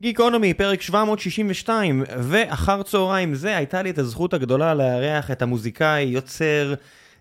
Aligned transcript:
גיקונומי, 0.00 0.54
פרק 0.54 0.82
762, 0.82 2.04
ואחר 2.18 2.82
צהריים 2.82 3.34
זה 3.34 3.56
הייתה 3.56 3.82
לי 3.82 3.90
את 3.90 3.98
הזכות 3.98 4.34
הגדולה 4.34 4.74
לארח 4.74 5.30
את 5.30 5.42
המוזיקאי, 5.42 6.02
יוצר, 6.02 6.74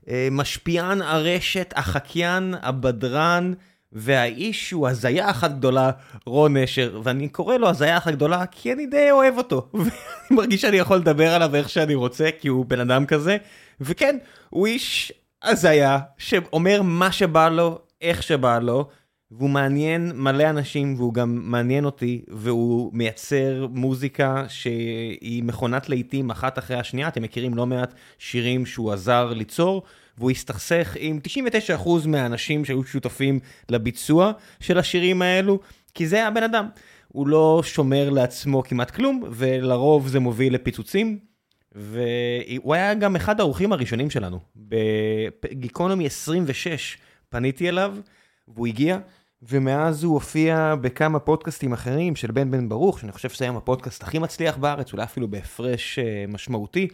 אה, 0.09 0.27
משפיען 0.31 1.01
הרשת, 1.01 1.73
החקיין, 1.75 2.53
הבדרן, 2.61 3.53
והאיש 3.91 4.71
הוא 4.71 4.87
הזיה 4.87 5.29
אחת 5.29 5.51
גדולה, 5.51 5.91
רון 6.25 6.57
נשר, 6.57 6.99
ואני 7.03 7.29
קורא 7.29 7.57
לו 7.57 7.69
הזיה 7.69 7.97
אחת 7.97 8.13
גדולה 8.13 8.45
כי 8.45 8.73
אני 8.73 8.85
די 8.85 9.11
אוהב 9.11 9.37
אותו, 9.37 9.69
ואני 9.73 9.89
מרגיש 10.31 10.61
שאני 10.61 10.77
יכול 10.77 10.97
לדבר 10.97 11.33
עליו 11.33 11.55
איך 11.55 11.69
שאני 11.69 11.95
רוצה, 11.95 12.29
כי 12.39 12.47
הוא 12.47 12.65
בן 12.65 12.79
אדם 12.79 13.05
כזה, 13.05 13.37
וכן, 13.81 14.17
הוא 14.49 14.67
איש 14.67 15.13
הזיה, 15.43 15.99
שאומר 16.17 16.81
מה 16.81 17.11
שבא 17.11 17.49
לו, 17.49 17.79
איך 18.01 18.23
שבא 18.23 18.59
לו, 18.59 18.87
והוא 19.37 19.49
מעניין 19.49 20.11
מלא 20.15 20.49
אנשים 20.49 20.95
והוא 20.97 21.13
גם 21.13 21.39
מעניין 21.43 21.85
אותי 21.85 22.21
והוא 22.27 22.89
מייצר 22.93 23.67
מוזיקה 23.69 24.45
שהיא 24.47 25.43
מכונת 25.43 25.89
להיטים 25.89 26.29
אחת 26.29 26.59
אחרי 26.59 26.77
השנייה 26.77 27.07
אתם 27.07 27.21
מכירים 27.21 27.53
לא 27.53 27.65
מעט 27.65 27.93
שירים 28.19 28.65
שהוא 28.65 28.91
עזר 28.91 29.33
ליצור 29.33 29.83
והוא 30.17 30.31
הסתכסך 30.31 30.97
עם 30.99 31.19
99% 31.83 32.07
מהאנשים 32.07 32.65
שהיו 32.65 32.83
שותפים 32.83 33.39
לביצוע 33.69 34.31
של 34.59 34.77
השירים 34.77 35.21
האלו 35.21 35.59
כי 35.93 36.07
זה 36.07 36.27
הבן 36.27 36.43
אדם 36.43 36.67
הוא 37.07 37.27
לא 37.27 37.61
שומר 37.65 38.09
לעצמו 38.09 38.63
כמעט 38.63 38.91
כלום 38.91 39.23
ולרוב 39.31 40.07
זה 40.07 40.19
מוביל 40.19 40.53
לפיצוצים 40.53 41.19
והוא 41.71 42.73
היה 42.73 42.93
גם 42.93 43.15
אחד 43.15 43.39
האורחים 43.39 43.73
הראשונים 43.73 44.09
שלנו 44.09 44.39
בגיקונומי 44.55 46.05
26 46.05 46.97
פניתי 47.29 47.69
אליו. 47.69 47.95
והוא 48.47 48.67
הגיע, 48.67 48.97
ומאז 49.49 50.03
הוא 50.03 50.13
הופיע 50.13 50.75
בכמה 50.81 51.19
פודקאסטים 51.19 51.73
אחרים 51.73 52.15
של 52.15 52.31
בן 52.31 52.51
בן 52.51 52.69
ברוך, 52.69 52.99
שאני 52.99 53.11
חושב 53.11 53.29
שזה 53.29 53.45
היום 53.45 53.57
הפודקאסט 53.57 54.03
הכי 54.03 54.19
מצליח 54.19 54.57
בארץ, 54.57 54.93
אולי 54.93 55.03
אפילו 55.03 55.27
בהפרש 55.27 55.99
אה, 55.99 56.31
משמעותי, 56.31 56.87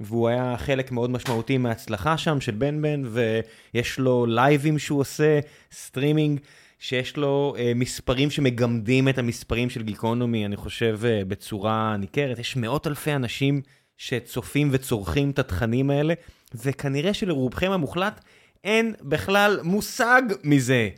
והוא 0.00 0.28
היה 0.28 0.54
חלק 0.58 0.92
מאוד 0.92 1.10
משמעותי 1.10 1.58
מההצלחה 1.58 2.18
שם 2.18 2.40
של 2.40 2.52
בן 2.52 2.82
בן, 2.82 3.02
ויש 3.04 3.98
לו 3.98 4.26
לייבים 4.26 4.78
שהוא 4.78 5.00
עושה, 5.00 5.40
סטרימינג. 5.72 6.40
שיש 6.78 7.16
לו 7.16 7.54
אה, 7.56 7.60
מספרים 7.74 8.30
שמגמדים 8.30 9.08
את 9.08 9.18
המספרים 9.18 9.70
של 9.70 9.82
גיקונומי, 9.82 10.46
אני 10.46 10.56
חושב, 10.56 11.00
אה, 11.02 11.24
בצורה 11.24 11.96
ניכרת. 11.96 12.38
יש 12.38 12.56
מאות 12.56 12.86
אלפי 12.86 13.12
אנשים 13.12 13.60
שצופים 13.98 14.68
וצורכים 14.72 15.30
את 15.30 15.38
התכנים 15.38 15.90
האלה, 15.90 16.14
וכנראה 16.54 17.14
שלרובכם 17.14 17.70
המוחלט 17.70 18.20
אין 18.64 18.94
בכלל 19.02 19.60
מושג 19.62 20.22
מזה. 20.44 20.88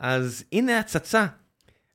אז 0.00 0.44
הנה 0.52 0.78
הצצה 0.78 1.26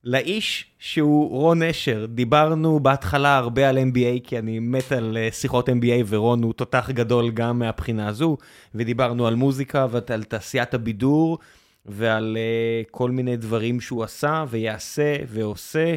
לאיש 0.04 0.66
שהוא 0.78 1.30
רון 1.30 1.62
נשר. 1.62 2.06
דיברנו 2.08 2.80
בהתחלה 2.80 3.36
הרבה 3.36 3.68
על 3.68 3.78
NBA, 3.78 4.20
כי 4.24 4.38
אני 4.38 4.58
מת 4.58 4.92
על 4.92 5.16
אה, 5.16 5.28
שיחות 5.32 5.68
NBA, 5.68 6.04
ורון 6.06 6.42
הוא 6.42 6.52
תותח 6.52 6.90
גדול 6.90 7.30
גם 7.30 7.58
מהבחינה 7.58 8.08
הזו, 8.08 8.36
ודיברנו 8.74 9.26
על 9.26 9.34
מוזיקה 9.34 9.86
ועל 9.90 10.24
תעשיית 10.24 10.74
הבידור, 10.74 11.38
ועל 11.88 12.36
uh, 12.36 12.88
כל 12.90 13.10
מיני 13.10 13.36
דברים 13.36 13.80
שהוא 13.80 14.04
עשה 14.04 14.44
ויעשה 14.50 15.16
ועושה. 15.28 15.96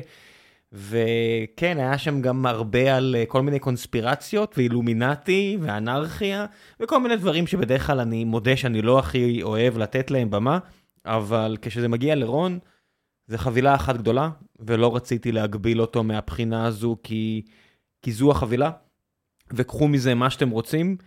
וכן, 0.74 1.78
היה 1.80 1.98
שם 1.98 2.22
גם 2.22 2.46
הרבה 2.46 2.96
על 2.96 3.16
אה, 3.20 3.26
כל 3.26 3.42
מיני 3.42 3.60
קונספירציות 3.60 4.54
ואילומינטי 4.58 5.58
ואנרכיה 5.62 6.46
וכל 6.80 7.00
מיני 7.00 7.16
דברים 7.16 7.48
שבדרך 7.48 7.88
כלל 7.88 8.00
אני 8.00 8.24
מודה 8.24 8.58
שאני 8.58 8.82
לא 8.82 9.00
הכי 9.00 9.44
אוהב 9.44 9.78
לתת 9.78 10.12
להם 10.12 10.30
במה, 10.30 10.60
אבל 11.06 11.58
כשזה 11.62 11.88
מגיע 11.88 12.16
לרון, 12.16 12.60
זה 13.28 13.38
חבילה 13.38 13.76
אחת 13.76 13.98
גדולה, 13.98 14.30
ולא 14.60 14.96
רציתי 14.96 15.32
להגביל 15.32 15.82
אותו 15.82 16.04
מהבחינה 16.04 16.66
הזו 16.66 16.98
כי, 17.04 17.42
כי 18.02 18.12
זו 18.12 18.32
החבילה, 18.32 18.72
וקחו 19.54 19.88
מזה 19.88 20.16
מה 20.16 20.30
שאתם 20.30 20.50
רוצים. 20.50 20.98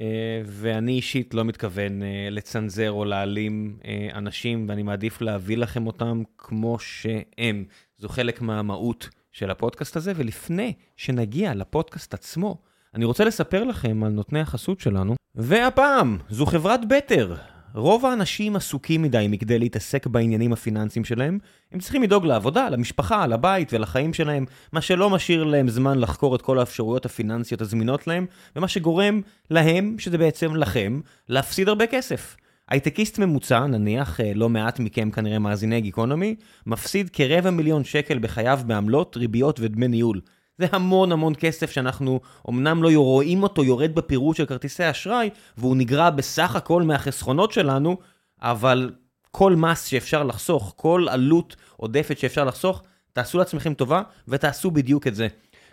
אה, 0.00 0.42
ואני 0.44 0.92
אישית 0.92 1.34
לא 1.34 1.44
מתכוון 1.44 2.02
אה, 2.02 2.28
לצנזר 2.30 2.90
או 2.90 3.04
להעלים 3.04 3.78
אנשים, 4.14 4.66
ואני 4.68 4.82
מעדיף 4.82 5.20
להביא 5.20 5.56
לכם 5.56 5.86
אותם 5.86 6.22
כמו 6.38 6.78
שהם. 6.78 7.64
זו 7.96 8.08
חלק 8.08 8.40
מהמהות 8.40 9.08
של 9.32 9.50
הפודקאסט 9.50 9.96
הזה, 9.96 10.12
ולפני 10.16 10.72
שנגיע 10.96 11.54
לפודקאסט 11.54 12.14
עצמו, 12.14 12.58
אני 12.94 13.04
רוצה 13.04 13.24
לספר 13.24 13.64
לכם 13.64 14.04
על 14.04 14.12
נותני 14.12 14.40
החסות 14.40 14.80
שלנו. 14.80 15.14
והפעם, 15.34 16.18
זו 16.28 16.46
חברת 16.46 16.80
בטר. 16.88 17.34
רוב 17.74 18.06
האנשים 18.06 18.56
עסוקים 18.56 19.02
מדי 19.02 19.26
מכדי 19.28 19.58
להתעסק 19.58 20.06
בעניינים 20.06 20.52
הפיננסיים 20.52 21.04
שלהם, 21.04 21.38
הם 21.72 21.80
צריכים 21.80 22.02
לדאוג 22.02 22.26
לעבודה, 22.26 22.68
למשפחה, 22.68 23.26
לבית 23.26 23.72
ולחיים 23.72 24.14
שלהם, 24.14 24.44
מה 24.72 24.80
שלא 24.80 25.10
משאיר 25.10 25.44
להם 25.44 25.68
זמן 25.68 25.98
לחקור 25.98 26.36
את 26.36 26.42
כל 26.42 26.58
האפשרויות 26.58 27.06
הפיננסיות 27.06 27.60
הזמינות 27.60 28.06
להם, 28.06 28.26
ומה 28.56 28.68
שגורם 28.68 29.20
להם, 29.50 29.96
שזה 29.98 30.18
בעצם 30.18 30.56
לכם, 30.56 31.00
להפסיד 31.28 31.68
הרבה 31.68 31.86
כסף. 31.86 32.36
הייטקיסט 32.68 33.18
ממוצע, 33.18 33.66
נניח, 33.66 34.20
אה, 34.20 34.32
לא 34.34 34.48
מעט 34.48 34.78
מכם 34.80 35.10
כנראה 35.10 35.38
מאזיני 35.38 35.80
גיקונומי, 35.80 36.34
מפסיד 36.66 37.10
כרבע 37.10 37.50
מיליון 37.50 37.84
שקל 37.84 38.18
בחייו 38.18 38.60
בעמלות, 38.66 39.16
ריביות 39.16 39.60
ודמי 39.60 39.88
ניהול. 39.88 40.20
זה 40.60 40.66
המון 40.72 41.12
המון 41.12 41.32
כסף 41.38 41.70
שאנחנו 41.70 42.20
אמנם 42.48 42.82
לא 42.82 42.90
רואים 42.94 43.42
אותו 43.42 43.64
יורד 43.64 43.94
בפירוט 43.94 44.36
של 44.36 44.46
כרטיסי 44.46 44.90
אשראי, 44.90 45.30
והוא 45.58 45.76
נגרע 45.76 46.10
בסך 46.10 46.56
הכל 46.56 46.82
מהחסכונות 46.82 47.52
שלנו, 47.52 47.96
אבל 48.42 48.92
כל 49.30 49.56
מס 49.56 49.84
שאפשר 49.84 50.24
לחסוך, 50.24 50.72
כל 50.76 51.06
עלות 51.10 51.56
עודפת 51.76 52.18
שאפשר 52.18 52.44
לחסוך, 52.44 52.82
תעשו 53.12 53.38
לעצמכם 53.38 53.74
טובה 53.74 54.02
ותעשו 54.28 54.70
בדיוק 54.70 55.06
את 55.06 55.14
זה. 55.14 55.28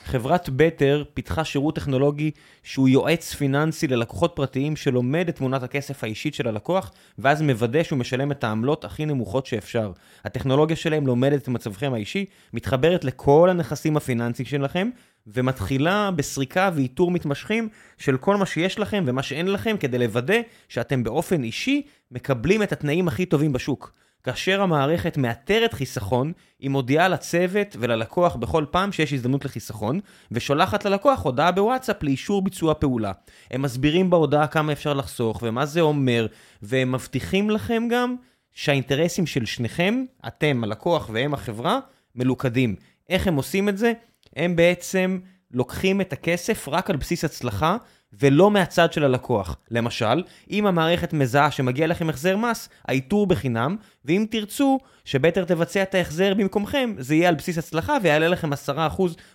חברת 0.07 0.49
בטר 0.49 1.03
פיתחה 1.13 1.43
שירות 1.43 1.75
טכנולוגי 1.75 2.31
שהוא 2.63 2.89
יועץ 2.89 3.33
פיננסי 3.33 3.87
ללקוחות 3.87 4.31
פרטיים 4.35 4.75
שלומד 4.75 5.29
את 5.29 5.35
תמונת 5.35 5.63
הכסף 5.63 6.03
האישית 6.03 6.33
של 6.33 6.47
הלקוח, 6.47 6.91
ואז 7.17 7.41
מוודא 7.41 7.83
שהוא 7.83 7.99
משלם 7.99 8.31
את 8.31 8.43
העמלות 8.43 8.85
הכי 8.85 9.05
נמוכות 9.05 9.45
שאפשר. 9.45 9.91
הטכנולוגיה 10.25 10.75
שלהם 10.75 11.07
לומדת 11.07 11.41
את 11.41 11.47
מצבכם 11.47 11.93
האישי, 11.93 12.25
מתחברת 12.53 13.03
לכל 13.03 13.49
הנכסים 13.49 13.97
הפיננסיים 13.97 14.45
שלכם, 14.45 14.89
ומתחילה 15.27 16.11
בסריקה 16.15 16.71
ואיתור 16.75 17.11
מתמשכים 17.11 17.69
של 17.97 18.17
כל 18.17 18.35
מה 18.35 18.45
שיש 18.45 18.79
לכם 18.79 19.03
ומה 19.07 19.23
שאין 19.23 19.47
לכם, 19.47 19.75
כדי 19.79 19.97
לוודא 19.97 20.37
שאתם 20.69 21.03
באופן 21.03 21.43
אישי 21.43 21.81
מקבלים 22.11 22.63
את 22.63 22.71
התנאים 22.71 23.07
הכי 23.07 23.25
טובים 23.25 23.53
בשוק. 23.53 23.93
כאשר 24.27 24.61
המערכת 24.61 25.17
מאתרת 25.17 25.73
חיסכון, 25.73 26.31
היא 26.59 26.69
מודיעה 26.69 27.07
לצוות 27.07 27.75
וללקוח 27.79 28.35
בכל 28.35 28.65
פעם 28.71 28.91
שיש 28.91 29.13
הזדמנות 29.13 29.45
לחיסכון, 29.45 29.99
ושולחת 30.31 30.85
ללקוח 30.85 31.21
הודעה 31.21 31.51
בוואטסאפ 31.51 32.03
לאישור 32.03 32.41
ביצוע 32.41 32.73
פעולה. 32.73 33.11
הם 33.51 33.61
מסבירים 33.61 34.09
בהודעה 34.09 34.47
כמה 34.47 34.71
אפשר 34.71 34.93
לחסוך 34.93 35.39
ומה 35.43 35.65
זה 35.65 35.81
אומר, 35.81 36.27
והם 36.61 36.91
מבטיחים 36.91 37.49
לכם 37.49 37.87
גם 37.89 38.15
שהאינטרסים 38.53 39.27
של 39.27 39.45
שניכם, 39.45 40.03
אתם, 40.27 40.63
הלקוח 40.63 41.09
והם 41.13 41.33
החברה, 41.33 41.79
מלוכדים. 42.15 42.75
איך 43.09 43.27
הם 43.27 43.35
עושים 43.35 43.69
את 43.69 43.77
זה? 43.77 43.93
הם 44.35 44.55
בעצם 44.55 45.19
לוקחים 45.51 46.01
את 46.01 46.13
הכסף 46.13 46.67
רק 46.67 46.89
על 46.89 46.95
בסיס 46.95 47.25
הצלחה, 47.25 47.77
ולא 48.13 48.51
מהצד 48.51 48.93
של 48.93 49.03
הלקוח. 49.03 49.57
למשל, 49.71 50.23
אם 50.51 50.65
המערכת 50.65 51.13
מזהה 51.13 51.51
שמגיע 51.51 51.87
לכם 51.87 52.09
החזר 52.09 52.37
מס, 52.37 52.69
האיתור 52.85 53.27
בחינם, 53.27 53.75
ואם 54.05 54.25
תרצו 54.29 54.79
שבטר 55.05 55.45
תבצע 55.45 55.83
את 55.83 55.95
ההחזר 55.95 56.33
במקומכם, 56.33 56.93
זה 56.97 57.15
יהיה 57.15 57.29
על 57.29 57.35
בסיס 57.35 57.57
הצלחה 57.57 57.97
ויעלה 58.03 58.27
לכם 58.27 58.53
10% 58.53 58.55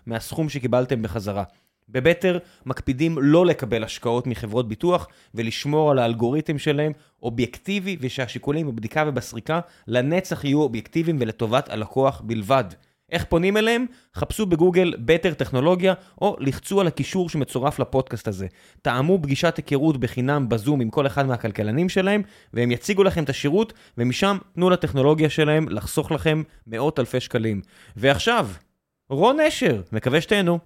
מהסכום 0.07 0.49
שקיבלתם 0.49 1.03
בחזרה. 1.03 1.45
בבטר 1.89 2.39
מקפידים 2.67 3.19
לא 3.21 3.47
לקבל 3.47 3.85
השקעות 3.85 4.27
מחברות 4.27 4.69
ביטוח 4.69 5.09
ולשמור 5.35 5.91
על 5.91 5.99
האלגוריתם 5.99 6.59
שלהם 6.59 6.93
אובייקטיבי 7.23 7.97
ושהשיקולים 8.01 8.67
בבדיקה 8.67 9.05
ובסריקה 9.07 9.61
לנצח 9.87 10.45
יהיו 10.45 10.63
אובייקטיביים 10.63 11.17
ולטובת 11.21 11.69
הלקוח 11.69 12.21
בלבד. 12.25 12.65
איך 13.13 13.25
פונים 13.25 13.57
אליהם? 13.57 13.87
חפשו 14.15 14.47
בגוגל 14.47 14.95
בטר 14.99 15.35
טכנולוגיה, 15.35 15.95
או 16.23 16.37
לחצו 16.41 16.81
על 16.81 16.87
הקישור 16.87 17.29
שמצורף 17.29 17.79
לפודקאסט 17.79 18.29
הזה. 18.29 18.47
טעמו 18.83 19.19
פגישת 19.23 19.57
היכרות 19.57 19.97
בחינם 19.97 20.49
בזום 20.49 20.81
עם 20.81 20.91
כל 20.91 21.07
אחד 21.07 21.27
מהכלכלנים 21.27 21.89
שלהם, 21.89 22.23
והם 22.55 22.71
יציגו 22.71 23.03
לכם 23.03 23.25
את 23.25 23.31
השירות, 23.31 23.73
ומשם 23.99 24.39
תנו 24.55 24.71
לטכנולוגיה 24.71 25.31
שלהם 25.31 25.69
לחסוך 25.69 26.13
לכם 26.13 26.43
מאות 26.67 26.99
אלפי 26.99 27.21
שקלים. 27.21 27.61
ועכשיו, 27.97 28.49
רון 29.11 29.41
נשר, 29.41 29.81
מקווה 29.93 30.21
שתהנו. 30.21 30.59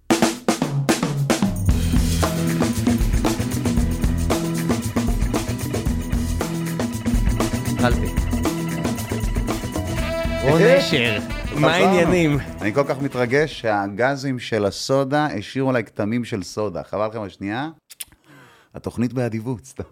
רון 10.43 10.63
נשר. 10.63 11.36
מה 11.61 11.75
העניינים? 11.75 12.39
אני 12.61 12.75
כל 12.75 12.85
כך 12.89 13.03
מתרגש 13.03 13.61
שהגזים 13.61 14.39
של 14.39 14.65
הסודה 14.65 15.27
השאירו 15.27 15.71
עליי 15.71 15.85
כתמים 15.85 16.25
של 16.25 16.43
סודה. 16.43 16.83
חבל 16.83 17.07
לכם 17.07 17.23
השנייה? 17.23 17.69
התוכנית 18.75 19.13
באדיבות, 19.13 19.65
סתם. 19.65 19.83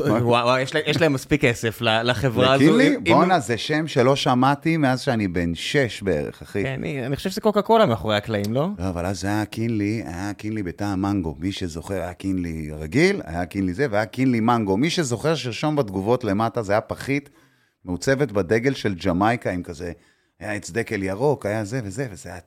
וואו, 0.00 0.58
יש 0.58 0.74
לה- 0.74 0.80
יש 0.86 1.00
להם 1.00 1.12
מספיק 1.12 1.40
כסף 1.44 1.78
לחברה 1.80 2.52
הזו. 2.52 2.80
אם- 2.80 3.04
בואנה, 3.04 3.40
זה 3.40 3.58
שם 3.58 3.86
שלא 3.86 4.16
שמעתי 4.16 4.76
מאז 4.76 5.00
שאני 5.00 5.28
בן 5.28 5.54
שש 5.54 6.02
בערך, 6.02 6.42
אחי. 6.42 6.62
כן, 6.62 6.74
אני 6.78 7.06
אני 7.06 7.16
חושב 7.16 7.30
שזה 7.30 7.40
קוקה 7.40 7.62
קולה 7.62 7.86
מאחורי 7.86 8.16
הקלעים, 8.16 8.52
לא? 8.52 8.68
לא, 8.78 8.88
אבל 8.88 9.06
אז 9.06 9.20
זה 9.20 9.26
היה 9.28 9.44
קינלי, 9.44 10.02
היה 10.06 10.32
קינלי 10.34 10.62
בטעם 10.62 11.02
מנגו. 11.02 11.36
מי 11.38 11.52
שזוכר, 11.52 11.94
היה 11.94 12.12
קינלי 12.14 12.70
רגיל, 12.72 13.20
היה 13.24 13.46
קינלי 13.46 13.74
זה, 13.74 13.86
והיה 13.90 14.06
קינלי 14.06 14.40
מנגו. 14.40 14.76
מי 14.76 14.90
שזוכר, 14.90 15.34
שרשום 15.34 15.76
בתגובות 15.76 16.24
למטה, 16.24 16.62
זה 16.62 16.72
היה 16.72 16.80
פחית 16.80 17.30
מעוצבת 17.84 18.32
בדגל 18.32 18.74
של 18.74 18.94
ג'מייקה 18.94 19.50
עם 19.50 19.62
כזה, 19.62 19.92
היה 20.38 20.52
עץ 20.52 20.70
דקל 20.70 21.02
ירוק, 21.02 21.46
היה 21.46 21.64
זה 21.64 21.80
וזה, 21.84 22.08
וזה 22.10 22.28
היה 22.28 22.40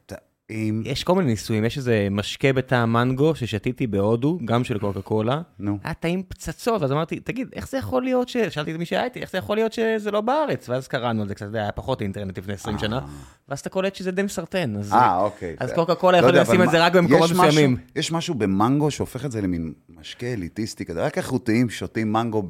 טעים. 0.48 0.84
יש 0.86 1.04
כל 1.04 1.16
מיני 1.16 1.30
ניסויים, 1.30 1.66
יש 1.66 1.78
איזה 1.78 2.08
משקה 2.12 2.54
בטעם 2.54 2.94
מנגו 2.94 3.36
ששתיתי 3.36 3.88
בהודו, 3.88 4.40
גם 4.46 4.64
של 4.64 4.80
קוקה 4.80 5.02
קולה. 5.02 5.42
נו. 5.60 5.78
היה 5.84 5.94
טעים 5.94 6.24
פצצות, 6.28 6.84
אז 6.84 6.92
אמרתי, 6.92 7.20
תגיד, 7.20 7.48
איך 7.56 7.70
זה 7.70 7.78
יכול 7.78 8.04
להיות 8.04 8.30
ש... 8.30 8.38
שאלתי 8.38 8.72
את 8.72 8.78
מי 8.80 8.86
שהיה 8.86 9.04
איתי, 9.04 9.20
איך 9.20 9.32
זה 9.32 9.38
יכול 9.38 9.58
להיות 9.58 9.74
שזה 9.74 10.12
לא 10.12 10.22
בארץ? 10.22 10.70
ואז 10.70 10.88
קראנו 10.88 11.22
על 11.22 11.28
זה 11.28 11.36
קצת, 11.36 11.46
היה 11.54 11.72
פחות 11.72 12.02
אינטרנט 12.02 12.38
לפני 12.38 12.54
20 12.54 12.78
שנה, 12.80 13.00
ואז 13.50 13.60
אתה 13.60 13.70
קולט 13.70 13.96
שזה 13.96 14.12
די 14.12 14.24
מסרטן. 14.24 14.74
אה, 14.94 15.18
אוקיי. 15.22 15.56
אז 15.60 15.74
קוקה 15.74 15.96
קולה 15.96 16.22
לא 16.22 16.26
יכול 16.26 16.36
יודע, 16.36 16.42
לשים 16.50 16.64
את 16.64 16.72
זה 16.72 16.86
רק 16.86 16.94
במקומות 16.94 17.32
מסוימים. 17.32 17.78
יש 17.96 18.12
משהו 18.12 18.36
במנגו 18.36 18.92
שהופך 18.92 19.26
את 19.26 19.32
זה 19.32 19.42
למין 19.42 19.74
משקה 20.00 20.28
אליטיסטי 20.28 20.86
כזה. 20.86 21.06
רק 21.06 21.18
איכותיים 21.18 21.70
שותים 21.70 22.14
מנגו 22.14 22.44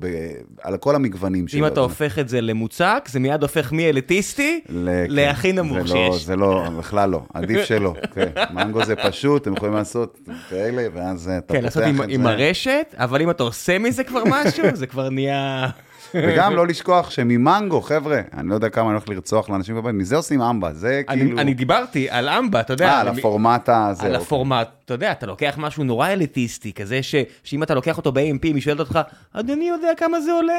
על 0.62 0.78
כל 0.78 0.96
המגוונים 0.96 1.48
שלו. 1.48 1.60
אם 1.60 1.66
אתה 1.66 1.80
הופך 1.80 2.20
את 2.20 2.30
זה 2.30 2.42
למוצק, 2.42 3.08
זה 3.12 3.20
מיד 3.20 3.42
הופך 3.42 3.72
מאליטיסטי 3.72 4.62
כן. 4.68 4.74
להכי 5.10 5.52
נמוך 5.52 5.78
לא- 5.78 5.86
שיש. 5.86 6.26
זה 6.26 6.36
לא, 6.36 6.70
בכלל 6.80 7.10
לא, 7.10 7.22
עדיף 7.34 7.66
שלא. 7.66 7.87
כן, 8.16 8.30
מנגו 8.54 8.86
זה 8.86 8.96
פשוט, 8.96 9.42
אתם 9.42 9.54
יכולים 9.54 9.74
לעשות 9.76 10.20
כאלה, 10.50 10.88
ואז 10.94 11.30
אתה 11.38 11.54
כן, 11.54 11.62
פותח 11.62 11.64
לעשות 11.64 11.84
עם- 11.84 12.02
את 12.02 12.08
עם 12.10 12.24
זה. 12.24 12.30
הרשת, 12.30 12.96
אבל 12.98 13.22
אם 13.22 13.30
אתה 13.30 13.44
עושה 13.44 13.80
מזה 13.80 14.04
כבר 14.04 14.24
משהו, 14.26 14.64
זה 14.74 14.88
כבר 14.88 15.10
נהיה... 15.10 15.68
וגם 16.14 16.56
לא 16.56 16.68
לשכוח 16.68 17.10
שממנגו, 17.10 17.82
חבר'ה, 17.82 18.22
אני 18.34 18.50
לא 18.50 18.56
יודע 18.56 18.70
כמה 18.70 18.84
אני 18.86 18.92
הולך 18.92 19.10
לרצוח 19.10 19.50
לאנשים 19.50 19.76
בבית, 19.76 19.94
מזה 19.96 20.16
עושים 20.16 20.42
אמבה, 20.42 20.74
זה 20.74 21.02
כאילו... 21.08 21.40
אני 21.40 21.54
דיברתי 21.54 22.10
על 22.10 22.30
אמבה, 22.30 22.60
אתה 22.60 22.74
יודע. 22.74 22.88
אה, 22.90 23.00
על 23.00 23.08
הפורמט 23.08 23.70
הזה. 23.70 24.02
על 24.04 24.12
אוקיי. 24.12 24.22
הפורמט, 24.26 24.68
אתה 24.86 24.94
יודע, 24.94 25.12
אתה 25.12 25.26
לוקח 25.26 25.56
משהו 25.58 25.84
נורא 25.84 26.08
אליטיסטי, 26.08 26.74
כזה 26.74 27.00
שאם 27.04 27.64
אתה 27.64 27.76
לוקח 27.76 27.98
אותו 27.98 28.12
ב-AMP, 28.12 28.54
מי 28.54 28.62
שואלת 28.62 28.80
אותך, 28.80 29.00
אדוני 29.34 29.68
יודע 29.70 29.90
כמה 29.98 30.22
זה 30.22 30.32
עולה? 30.32 30.58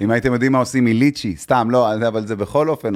אם 0.00 0.10
הייתם 0.10 0.32
יודעים 0.32 0.52
מה 0.52 0.58
עושים 0.58 0.84
מליצ'י, 0.84 1.36
סתם, 1.36 1.68
לא, 1.70 1.94
אבל 2.08 2.26
זה 2.26 2.36
בכל 2.36 2.68
אופן, 2.68 2.92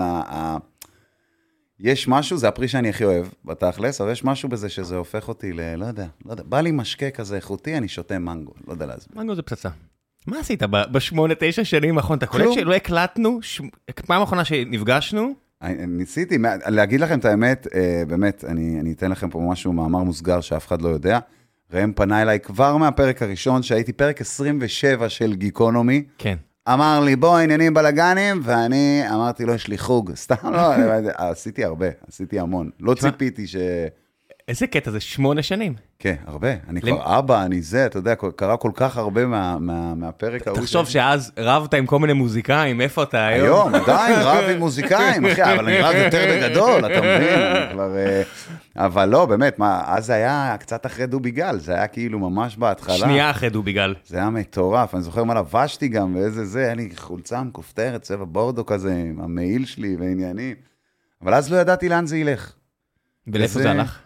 יש 1.81 2.08
משהו, 2.08 2.37
זה 2.38 2.49
הפרי 2.49 2.69
שאני 2.69 2.88
הכי 2.88 3.05
אוהב, 3.05 3.26
בתכלס, 3.44 4.00
אבל 4.00 4.12
יש 4.12 4.25
משהו 4.25 4.49
בזה 4.49 4.69
שזה 4.69 4.96
הופך 4.96 5.28
אותי 5.28 5.52
ל... 5.52 5.61
לא 5.76 5.84
יודע, 5.87 6.06
לא 6.26 6.31
יודע, 6.31 6.43
בא 6.46 6.61
לי 6.61 6.70
משקה 6.70 7.11
כזה 7.11 7.37
איכותי, 7.37 7.76
אני 7.76 7.88
שותה 7.88 8.19
מנגו, 8.19 8.52
לא 8.67 8.73
יודע 8.73 8.87
להסביר. 8.87 9.19
מנגו 9.20 9.34
זה 9.34 9.43
פצצה. 9.43 9.69
מה 10.26 10.38
עשית 10.40 10.62
בשמונה, 10.62 11.34
תשע 11.38 11.64
שנים 11.64 11.96
האחרונות? 11.99 12.23
אתה 12.23 12.32
קולט. 12.32 12.52
שלא 12.55 12.75
הקלטנו? 12.75 13.38
ש- 13.43 13.61
פעם 14.06 14.23
אחרונה 14.23 14.44
שנפגשנו, 14.44 15.32
אני- 15.62 15.87
ניסיתי, 15.87 16.38
להגיד 16.67 17.00
לכם 17.00 17.19
את 17.19 17.25
האמת, 17.25 17.67
אה, 17.75 18.02
באמת, 18.08 18.44
אני, 18.49 18.81
אני 18.81 18.93
אתן 18.93 19.11
לכם 19.11 19.31
פה 19.31 19.40
משהו, 19.50 19.72
מאמר 19.72 20.02
מוסגר 20.02 20.40
שאף 20.40 20.67
אחד 20.67 20.82
לא 20.82 20.88
יודע. 20.88 21.19
ראם 21.72 21.93
פנה 21.93 22.22
אליי 22.22 22.40
כבר 22.40 22.76
מהפרק 22.76 23.22
הראשון, 23.22 23.62
שהייתי 23.62 23.93
פרק 23.93 24.20
27 24.20 25.08
של 25.08 25.34
גיקונומי, 25.34 26.05
כן. 26.19 26.37
אמר 26.73 27.01
לי, 27.05 27.17
בוא, 27.17 27.39
עניינים 27.39 27.75
בלאגנים, 27.75 28.41
ואני 28.45 29.03
אמרתי 29.15 29.45
לו, 29.45 29.55
יש 29.55 29.69
לי 29.69 29.79
חוג. 29.79 30.15
סתם 30.15 30.53
לא, 30.53 30.73
עשיתי 31.15 31.65
הרבה, 31.65 31.87
עשיתי 32.09 32.39
המון. 32.39 32.71
לא 32.81 32.95
ציפיתי 32.95 33.47
ש... 33.47 33.57
איזה 34.48 34.66
קטע 34.66 34.90
זה 34.90 35.00
שמונה 35.00 35.43
שנים. 35.43 35.75
כן, 35.98 36.14
הרבה. 36.26 36.48
אני 36.69 36.81
כבר 36.81 37.19
אבא, 37.19 37.43
אני 37.44 37.62
זה, 37.62 37.87
אתה 37.87 37.98
יודע, 37.98 38.14
קרה 38.37 38.56
כל 38.56 38.70
כך 38.75 38.96
הרבה 38.96 39.26
מה- 39.26 39.58
מה- 39.58 39.94
מהפרק 39.94 40.46
ההוא. 40.48 40.60
תחשוב 40.60 40.87
שאז 40.88 41.32
רבת 41.38 41.75
עם 41.75 41.87
כל 41.87 41.98
מיני 41.98 42.12
מוזיקאים, 42.12 42.81
איפה 42.81 43.02
אתה 43.02 43.26
היום? 43.26 43.75
היום, 43.75 43.82
עדיין 43.82 44.19
רב 44.20 44.44
עם 44.50 44.58
מוזיקאים, 44.66 45.26
אחי, 45.26 45.43
אבל 45.43 45.64
אני 45.64 45.78
רב 45.78 45.94
יותר 46.04 46.25
בגדול, 46.31 46.78
אתה 46.87 47.00
מבין? 47.00 47.38
כבר... 47.72 47.96
אה, 47.96 48.22
אבל 48.76 49.08
לא, 49.08 49.26
באמת, 49.26 49.58
מה, 49.58 49.82
אז 49.87 50.06
זה 50.06 50.12
היה 50.14 50.56
קצת 50.60 50.87
אחרי 50.87 51.06
דובי 51.06 51.31
גל, 51.31 51.58
זה 51.58 51.72
היה 51.75 51.87
כאילו 51.87 52.19
ממש 52.19 52.56
בהתחלה. 52.56 52.94
שנייה 52.96 53.31
אחרי 53.31 53.50
דוביגל. 53.50 53.94
זה 54.06 54.16
היה 54.16 54.31
מטורף, 54.31 54.94
אני 54.94 55.02
זוכר 55.02 55.25
מה 55.25 55.34
לבשתי 55.34 55.88
גם, 55.88 56.16
ואיזה 56.16 56.44
זה, 56.44 56.60
היה 56.64 56.75
לי 56.75 56.88
חולצה 56.96 57.43
מכופתרת, 57.43 58.02
צבע 58.02 58.25
בורדו 58.25 58.66
כזה, 58.66 58.93
עם 58.94 59.20
המעיל 59.20 59.64
שלי 59.66 59.96
ועניינים. 60.00 60.56
אבל 61.22 61.34
אז 61.34 61.52
לא 61.52 61.56
ידעתי 61.56 61.88
לאן 61.88 62.06
זה 62.06 62.16
ילך. 62.16 62.52
ולאיפה 63.26 63.58
זה 63.60 63.70
הלך? 63.70 63.98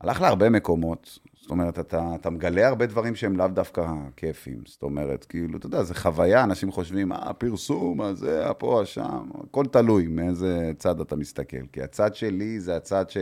הלך 0.00 0.20
להרבה 0.20 0.50
מקומות, 0.50 1.18
זאת 1.40 1.50
אומרת, 1.50 1.78
אתה, 1.78 2.14
אתה 2.14 2.30
מגלה 2.30 2.68
הרבה 2.68 2.86
דברים 2.86 3.14
שהם 3.16 3.36
לאו 3.36 3.48
דווקא 3.48 3.92
כיפים, 4.16 4.62
זאת 4.66 4.82
אומרת, 4.82 5.24
כאילו, 5.24 5.58
אתה 5.58 5.66
יודע, 5.66 5.82
זה 5.82 5.94
חוויה, 5.94 6.44
אנשים 6.44 6.72
חושבים, 6.72 7.12
אה, 7.12 7.32
פרסום, 7.32 8.02
אה, 8.02 8.14
זה, 8.14 8.48
הפה, 8.48 8.82
השם, 8.82 9.28
הכל 9.44 9.64
תלוי 9.66 10.06
מאיזה 10.06 10.72
צד 10.78 11.00
אתה 11.00 11.16
מסתכל, 11.16 11.66
כי 11.72 11.82
הצד 11.82 12.14
שלי 12.14 12.60
זה 12.60 12.76
הצד 12.76 13.10
ש... 13.10 13.16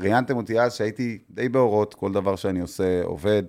ראיינתם 0.00 0.36
אותי 0.36 0.60
אז 0.60 0.74
שהייתי 0.74 1.18
די 1.30 1.48
באורות, 1.48 1.94
כל 1.94 2.12
דבר 2.12 2.36
שאני 2.36 2.60
עושה 2.60 3.02
עובד, 3.04 3.42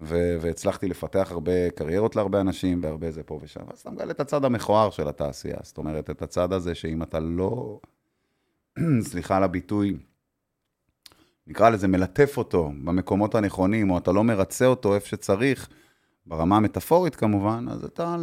ו- 0.00 0.36
והצלחתי 0.40 0.88
לפתח 0.88 1.28
הרבה 1.30 1.70
קריירות 1.70 2.16
להרבה 2.16 2.40
אנשים, 2.40 2.80
והרבה 2.82 3.10
זה 3.10 3.22
פה 3.22 3.38
ושם, 3.42 3.60
אז 3.72 3.80
אתה 3.80 3.90
מגלה 3.90 4.10
את 4.10 4.20
הצד 4.20 4.44
המכוער 4.44 4.90
של 4.90 5.08
התעשייה, 5.08 5.56
זאת 5.62 5.78
אומרת, 5.78 6.10
את 6.10 6.22
הצד 6.22 6.52
הזה 6.52 6.74
שאם 6.74 7.02
אתה 7.02 7.20
לא, 7.20 7.80
סליחה 9.10 9.36
על 9.36 9.42
הביטוי, 9.42 9.96
נקרא 11.46 11.70
לזה, 11.70 11.88
מלטף 11.88 12.34
אותו 12.36 12.72
במקומות 12.84 13.34
הנכונים, 13.34 13.90
או 13.90 13.98
אתה 13.98 14.12
לא 14.12 14.24
מרצה 14.24 14.66
אותו 14.66 14.94
איפה 14.94 15.08
שצריך, 15.08 15.68
ברמה 16.26 16.56
המטאפורית 16.56 17.16
כמובן, 17.16 17.66
אז 17.70 17.84
אתה 17.84 18.16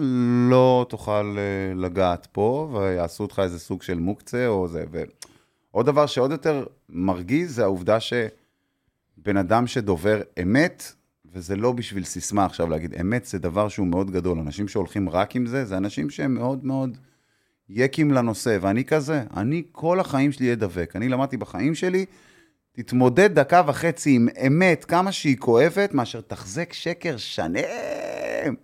לא 0.50 0.85
תוכל 0.89 1.35
אה, 1.38 1.75
לגעת 1.75 2.27
פה, 2.31 2.69
ויעשו 2.73 3.23
אותך 3.23 3.41
איזה 3.44 3.59
סוג 3.59 3.81
של 3.81 4.00
מוקצה 4.00 4.47
או 4.47 4.68
זה. 4.68 4.83
ועוד 5.71 5.85
דבר 5.85 6.06
שעוד 6.06 6.31
יותר 6.31 6.65
מרגיז, 6.89 7.56
זה 7.56 7.63
העובדה 7.63 7.97
שבן 8.00 9.38
אדם 9.38 9.67
שדובר 9.67 10.21
אמת, 10.41 10.83
וזה 11.33 11.56
לא 11.56 11.71
בשביל 11.71 12.03
סיסמה 12.03 12.45
עכשיו 12.45 12.69
להגיד, 12.69 12.94
אמת 13.01 13.25
זה 13.25 13.39
דבר 13.39 13.67
שהוא 13.67 13.88
מאוד 13.88 14.12
גדול. 14.12 14.39
אנשים 14.39 14.67
שהולכים 14.67 15.09
רק 15.09 15.35
עם 15.35 15.45
זה, 15.45 15.65
זה 15.65 15.77
אנשים 15.77 16.09
שהם 16.09 16.33
מאוד 16.33 16.65
מאוד 16.65 16.97
יקים 17.69 18.12
לנושא, 18.12 18.57
ואני 18.62 18.85
כזה, 18.85 19.24
אני 19.38 19.63
כל 19.71 20.00
החיים 20.00 20.31
שלי 20.31 20.45
אהיה 20.45 20.56
דבק. 20.56 20.95
אני 20.95 21.09
למדתי 21.09 21.38
בחיים 21.38 21.75
שלי, 21.75 22.06
תתמודד 22.73 23.39
דקה 23.39 23.62
וחצי 23.68 24.15
עם 24.15 24.27
אמת, 24.47 24.85
כמה 24.85 25.12
שהיא 25.12 25.38
כואבת, 25.38 25.94
מאשר 25.94 26.21
תחזק 26.21 26.73
שקר 26.73 27.18
שלם. 27.18 28.56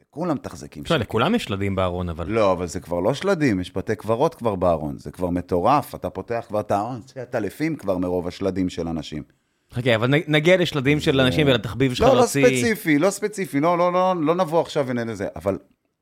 וכולם 0.00 0.34
מתחזקים 0.34 0.82
עכשיו, 0.82 0.96
שקר. 0.96 1.04
לכולם 1.04 1.34
יש 1.34 1.44
שלדים 1.44 1.74
בארון, 1.74 2.08
אבל... 2.08 2.26
לא, 2.28 2.52
אבל 2.52 2.66
זה 2.66 2.80
כבר 2.80 3.00
לא 3.00 3.14
שלדים, 3.14 3.60
יש 3.60 3.76
בתי 3.76 3.96
קברות 3.96 4.34
כבר 4.34 4.54
בארון, 4.54 4.98
זה 4.98 5.10
כבר 5.10 5.30
מטורף, 5.30 5.94
אתה 5.94 6.10
פותח 6.10 6.44
כבר 6.48 6.60
את 6.60 6.70
הארון, 6.70 7.00
זה 7.06 7.22
עטלפים 7.22 7.76
כבר 7.76 7.98
מרוב 7.98 8.28
השלדים 8.28 8.68
של 8.68 8.88
אנשים. 8.88 9.22
חכה, 9.72 9.94
אבל 9.94 10.14
נגיע 10.28 10.56
לשלדים 10.56 11.00
של 11.00 11.20
אנשים 11.20 11.46
ולתחביב 11.46 11.94
שלך 11.94 12.08
לא, 12.08 12.16
לא. 12.16 12.26
ספציפי, 12.26 12.98
לא 12.98 13.10
ספציפי, 13.10 13.60
לא, 13.60 13.78
לא, 13.78 13.92
לא, 13.92 14.14
לא 14.20 14.34
נבוא 14.34 14.60
עכשיו 14.60 14.84
ונהנה 14.86 15.12
לזה, 15.12 15.28
אבל 15.36 15.58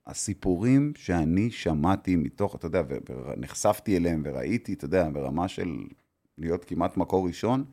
הסיפורים 0.06 0.92
שאני 0.96 1.50
שמעתי 1.50 2.16
מתוך, 2.16 2.56
אתה 2.56 2.66
יודע, 2.66 2.82
ונחשפתי 3.36 3.96
אליהם 3.96 4.22
וראיתי, 4.24 4.72
אתה 4.72 4.84
יודע, 4.84 5.08
ברמה 5.12 5.48
של 5.48 5.68
להיות 6.42 6.64
כמעט 6.64 6.96
מקור 6.96 7.26
ראשון, 7.26 7.64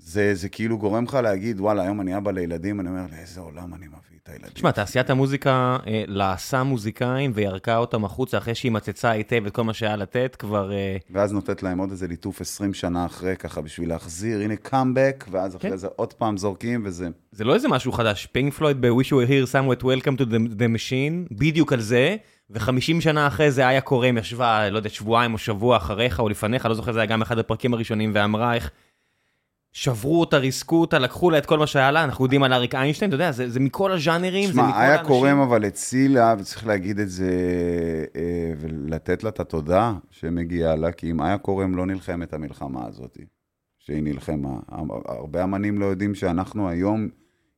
זה, 0.00 0.34
זה 0.34 0.48
כאילו 0.48 0.78
גורם 0.78 1.04
לך 1.04 1.14
להגיד, 1.14 1.60
וואלה, 1.60 1.82
היום 1.82 2.00
אני 2.00 2.16
אבא 2.16 2.30
לילדים, 2.30 2.80
אני 2.80 2.88
אומר, 2.88 3.06
לאיזה 3.12 3.40
עולם 3.40 3.74
אני 3.74 3.86
מביא 3.86 4.18
את 4.22 4.28
הילדים. 4.28 4.52
תשמע, 4.54 4.70
תעשיית 4.70 5.10
המוזיקה 5.10 5.76
אה, 5.86 6.04
לעשה 6.06 6.62
מוזיקאים 6.62 7.30
וירקה 7.34 7.76
אותם 7.76 8.04
החוצה 8.04 8.38
אחרי 8.38 8.54
שהיא 8.54 8.72
מצצה 8.72 9.10
היטב 9.10 9.46
את 9.46 9.54
כל 9.54 9.64
מה 9.64 9.74
שהיה 9.74 9.96
לתת, 9.96 10.36
כבר... 10.38 10.72
אה, 10.72 10.96
ואז 11.10 11.32
נותנת 11.32 11.62
להם 11.62 11.78
עוד 11.78 11.90
איזה 11.90 12.06
ליטוף 12.06 12.40
20 12.40 12.74
שנה 12.74 13.06
אחרי, 13.06 13.36
ככה 13.36 13.60
בשביל 13.60 13.88
להחזיר, 13.88 14.40
הנה 14.40 14.56
קאמבק, 14.56 15.24
ואז 15.30 15.56
אחרי 15.56 15.70
כן. 15.70 15.76
זה 15.76 15.88
עוד 15.96 16.12
פעם 16.12 16.36
זורקים, 16.36 16.82
וזה... 16.84 17.08
זה 17.32 17.44
לא 17.44 17.54
איזה 17.54 17.68
משהו 17.68 17.92
חדש. 17.92 18.26
פינק 18.26 18.54
פלויד 18.54 18.80
ב-Wish 18.80 19.06
You 19.06 19.10
were 19.10 19.30
here 19.30 19.52
somewhat 19.52 19.82
welcome 19.82 20.16
to 20.20 20.24
the, 20.24 20.58
the 20.58 20.68
machine, 20.76 21.34
בדיוק 21.34 21.72
על 21.72 21.80
זה, 21.80 22.16
ו-50 22.50 23.00
שנה 23.00 23.26
אחרי 23.26 23.50
זה 23.50 23.68
איה 23.68 23.80
קורם 23.80 24.18
ישבה, 24.18 24.70
לא 24.70 24.76
יודע, 24.76 24.88
שבועיים 24.88 25.32
או 25.32 25.38
שבוע 25.38 25.76
אחריך 25.76 26.20
או 26.20 26.28
לפניך, 26.28 26.66
לא 26.66 26.74
זוכר, 26.74 26.92
זה 26.92 26.98
היה 26.98 27.06
גם 27.06 27.22
אחד 27.22 27.38
הפרקים 27.38 27.74
הראשונים, 27.74 28.12
ואמרה 28.14 28.54
איך 28.54 28.70
שברו 29.72 30.20
אותה, 30.20 30.36
ריסקו 30.36 30.80
אותה, 30.80 30.98
לקחו 30.98 31.30
לה 31.30 31.38
את 31.38 31.46
כל 31.46 31.58
מה 31.58 31.66
שהיה 31.66 31.90
לה, 31.90 32.04
אנחנו 32.04 32.24
יודעים 32.24 32.42
על 32.42 32.52
אריק 32.52 32.74
איינשטיין, 32.74 33.08
אתה 33.08 33.14
יודע, 33.14 33.32
זה, 33.32 33.50
זה 33.50 33.60
מכל 33.60 33.92
הז'אנרים, 33.92 34.46
זה 34.46 34.52
מכל 34.52 34.68
שמע, 34.70 34.80
היה 34.80 34.92
האנשים. 34.92 35.06
קורם 35.06 35.40
אבל 35.40 35.64
הצילה, 35.64 36.34
וצריך 36.38 36.66
להגיד 36.66 36.98
את 36.98 37.10
זה, 37.10 37.30
אה, 38.16 38.52
ולתת 38.60 39.24
לה 39.24 39.30
את 39.30 39.40
התודה 39.40 39.92
שמגיעה 40.10 40.76
לה, 40.76 40.92
כי 40.92 41.10
אם 41.10 41.20
היה 41.20 41.38
קורם 41.38 41.76
לא 41.76 41.86
נלחם 41.86 42.22
את 42.22 42.32
המלחמה 42.32 42.86
הזאת, 42.86 43.18
שהיא 43.78 44.02
נלחמה. 44.02 44.54
הרבה 45.08 45.44
אמנים 45.44 45.78
לא 45.78 45.86
יודעים 45.86 46.14
שאנחנו 46.14 46.68
היום, 46.68 47.08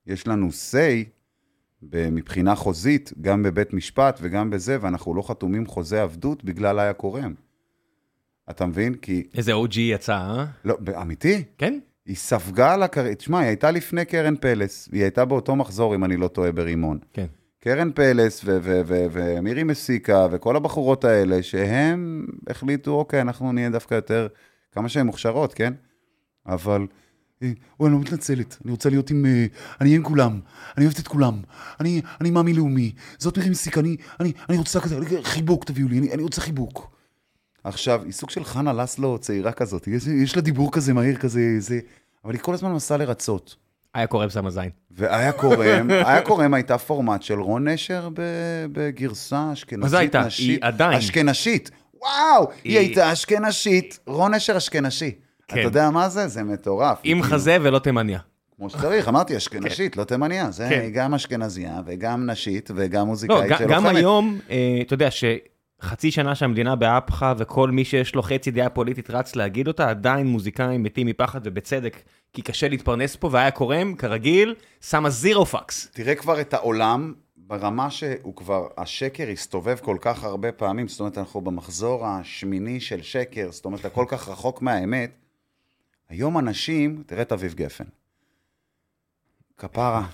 יש 0.06 0.26
לנו 0.28 0.48
say 0.48 1.19
מבחינה 1.82 2.54
חוזית, 2.54 3.12
גם 3.20 3.42
בבית 3.42 3.72
משפט 3.72 4.18
וגם 4.22 4.50
בזה, 4.50 4.78
ואנחנו 4.80 5.14
לא 5.14 5.22
חתומים 5.22 5.66
חוזה 5.66 6.02
עבדות 6.02 6.44
בגלל 6.44 6.78
היה 6.78 6.92
קורם. 6.92 7.34
אתה 8.50 8.66
מבין? 8.66 8.94
כי, 8.94 9.26
איזה 9.34 9.52
OG 9.52 9.78
יצא, 9.78 10.12
אה? 10.12 10.44
לא, 10.64 10.76
אמיתי? 11.02 11.44
כן? 11.58 11.78
היא 12.06 12.16
ספגה 12.16 12.74
על 12.74 12.82
הקריירה, 12.82 13.14
תשמע, 13.14 13.38
היא 13.38 13.46
הייתה 13.46 13.70
לפני 13.70 14.04
קרן 14.04 14.36
פלס, 14.36 14.88
היא 14.92 15.02
הייתה 15.02 15.24
באותו 15.24 15.56
מחזור, 15.56 15.94
אם 15.94 16.04
אני 16.04 16.16
לא 16.16 16.28
טועה, 16.28 16.52
ברימון. 16.52 16.98
כן. 17.12 17.26
קרן 17.60 17.92
פלס 17.92 18.44
ומירי 18.46 19.62
מסיקה 19.62 20.26
וכל 20.30 20.56
הבחורות 20.56 21.04
האלה, 21.04 21.42
שהם 21.42 22.26
החליטו, 22.48 22.90
אוקיי, 22.90 23.20
אנחנו 23.20 23.52
נהיה 23.52 23.70
דווקא 23.70 23.94
יותר, 23.94 24.26
כמה 24.72 24.88
שהן 24.88 25.06
מוכשרות, 25.06 25.54
כן? 25.54 25.72
אבל, 26.46 26.86
אוי, 27.44 27.54
אני 27.88 27.92
לא 27.94 28.00
מתנצלת, 28.00 28.56
אני 28.64 28.70
רוצה 28.70 28.88
להיות 28.90 29.10
עם, 29.10 29.26
אה, 29.26 29.46
אני 29.80 29.88
אהיה 29.88 29.96
עם 29.96 30.02
כולם, 30.04 30.40
אני 30.76 30.84
אוהבת 30.86 31.00
את 31.00 31.08
כולם, 31.08 31.40
אני, 31.80 32.02
אני 32.20 32.30
מאמי 32.30 32.52
לאומי, 32.54 32.92
זאת 33.18 33.38
מירי 33.38 33.50
מסיקה, 33.50 33.80
אני, 33.80 33.96
אני, 34.20 34.32
אני 34.48 34.58
רוצה 34.58 34.80
כזה, 34.80 34.96
חיבוק 35.22 35.64
תביאו 35.64 35.88
לי, 35.88 35.98
אני, 35.98 36.12
אני 36.12 36.22
רוצה 36.22 36.40
חיבוק. 36.40 36.90
עכשיו, 37.64 38.02
היא 38.04 38.12
סוג 38.12 38.30
של 38.30 38.44
חנה 38.44 38.72
לסלו 38.72 39.18
צעירה 39.18 39.52
כזאת, 39.52 39.88
יש, 39.88 40.06
יש 40.06 40.36
לה 40.36 40.42
דיבור 40.42 40.72
כזה 40.72 40.92
מהיר 40.92 41.16
כזה, 41.16 41.40
זה, 41.58 41.80
אבל 42.24 42.32
היא 42.32 42.40
כל 42.40 42.54
הזמן 42.54 42.72
מנסה 42.72 42.96
לרצות. 42.96 43.56
היה 43.94 44.06
קורם 44.06 44.30
שמה 44.30 44.50
זין. 44.50 44.70
והיה 44.90 45.32
קורם, 45.32 45.90
היה 45.90 46.22
קורם 46.22 46.54
הייתה 46.54 46.78
פורמט 46.78 47.22
של 47.22 47.40
רון 47.40 47.68
נשר 47.68 48.08
בגרסה 48.72 49.52
אשכנזית 49.52 49.82
מה 49.82 49.88
זה 49.88 49.98
הייתה? 49.98 50.20
נשית. 50.26 50.48
היא 50.62 50.68
עדיין. 50.68 50.98
אשכנשית. 50.98 51.70
וואו, 52.00 52.50
היא, 52.50 52.72
היא- 52.72 52.78
הייתה 52.78 53.12
אשכנשית, 53.12 53.98
רון 54.06 54.34
נשר 54.34 54.56
אשכנשי. 54.56 55.10
כן. 55.50 55.60
אתה 55.60 55.68
יודע 55.68 55.90
מה 55.90 56.08
זה? 56.08 56.28
זה 56.28 56.42
מטורף. 56.42 56.98
עם 57.04 57.16
היא 57.16 57.24
חזה 57.24 57.56
ולא 57.60 57.78
תימניה. 57.78 58.18
כמו 58.56 58.70
שצריך, 58.70 59.08
אמרתי, 59.08 59.36
אשכנשית, 59.36 59.96
לא 59.96 60.04
תימניה. 60.04 60.50
זה 60.50 60.66
כן. 60.70 60.90
גם 60.92 61.14
אשכנזייה 61.14 61.80
וגם 61.86 62.30
נשית 62.30 62.70
וגם 62.74 63.00
לא, 63.00 63.06
מוזיקאית 63.06 63.50
גם 63.50 63.58
שלוחמת. 63.58 63.96
היום, 63.96 64.38
אה, 64.50 64.78
אתה 64.86 64.94
יודע 64.94 65.08
שחצי 65.10 66.10
שנה 66.10 66.34
שהמדינה 66.34 66.76
באפחה 66.76 67.34
וכל 67.38 67.70
מי 67.70 67.84
שיש 67.84 68.14
לו 68.14 68.22
חצי 68.22 68.50
דעה 68.50 68.68
פוליטית 68.68 69.10
רץ 69.10 69.36
להגיד 69.36 69.68
אותה, 69.68 69.90
עדיין 69.90 70.26
מוזיקאים 70.26 70.82
מתים 70.82 71.06
מפחד 71.06 71.40
ובצדק, 71.44 71.96
כי 72.32 72.42
קשה 72.42 72.68
להתפרנס 72.68 73.16
פה, 73.16 73.28
והיה 73.32 73.50
קורם, 73.50 73.94
כרגיל, 73.94 74.54
שמה 74.80 75.10
זירו 75.10 75.46
פאקס. 75.46 75.88
תראה 75.92 76.14
כבר 76.14 76.40
את 76.40 76.54
העולם 76.54 77.12
ברמה 77.36 77.90
שהוא 77.90 78.36
כבר, 78.36 78.66
השקר 78.78 79.28
הסתובב 79.28 79.76
כל 79.76 79.96
כך 80.00 80.24
הרבה 80.24 80.52
פעמים, 80.52 80.88
זאת 80.88 81.00
אומרת, 81.00 81.18
אנחנו 81.18 81.40
במחזור 81.40 82.06
השמיני 82.06 82.80
של 82.80 83.02
שקר, 83.02 83.48
זאת 83.50 83.64
אומרת, 83.64 83.80
אתה 83.80 83.88
כל 83.90 84.04
כך 84.08 84.28
רחוק 84.28 84.62
מהאמת. 84.62 85.10
היום 86.10 86.38
אנשים, 86.38 87.02
תראה 87.06 87.22
את 87.22 87.32
אביב 87.32 87.54
גפן. 87.54 87.84
כפרה. 89.58 90.06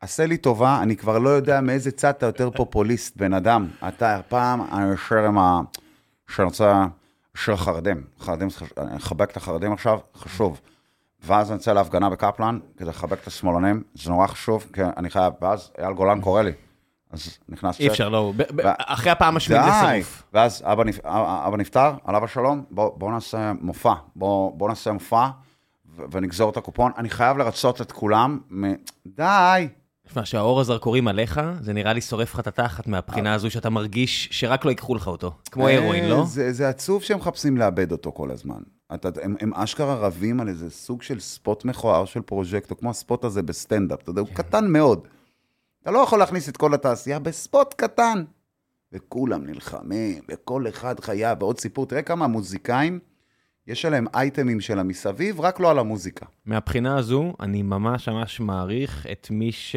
עשה 0.00 0.26
לי 0.26 0.36
טובה, 0.36 0.82
אני 0.82 0.96
כבר 0.96 1.18
לא 1.18 1.28
יודע 1.28 1.60
מאיזה 1.60 1.90
צד 1.90 2.08
אתה 2.08 2.26
יותר 2.26 2.50
פופוליסט, 2.50 3.16
בן 3.16 3.32
אדם. 3.32 3.68
אתה 3.88 4.20
פעם, 4.28 4.60
אני 4.72 4.90
יושב 4.90 5.16
עם 5.16 5.38
ה... 5.38 5.60
שאני 6.28 6.44
רוצה... 6.44 6.86
של 7.34 7.56
חרדים. 7.56 8.04
חרדים, 8.20 8.48
אני 8.78 8.96
אחבק 8.96 9.30
את 9.30 9.36
החרדים 9.36 9.72
עכשיו, 9.72 9.98
חשוב. 10.14 10.60
ואז 11.24 11.50
אני 11.50 11.56
יוצא 11.56 11.72
להפגנה 11.72 12.10
בקפלן, 12.10 12.58
כדי 12.76 12.88
לחבק 12.88 13.22
את 13.22 13.26
השמאלנים, 13.26 13.82
זה 13.94 14.10
נורא 14.10 14.26
חשוב, 14.26 14.66
כי 14.72 14.82
אני 14.96 15.10
חייב, 15.10 15.32
ואז 15.40 15.70
אייל 15.78 15.92
גולן 15.92 16.20
קורא 16.20 16.42
לי. 16.42 16.52
אז 17.16 17.38
נכנס 17.48 17.80
אי 17.80 17.88
אפשר, 17.88 18.08
לא, 18.08 18.32
אחרי 18.78 19.12
הפעם 19.12 19.36
השמינית 19.36 19.64
זה. 19.64 19.88
סירוף. 19.92 20.22
ואז 20.32 20.62
אבא, 20.64 20.84
נפ... 20.84 20.98
אבא 21.04 21.56
נפטר, 21.56 21.92
עליו 22.04 22.24
השלום, 22.24 22.64
בוא, 22.70 22.90
בוא 22.98 23.12
נעשה 23.12 23.52
מופע, 23.60 23.94
בוא, 24.16 24.52
בוא 24.58 24.68
נעשה 24.68 24.92
מופע. 24.92 25.28
ונגזור 26.10 26.50
את 26.50 26.56
הקופון. 26.56 26.92
אני 26.98 27.10
חייב 27.10 27.38
לרצות 27.38 27.80
את 27.80 27.92
כולם. 27.92 28.38
מ... 28.50 28.64
די. 29.06 29.68
תשמע, 30.08 30.24
שהאור 30.24 30.60
הזרקורים 30.60 31.08
עליך, 31.08 31.40
זה 31.60 31.72
נראה 31.72 31.92
לי 31.92 32.00
שורף 32.00 32.34
לך 32.34 32.40
את 32.40 32.46
התחת 32.46 32.86
מהבחינה 32.86 33.34
הזו 33.34 33.50
שאתה 33.50 33.70
מרגיש 33.70 34.28
שרק 34.32 34.64
לא 34.64 34.70
ייקחו 34.70 34.94
לך 34.94 35.06
אותו. 35.06 35.32
כמו 35.50 35.68
הרואין, 35.68 36.04
אה, 36.04 36.08
לא? 36.08 36.24
זה, 36.24 36.52
זה 36.52 36.68
עצוב 36.68 37.02
שהם 37.02 37.18
מחפשים 37.18 37.56
לאבד 37.56 37.92
אותו 37.92 38.12
כל 38.12 38.30
הזמן. 38.30 38.58
אתה, 38.94 39.08
הם, 39.22 39.36
הם 39.40 39.54
אשכרה 39.54 39.94
רבים 39.94 40.40
על 40.40 40.48
איזה 40.48 40.70
סוג 40.70 41.02
של 41.02 41.20
ספוט 41.20 41.64
מכוער 41.64 42.04
של 42.04 42.20
פרוז'קטור, 42.20 42.78
כמו 42.78 42.90
הספוט 42.90 43.24
הזה 43.24 43.42
בסטנדאפ, 43.42 44.02
אתה 44.02 44.10
יודע, 44.10 44.22
כן. 44.22 44.28
הוא 44.28 44.36
קטן 44.36 44.66
מאוד. 44.66 45.08
אתה 45.86 45.94
לא 45.94 45.98
יכול 45.98 46.18
להכניס 46.18 46.48
את 46.48 46.56
כל 46.56 46.74
התעשייה 46.74 47.18
בספוט 47.18 47.74
קטן. 47.74 48.24
וכולם 48.92 49.46
נלחמים, 49.46 50.22
וכל 50.28 50.68
אחד 50.68 51.00
חייב, 51.00 51.42
ועוד 51.42 51.60
סיפור, 51.60 51.86
תראה 51.86 52.02
כמה 52.02 52.26
מוזיקאים, 52.26 52.98
יש 53.66 53.84
עליהם 53.84 54.06
אייטמים 54.14 54.60
של 54.60 54.78
המסביב, 54.78 55.40
רק 55.40 55.60
לא 55.60 55.70
על 55.70 55.78
המוזיקה. 55.78 56.26
מהבחינה 56.44 56.98
הזו, 56.98 57.32
אני 57.40 57.62
ממש 57.62 58.08
ממש 58.08 58.40
מעריך 58.40 59.06
את 59.12 59.26
מי 59.30 59.52
ש... 59.52 59.76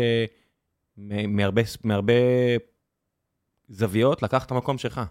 מהרבה, 1.28 1.62
מהרבה 1.84 2.13
זוויות 3.68 4.24
לקח 4.24 4.46
את 4.46 4.51
המקום 4.51 4.78
שלך. 4.78 5.01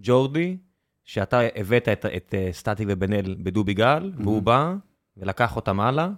ג'ורדי, 0.00 0.56
שאתה 1.04 1.40
הבאת 1.54 1.88
את, 1.88 2.06
את 2.06 2.34
אה, 2.34 2.48
סטטיק 2.52 2.88
ובן 2.90 3.12
אל 3.12 3.36
בדובי 3.38 3.74
גל, 3.74 4.12
והוא 4.16 4.42
בא 4.42 4.74
ולקח 5.16 5.56
אותם 5.56 5.80
הלאה, 5.80 6.08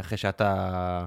אחרי 0.00 0.18
שאתה, 0.18 1.06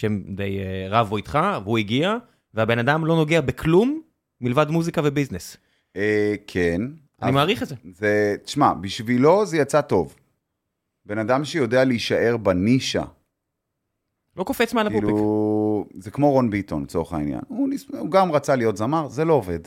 שהם 0.00 0.24
די 0.36 0.58
אה, 0.58 0.86
רבו 1.00 1.16
איתך, 1.16 1.38
והוא 1.64 1.78
הגיע, 1.78 2.16
והבן 2.54 2.78
אדם 2.78 3.06
לא 3.06 3.16
נוגע 3.16 3.40
בכלום 3.40 4.00
מלבד 4.40 4.68
מוזיקה 4.70 5.00
וביזנס. 5.04 5.56
אה, 5.96 6.34
כן. 6.46 6.80
אני 7.22 7.30
מעריך 7.30 7.62
את 7.62 7.68
זה. 7.68 7.74
זה, 7.92 8.36
תשמע, 8.44 8.74
בשבילו 8.74 9.46
זה 9.46 9.56
יצא 9.56 9.80
טוב. 9.80 10.14
בן 11.06 11.18
אדם 11.18 11.44
שיודע 11.44 11.84
להישאר 11.84 12.36
בנישה, 12.36 13.02
לא 14.36 14.44
קופץ 14.44 14.74
מעל 14.74 14.86
הפופיק. 14.86 15.04
כאילו, 15.04 15.86
זה 15.94 16.10
כמו 16.10 16.30
רון 16.30 16.50
ביטון, 16.50 16.82
לצורך 16.82 17.12
העניין. 17.12 17.40
הוא, 17.48 17.68
ניס- 17.68 17.90
הוא 17.98 18.10
גם 18.10 18.32
רצה 18.32 18.56
להיות 18.56 18.76
זמר, 18.76 19.08
זה 19.08 19.24
לא 19.24 19.32
עובד. 19.32 19.58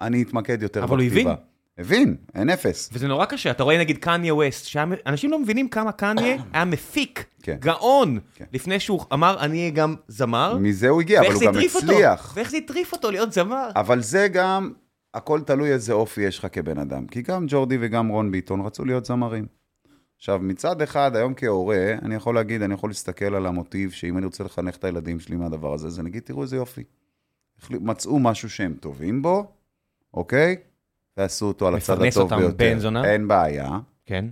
אני 0.00 0.22
אתמקד 0.22 0.62
יותר 0.62 0.84
אבל 0.84 0.98
הוא 0.98 1.06
בכתיבה. 1.06 1.32
הבין. 1.32 1.44
הבין, 1.78 2.16
אין 2.34 2.50
אפס. 2.50 2.90
וזה 2.92 3.08
נורא 3.08 3.24
קשה, 3.24 3.50
אתה 3.50 3.62
רואה 3.62 3.78
נגיד 3.78 3.98
קניה 3.98 4.34
ווסט, 4.34 4.64
שאנשים 4.64 5.30
לא 5.30 5.38
מבינים 5.38 5.68
כמה 5.68 5.92
קניה 5.92 6.36
היה 6.52 6.64
מפיק, 6.64 7.24
כן. 7.42 7.56
גאון, 7.60 8.18
כן. 8.34 8.44
לפני 8.52 8.80
שהוא 8.80 9.04
אמר 9.12 9.36
אני 9.40 9.58
אהיה 9.58 9.70
גם 9.70 9.94
זמר, 10.08 10.58
מזה 10.58 10.88
הוא 10.88 11.00
הגיע, 11.00 11.20
אבל 11.20 11.32
הוא 11.32 11.42
גם 11.42 11.48
הטריף 11.48 11.74
אותו, 11.74 11.86
הצליח. 11.86 12.32
ואיך 12.36 12.50
זה 12.50 12.56
הטריף 12.56 12.92
אותו 12.92 13.10
להיות 13.10 13.32
זמר. 13.32 13.70
אבל 13.76 14.02
זה 14.02 14.28
גם, 14.28 14.72
הכל 15.14 15.40
תלוי 15.40 15.72
איזה 15.72 15.92
אופי 15.92 16.20
יש 16.20 16.38
לך 16.38 16.46
כבן 16.52 16.78
אדם. 16.78 17.06
כי 17.06 17.22
גם 17.22 17.46
ג'ורדי 17.48 17.76
וגם 17.80 18.08
רון 18.08 18.30
ביטון 18.30 18.60
רצו 18.60 18.84
להיות 18.84 19.04
זמרים. 19.04 19.46
עכשיו, 20.16 20.38
מצד 20.38 20.82
אחד, 20.82 21.16
היום 21.16 21.34
כהורה, 21.36 21.94
אני 22.02 22.14
יכול 22.14 22.34
להגיד, 22.34 22.62
אני 22.62 22.74
יכול 22.74 22.90
להסתכל 22.90 23.34
על 23.34 23.46
המוטיב, 23.46 23.90
שאם 23.90 24.18
אני 24.18 24.26
רוצה 24.26 24.44
לחנך 24.44 24.76
את 24.76 24.84
הילדים 24.84 25.20
שלי 25.20 25.36
מהדבר 25.36 25.74
הזה, 25.74 25.86
אז 25.86 26.00
אני 26.00 26.10
אגיד, 26.10 26.22
תראו 26.22 26.42
איזה 26.42 26.56
יופי. 26.56 26.82
מצאו 27.70 28.18
משהו 28.18 28.50
שהם 28.50 28.74
טובים 28.80 29.22
בו, 29.22 29.52
אוקיי? 30.14 30.56
ועשו 31.16 31.46
אותו 31.46 31.68
על 31.68 31.74
הצד 31.74 31.94
מפרנס 31.94 32.16
הטוב 32.16 32.32
אותם 32.32 32.42
ביותר. 32.42 32.56
בן 32.74 32.78
זונה. 32.78 33.04
אין 33.04 33.28
בעיה. 33.28 33.78
כן. 34.06 34.24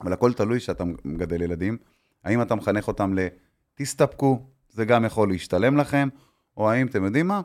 אבל 0.00 0.12
הכל 0.12 0.32
תלוי 0.32 0.60
שאתה 0.60 0.84
מגדל 1.04 1.42
ילדים. 1.42 1.76
האם 2.24 2.42
אתה 2.42 2.54
מחנך 2.54 2.88
אותם 2.88 3.14
ל... 3.18 3.26
תסתפקו, 3.74 4.42
זה 4.70 4.84
גם 4.84 5.04
יכול 5.04 5.28
להשתלם 5.28 5.76
לכם, 5.76 6.08
או 6.56 6.70
האם, 6.70 6.86
אתם 6.86 7.04
יודעים 7.04 7.28
מה? 7.28 7.40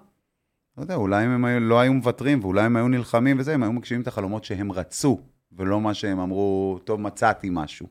לא 0.78 0.84
יודע, 0.84 0.96
אולי 0.96 1.26
אם 1.26 1.30
הם 1.30 1.46
היו- 1.46 1.60
לא 1.60 1.80
היו 1.80 1.94
מוותרים, 1.94 2.40
ואולי 2.42 2.62
הם 2.62 2.76
היו 2.76 2.88
נלחמים 2.88 3.40
וזה, 3.40 3.54
הם 3.54 3.64
היו 3.64 3.72
מגשימים 3.74 4.02
את 4.02 4.08
החלומות 4.08 4.44
שהם 4.44 4.72
רצו, 4.72 5.22
ולא 5.52 5.82
מה 5.82 5.94
שהם 5.94 6.20
אמרו, 6.20 6.80
טוב, 6.84 7.02
מצאתי 7.02 7.50
משהו. 7.52 7.88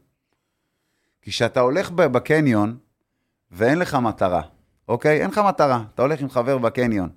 כי 1.22 1.30
כשאתה 1.30 1.60
הולך 1.60 1.90
בקניון, 1.90 2.76
ואין 3.50 3.78
לך 3.78 3.94
מטרה, 3.94 4.42
אוקיי? 4.88 5.20
אין 5.20 5.30
לך 5.30 5.40
מטרה, 5.48 5.84
אתה 5.94 6.02
הולך 6.02 6.20
עם 6.20 6.30
חבר 6.30 6.58
בקניון. 6.58 7.08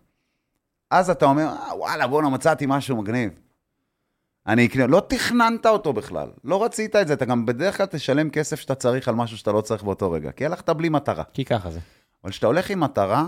אז 0.92 1.10
אתה 1.10 1.26
אומר, 1.26 1.44
אה, 1.44 1.78
וואלה, 1.78 2.08
בואנה, 2.08 2.30
מצאתי 2.30 2.66
משהו 2.68 2.98
מגניב. 3.02 3.32
אני 4.48 4.66
אקנה, 4.66 4.88
לא 4.88 5.02
תכננת 5.08 5.66
אותו 5.66 5.94
בכלל, 5.94 6.30
לא 6.44 6.64
רצית 6.64 6.96
את 6.96 7.08
זה, 7.08 7.14
אתה 7.14 7.26
גם 7.26 7.46
בדרך 7.46 7.78
כלל 7.78 7.86
תשלם 7.86 8.30
כסף 8.30 8.60
שאתה 8.60 8.76
צריך 8.76 9.08
על 9.08 9.16
משהו 9.16 9.38
שאתה 9.38 9.52
לא 9.52 9.62
צריך 9.62 9.84
באותו 9.84 10.12
רגע, 10.12 10.32
כי 10.32 10.46
הלכת 10.46 10.70
בלי 10.70 10.90
מטרה. 10.90 11.24
כי 11.34 11.46
ככה 11.46 11.72
זה. 11.72 11.80
אבל 12.24 12.32
כשאתה 12.32 12.48
הולך 12.48 12.70
עם 12.70 12.80
מטרה, 12.80 13.26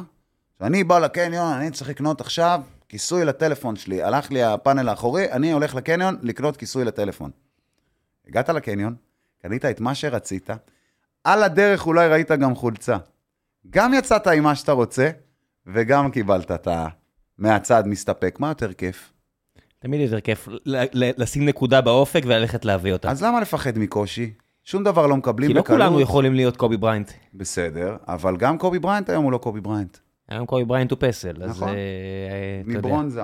שאני 0.59 0.83
בא 0.83 1.00
לקניון, 1.00 1.53
אני 1.53 1.71
צריך 1.71 1.89
לקנות 1.89 2.21
עכשיו 2.21 2.62
כיסוי 2.89 3.25
לטלפון 3.25 3.75
שלי, 3.75 4.03
הלך 4.03 4.31
לי 4.31 4.43
הפאנל 4.43 4.89
האחורי, 4.89 5.31
אני 5.31 5.51
הולך 5.51 5.75
לקניון 5.75 6.17
לקנות 6.21 6.57
כיסוי 6.57 6.86
לטלפון. 6.86 7.31
הגעת 8.27 8.50
לקניון, 8.50 8.95
קנית 9.41 9.65
את 9.65 9.79
מה 9.79 9.95
שרצית, 9.95 10.50
על 11.24 11.43
הדרך 11.43 11.88
אולי 11.88 12.07
ראית 12.07 12.31
גם 12.31 12.55
חולצה. 12.55 12.97
גם 13.69 13.93
יצאת 13.93 14.27
עם 14.27 14.43
מה 14.43 14.55
שאתה 14.55 14.71
רוצה, 14.71 15.09
וגם 15.65 16.12
קיבלת 16.12 16.51
את 16.51 16.67
ה... 16.67 16.88
מהצד 17.38 17.83
מסתפק. 17.88 18.39
מה 18.39 18.47
יותר 18.47 18.74
כיף? 18.74 19.13
תמיד 19.79 20.01
יותר 20.01 20.19
כיף 20.19 20.48
לשים 20.96 21.46
נקודה 21.46 21.81
באופק 21.81 22.24
וללכת 22.25 22.65
להביא 22.65 22.93
אותה. 22.93 23.12
אז 23.12 23.24
למה 23.24 23.41
לפחד 23.41 23.77
מקושי? 23.77 24.34
שום 24.63 24.84
דבר 24.84 25.07
לא 25.07 25.17
מקבלים 25.17 25.48
כי 25.50 25.53
לא 25.53 25.62
בקלות. 25.62 25.79
כולנו 25.79 26.01
יכולים 26.01 26.34
להיות 26.34 26.57
קובי 26.57 26.77
בריינט. 26.77 27.12
בסדר, 27.34 27.98
אבל 28.07 28.38
גם 28.38 28.57
קובי 28.57 28.79
בריינט 28.79 29.10
היום 29.10 29.24
הוא 29.24 29.31
לא 29.31 29.38
קובי 29.38 29.62
בריינט. 29.62 29.98
היום 30.29 30.46
קובי 30.46 30.65
בריינט 30.65 30.91
הוא 30.91 30.98
פסל. 31.01 31.43
אז, 31.43 31.50
נכון. 31.50 31.69
אה, 31.69 31.74
יודע. 32.65 32.79
מברונזה. 32.79 33.22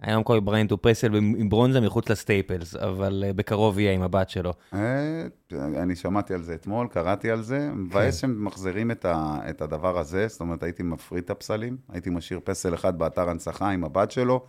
היום 0.00 0.22
קובי 0.22 0.40
בריינט 0.40 0.70
הוא 0.70 0.78
פסל 0.82 1.14
מברונזה 1.14 1.80
מחוץ 1.80 2.08
לסטייפלס, 2.08 2.76
אבל 2.76 3.24
אה, 3.26 3.32
בקרוב 3.32 3.78
יהיה 3.78 3.92
עם 3.92 4.02
הבת 4.02 4.30
שלו. 4.30 4.52
אה, 4.74 5.26
אני 5.52 5.96
שמעתי 5.96 6.34
על 6.34 6.42
זה 6.42 6.54
אתמול, 6.54 6.88
קראתי 6.88 7.30
על 7.30 7.42
זה. 7.42 7.70
מבאס 7.74 8.20
שהם 8.20 8.44
מחזירים 8.44 8.90
את 9.00 9.62
הדבר 9.62 9.98
הזה, 9.98 10.28
זאת 10.28 10.40
אומרת, 10.40 10.62
הייתי 10.62 10.82
מפריד 10.82 11.24
את 11.24 11.30
הפסלים, 11.30 11.76
הייתי 11.88 12.10
משאיר 12.10 12.40
פסל 12.44 12.74
אחד 12.74 12.98
באתר 12.98 13.28
הנצחה 13.30 13.70
עם 13.70 13.84
הבת 13.84 14.10
שלו. 14.10 14.44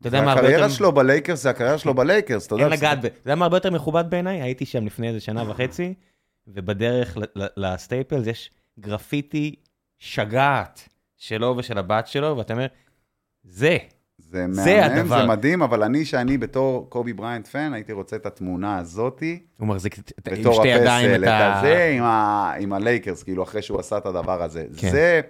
אתה 0.00 0.08
יודע 0.08 0.20
מה 0.22 0.30
הרבה 0.30 0.40
הקריירה 0.40 0.62
יותר... 0.62 0.74
שלו 0.74 0.92
בלייקרס 0.92 1.42
זה 1.42 1.50
הקריירה 1.50 1.78
שלו 1.78 1.94
בלייקרס, 1.94 2.46
אתה 2.46 2.54
יודע. 2.54 2.64
אין 2.64 2.72
לגעת 2.72 3.00
ב... 3.00 3.04
אתה 3.04 3.16
יודע 3.24 3.34
מה 3.34 3.44
הרבה 3.44 3.56
יותר 3.56 3.70
מכובד 3.70 4.04
בעיניי? 4.08 4.42
הייתי 4.42 4.66
שם 4.66 4.86
לפני 4.86 5.08
איזה 5.08 5.20
שנה 5.20 5.50
וחצי, 5.50 5.94
ובדרך 6.46 7.16
לסטייפלס 7.34 8.26
יש 8.26 8.50
גרפיטי 8.80 9.54
שגעת 9.98 10.88
שלו 11.16 11.54
ושל 11.58 11.78
הבת 11.78 12.06
שלו, 12.06 12.36
ואתה 12.36 12.52
אומר, 12.52 12.66
זה. 13.44 13.76
זה 14.18 14.46
זה 14.50 14.88
מהמם. 14.88 15.08
זה 15.08 15.26
מדהים, 15.26 15.62
אבל 15.62 15.82
אני, 15.82 16.04
שאני 16.04 16.38
בתור 16.38 16.86
קובי 16.90 17.12
בריינט 17.12 17.46
fan, 17.46 17.72
הייתי 17.74 17.92
רוצה 17.92 18.16
את 18.16 18.26
התמונה 18.26 18.78
הזאתי, 18.78 19.42
הוא 19.56 19.68
מחזיק 19.68 19.96
עם 19.96 20.52
שתי 20.52 20.68
ידיים 20.68 21.10
הפסל, 21.10 21.24
את 21.24 21.28
ה... 21.28 21.58
הזה 21.58 21.96
עם, 22.58 22.72
הלייקרס, 22.72 23.22
כאילו, 23.22 23.42
אחרי 23.42 23.62
שהוא 23.62 23.80
עשה 23.80 23.98
את 23.98 24.06
הדבר 24.06 24.42
הזה. 24.42 24.66
כן. 24.76 24.90
זה, 24.90 25.20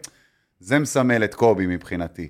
זה 0.61 0.79
מסמל 0.79 1.25
את 1.25 1.35
קובי 1.35 1.67
מבחינתי. 1.67 2.29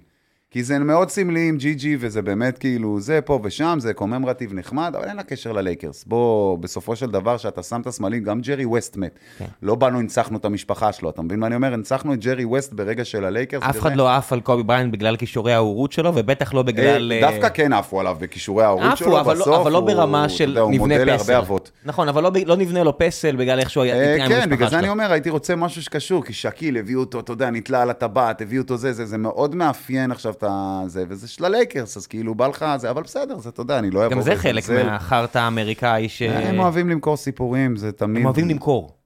כי 0.51 0.63
זה 0.63 0.79
מאוד 0.79 1.11
סמלי 1.11 1.49
עם 1.49 1.57
ג'י 1.57 1.75
ג'י, 1.75 1.97
וזה 2.01 2.23
באמת 2.23 2.59
כאילו, 2.59 3.01
זה 3.01 3.21
פה 3.21 3.41
ושם, 3.45 3.77
זה 3.81 3.95
commemorative 3.95 4.55
נחמד, 4.55 4.93
אבל 4.99 5.05
אין 5.09 5.17
לה 5.17 5.23
קשר 5.23 5.53
ללייקרס. 5.53 6.05
בוא, 6.05 6.59
בסופו 6.59 6.97
של 6.97 7.11
דבר, 7.11 7.37
שאתה 7.37 7.63
שם 7.63 7.81
את 7.81 7.87
הסמלים, 7.87 8.23
גם 8.23 8.41
ג'רי 8.41 8.65
ווסט 8.65 8.97
מת. 8.97 9.19
כן. 9.39 9.45
לא 9.63 9.75
באנו, 9.75 9.99
הנצחנו 9.99 10.39
את 10.39 10.45
המשפחה 10.45 10.93
שלו, 10.93 11.11
אתה 11.11 11.23
מבין 11.23 11.41
מה 11.41 11.47
אני 11.47 11.55
אומר? 11.55 11.73
הנצחנו 11.75 12.13
את 12.15 12.19
ג'רי 12.19 12.45
ווסט 12.45 12.73
ברגע 12.73 13.05
של 13.05 13.25
הלייקרס. 13.25 13.63
אף 13.63 13.79
אחד 13.79 13.97
לא 13.97 14.11
עף 14.17 14.33
על 14.33 14.41
קובי 14.41 14.63
בריינט 14.63 14.93
בגלל 14.93 15.17
כישורי 15.17 15.53
ההורות 15.53 15.93
שלו, 15.93 16.13
ובטח 16.15 16.55
לא 16.55 16.63
בגלל... 16.63 17.13
אה, 17.13 17.23
אה, 17.23 17.31
דווקא 17.33 17.49
כן 17.55 17.73
עפו 17.73 18.01
עליו 18.01 18.17
בכישורי 18.21 18.65
ההורות 18.65 18.97
שלו, 18.97 19.21
אבל 19.21 19.35
לא- 19.37 19.41
בסוף 19.41 19.61
אבל 19.61 19.73
לא 19.73 19.79
הוא- 19.79 19.87
ברמה 19.87 20.25
אתה 20.25 20.29
של 20.29 20.59
נבנה 20.71 20.95
פסל. 21.19 21.41
נכון, 21.85 22.09
אבל 22.09 22.23
לא, 22.23 22.31
לא 22.47 22.57
נבנה 22.57 22.83
לו 22.85 22.99
פסל 22.99 23.37
בגלל 23.37 23.59
איך 23.61 23.71
שהוא 23.71 23.83
היה 23.85 23.95
אה, 23.95 24.29
כן, 24.29 24.51
בגלל 24.51 24.71
זה 24.71 24.79
אני. 24.79 24.89
אומר, 24.89 25.13
הייתי 25.13 25.31
רוצה 25.31 25.57
משהו 25.57 25.83
שקשור, 25.83 26.25
כי 26.25 26.33
שקיל 26.33 26.77
הביאו 26.77 27.01
אותו, 27.01 27.21
אתה 27.21 27.33
יודע, 27.33 27.51
נתלה 27.51 27.83
על 27.83 27.91
הטבעת, 27.91 28.41
הביאו 28.43 28.63
אותו 28.63 28.77
זה, 28.77 28.93
זה, 28.93 29.07
זה 29.07 29.19
מאוד 29.19 29.55
מאפיין 29.55 30.11
עכשיו 30.11 30.33
את 30.39 30.43
זה, 30.87 31.05
וזה 31.09 31.29
של 31.29 31.45
הלייקרס, 31.45 31.97
אז 31.97 32.07
כאילו 32.07 32.35
בא 32.35 32.47
לך 32.47 32.65
זה, 32.77 32.91
אבל 32.91 33.03
בסדר, 33.03 33.39
זה, 33.39 33.49
אתה 33.49 33.61
יודע, 33.61 33.79
אני 33.79 33.91
לא 33.91 34.07
אבוא 34.07 34.17
גם 34.17 34.23
זה 34.23 34.37
חלק. 34.37 34.71
מהחרטא 34.71 35.39
האמריקאי 35.39 36.09
ש... 36.09 36.23
הם 36.23 36.59
אוהבים 36.59 36.91
למכור 36.91 37.17
סיפורים, 37.17 37.77
זה 37.77 37.93
תמיד... 37.93 38.17
הם 38.17 38.25
אוהבים 38.25 38.49
למכור. 38.49 38.99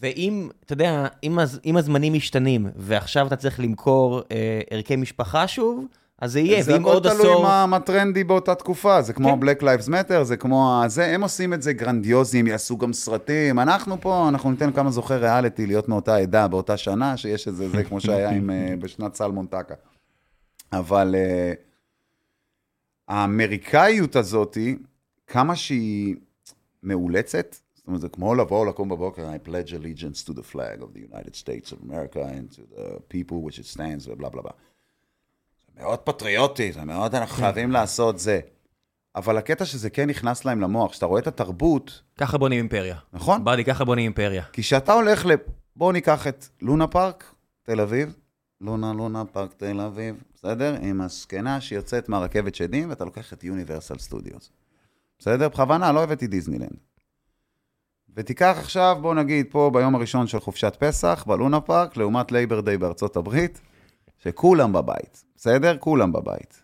ואם, 0.00 0.48
אתה 0.64 0.72
יודע, 0.72 1.06
אם, 1.24 1.38
הז, 1.38 1.60
אם 1.66 1.76
הזמנים 1.76 2.12
משתנים, 2.12 2.66
ועכשיו 2.76 3.26
אתה 3.26 3.36
צריך 3.36 3.60
למכור 3.60 4.20
אה, 4.32 4.60
ערכי 4.70 4.96
משפחה 4.96 5.48
שוב, 5.48 5.86
אז 6.22 6.32
זה 6.32 6.40
יהיה, 6.40 6.62
זה 6.62 6.72
ואם 6.72 6.80
הכל 6.80 6.92
עוד 6.92 7.08
תלוי 7.08 7.20
עשור... 7.20 7.42
מה, 7.42 7.66
מה 7.66 7.80
טרנדי 7.80 8.24
באותה 8.24 8.54
תקופה, 8.54 9.02
זה 9.02 9.12
כמו 9.12 9.28
כן. 9.28 9.48
ה-Black 9.48 9.62
Lives 9.62 9.88
Matter, 9.88 10.22
זה 10.22 10.36
כמו 10.36 10.82
זה, 10.86 11.06
הם 11.06 11.22
עושים 11.22 11.54
את 11.54 11.62
זה 11.62 11.72
גרנדיוזים, 11.72 12.46
יעשו 12.46 12.78
גם 12.78 12.92
סרטים, 12.92 13.58
אנחנו 13.58 14.00
פה, 14.00 14.28
אנחנו 14.28 14.50
ניתן 14.50 14.72
כמה 14.72 14.90
זוכי 14.90 15.14
ריאליטי 15.14 15.66
להיות 15.66 15.88
מאותה 15.88 16.16
עדה 16.16 16.48
באותה 16.48 16.76
שנה, 16.76 17.16
שיש 17.16 17.48
את 17.48 17.56
זה, 17.56 17.68
זה 17.68 17.84
כמו 17.84 18.00
שהיה 18.00 18.30
עם, 18.30 18.50
אה, 18.50 18.74
בשנת 18.78 19.14
סלמון 19.14 19.46
טקה. 19.46 19.74
אבל 20.72 21.14
אה, 21.14 21.52
האמריקאיות 23.08 24.16
הזאתי, 24.16 24.76
כמה 25.26 25.56
שהיא 25.56 26.16
מאולצת, 26.82 27.56
זאת 27.74 27.86
אומרת, 27.86 28.00
זה 28.00 28.08
כמו 28.08 28.34
לבוא, 28.34 28.66
לקום 28.66 28.88
בבוקר, 28.88 29.28
I 29.34 29.48
pledge 29.48 29.70
allegiance 29.70 30.28
to 30.28 30.32
the 30.32 30.54
flag 30.54 30.82
of 30.82 30.94
the 30.94 31.12
United 31.12 31.34
States 31.34 31.72
of 31.72 31.90
America 31.90 32.18
and 32.18 32.56
to 32.56 32.60
the 32.76 33.00
people 33.14 33.36
which 33.46 33.58
it 33.58 33.76
stands, 33.76 34.08
ובלה 34.10 34.28
בלה 34.28 34.42
בלה. 34.42 34.52
זה 35.66 35.82
מאוד 35.82 35.98
פטריוטי, 35.98 36.72
זה 36.72 36.84
מאוד, 36.84 37.14
אנחנו 37.14 37.36
חייבים 37.36 37.70
לעשות 37.70 38.18
זה. 38.18 38.40
אבל 39.16 39.38
הקטע 39.38 39.64
שזה 39.64 39.90
כן 39.90 40.08
נכנס 40.08 40.44
להם 40.44 40.60
למוח, 40.60 40.90
כשאתה 40.90 41.06
רואה 41.06 41.20
את 41.20 41.26
התרבות, 41.26 42.02
ככה 42.18 42.38
בונים 42.38 42.58
אימפריה. 42.58 42.96
נכון? 43.12 43.44
buddy, 43.44 43.64
ככה 43.64 43.84
בונים 43.84 44.04
אימפריה. 44.04 44.44
כי 44.52 44.62
כשאתה 44.62 44.92
הולך 44.92 45.26
ל... 45.26 45.30
בואו 45.76 45.92
ניקח 45.92 46.26
את 46.26 46.46
לונה 46.60 46.86
פארק, 46.86 47.34
תל 47.62 47.80
אביב, 47.80 48.14
לונה, 48.60 48.92
לונה 48.92 49.24
פארק, 49.24 49.52
תל 49.56 49.80
אביב, 49.80 50.22
בסדר? 50.42 50.76
עם 50.82 51.00
הזקנה 51.00 51.60
שיוצאת 51.60 52.08
מהרכבת 52.08 52.54
שדים, 52.54 52.90
ואתה 52.90 53.04
לוקח 53.04 53.32
את 53.32 53.44
יוניברסל 53.44 53.98
סטודיוס. 53.98 54.50
בסדר? 55.18 55.48
בכוונה, 55.48 55.92
לא 55.92 56.02
הבאתי 56.02 56.26
דיסנילנד. 56.26 56.76
ותיקח 58.16 58.56
עכשיו, 58.60 58.98
בוא 59.00 59.14
נגיד, 59.14 59.46
פה 59.50 59.70
ביום 59.74 59.94
הראשון 59.94 60.26
של 60.26 60.40
חופשת 60.40 60.76
פסח, 60.78 61.24
בלונה 61.26 61.60
פארק, 61.60 61.96
לעומת 61.96 62.32
Labor 62.32 62.60
Day 62.60 62.78
בארצות 62.78 63.16
הברית, 63.16 63.60
שכולם 64.18 64.72
בבית, 64.72 65.24
בסדר? 65.36 65.76
כולם 65.78 66.12
בבית. 66.12 66.62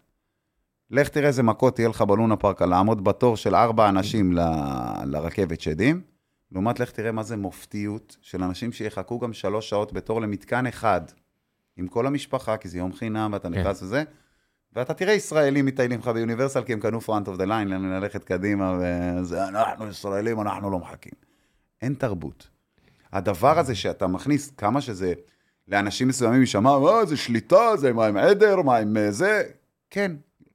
לך 0.90 1.08
תראה 1.08 1.28
איזה 1.28 1.42
מכות 1.42 1.78
יהיה 1.78 1.88
לך 1.88 2.02
בלונה 2.02 2.36
פארק 2.36 2.62
על 2.62 2.68
לעמוד 2.68 3.04
בתור 3.04 3.36
של 3.36 3.54
ארבע 3.54 3.88
אנשים 3.88 4.32
ל... 4.32 4.40
לרכבת 5.04 5.60
שדים, 5.60 6.02
לעומת 6.52 6.80
לך 6.80 6.90
תראה 6.90 7.12
מה 7.12 7.22
זה 7.22 7.36
מופתיות 7.36 8.16
של 8.20 8.42
אנשים 8.42 8.72
שיחכו 8.72 9.18
גם 9.18 9.32
שלוש 9.32 9.70
שעות 9.70 9.92
בתור 9.92 10.20
למתקן 10.20 10.66
אחד, 10.66 11.00
עם 11.78 11.88
כל 11.88 12.06
המשפחה, 12.06 12.56
כי 12.56 12.68
זה 12.68 12.78
יום 12.78 12.92
חינם 12.92 13.30
ואתה 13.32 13.48
כן. 13.48 13.54
נכנס 13.54 13.82
וזה, 13.82 14.02
ואתה 14.72 14.94
תראה 14.94 15.12
ישראלים 15.12 15.66
מטיילים 15.66 16.00
לך 16.00 16.08
ביוניברסל, 16.08 16.62
כי 16.62 16.72
הם 16.72 16.80
קנו 16.80 17.00
front 17.00 17.28
of 17.28 17.36
the 17.36 17.44
line, 17.44 17.68
ללכת 17.68 18.24
קדימה, 18.24 18.78
וזה, 18.80 19.48
אנחנו 19.48 19.88
ישראלים, 19.88 20.40
אנחנו 20.40 20.70
לא 20.70 20.78
מחכים. 20.78 21.12
אין 21.82 21.94
תרבות. 21.94 22.48
הדבר 23.12 23.58
הזה 23.58 23.74
שאתה 23.74 24.06
מכניס, 24.06 24.50
כמה 24.50 24.80
שזה 24.80 25.12
לאנשים 25.68 26.08
מסוימים 26.08 26.40
יישמע, 26.40 26.78
מה, 26.78 27.04
זה 27.04 27.16
שליטה, 27.16 27.76
זה 27.76 27.92
מה 27.92 28.06
עם 28.06 28.16
עדר, 28.16 28.62
מה 28.62 28.76
עם 28.76 28.96
אה, 28.96 29.10
זה, 29.10 29.42
כן. 29.90 30.12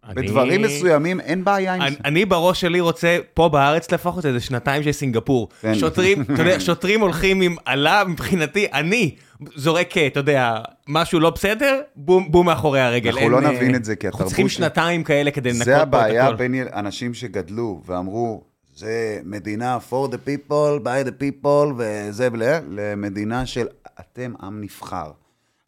אני- 0.08 0.16
בדברים 0.28 0.62
מסוימים 0.62 1.20
אין 1.20 1.44
בעיה 1.44 1.74
עם 1.74 1.82
אני, 1.82 1.92
זה. 1.92 1.98
אני 2.06 2.26
בראש 2.26 2.62
שלי 2.62 2.80
רוצה, 2.80 3.18
פה 3.34 3.50
בארץ 3.50 3.92
לפחות, 3.92 4.26
איזה 4.26 4.40
שנתיים 4.40 4.84
של 4.84 4.92
סינגפור. 4.92 5.50
כן. 5.62 5.76
שוטרים, 5.76 6.22
אתה 6.22 6.42
יודע, 6.42 6.60
שוטרים 6.68 7.02
הולכים 7.02 7.42
עם 7.42 7.56
אלה, 7.66 8.04
מבחינתי, 8.08 8.68
אני 8.74 9.16
זורק, 9.56 9.98
אתה 9.98 10.20
יודע, 10.20 10.56
משהו 10.88 11.20
לא 11.20 11.30
בסדר, 11.30 11.82
בום, 11.96 12.32
בום 12.32 12.46
מאחורי 12.46 12.80
הרגל. 12.82 13.10
אנחנו 13.10 13.22
אין, 13.22 13.32
לא 13.32 13.48
אה, 13.48 13.52
נבין 13.52 13.76
את 13.76 13.86
זה, 13.86 13.96
כי 13.96 14.08
אנחנו 14.08 14.18
התרבות 14.18 14.28
צריכים 14.28 14.50
של- 14.50 14.58
שנתיים 14.58 15.04
כאלה 15.04 15.32
כדי 15.32 15.50
לנקות 15.50 15.66
פה 15.66 15.72
זה 15.72 15.78
את 15.78 15.82
הבעיה 15.82 16.26
הכל. 16.28 16.36
בין 16.36 16.54
יל- 16.54 16.68
אנשים 16.74 17.14
שגדלו 17.14 17.82
ואמרו, 17.86 18.44
זה 18.76 19.20
מדינה 19.24 19.78
for 19.90 20.08
the 20.12 20.18
people, 20.30 20.84
by 20.84 21.08
the 21.08 21.24
people, 21.24 21.48
וזה 21.78 22.28
למדינה 22.70 23.46
של 23.46 23.68
אתם 24.00 24.34
עם 24.44 24.62
נבחר, 24.62 25.12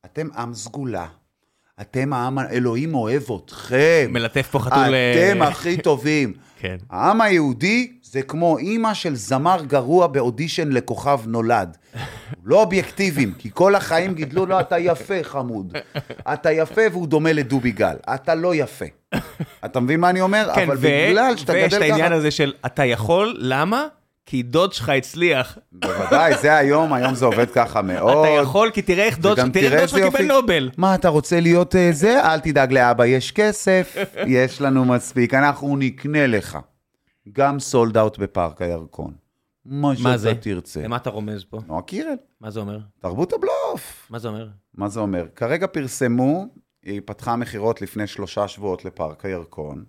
אתם 0.05 0.27
עם 0.37 0.53
סגולה, 0.53 1.05
אתם 1.81 2.13
העם, 2.13 2.39
אלוהים 2.39 2.95
אוהב 2.95 3.23
אתכם, 3.45 4.07
מלטף 4.09 4.47
פה 4.51 4.59
חתול... 4.59 4.93
אה, 4.93 5.31
אתם 5.31 5.41
הכי 5.41 5.77
טובים. 5.77 6.33
כן. 6.59 6.75
העם 6.89 7.21
היהודי 7.21 7.91
זה 8.03 8.21
כמו 8.21 8.57
אימא 8.57 8.93
של 8.93 9.15
זמר 9.15 9.63
גרוע 9.67 10.07
באודישן 10.07 10.71
לכוכב 10.71 11.19
נולד. 11.27 11.77
לא 12.45 12.61
אובייקטיביים, 12.61 13.33
כי 13.37 13.49
כל 13.53 13.75
החיים 13.75 14.13
גידלו 14.13 14.45
לו, 14.45 14.59
אתה 14.59 14.79
יפה 14.79 15.23
חמוד. 15.23 15.77
אתה 16.33 16.51
יפה 16.51 16.81
והוא 16.91 17.07
דומה 17.07 17.33
לדובי 17.33 17.71
גל. 17.71 17.95
אתה 18.13 18.35
לא 18.35 18.55
יפה. 18.55 18.85
אתה 19.65 19.79
מבין 19.79 19.99
מה 19.99 20.09
אני 20.09 20.21
אומר? 20.21 20.51
כן, 20.55 20.63
אבל 20.63 20.77
ו- 20.77 20.87
בגלל 21.09 21.37
שאתה 21.37 21.53
ויש 21.53 21.73
את 21.73 21.79
גדל 21.79 21.81
העניין 21.81 22.07
ככה... 22.07 22.15
הזה 22.15 22.31
של 22.31 22.53
אתה 22.65 22.85
יכול, 22.85 23.35
למה? 23.39 23.87
כי 24.25 24.43
דוד 24.43 24.73
שלך 24.73 24.89
הצליח. 24.89 25.57
בוודאי, 25.71 26.37
זה 26.41 26.57
היום, 26.57 26.93
היום 26.93 27.15
זה 27.15 27.25
עובד 27.25 27.49
ככה 27.49 27.81
מאוד. 27.81 28.25
אתה 28.25 28.41
יכול, 28.41 28.71
כי 28.73 28.81
תראה 28.81 29.03
איך 29.05 29.19
דוד 29.19 29.37
שלך 29.37 29.47
קיבל 29.53 29.99
יופי. 29.99 30.23
נובל. 30.23 30.69
מה, 30.77 30.95
אתה 30.95 31.09
רוצה 31.09 31.39
להיות 31.39 31.75
אה, 31.75 31.89
זה? 31.91 32.23
אל 32.25 32.39
תדאג 32.39 32.73
לאבא, 32.73 33.05
יש 33.05 33.31
כסף, 33.31 33.95
יש 34.27 34.61
לנו 34.61 34.85
מספיק, 34.85 35.33
אנחנו 35.33 35.77
נקנה 35.77 36.27
לך. 36.27 36.57
גם 37.31 37.59
סולד 37.59 37.97
אאוט 37.97 38.17
בפארק 38.17 38.61
הירקון. 38.61 39.13
מה 39.65 39.91
מה 40.03 40.17
זה? 40.17 40.29
שאתה 40.29 40.41
תרצה. 40.41 40.81
למה 40.83 40.95
אתה 40.95 41.09
רומז 41.09 41.43
פה? 41.43 41.59
נועה 41.67 41.81
קירל, 41.81 42.15
מה 42.41 42.51
זה 42.51 42.59
אומר? 42.59 42.79
תרבות 42.99 43.33
הבלוף. 43.33 44.07
מה 44.09 44.19
זה 44.19 44.27
אומר? 44.27 44.47
מה 44.73 44.89
זה 44.89 44.99
אומר? 44.99 45.25
כרגע 45.35 45.67
פרסמו, 45.67 46.45
היא 46.83 47.01
פתחה 47.05 47.35
מכירות 47.35 47.81
לפני 47.81 48.07
שלושה 48.07 48.47
שבועות 48.47 48.85
לפארק 48.85 49.25
הירקון. 49.25 49.83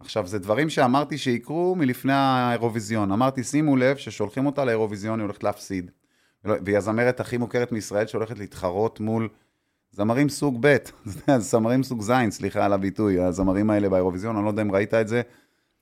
עכשיו, 0.00 0.26
זה 0.26 0.38
דברים 0.38 0.70
שאמרתי 0.70 1.18
שיקרו 1.18 1.74
מלפני 1.78 2.12
האירוויזיון. 2.12 3.12
אמרתי, 3.12 3.44
שימו 3.44 3.76
לב 3.76 3.96
ששולחים 3.96 4.46
אותה 4.46 4.64
לאירוויזיון, 4.64 5.18
היא 5.18 5.24
הולכת 5.24 5.42
להפסיד. 5.44 5.90
והיא 6.44 6.76
הזמרת 6.76 7.20
הכי 7.20 7.36
מוכרת 7.36 7.72
מישראל 7.72 8.06
שהולכת 8.06 8.38
להתחרות 8.38 9.00
מול 9.00 9.28
זמרים 9.90 10.28
סוג 10.28 10.58
ב', 10.60 10.76
זמרים 11.38 11.82
סוג 11.82 12.02
ז', 12.02 12.12
סליחה 12.30 12.64
על 12.64 12.72
הביטוי, 12.72 13.20
הזמרים 13.20 13.70
האלה 13.70 13.88
באירוויזיון, 13.88 14.36
אני 14.36 14.44
לא 14.44 14.50
יודע 14.50 14.62
אם 14.62 14.72
ראית 14.72 14.94
את 14.94 15.08
זה, 15.08 15.22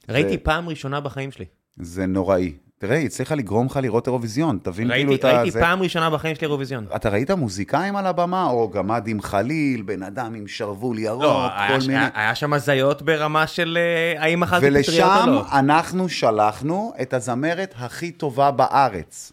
ראיתי 0.09 0.39
פעם 0.39 0.69
ראשונה 0.69 1.01
בחיים 1.01 1.31
שלי. 1.31 1.45
זה 1.77 2.07
נוראי. 2.07 2.53
תראה, 2.79 2.97
היא 2.97 3.07
הצליחה 3.07 3.35
לגרום 3.35 3.67
לך 3.67 3.79
לראות 3.83 4.07
אירוויזיון, 4.07 4.59
תבין 4.63 4.89
כאילו 4.93 5.11
ראיתי 5.11 5.21
את 5.21 5.35
ה... 5.35 5.37
ראיתי 5.37 5.51
זה- 5.51 5.61
פעם 5.61 5.83
ראשונה 5.83 6.11
בחיים 6.11 6.35
שלי 6.35 6.47
אירוויזיון. 6.47 6.87
אתה 6.97 7.09
ראית 7.09 7.31
מוזיקאים 7.31 7.97
על 7.97 8.07
הבמה, 8.07 8.47
או 8.47 8.69
גמד 8.71 9.09
עם 9.09 9.23
חליל, 9.23 9.83
בן 9.83 10.03
אדם 10.03 10.35
עם 10.35 10.49
שרוול 10.49 10.99
ירוק, 10.99 11.23
לא, 11.23 11.47
היה- 11.53 11.69
כל 11.69 11.87
מיני... 11.87 11.99
היה- 11.99 12.09
היה 12.15 12.35
שם 12.35 12.53
הזיות 12.53 13.03
ברמה 13.03 13.47
של 13.47 13.79
אה, 13.81 14.23
האם 14.23 14.43
אכלתי 14.43 14.67
פטריות 14.67 14.89
או 14.89 14.93
ולשם 14.93 15.27
לא. 15.27 15.45
אנחנו 15.53 16.09
שלחנו 16.09 16.93
את 17.03 17.15
הזמרת 17.15 17.75
הכי 17.79 18.11
טובה 18.13 18.51
בארץ. 18.51 19.33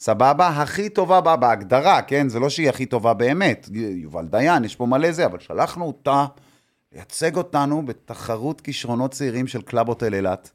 סבבה? 0.00 0.48
הכי 0.48 0.88
טובה 0.88 1.20
בה- 1.20 1.36
בהגדרה, 1.36 2.02
כן? 2.02 2.28
זה 2.28 2.40
לא 2.40 2.48
שהיא 2.48 2.68
הכי 2.68 2.86
טובה 2.86 3.14
באמת. 3.14 3.68
יובל 3.72 4.24
דיין, 4.26 4.64
יש 4.64 4.76
פה 4.76 4.86
מלא 4.86 5.12
זה, 5.12 5.26
אבל 5.26 5.38
שלחנו 5.40 5.84
אותה 5.86 6.26
לייצג 6.92 7.36
אותנו 7.36 7.86
בתחרות 7.86 8.60
כישרונות 8.60 9.10
צעירים 9.10 9.46
של 9.46 9.62
קלאב 9.62 9.88
הוטל 9.88 10.14
אילת. 10.14 10.50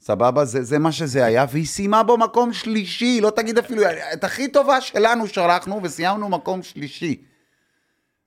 סבבה? 0.00 0.44
זה, 0.44 0.62
זה 0.62 0.78
מה 0.78 0.92
שזה 0.92 1.24
היה, 1.24 1.46
והיא 1.50 1.66
סיימה 1.66 2.02
בו 2.02 2.16
מקום 2.16 2.52
שלישי, 2.52 3.20
לא 3.20 3.30
תגיד 3.30 3.58
אפילו, 3.58 3.82
את 4.12 4.24
הכי 4.24 4.48
טובה 4.48 4.80
שלנו 4.80 5.26
שלחנו 5.26 5.80
וסיימנו 5.82 6.28
מקום 6.28 6.62
שלישי. 6.62 7.16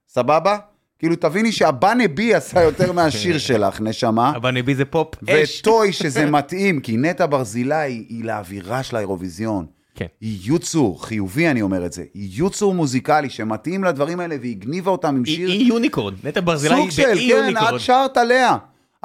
סבבה? 0.07 0.57
כאילו, 0.99 1.15
תביני 1.15 1.51
שהבאנה 1.51 2.07
בי 2.07 2.33
עשה 2.33 2.61
יותר 2.61 2.91
מהשיר 2.97 3.37
שלך, 3.37 3.81
נשמה. 3.81 4.33
אבל 4.35 4.51
נבי 4.51 4.75
זה 4.75 4.85
פופ 4.85 5.29
אש. 5.29 5.59
וטוי 5.61 5.93
שזה 5.93 6.25
מתאים, 6.25 6.79
כי 6.79 6.97
נטע 6.97 7.25
ברזילי 7.25 8.05
היא 8.09 8.23
לאווירה 8.23 8.83
של 8.83 8.95
האירוויזיון. 8.95 9.65
כן. 9.95 10.05
היא 10.21 10.39
יוצור, 10.43 11.05
חיובי 11.05 11.47
אני 11.47 11.61
אומר 11.61 11.85
את 11.85 11.93
זה, 11.93 12.03
היא 12.13 12.29
יוצור 12.33 12.73
מוזיקלי 12.73 13.29
שמתאים 13.29 13.83
לדברים 13.83 14.19
האלה 14.19 14.35
והיא 14.39 14.51
הגניבה 14.51 14.91
אותם 14.91 15.07
עם 15.07 15.23
היא 15.25 15.35
שיר 15.35 15.49
היא 15.49 15.67
יוניקורן, 15.67 16.13
נטע 16.23 16.41
ברזילי 16.41 16.75
סוג 16.75 16.83
היא 16.83 16.91
של, 16.91 17.03
באי 17.03 17.15
כן, 17.15 17.37
יוניקורן. 17.37 17.75
את 17.75 17.79
שרת 17.79 18.17
עליה. 18.17 18.57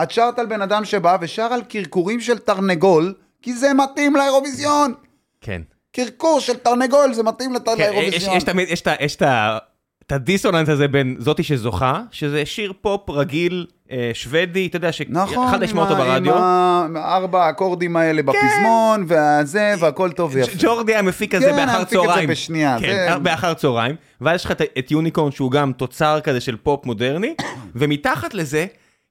את 0.03 0.11
שרת 0.11 0.39
על 0.39 0.47
בן 0.47 0.63
אדם 0.63 0.85
שבא 0.85 1.17
ושר 1.21 1.43
על 1.43 1.63
קרקורים 1.63 2.21
של 2.21 2.39
תרנגול, 2.39 3.15
כי 3.43 3.53
זה 3.55 3.75
מתאים 3.75 4.17
לאירוויזיון. 4.17 4.95
כן. 5.41 5.63
קרקור 5.93 6.41
של 6.41 6.57
תרנגול, 6.57 7.13
זה 7.13 7.23
מתאים 7.23 7.53
לת- 7.55 7.69
כן, 7.69 7.75
לאירוויזיון. 7.79 8.37
יש 8.37 8.45
תמיד, 8.45 8.69
יש 9.01 9.17
את 9.17 9.23
ה- 9.23 9.59
את 10.07 10.13
הדיסוננס 10.13 10.69
הזה 10.69 10.89
בין 10.89 11.17
זאתי 11.19 11.43
שזוכה, 11.43 12.01
שזה 12.11 12.47
שיר 12.47 12.73
פופ 12.81 13.11
רגיל, 13.11 13.67
אה, 13.91 14.11
שוודי, 14.15 14.67
אתה 14.67 14.77
יודע, 14.77 14.91
נכון, 15.09 15.47
שאחד 15.47 15.63
ישמע 15.63 15.83
עם 15.83 15.89
אותו 15.89 16.03
ברדיו. 16.03 16.37
עם 16.37 16.97
הארבע 16.97 17.45
האקורדים 17.47 17.97
האלה 17.97 18.23
בפזמון, 18.23 19.05
והזה, 19.09 19.75
והכל 19.81 20.13
טוב 20.13 20.31
ויפה. 20.35 20.53
ג'ורדי 20.59 20.93
היה 20.93 21.03
מפיק 21.03 21.35
את 21.35 21.41
זה 21.41 21.47
כן, 21.47 21.57
באחר 21.57 21.79
המפיק 21.79 21.99
את 21.99 22.03
זה 22.03 22.07
צהריים. 22.09 22.29
בשנייה, 22.29 22.77
כן, 22.81 23.07
זה- 23.13 23.19
באחר 23.19 23.55
צהריים. 23.55 23.97
ואז 24.21 24.35
יש 24.41 24.45
לך 24.45 24.53
את 24.79 24.91
יוניקורן 24.91 25.31
שהוא 25.33 25.51
גם 25.51 25.73
תוצר 25.73 26.21
כזה 26.21 26.41
של 26.41 26.57
פופ 26.57 26.87
מודרני, 26.87 27.35
ומתחת 27.77 28.35
לזה, 28.35 28.67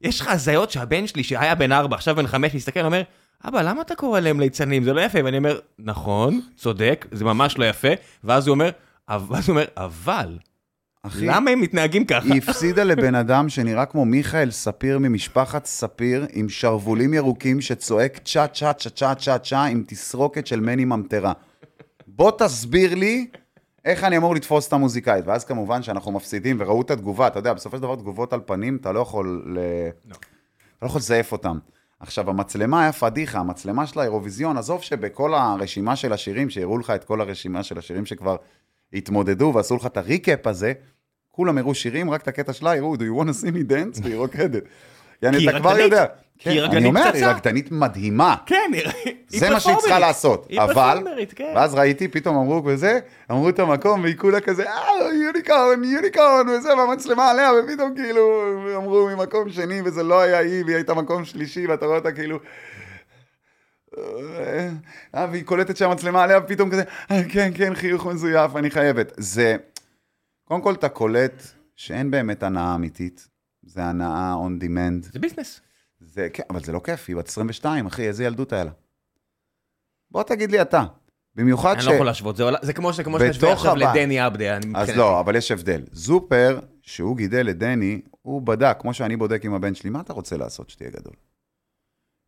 יש 0.06 0.22
לך 0.22 0.28
הזיות 0.28 0.72
שהבן 0.72 1.08
שלי, 1.08 1.24
שהיה 1.24 1.56
בן 1.56 1.72
ארבע, 1.72 1.96
עכשיו 1.96 2.16
בן 2.16 2.28
חמש, 2.28 2.56
מסתכל, 2.56 2.86
אומר, 2.86 3.02
אבא, 3.48 3.62
למה 3.62 3.82
אתה 3.82 3.96
קורא 3.96 4.20
להם 4.20 4.40
ליצנים? 4.40 4.84
זה 4.84 4.94
לא 4.94 5.02
יפה. 5.02 5.20
ואני 5.24 5.38
אומר, 5.38 5.60
נכון, 5.80 6.42
צודק, 6.56 7.06
זה 7.12 7.26
ממש 7.26 7.58
לא 7.58 7.66
יפה. 7.66 7.88
ואז 8.24 8.48
הוא 8.48 8.54
אומר, 8.54 8.70
ואז 9.10 9.50
הוא 9.50 9.54
אומר, 9.56 9.66
אבל, 9.78 10.38
אחי, 11.04 11.26
למה 11.26 11.52
הם 11.52 11.62
מתנהגים 11.62 12.06
ככה? 12.06 12.26
היא 12.26 12.42
הפסידה 12.48 12.84
לבן 12.84 13.16
אדם 13.16 13.50
שנראה 13.50 13.86
כמו 13.86 14.06
מיכאל 14.06 14.52
ספיר 14.52 15.00
ממשפחת 15.00 15.66
ספיר, 15.66 16.26
עם 16.34 16.50
שרוולים 16.50 17.14
ירוקים 17.14 17.62
שצועק 17.62 18.20
צ'ה 18.26 18.48
צ'ה 18.48 18.74
צ'ה 18.74 18.90
צ'ה 18.90 19.16
צ'ה 19.16 19.38
צ'ה 19.38 19.64
עם 19.64 19.84
תסרוקת 19.88 20.48
של 20.48 20.60
מני 20.60 20.86
ממטרה. 20.86 21.34
בוא 22.08 22.32
תסביר 22.38 22.96
לי 22.96 23.28
איך 23.86 24.04
אני 24.04 24.18
אמור 24.18 24.36
לתפוס 24.36 24.68
את 24.68 24.74
המוזיקאית. 24.74 25.26
ואז 25.28 25.46
כמובן 25.46 25.84
שאנחנו 25.84 26.12
מפסידים, 26.12 26.58
וראו 26.60 26.82
את 26.82 26.92
התגובה, 26.92 27.28
אתה 27.28 27.40
יודע, 27.40 27.54
בסופו 27.54 27.78
של 27.78 27.84
דבר 27.84 27.96
תגובות 27.96 28.34
על 28.34 28.40
פנים, 28.46 28.78
אתה 28.82 28.92
לא 28.92 29.00
יכול 29.00 29.44
ל... 29.46 29.60
אתה 30.78 30.86
לא 30.86 30.88
יכול 30.88 31.00
לזייף 31.00 31.32
אותם. 31.32 31.58
עכשיו, 32.00 32.30
המצלמה 32.30 32.82
היה 32.82 32.92
פדיחה, 32.92 33.40
המצלמה 33.40 33.88
של 33.88 34.00
האירוויזיון, 34.00 34.58
עזוב 34.58 34.82
שבכל 34.82 35.34
הרשימה 35.34 35.96
של 35.96 36.14
השירים, 36.14 36.50
שהראו 36.50 36.78
לך 36.78 36.90
את 36.90 37.04
כל 37.04 37.22
הרשימה 37.22 37.64
של 37.64 37.78
השירים 37.78 38.06
שכבר 38.06 38.36
התמודדו 38.94 39.52
ועשו 39.56 39.76
לך 39.76 39.86
את 39.86 39.98
הריקאפ 39.98 40.48
הזה, 40.48 40.74
כולם 41.32 41.58
הראו 41.58 41.76
שירים, 41.76 42.10
רק 42.10 42.22
את 42.22 42.28
הקטע 42.28 42.54
שלה 42.54 42.78
הראו, 42.78 42.96
do 42.96 43.00
you 43.00 43.22
want 43.22 43.28
to 43.28 43.44
see 43.44 43.52
me 43.52 43.72
dance? 43.72 44.04
והיא 44.04 44.16
רוקדת. 44.16 44.64
יעני, 45.22 45.50
אתה 45.50 45.60
כבר. 45.60 45.80
יודע. 45.80 46.06
כי 46.40 46.50
היא 46.50 46.60
כן, 46.60 46.64
רקדנית 46.66 46.78
אני 46.82 46.88
אומר, 46.90 47.12
היא. 47.14 47.26
רקדנית 47.26 47.72
מדהימה. 47.72 48.36
כן, 48.46 48.72
היא- 48.74 48.84
היא 49.32 49.40
זה 49.40 49.50
מה 49.50 49.60
שהיא 49.60 49.76
צריכה 49.76 49.76
פרפורמרית. 49.80 50.02
לעשות. 50.08 50.46
היא 50.50 50.62
אבל, 50.62 50.74
פרפורמרית, 50.74 51.34
כן. 51.34 51.52
ואז 51.56 51.76
ראיתי, 51.76 52.08
פתאום 52.08 52.36
אמרו 52.38 52.62
וזה, 52.66 53.00
אמרו 53.32 53.50
את 53.50 53.60
המקום, 53.60 54.02
והיא 54.02 54.16
כולה 54.18 54.42
כזה, 54.42 54.64
אה, 54.70 54.84
יוניקורן, 55.26 55.84
יוניקורן, 55.84 56.50
וזה, 56.50 56.76
והמצלמה 56.76 57.30
עליה, 57.32 57.50
ופתאום 57.54 57.96
כאילו, 57.96 58.44
אמרו 58.76 59.08
ממקום 59.16 59.50
שני, 59.50 59.82
וזה 59.86 60.04
לא 60.04 60.22
היה 60.22 60.38
היא, 60.40 60.64
והיא 60.66 60.76
הייתה 60.76 60.94
מקום 60.94 61.26
שלישי, 61.26 61.68
ואתה 61.68 61.86
רואה 61.86 61.98
אותה 61.98 62.12
כאילו... 62.12 62.40
אה, 65.16 65.28
והיא 65.32 65.44
קולטת 65.44 65.78
שהמצלמה 65.78 66.24
עליה, 66.24 66.40
ופתאום 66.40 66.70
כזה, 66.72 66.84
"אה, 67.12 67.22
כן, 67.30 67.52
כן, 67.56 67.76
חיוך 67.76 68.06
מזויף, 68.06 68.56
אני 68.56 68.70
חייבת. 68.72 69.12
זה, 69.18 69.56
קודם 70.46 70.62
כל 70.62 70.74
אתה 70.74 70.90
קולט 70.90 71.44
שאין 71.76 72.12
באמת 72.12 72.44
הנאה 72.44 72.76
אמיתית, 72.76 73.28
זה 73.76 73.84
הנאה 73.84 74.36
on 74.36 74.64
demand. 74.64 75.12
זה 75.14 75.20
ביזנס. 75.20 75.62
זה, 76.00 76.28
כן, 76.34 76.44
אבל 76.50 76.64
זה 76.64 76.72
לא 76.72 76.82
כיף, 76.84 77.06
היא 77.08 77.16
בת 77.16 77.28
22, 77.28 77.86
אחי, 77.86 78.08
איזה 78.08 78.24
ילדות 78.24 78.54
היה 78.54 78.64
לה. 78.64 78.72
בוא 80.12 80.24
תגיד 80.24 80.52
לי 80.52 80.62
אתה. 80.62 80.84
במיוחד 81.36 81.74
אני 81.74 81.82
ש... 81.82 81.86
לא 81.88 81.92
יכול 81.94 82.06
להשוות, 82.06 82.36
זה 82.36 82.44
עולה- 82.44 82.58
זה 82.62 82.74
כמו 82.74 82.94
שתשווה 82.94 83.54
עכשיו 83.54 83.72
הבית. 83.72 83.88
לדני 83.96 84.20
עבדה. 84.20 84.58
אני 84.58 84.66
אז 84.66 84.70
מבחינתי. 84.70 84.96
לא, 85.00 85.20
אבל 85.20 85.36
יש 85.36 85.52
הבדל. 85.52 85.82
זופר, 85.92 86.60
שהוא 86.82 87.18
גידל 87.18 87.50
את 87.50 87.58
דני, 87.58 88.02
הוא 88.22 88.42
בדק, 88.42 88.78
כמו 88.80 88.94
שאני 88.94 89.18
בודק 89.18 89.46
עם 89.46 89.54
הבן 89.54 89.76
שלי, 89.76 89.90
מה 89.90 90.00
אתה 90.02 90.14
רוצה 90.14 90.38
לעשות 90.38 90.70
שתהיה 90.70 90.90
גדול? 90.90 91.14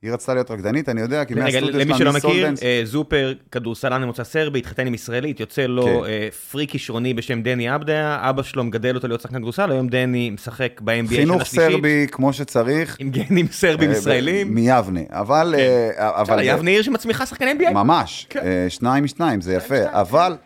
היא 0.01 0.11
רצתה 0.11 0.33
להיות 0.33 0.51
רקדנית, 0.51 0.89
אני 0.89 1.01
יודע, 1.01 1.25
כי 1.25 1.33
מהסטודיו 1.33 1.79
למי 1.79 1.85
שלה, 1.85 1.97
שלא 1.97 2.13
מיס 2.13 2.25
מכיר, 2.25 2.45
סולדנס- 2.45 2.63
אה, 2.63 2.81
זופר, 2.83 3.33
כדורסלן 3.51 4.03
ממוצא 4.03 4.23
סרבי, 4.23 4.59
התחתן 4.59 4.87
עם 4.87 4.93
ישראלית, 4.93 5.39
יוצא 5.39 5.61
לו 5.65 5.83
כן. 5.83 6.09
אה, 6.09 6.29
פרי 6.51 6.67
כישרוני 6.67 7.13
בשם 7.13 7.41
דני 7.41 7.69
עבדה, 7.69 8.29
אבא 8.29 8.43
שלו 8.43 8.63
מגדל 8.63 8.95
אותו 8.95 9.07
להיות 9.07 9.21
שחקן 9.21 9.37
כדורסל, 9.37 9.71
היום 9.71 9.87
דני 9.87 10.29
משחק 10.29 10.81
ב-NBA 10.83 11.07
שנה 11.07 11.17
חינוך 11.17 11.45
שלישית, 11.45 11.71
סרבי 11.71 12.07
כמו 12.11 12.33
שצריך. 12.33 12.95
עם 12.99 13.09
גנים 13.09 13.47
סרבים 13.51 13.91
אה, 13.91 13.95
ישראלים. 13.97 14.53
מיבנה. 14.55 15.01
אבל... 15.09 15.55
אה, 15.57 16.21
אבל... 16.21 16.39
יבנה 16.43 16.69
עיר 16.69 16.81
שמצמיחה 16.81 17.25
שחקני 17.25 17.51
NBA. 17.51 17.73
ממש, 17.73 18.27
כן. 18.29 18.65
שניים 18.69 19.03
משניים, 19.03 19.41
זה 19.41 19.53
יפה. 19.53 19.75
אבל 19.91 20.37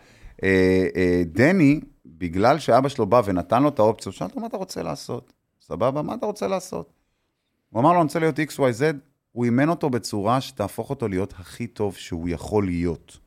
דני, 1.26 1.80
בגלל 2.06 2.58
שאבא 2.58 2.88
שלו 2.88 3.06
בא 3.06 3.22
ונתן 3.24 3.62
לו 3.62 3.68
את 3.68 3.78
האופציה, 3.78 4.10
הוא 4.10 4.16
שאל 4.16 4.26
אותו, 4.26 4.40
מה 4.40 4.46
אתה 4.46 4.56
רוצה 4.56 4.82
לעשות? 4.82 5.32
סבבה, 5.60 6.02
מה 6.02 6.14
אתה 6.14 6.26
רוצה 6.26 6.46
לעשות? 6.46 6.92
הוא 7.70 7.80
אמר 7.80 7.90
לו, 7.90 7.96
אני 7.96 8.02
רוצה 8.04 8.18
להיות 8.18 8.38
XYZ, 8.38 8.82
הוא 9.32 9.44
אימן 9.44 9.68
אותו 9.68 9.90
בצורה 9.90 10.40
שתהפוך 10.40 10.90
אותו 10.90 11.08
להיות 11.08 11.34
הכי 11.38 11.66
טוב 11.66 11.96
שהוא 11.96 12.28
יכול 12.28 12.64
להיות. 12.66 13.18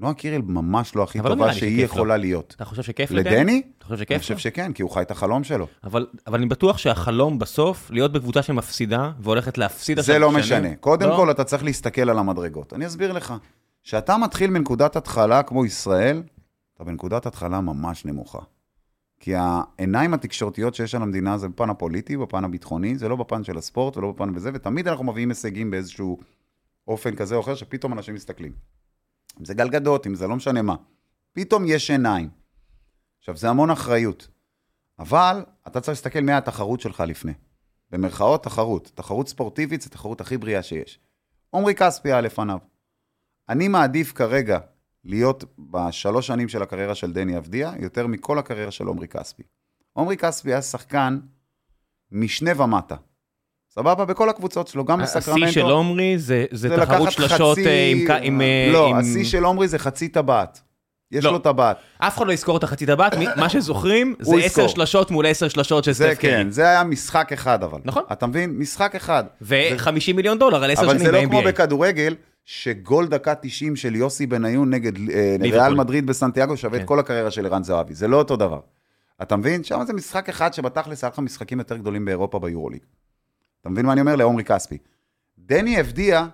נועה 0.00 0.14
קירל 0.14 0.42
ממש 0.42 0.96
לא 0.96 1.02
הכי 1.02 1.18
לא 1.18 1.28
טובה 1.28 1.52
שהיא 1.52 1.76
שכיף 1.76 1.90
לו. 1.90 1.96
יכולה 1.96 2.16
להיות. 2.16 2.52
אתה 2.56 2.64
חושב 2.64 2.82
שכיף 2.82 3.10
לדני? 3.10 3.30
לדני? 3.30 3.62
אתה 3.78 3.84
חושב 3.84 3.94
אני 3.94 4.04
שכיף 4.04 4.20
חושב 4.22 4.34
לו? 4.34 4.40
שכן, 4.40 4.72
כי 4.72 4.82
הוא 4.82 4.90
חי 4.90 5.02
את 5.02 5.10
החלום 5.10 5.44
שלו. 5.44 5.66
אבל 5.84 6.06
אבל 6.26 6.38
אני 6.38 6.46
בטוח 6.46 6.78
שהחלום 6.78 7.38
בסוף, 7.38 7.90
להיות 7.90 8.12
בקבוצה 8.12 8.42
שמפסידה, 8.42 9.12
והולכת 9.20 9.58
להפסיד 9.58 10.00
זה 10.00 10.18
לא 10.18 10.28
שנים. 10.30 10.40
משנה. 10.40 10.74
קודם 10.76 11.08
לא? 11.08 11.16
כל, 11.16 11.30
אתה 11.30 11.44
צריך 11.44 11.64
להסתכל 11.64 12.10
על 12.10 12.18
המדרגות. 12.18 12.72
אני 12.72 12.86
אסביר 12.86 13.12
לך. 13.12 13.34
כשאתה 13.82 14.16
מתחיל 14.16 14.50
מנקודת 14.50 14.96
התחלה 14.96 15.42
כמו 15.42 15.64
ישראל, 15.66 16.22
אתה 16.74 16.84
בנקודת 16.84 17.26
התחלה 17.26 17.60
ממש 17.60 18.04
נמוכה. 18.04 18.38
כי 19.20 19.34
העיניים 19.34 20.14
התקשורתיות 20.14 20.74
שיש 20.74 20.94
על 20.94 21.02
המדינה 21.02 21.38
זה 21.38 21.48
בפן 21.48 21.70
הפוליטי, 21.70 22.16
בפן 22.16 22.44
הביטחוני, 22.44 22.98
זה 22.98 23.08
לא 23.08 23.16
בפן 23.16 23.44
של 23.44 23.58
הספורט 23.58 23.96
ולא 23.96 24.12
בפן 24.12 24.34
בזה, 24.34 24.50
ותמיד 24.54 24.88
אנחנו 24.88 25.04
מביאים 25.04 25.28
הישגים 25.28 25.70
באיזשהו 25.70 26.18
אופן 26.88 27.16
כזה 27.16 27.34
או 27.34 27.40
אחר, 27.40 27.54
שפתאום 27.54 27.92
אנשים 27.92 28.14
מסתכלים. 28.14 28.52
אם 29.40 29.44
זה 29.44 29.54
גלגדות, 29.54 30.06
אם 30.06 30.14
זה 30.14 30.26
לא 30.26 30.36
משנה 30.36 30.62
מה. 30.62 30.74
פתאום 31.32 31.64
יש 31.66 31.90
עיניים. 31.90 32.28
עכשיו, 33.18 33.36
זה 33.36 33.50
המון 33.50 33.70
אחריות. 33.70 34.28
אבל 34.98 35.44
אתה 35.66 35.80
צריך 35.80 35.88
להסתכל 35.88 36.20
מי 36.20 36.32
התחרות 36.32 36.80
שלך 36.80 37.00
לפני. 37.00 37.32
במרכאות 37.90 38.44
תחרות. 38.44 38.92
תחרות 38.94 39.28
ספורטיבית 39.28 39.80
זה 39.80 39.90
תחרות 39.90 40.20
הכי 40.20 40.36
בריאה 40.36 40.62
שיש. 40.62 41.00
עמרי 41.54 41.74
כספי 41.74 42.08
היה 42.08 42.20
לפניו. 42.20 42.58
אני 43.48 43.68
מעדיף 43.68 44.12
כרגע 44.12 44.58
להיות 45.06 45.44
בשלוש 45.58 46.26
שנים 46.26 46.48
של 46.48 46.62
הקריירה 46.62 46.94
של 46.94 47.12
דני 47.12 47.36
אבדיה, 47.36 47.72
יותר 47.78 48.06
מכל 48.06 48.38
הקריירה 48.38 48.70
של 48.70 48.88
עמרי 48.88 49.08
כספי. 49.08 49.42
עמרי 49.98 50.16
כספי 50.16 50.50
היה 50.52 50.62
שחקן 50.62 51.18
משנה 52.12 52.62
ומטה. 52.62 52.94
סבבה? 53.74 54.04
בכל 54.04 54.28
הקבוצות 54.28 54.68
שלו, 54.68 54.84
גם 54.84 55.02
בסקרמנטו. 55.02 55.44
השיא 55.44 55.54
של 55.62 55.70
עומרי 55.70 56.18
זה 56.18 56.44
זה 56.50 56.68
זה 56.68 56.76
תחרות 56.76 57.12
שלשות 57.12 57.58
חצי- 57.58 57.66
אה, 57.66 57.90
עם... 57.92 58.06
ק- 58.08 58.20
עם, 58.22 58.40
אה, 58.40 58.68
לא, 58.72 58.88
עם- 58.88 58.96
השיא 58.96 59.24
של 59.24 59.44
עמרי 59.44 59.68
זה 59.68 59.78
חצי 59.78 60.08
טבעת. 60.08 60.60
יש 61.12 61.24
לא. 61.24 61.32
לו 61.32 61.38
טבעת. 61.38 61.76
אף 61.98 62.16
אחד 62.16 62.26
לא 62.26 62.32
יזכור 62.32 62.56
את 62.56 62.62
החצי 62.64 62.86
טבעת, 62.86 63.12
מה 63.36 63.48
שזוכרים 63.48 64.14
זה 64.20 64.36
עשר. 64.36 64.68
שלשות 64.68 65.10
מול 65.10 65.26
עשר 65.26 65.48
שלשות 65.48 65.84
של 65.84 65.92
סטף 65.92 66.04
קרי. 66.18 66.30
כן, 66.30 66.50
זה 66.50 66.68
היה 66.68 66.84
משחק 66.84 67.32
אחד 67.32 67.62
אבל. 67.62 67.80
נכון. 67.84 68.02
אתה 68.12 68.26
מבין? 68.26 68.50
משחק 68.58 68.94
אחד. 68.94 69.24
ו-50 69.42 69.90
מיליון 70.14 70.38
דולר 70.38 70.64
על 70.64 70.70
עשר 70.70 70.82
אבל 70.82 70.92
שנים 70.98 71.06
זה 71.06 71.12
לא 71.12 71.24
כמו 71.24 71.42
ב-NBA. 71.42 71.46
בכדורגל, 71.48 72.14
שגול 72.46 73.08
דקה 73.08 73.34
90 73.34 73.76
של 73.76 73.94
יוסי 73.94 74.26
בניון 74.26 74.70
נגד 74.70 75.10
אה. 75.10 75.36
ריאל 75.40 75.74
מדריד 75.74 76.06
בסנטיאגו 76.06 76.56
שווה 76.56 76.76
את 76.76 76.82
כן. 76.82 76.86
כל 76.86 76.98
הקריירה 76.98 77.30
של 77.30 77.46
ערן 77.46 77.62
זהבי. 77.62 77.94
זה 77.94 78.08
לא 78.08 78.16
אותו 78.16 78.36
דבר. 78.36 78.60
אתה 79.22 79.36
מבין? 79.36 79.64
שם 79.64 79.80
זה 79.86 79.92
משחק 79.92 80.28
אחד 80.28 80.54
שבתכלס 80.54 81.04
היה 81.04 81.10
לך 81.10 81.18
משחקים 81.18 81.58
יותר 81.58 81.76
גדולים 81.76 82.04
באירופה 82.04 82.38
ביורוליג. 82.38 82.80
אתה 83.60 83.68
מבין 83.68 83.86
מה 83.86 83.92
אני 83.92 84.00
אומר? 84.00 84.16
לעומרי 84.16 84.44
כספי. 84.44 84.78
דני 85.38 85.80
אבדיה 85.80 86.26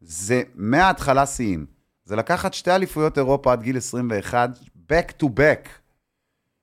זה 0.00 0.42
מההתחלה 0.54 1.26
שיאים. 1.26 1.66
זה 2.04 2.16
לקחת 2.16 2.54
שתי 2.54 2.70
אליפויות 2.70 3.18
אירופה 3.18 3.52
עד 3.52 3.62
גיל 3.62 3.76
21, 3.76 4.50
back 4.90 5.22
to 5.22 5.26
back. 5.26 5.68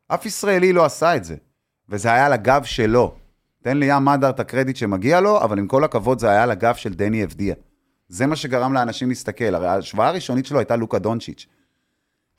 אף 0.07 0.25
ישראלי 0.25 0.73
לא 0.73 0.85
עשה 0.85 1.15
את 1.15 1.23
זה, 1.23 1.35
וזה 1.89 2.13
היה 2.13 2.25
על 2.25 2.33
הגב 2.33 2.63
שלו. 2.63 3.15
תן 3.63 3.77
לי 3.77 3.85
ים 3.85 4.05
מדר 4.05 4.29
את 4.29 4.39
הקרדיט 4.39 4.75
שמגיע 4.75 5.21
לו, 5.21 5.41
אבל 5.43 5.59
עם 5.59 5.67
כל 5.67 5.83
הכבוד 5.83 6.19
זה 6.19 6.29
היה 6.29 6.43
על 6.43 6.51
הגב 6.51 6.75
של 6.75 6.93
דני 6.93 7.23
אבדיה. 7.23 7.55
זה 8.07 8.25
מה 8.25 8.35
שגרם 8.35 8.73
לאנשים 8.73 9.09
להסתכל. 9.09 9.55
הרי 9.55 9.67
ההשוואה 9.67 10.07
הראשונית 10.07 10.45
שלו 10.45 10.59
הייתה 10.59 10.75
לוקה 10.75 10.99
דונצ'יץ'. 10.99 11.45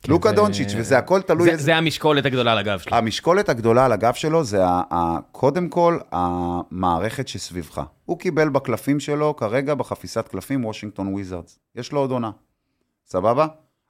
לוקה 0.09 0.33
דונצ'יץ', 0.33 0.72
וזה 0.79 0.98
הכל 0.98 1.22
תלוי 1.22 1.44
זה- 1.46 1.50
איזה... 1.52 1.62
זה 1.64 1.76
המשקולת 1.76 2.26
הגדולה 2.26 2.52
על 2.52 2.59
הגב 2.59 2.79
שלי. 2.79 2.96
המשקולת 2.96 3.48
הגדולה 3.48 3.85
על 3.85 3.92
הגב 3.92 4.14
שלו 4.14 4.44
זה 4.44 4.66
ה- 4.66 4.83
ה- 4.90 5.18
קודם 5.33 5.68
כל 5.68 5.98
המערכת 6.12 7.29
שסביבך. 7.29 7.83
הוא 8.05 8.18
קיבל 8.18 8.48
בקלפים 8.48 9.00
שלו, 9.00 9.37
כרגע 9.37 9.74
בחפיסת 9.74 10.29
קלפים, 10.29 10.64
וושינגטון 10.64 11.07
וויזרדס. 11.12 11.59
יש 11.74 11.92
לו 11.92 12.00
עוד 12.00 12.11
עונה. 12.11 12.31
סבבה? 13.07 13.46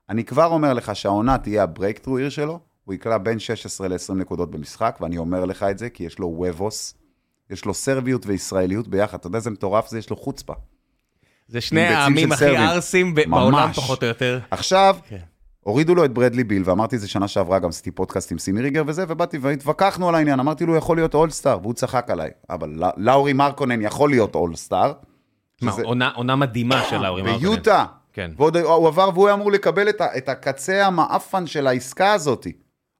אני 0.08 0.24
כבר 0.24 0.46
אומר 0.46 0.72
לך 0.72 0.96
שהעונה 0.96 1.38
תהיה 1.38 1.62
ה 1.62 1.67
breakthrough 1.67 2.16
year 2.16 2.28
שלו, 2.28 2.60
הוא 2.84 2.94
יקלע 2.94 3.18
בין 3.18 3.38
16 3.38 3.88
ל-20 3.88 4.14
נקודות 4.14 4.50
במשחק, 4.50 4.98
ואני 5.00 5.18
אומר 5.18 5.44
לך 5.44 5.62
את 5.62 5.78
זה, 5.78 5.90
כי 5.90 6.04
יש 6.04 6.18
לו 6.18 6.26
וובוס, 6.26 6.94
יש 7.50 7.64
לו 7.64 7.74
סרביות 7.74 8.26
וישראליות 8.26 8.88
ביחד. 8.88 9.18
אתה 9.18 9.26
יודע 9.26 9.36
איזה 9.36 9.50
מטורף 9.50 9.88
זה? 9.88 9.98
יש 9.98 10.10
לו 10.10 10.16
חוצפה. 10.16 10.52
זה 11.48 11.61
שני 11.61 11.80
העמים 11.80 12.32
הכי. 12.32 12.56
ערסים. 12.56 13.14
בעולם, 13.14 13.72
פחות 13.72 14.02
או 14.02 14.09
יותר. 14.09 14.38
עכשיו, 14.50 14.96
כן. 15.09 15.16
הורידו 15.61 15.94
לו 15.94 16.04
את 16.04 16.12
ברדלי 16.14 16.44
ביל, 16.44 16.62
ואמרתי 16.66 16.96
את 16.96 17.00
זה 17.00 17.09
שנה 17.09 17.28
שעברה, 17.28 17.59
גם 17.59 17.68
עשיתי 17.68 17.90
פודקאסט 17.90 18.32
עם 18.32 18.38
סימי 18.38 18.61
ריגר 18.62 18.82
וזה, 18.87 19.04
ובאתי 19.09 19.38
והתווכחנו 19.38 20.09
על 20.09 20.14
העניין, 20.14 20.40
אמרתי 20.40 20.66
לו, 20.66 20.72
הוא 20.72 20.78
יכול 20.78 20.96
להיות 20.96 21.14
אולסטאר, 21.14 21.59
והוא 21.62 21.74
צחק 21.74 22.11
עליי. 22.11 22.30
אבל 22.50 22.70
ל- 22.85 22.90
לאורי 23.04 23.32
מרקונן 23.32 23.82
יכול 23.82 24.11
להיות 24.11 24.35
אולסטאר. 24.35 24.92
שזה- 25.61 25.82
עונה- 25.82 26.11
עונה 26.14 26.37
מדהימה 26.37 26.82
של 26.90 27.04
האורי 27.04 27.22
מרקונן. 27.22 27.40
ביוטה. 27.40 27.85
כן. 28.12 28.30
ועוד 28.37 28.56
הוא 28.56 28.88
עבר 28.88 29.11
והוא 29.14 29.26
היה 29.26 29.35
אמור 29.35 29.52
לקבל 29.52 29.88
את, 29.88 30.00
את 30.16 30.28
הקצה 30.28 30.87
המאפן 30.87 31.46
של 31.46 31.66
העסקה 31.66 32.12
הזאת. 32.12 32.46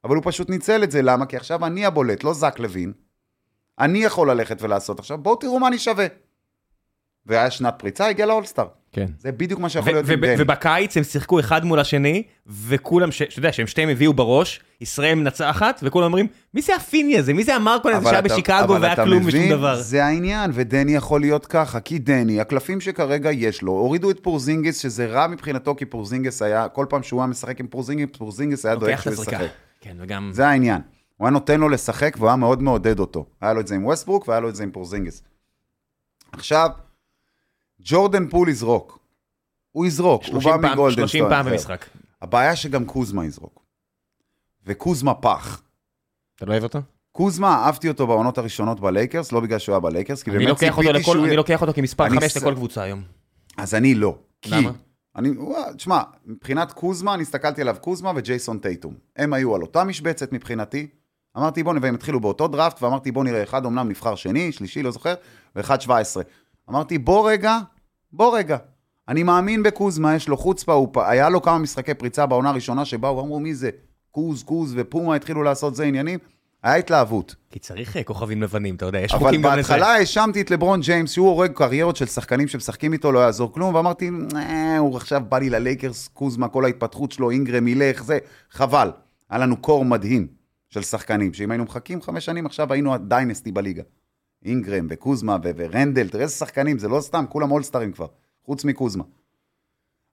אבל 0.05 0.15
הוא 0.17 0.23
פשוט 0.27 0.51
ניצל 0.51 0.83
את 0.85 0.91
זה, 0.91 1.03
למה? 1.03 1.27
כי 1.27 1.37
עכשיו 1.37 1.67
אני 1.67 1.87
הבולט, 1.87 2.25
לא 2.25 2.33
זק 2.35 2.59
לוין. 2.59 2.93
אני 3.79 3.99
יכול 3.99 4.31
ללכת 4.31 4.63
ולעשות. 4.63 4.99
עכשיו 4.99 5.19
בואו 5.19 5.37
תראו 5.37 5.59
מה 5.61 5.69
אני 5.69 5.79
שווה. 5.79 6.07
והיה 7.27 7.51
שנת 7.51 7.75
פריצה, 7.79 8.07
הגיע 8.07 8.27
לאולסטאר. 8.27 8.67
כן. 8.93 9.07
זה 9.19 9.33
בדיוק 9.33 9.61
מה 9.61 9.69
שיכול 9.69 9.93
להיות 9.93 10.09
עם 10.09 10.21
דני. 10.21 10.35
ובקיץ 10.39 10.97
הם 10.97 11.05
שיחקו 11.05 11.41
אחד 11.41 11.65
מול 11.65 11.81
השני, 11.81 12.23
וכולם, 12.47 13.13
שאתה 13.13 13.39
יודע, 13.39 13.53
שהם 13.53 13.67
שתיהם 13.67 13.89
הביאו 13.89 14.15
בראש, 14.15 14.61
ישראל 14.81 15.15
מנצחת, 15.15 15.81
וכולם 15.83 16.07
אומרים, 16.07 16.27
מי 16.55 16.63
זה 16.63 16.77
הפיני 16.77 17.19
הזה? 17.19 17.35
מי 17.35 17.45
זה 17.45 17.55
המרקנן 17.55 17.93
הזה 17.93 18.09
שהיה 18.09 18.23
בשיקגו 18.23 18.81
והיה 18.81 18.97
כלום 18.97 19.23
ושום? 19.27 19.51
דבר? 19.51 19.81
זה 19.81 20.05
העניין, 20.05 20.51
ודני 20.55 20.95
יכול 20.95 21.21
להיות 21.21 21.47
ככה, 21.47 21.81
כי 21.81 21.99
דני, 21.99 22.41
הקלפים 22.41 22.81
שכרגע 22.81 23.33
יש 23.33 23.63
לו, 23.63 23.73
הורידו 23.73 24.11
את 24.11 24.21
פורזינגס, 24.23 24.79
שזה 24.79 25.07
רע 25.07 25.27
מבחינתו, 25.27 25.75
כי 25.75 25.85
פורזינגס 25.85 26.43
היה, 26.43 26.69
כל 26.69 26.87
פעם 26.89 27.03
שהוא 27.03 27.21
היה 27.21 27.27
משחק 27.27 27.61
עם 27.61 27.67
פורזינגס, 27.67 28.17
פורזינגס 28.19 28.67
היה 28.67 28.75
דואג 28.75 28.91
לוקח 28.91 29.09
את 29.09 29.13
שהוא. 29.13 29.23
ישחק. 29.23 29.47
כן, 29.81 29.97
וגם... 30.01 30.31
זה 30.33 30.49
העניין. 30.49 30.81
הוא 31.17 31.27
היה 31.27 31.33
נותן 31.33 31.61
לו 31.61 31.69
לשחק 31.69 32.15
והוא 32.19 32.29
היה 32.29 32.37
מאוד 32.37 32.63
מעודד 32.63 32.99
אותו. 32.99 33.27
היה 33.41 33.53
לו 33.53 33.61
את 33.61 33.67
זה 33.67 33.75
עם 33.75 33.85
ווסטברוק 33.85 34.29
והיה 34.29 34.41
לו 34.41 34.49
את 34.49 34.55
זה 34.57 34.63
עם 34.63 34.71
פורזינגס. 34.71 35.23
עכשיו, 36.33 36.71
ג'ורדן 37.89 38.29
פול 38.29 38.49
יזרוק. 38.49 38.99
הוא 39.73 39.87
יזרוק, 39.87 40.23
הוא 40.23 40.41
30 40.41 40.61
בא 40.61 40.73
מגולדן 40.73 40.97
30 40.97 41.21
סטון. 41.25 41.31
פעם. 41.31 41.47
במשחק. 41.47 41.85
הבעיה 42.23 42.57
שגם 42.57 42.85
קוזמה 42.85 43.25
יזרוק. 43.25 43.63
וקוזמה 44.67 45.15
פח. 45.15 45.63
אתה 46.37 46.47
לא 46.47 46.53
אוהב 46.53 46.63
אותו? 46.63 46.79
קוזמה, 47.13 47.49
אהבתי 47.65 47.89
אותו 47.89 48.07
בעונות 48.07 48.39
הראשונות 48.39 48.81
בלייקרס, 48.81 49.33
לא 49.33 49.41
בגלל 49.41 49.59
שהוא 49.59 49.73
היה 49.73 49.81
בלייקרס, 49.81 50.23
כי 50.23 50.31
באמת 50.31 50.57
ציפיתי 50.57 51.03
שהוא... 51.03 51.27
אני 51.27 51.37
לוקח 51.37 51.61
אותו 51.63 51.73
כמספר 51.73 52.07
אני 52.07 52.21
5 52.21 52.33
ס- 52.33 52.37
לכל 52.37 52.55
קבוצה 52.55 52.83
היום. 52.83 53.03
אז 53.57 53.75
אני 53.75 53.95
לא. 53.95 54.19
למה? 54.47 54.71
אני, 55.17 55.31
תשמע, 55.77 56.03
מבחינת 56.27 56.73
קוזמה, 56.73 57.15
אני 57.15 57.23
הסתכלתי 57.23 57.61
עליו 57.61 57.77
קוזמה 57.81 58.13
וג'ייסון 58.17 58.59
טייטום. 58.59 58.95
הם 59.17 59.33
היו 59.33 59.55
על 59.55 59.63
אותה 59.63 59.85
משבצת 59.85 60.33
מבחינתי. 60.33 60.87
אמרתי 61.37 61.63
בוא, 61.63 61.75
והם 61.83 61.95
התחילו 61.95 62.21
באותו 62.21 62.49
דראפט, 62.49 62.83
ואמרתי 62.83 63.13
בוא 63.13 63.25
נראה, 63.25 63.43
אחד 63.43 63.67
אמנם 63.67 63.89
נבחר 63.89 64.15
שני, 64.15 64.53
שלישי, 64.53 64.83
לא 64.83 64.91
זוכר, 64.91 65.15
ואחד 65.57 65.81
17. 65.81 66.23
אמרתי 66.71 66.99
בוא 66.99 67.31
רגע, 67.31 67.59
בוא 68.17 68.39
רגע. 68.39 68.57
אני 69.09 69.23
מאמין 69.23 69.63
בקוזמה, 69.63 70.15
יש 70.15 70.29
לו 70.29 70.37
חוצפה, 70.37 70.73
הוא, 70.73 70.89
היה 70.97 71.29
לו 71.29 71.43
כמה 71.43 71.59
משחקי 71.59 71.95
פריצה 71.95 72.27
בעונה 72.27 72.51
הראשונה 72.51 72.85
שבאו 72.85 73.17
ואמרו 73.17 73.41
מי 73.41 73.55
זה? 73.55 73.71
קוז, 74.11 74.43
קוז 74.43 74.75
ופומה 74.77 75.15
התחילו 75.15 75.43
לעשות 75.43 75.75
זה 75.75 75.85
עניינים. 75.85 76.19
היה 76.63 76.75
התלהבות. 76.75 77.35
כי 77.51 77.59
צריך 77.59 77.97
אה, 77.97 78.03
כוכבים 78.03 78.43
לבנים, 78.43 78.75
אתה 78.75 78.87
יודע, 78.87 78.99
יש 78.99 79.15
אבל 79.15 79.25
חוקים 79.25 79.43
גם 79.43 79.53
לזה. 79.53 79.57
בהתחלה 79.57 79.87
האשמתי 79.95 80.41
את 80.41 80.51
לברון 80.51 80.81
ג'יימס 80.81 81.11
שהוא 81.13 81.29
הורג 81.29 81.53
קריירות 81.53 81.97
של 81.97 82.07
שחקנים 82.07 82.49
שמשחקים 82.49 82.93
איתו, 82.93 83.13
לא 83.13 83.19
יעזור 83.19 83.53
כלום, 83.53 83.75
ואמרתי, 83.75 84.11
"אה, 84.37 84.79
הוא 84.79 84.97
עכשיו 84.97 85.23
בא 85.29 85.39
לי 85.39 85.51
ללייקרס, 85.51 86.09
קוזמה, 86.09 86.49
כל 86.49 86.65
ההתפתחות 86.65 87.13
שלו, 87.13 87.31
אינגרם 87.31 87.69
ילך, 87.69 88.03
זה, 88.03 88.19
חבל. 88.51 88.91
היה 89.31 89.41
לנו 89.41 89.57
קור 89.57 89.85
מדהים 89.85 90.27
של 90.71 90.83
שחקנים, 90.83 91.33
שאם 91.33 91.51
היינו 91.51 91.65
מחכים 91.65 92.03
חמש 92.03 92.25
שנים, 92.25 92.47
עכשיו 92.47 92.73
היינו 92.73 92.95
הדיינסטי 92.95 93.53
בליגה. 93.53 93.83
אינגרם 94.47 94.87
וקוזמה 94.91 95.37
ו- 95.45 95.51
ורנדל, 95.57 96.09
תראה 96.09 96.23
איזה 96.23 96.35
שחקנים, 96.35 96.79
זה 96.79 96.89
לא 96.89 97.01
סתם, 97.01 97.25
כולם 97.29 97.51
אולסטרים 97.51 97.93
כבר, 97.93 98.07
חוץ 98.45 98.65
מקוזמה. 98.65 99.05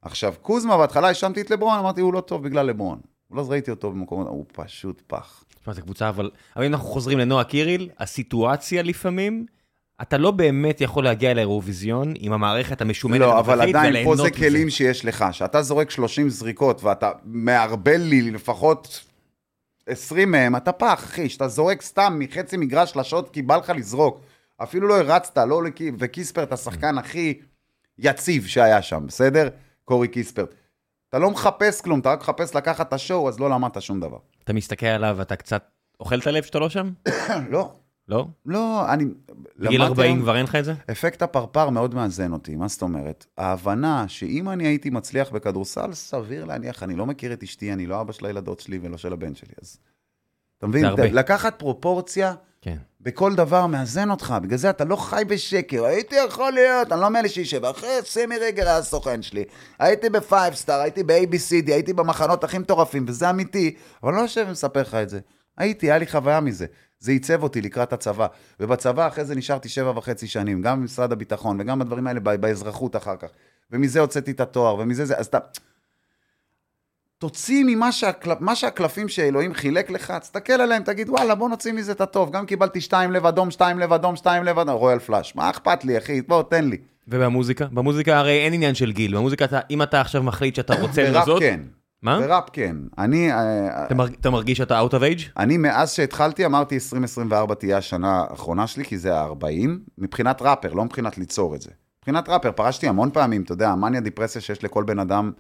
עכשיו, 0.02 0.34
קוזמה, 0.42 0.78
בהתחלה 0.78 1.08
האשמתי 1.08 1.42
את 1.42 1.50
לברון, 1.50 1.78
אמרתי, 1.80 2.02
הוא 2.02 2.14
לא 2.14 2.22
טוב 2.22 2.44
בגלל 2.44 2.66
לברון. 2.66 3.00
לא 3.32 3.46
ראיתי 3.50 3.72
אותו 3.72 3.92
במקומות, 3.92 4.28
הוא 4.28 4.46
פשוט 4.54 5.02
פח. 5.08 5.44
תשמע, 5.62 5.74
זו 5.74 5.82
קבוצה, 5.82 6.10
אבל... 6.10 6.32
אבל 6.56 6.66
אם 6.66 6.74
אנחנו 6.74 6.88
חוזרים 6.88 7.20
לנועה 7.20 7.44
קיריל, 7.44 7.90
הסיטואציה 8.00 8.84
לפעמים, 8.84 9.46
אתה 10.02 10.18
לא 10.18 10.32
באמת 10.32 10.82
יכול 10.82 11.04
להגיע 11.04 11.34
לאירוויזיון 11.34 12.14
עם 12.20 12.34
המערכת 12.34 12.82
המשומנת 12.82 13.20
לא, 13.20 13.40
אבל 13.40 13.62
עדיין 13.62 14.06
פה 14.06 14.16
זה 14.16 14.24
מזה. 14.24 14.32
כלים 14.32 14.70
שיש 14.70 15.06
לך, 15.06 15.26
שאתה 15.32 15.62
זורק 15.62 15.92
30 15.92 16.30
זריקות 16.30 16.84
ואתה 16.84 17.12
מערבל 17.24 18.02
לי 18.02 18.32
לפחות 18.32 19.04
20 19.88 20.32
מהם, 20.32 20.56
אתה 20.56 20.72
פח, 20.72 21.04
אחי, 21.04 21.30
שאתה 21.30 21.48
זורק 21.48 21.82
סתם 21.82 22.16
מחצי 22.20 22.58
מגרש 22.58 22.92
שלשות 22.92 23.30
כי 23.30 23.42
בא 23.42 23.56
לך 23.56 23.70
לזרוק. 23.76 24.22
אפילו 24.64 24.88
לא 24.88 24.98
הרצת, 24.98 25.38
לא 25.38 25.64
לקי... 25.64 25.92
וקיספרט 26.00 26.52
השחקן 26.52 26.98
הכי 26.98 27.40
יציב 27.98 28.46
שהיה 28.46 28.82
שם, 28.82 29.04
בסדר? 29.08 29.50
קורי 29.86 30.08
קיספרט. 30.08 30.56
אתה 31.10 31.20
לא 31.20 31.32
מחפש 31.32 31.82
כלום, 31.82 32.00
אתה 32.00 32.12
רק 32.12 32.20
מחפש 32.20 32.56
לקחת 32.56 32.88
את 32.88 32.94
השואו, 32.94 33.30
אז 33.30 33.40
לא 33.40 33.50
למדת 33.50 33.82
שום 33.82 34.00
דבר. 34.00 34.18
אתה 34.44 34.54
מסתכל 34.54 34.86
עליו 34.86 35.16
ואתה 35.18 35.36
קצת 35.36 35.64
אוכל 36.00 36.20
את 36.20 36.28
הלב 36.28 36.44
שאתה 36.44 36.60
לא 36.60 36.70
שם? 36.70 36.90
לא, 37.50 37.72
לא? 38.08 38.28
לא, 38.46 38.94
אני... 38.94 39.06
בגיל 39.58 39.82
למדתי 39.82 40.02
40 40.02 40.12
היום- 40.12 40.22
כבר 40.22 40.36
אין 40.36 40.44
לך 40.44 40.56
את 40.56 40.66
זה? 40.66 40.74
אפקט 40.92 41.22
הפרפר 41.22 41.70
מאוד 41.70 41.96
מאזן 41.96 42.34
אותי, 42.34 42.56
מה 42.56 42.68
זאת 42.68 42.82
אומרת? 42.82 43.26
ההבנה 43.38 44.06
שאם 44.08 44.50
אני 44.50 44.68
הייתי 44.68 44.90
מצליח 44.90 45.32
בכדורסל, 45.32 45.94
סביר 45.94 46.46
להניח, 46.46 46.84
אני 46.84 46.96
לא 46.96 47.06
מכיר 47.06 47.34
את 47.34 47.44
אשתי, 47.44 47.74
אני 47.74 47.86
לא 47.86 48.02
אבא 48.02 48.12
של 48.14 48.26
הילדות 48.26 48.60
שלי 48.60 48.80
ולא 48.82 48.98
של 48.98 49.14
הבן 49.14 49.36
שלי, 49.36 49.54
אז... 49.62 49.78
אתה 50.58 50.68
מבין? 50.68 50.86
הרבה. 50.86 51.12
לקחת 51.12 51.60
פרופורציה 51.60 52.34
כן. 52.62 52.78
בכל 53.02 53.36
דבר 53.36 53.68
מאזן 53.68 54.12
אותך, 54.12 54.36
בגלל 54.42 54.58
זה 54.58 54.70
אתה 54.70 54.86
לא 54.86 54.96
חי 54.96 55.24
בשקר, 55.28 55.86
הייתי 55.86 56.16
יכול 56.28 56.54
להיות, 56.54 56.92
אני 56.92 57.02
לא 57.02 57.10
מאלה 57.10 57.30
שישב, 57.30 57.66
אחרי 57.66 57.90
סמי 58.04 58.38
רגל 58.38 58.68
היה 58.68 58.78
הסוכן 58.78 59.22
שלי, 59.22 59.44
הייתי 59.80 60.10
ב-Five 60.10 60.54
Star, 60.54 60.80
הייתי 60.80 61.04
ב-ABCD, 61.04 61.72
הייתי 61.72 61.94
במחנות 61.94 62.44
הכי 62.44 62.58
מטורפים, 62.58 63.06
וזה 63.08 63.30
אמיתי, 63.30 63.76
אבל 64.04 64.12
אני 64.12 64.18
לא 64.18 64.22
יושב 64.22 64.46
ומספר 64.48 64.82
לך 64.82 64.96
את 64.96 65.10
זה. 65.10 65.20
הייתי, 65.58 65.86
היה 65.86 65.98
לי 65.98 66.08
חוויה 66.08 66.40
מזה. 66.40 66.66
זה 67.04 67.12
עיצב 67.12 67.44
אותי 67.44 67.62
לקראת 67.62 67.94
הצבא. 67.94 68.28
ובצבא 68.60 69.08
אחרי 69.08 69.26
זה 69.26 69.36
נשארתי 69.36 69.70
שבע 69.70 69.92
וחצי 69.96 70.28
שנים, 70.28 70.62
גם 70.62 70.82
במשרד 70.82 71.12
הביטחון, 71.12 71.62
וגם 71.62 71.80
בדברים 71.80 72.08
האלה 72.08 72.20
באזרחות 72.20 72.96
אחר 72.96 73.16
כך. 73.16 73.28
ומזה 73.72 74.00
הוצאתי 74.00 74.32
את 74.32 74.40
התואר, 74.40 74.76
ומזה 74.76 75.06
זה, 75.06 75.18
אז 75.18 75.26
אתה... 75.26 75.38
תוציא 77.18 77.64
ממה 77.68 77.92
שהקל... 77.92 78.56
שהקלפים 78.56 79.10
שאלוהים 79.10 79.54
חילק 79.54 79.90
לך, 79.90 80.12
תסתכל 80.12 80.54
עליהם, 80.54 80.84
תגיד, 80.84 81.10
וואלה, 81.10 81.36
בוא 81.36 81.50
נוציא 81.50 81.74
מזה 81.74 81.92
את 81.92 82.02
הטוב. 82.02 82.32
גם 82.32 82.46
קיבלתי 82.46 82.82
שתיים 82.82 83.12
לב 83.12 83.26
אדום, 83.26 83.52
שתיים 83.52 83.80
לב 83.80 83.94
אדום, 83.94 84.16
שתיים 84.16 84.44
לב 84.44 84.60
אדום, 84.60 84.76
רויאל 84.76 85.00
פלאש. 85.00 85.36
מה 85.36 85.50
אכפת 85.50 85.86
לי, 85.86 85.98
אחי? 85.98 86.22
בוא, 86.22 86.44
תן 86.44 86.66
לי. 86.66 86.78
ובמוזיקה? 87.08 87.66
במוזיקה 87.72 88.18
הרי 88.18 88.46
אין 88.46 88.54
עניין 88.54 88.76
של 88.76 88.92
גיל. 88.92 89.16
במוזיקה, 89.18 89.46
אתה, 89.46 89.60
אם 89.70 89.82
אתה 89.82 90.02
עכשיו 90.02 90.24
מחליט 90.24 90.56
שאתה 90.56 90.76
רוצה 90.76 91.10
לזאת... 91.10 91.40
כן. 91.40 91.60
מה? 92.04 92.20
בראפ 92.20 92.50
כן. 92.54 92.76
אני... 92.98 93.32
אה, 93.32 93.86
אתה, 93.86 93.96
מרג, 93.96 94.14
אתה 94.22 94.30
מרגיש 94.30 94.58
שאתה 94.58 94.82
out 94.82 94.92
of 94.92 95.00
age? 95.00 95.22
אני 95.38 95.58
מאז 95.58 95.92
שהתחלתי 95.92 96.46
אמרתי 96.46 96.76
2024 96.76 97.56
תהיה 97.56 97.78
השנה 97.78 98.26
האחרונה 98.30 98.68
שלי, 98.68 98.86
כי 98.86 98.98
זה 98.98 99.20
ה-40, 99.20 99.70
מבחינת 99.98 100.42
ראפר, 100.42 100.74
לא 100.74 100.86
מבחינת 100.86 101.18
ליצור 101.18 101.56
את 101.56 101.62
זה. 101.62 101.72
מבחינת 102.00 102.30
ראפר, 102.30 102.52
פרשתי 102.52 102.88
המון 102.88 103.12
פעמים, 103.12 103.42
אתה 103.42 103.52
יודע, 103.52 103.70
המאניה 103.70 104.02
דיפרסיה 104.02 104.42
שיש 104.42 104.64
לכל 104.64 104.84
בן 104.84 105.00
אדם 105.00 105.32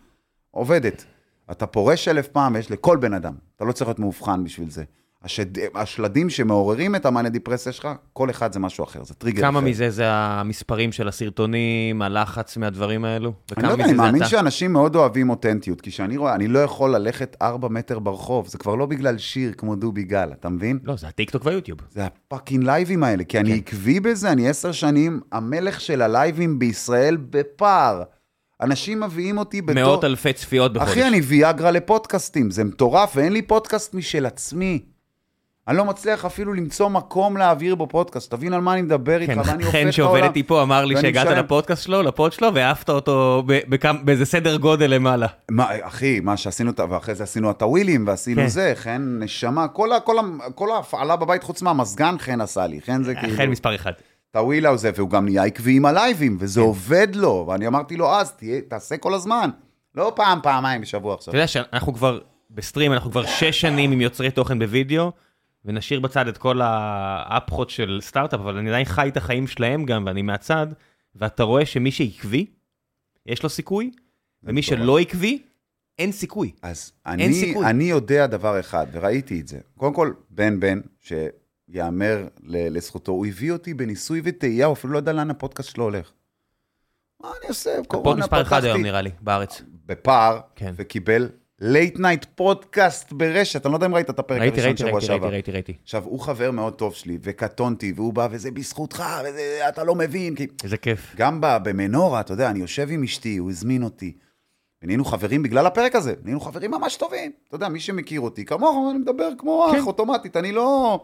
עובדת. 0.52 1.06
אתה 1.52 1.66
פורש 1.68 2.08
אלף 2.08 2.28
פעם, 2.28 2.56
יש 2.56 2.72
לכל 2.72 2.98
בן 2.98 3.14
אדם. 3.14 3.34
אתה 3.56 3.66
לא 3.66 3.72
צריך 3.72 3.88
להיות 3.88 4.00
מאובחן 4.00 4.44
בשביל 4.44 4.70
זה. 4.70 4.84
השד... 5.24 5.46
השלדים 5.76 6.30
שמעוררים 6.30 6.96
את 6.96 7.06
המאניה 7.06 7.32
דיפרסיה 7.32 7.72
שלך, 7.72 7.88
כל 8.14 8.30
אחד 8.30 8.54
זה 8.54 8.60
משהו 8.60 8.84
אחר, 8.84 9.04
זה 9.04 9.14
טריגר 9.14 9.42
כמה 9.42 9.60
אחר. 9.60 9.68
מזה 9.68 9.90
זה 9.90 10.04
המספרים 10.08 10.92
של 10.92 11.08
הסרטונים, 11.08 12.02
הלחץ 12.02 12.58
מהדברים 12.58 13.06
האלו? 13.06 13.34
אני 13.58 13.68
לא 13.68 13.72
יודע, 13.72 13.84
אני 13.86 13.94
מאמין 13.94 14.22
אתה? 14.22 14.30
שאנשים 14.30 14.74
מאוד 14.74 14.96
אוהבים 14.96 15.30
אותנטיות, 15.30 15.82
כי 15.82 15.92
כשאני 15.92 16.18
רואה, 16.18 16.36
אני 16.36 16.48
לא 16.48 16.60
יכול 16.60 16.96
ללכת 16.96 17.38
ארבע 17.42 17.68
מטר 17.68 18.00
ברחוב, 18.00 18.48
זה 18.48 18.58
כבר 18.58 18.76
לא 18.76 18.86
בגלל 18.86 19.18
שיר 19.18 19.54
כמו 19.58 19.76
דובי 19.76 20.04
גל, 20.04 20.30
אתה 20.40 20.50
מבין? 20.50 20.80
לא, 20.84 20.96
זה 20.96 21.08
הטיקטוק 21.08 21.46
והיוטיוב. 21.46 21.80
זה 21.92 22.06
הפאקינג 22.06 22.64
לייבים 22.64 23.04
האלה, 23.04 23.24
כי 23.24 23.40
אני 23.40 23.50
כן. 23.50 23.58
עקבי 23.58 24.00
בזה, 24.00 24.32
אני 24.32 24.50
עשר 24.50 24.72
שנים 24.72 25.20
המלך 25.32 25.82
של 25.82 26.02
הלייבים 26.02 26.60
בישראל 26.60 27.18
בפער. 27.30 28.04
אנשים 28.62 29.00
מביאים 29.00 29.38
אותי 29.38 29.62
בתור... 29.62 29.84
מאות 29.84 30.04
אלפי 30.04 30.34
צפיות 30.34 30.74
בחודש. 30.74 30.92
אחי, 30.92 31.08
אני 31.08 31.22
ויאגרה 31.22 31.72
לפודקאסטים, 31.72 32.52
זה 32.52 32.64
מטורף, 32.64 33.14
ואין 33.16 33.34
לי 33.34 33.42
פודקאסט 33.42 33.94
משל 33.94 34.26
עצמי. 34.26 34.93
אני 35.68 35.78
לא 35.78 35.86
מצליח 35.86 36.26
אפילו 36.26 36.54
למצוא 36.54 36.90
מקום 36.90 37.38
להעביר 37.38 37.76
בו 37.76 37.88
פודקאסט, 37.88 38.32
תבין 38.32 38.54
על 38.54 38.62
מה 38.62 38.74
אני 38.74 38.82
מדבר 38.82 39.22
איתך, 39.22 39.34
כן, 39.34 39.40
ואני 39.40 39.64
הופך 39.64 39.76
חן 39.76 39.88
את 39.88 39.94
שעובד 39.94 40.14
העולם. 40.14 40.28
איתי 40.28 40.44
פה 40.44 40.64
אמר 40.64 40.86
לי 40.86 40.96
שהגעת 41.02 41.28
משלם. 41.28 41.40
לפודקאסט 41.40 41.84
שלו, 41.84 42.04
לפוד 42.04 42.34
שלו, 42.34 42.54
והעפת 42.54 42.90
אותו 42.90 43.44
באיזה 44.04 44.26
סדר 44.26 44.58
גודל 44.58 44.94
למעלה. 44.94 45.28
מה, 45.52 45.68
אחי, 45.82 46.20
מה 46.20 46.38
שעשינו, 46.38 46.72
ואחרי 46.90 47.16
זה 47.16 47.24
עשינו 47.24 47.52
את 47.52 47.62
הווילים, 47.62 48.08
ועשינו 48.08 48.42
כן. 48.42 48.48
זה, 48.48 48.74
חן 48.76 49.20
נשמה, 49.20 49.68
כל, 49.68 49.92
ה, 49.92 50.00
כל, 50.00 50.20
ה, 50.20 50.52
כל 50.56 50.72
ההפעלה 50.72 51.16
בבית 51.16 51.44
חוץ 51.44 51.62
מהמזגן 51.62 52.16
חן 52.20 52.42
עשה 52.42 52.68
לי, 52.68 52.82
חן 52.82 53.04
זה 53.04 53.16
כאילו... 53.16 53.38
חן 53.38 53.50
מספר 53.50 53.76
אחד. 53.76 53.92
את 54.32 54.36
הווילה 54.36 54.70
הזה, 54.70 54.92
והוא 54.96 55.10
גם 55.10 55.26
נהיה 55.26 55.44
עקבי 55.44 55.78
עם 55.78 55.86
הלייבים, 55.86 56.38
וזה 56.40 56.60
כן. 56.60 56.66
עובד 56.66 57.08
לו, 57.16 57.46
ואני 57.50 57.68
אמרתי 57.68 57.98
לו 57.98 58.16
אז, 58.16 58.32
תהיה, 58.32 58.62
תעשה 58.62 58.98
כל 58.98 59.14
הזמן, 59.14 59.50
לא 59.96 60.14
פעם, 60.16 60.40
פעמיים 60.44 60.82
בשבוע 60.82 61.14
עכשיו. 61.14 61.32
אתה 61.32 61.38
יודע 61.38 61.48
שאנחנו 61.48 61.94
כבר 61.94 62.20
בסטרים, 62.52 62.94
אנחנו 62.94 63.12
כבר 63.12 63.26
שש 63.26 63.62
שנים 63.62 63.92
עם 63.92 64.02
יוצרי 64.02 64.32
תוכן 64.32 64.60
בווידאו, 64.60 65.12
ונשאיר 65.66 66.00
בצד 66.00 66.28
את 66.28 66.38
כל 66.38 66.60
האפחות 66.64 67.70
של 67.70 68.00
סטארט-אפ, 68.02 68.40
אבל 68.40 68.58
אני 68.58 68.70
עדיין 68.70 68.86
חי 68.86 69.08
את 69.08 69.18
החיים 69.18 69.48
שלהם 69.48 69.86
גם, 69.86 70.04
ואני 70.06 70.22
מהצד, 70.22 70.68
ואתה 71.16 71.44
רואה 71.44 71.66
שמי 71.66 71.92
שעקבי, 71.92 72.46
יש 73.26 73.44
לו 73.44 73.50
סיכוי, 73.50 73.92
ומי 74.44 74.62
מטורף. 74.62 74.80
שלא 74.80 75.00
עקבי, 75.00 75.42
אין 76.00 76.12
סיכוי. 76.12 76.52
אז 76.62 76.92
אין 77.06 77.20
אני, 77.20 77.34
סיכוי. 77.34 77.66
אני 77.66 77.84
יודע 77.84 78.28
דבר 78.28 78.60
אחד, 78.60 78.88
וראיתי 78.92 79.40
את 79.40 79.48
זה. 79.48 79.60
קודם 79.78 79.94
כל, 79.94 80.14
בן 80.30 80.60
בן, 80.60 80.82
שיאמר 81.00 82.28
לזכותו, 82.44 83.12
הוא 83.12 83.26
הביא 83.26 83.52
אותי 83.52 83.74
בניסוי 83.74 84.22
וטעייה, 84.24 84.66
הוא 84.66 84.74
אפילו 84.74 84.94
לא 84.94 84.98
יודע 84.98 85.14
לאן 85.14 85.30
הפודקאסט 85.30 85.70
שלו 85.70 85.84
הולך. 85.84 86.12
מה 87.22 87.30
אני 87.40 87.48
עושה? 87.50 87.72
הפוד 87.74 87.88
קורונה, 87.88 88.20
מספר 88.20 88.42
אחד 88.42 88.64
היום 88.64 88.78
פתחתי 88.78 88.84
נראה 88.84 89.02
לי, 89.02 89.12
בארץ. 89.22 89.62
בפער, 89.86 90.40
כן. 90.56 90.74
וקיבל 90.76 91.30
late 91.66 92.00
night 92.00 92.26
פודקאסט 92.36 93.12
ברשת. 93.12 93.66
אני 93.66 93.72
לא 93.72 93.78
יודע 93.78 93.86
אם 93.86 93.96
ראית 93.96 94.10
את 94.10 94.20
הפרק 94.20 94.42
ראיתי, 94.42 94.62
הראשון 94.62 94.66
ראיתי, 94.68 94.84
שבוע 94.88 95.02
שעבר. 95.02 95.28
ראיתי, 95.28 95.52
ראיתי, 95.52 95.52
ראיתי. 95.52 95.74
עכשיו, 95.84 96.04
הוא 96.06 96.20
חבר 96.20 96.52
מאוד 96.52 96.74
טוב 96.74 96.94
שלי, 96.94 97.18
וקטונתי, 97.22 97.94
והוא 97.96 98.14
בא, 98.14 98.28
וזה 98.32 98.52
בזכותך, 98.52 99.04
וזה, 99.26 99.60
אתה 99.70 99.84
לא 99.84 99.96
מבין, 99.96 100.36
כי... 100.36 100.48
איזה 100.64 100.78
כיף. 100.78 101.16
גם 101.16 101.42
ב- 101.42 101.58
במנורה, 101.64 102.20
אתה 102.20 102.34
יודע, 102.34 102.50
אני 102.50 102.60
יושב 102.60 102.88
עם 102.92 103.04
אשתי, 103.04 103.38
הוא 103.38 103.50
הזמין 103.50 103.84
אותי. 103.84 104.14
ונהיינו 104.84 105.06
חברים 105.06 105.44
בגלל 105.44 105.66
הפרק 105.68 105.96
הזה, 105.96 106.14
נהיינו 106.24 106.40
חברים 106.40 106.72
ממש 106.72 106.96
טובים. 106.96 107.32
אתה 107.48 107.56
יודע, 107.56 107.70
מי 107.70 107.80
שמכיר 107.80 108.22
אותי, 108.22 108.46
כמוך, 108.46 108.78
אני 108.92 109.00
מדבר 109.00 109.30
כמו 109.38 109.68
כן. 109.72 109.78
אח, 109.78 109.88
אוטומטית, 109.88 110.38
אני 110.38 110.52
לא... 110.52 111.00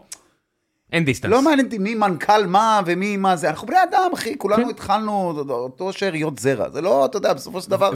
אין 0.92 1.04
distance. 1.04 1.30
לא 1.30 1.42
מעניין 1.42 1.66
אותי 1.66 1.78
מי 1.78 1.94
מנכ"ל 1.94 2.46
מה 2.46 2.80
ומי 2.86 3.16
מה 3.16 3.36
זה. 3.36 3.50
אנחנו 3.50 3.66
בני 3.66 3.76
אדם, 3.90 4.10
אחי, 4.14 4.38
כולנו 4.38 4.64
כן. 4.64 4.70
התחלנו 4.70 5.32
אותו 5.48 5.92
שאריות 5.92 6.38
זרע. 6.38 6.70
זה 6.70 6.80
לא, 6.80 7.04
אתה 7.04 7.16
יודע, 7.16 7.32
בסופו 7.32 7.60
של 7.62 7.70
דבר... 7.70 7.90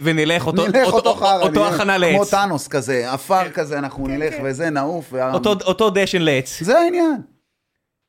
ונלך 0.00 0.46
אותו, 0.46 0.66
נלך 0.66 0.92
אותו 0.92 1.14
חרא, 1.14 1.42
אותו 1.42 1.66
הכנה 1.66 1.98
כמו 1.98 2.18
לעץ. 2.18 2.30
טאנוס 2.30 2.68
כזה, 2.68 3.12
עפר 3.12 3.50
כזה, 3.50 3.78
אנחנו 3.78 4.08
נלך 4.08 4.34
וזה, 4.44 4.70
נעוף. 4.70 5.08
וה- 5.12 5.32
אותו- 5.34 5.54
אותו 5.64 5.90
דשן 5.90 6.22
לעץ. 6.22 6.62
זה 6.62 6.78
העניין. 6.78 7.20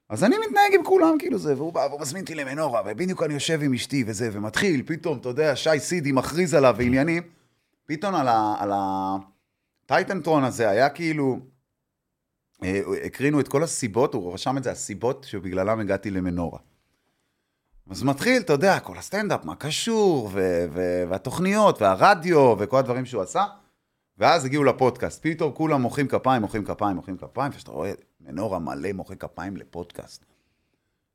אז 0.10 0.24
אני 0.24 0.36
מתנהג 0.38 0.74
עם 0.76 0.84
כולם 0.84 1.16
כאילו 1.20 1.38
זה, 1.38 1.56
והוא 1.58 1.74
בא 1.74 1.88
והוא 1.90 2.02
מזמין 2.02 2.22
אותי 2.22 2.36
למנורה, 2.36 2.82
ובדיוק 2.86 3.24
אני 3.24 3.34
יושב 3.34 3.60
עם 3.64 3.74
אשתי 3.74 4.04
וזה, 4.08 4.30
ומתחיל, 4.34 4.82
פתאום, 4.86 5.18
אתה 5.18 5.30
יודע, 5.30 5.56
שי 5.56 5.80
סידי 5.80 6.12
מכריז 6.12 6.54
עליו 6.54 6.76
ועניינים, 6.78 7.24
פתאום 7.88 8.16
על, 8.16 8.72
הטייטנטרון 9.86 10.44
הזה 10.44 10.70
היה 10.70 10.90
כאילו, 10.90 11.40
הקרינו 13.06 13.40
את 13.40 13.48
כל 13.48 13.64
הסיבות, 13.64 14.14
הוא 14.14 14.34
רשם 14.34 14.58
את 14.58 14.64
זה, 14.64 14.72
הסיבות 14.72 15.24
שבגללם 15.30 15.80
הגעתי 15.80 16.12
למנורה. 16.12 16.60
אז 17.90 18.04
מתחיל, 18.04 18.42
אתה 18.42 18.54
יודע, 18.54 18.80
כל 18.80 18.98
הסטנדאפ, 18.98 19.46
מה 19.46 19.56
קשור, 19.56 20.30
ו- 20.34 20.66
ו- 20.74 21.04
והתוכניות, 21.10 21.82
והרדיו, 21.82 22.56
וכל 22.60 22.78
הדברים 22.78 23.06
שהוא 23.06 23.22
עשה. 23.22 23.44
ואז 24.18 24.46
הגיעו 24.46 24.64
לפודקאסט, 24.64 25.20
פתאום 25.28 25.52
כולם 25.52 25.82
מוחאים 25.82 26.08
כפיים, 26.08 26.42
מוחאים 26.42 26.66
כפיים, 26.66 26.96
מוחאים 26.96 27.18
כפיים, 27.18 27.52
וכשאתה 27.54 27.72
רואה 27.72 27.92
מנורה 28.22 28.60
מלא 28.60 28.92
מוחא 28.94 29.16
כפיים 29.16 29.58
לפודקאסט. 29.58 30.26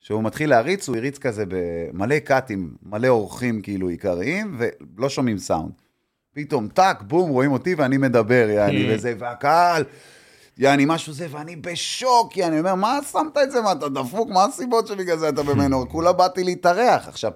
כשהוא 0.01 0.23
מתחיל 0.23 0.51
להריץ, 0.51 0.89
הוא 0.89 0.97
הריץ 0.97 1.19
כזה 1.19 1.45
במלא 1.49 2.19
קאטים, 2.19 2.75
מלא 2.83 3.09
אורחים 3.09 3.63
כאילו 3.63 3.89
עיקריים, 3.89 4.59
ולא 4.59 5.09
שומעים 5.09 5.39
סאונד. 5.39 5.73
פתאום 6.35 6.69
טאק, 6.69 7.03
בום, 7.03 7.31
רואים 7.31 7.53
אותי 7.53 7.75
ואני 7.75 7.97
מדבר, 7.97 8.49
יעני, 8.51 8.87
Hmm. 8.87 8.95
וזה, 8.95 9.15
והקהל, 9.19 9.85
יעני, 10.59 10.85
משהו 10.87 11.13
זה, 11.13 11.27
ואני 11.31 11.57
בשוק, 11.57 12.37
יעני, 12.37 12.59
אומר, 12.59 12.75
מה 12.75 12.99
שמת 13.13 13.39
את 13.43 13.51
זה, 13.51 13.61
מה, 13.61 13.73
אתה 13.73 13.89
דפוק, 13.89 14.29
מה 14.31 14.45
הסיבות 14.45 14.87
שבגלל 14.87 15.19
זה 15.19 15.29
אתה 15.29 15.43
במנורה? 15.43 15.87
כולה 15.93 16.13
באתי 16.13 16.45
להתארח. 16.45 17.09
עכשיו, 17.09 17.33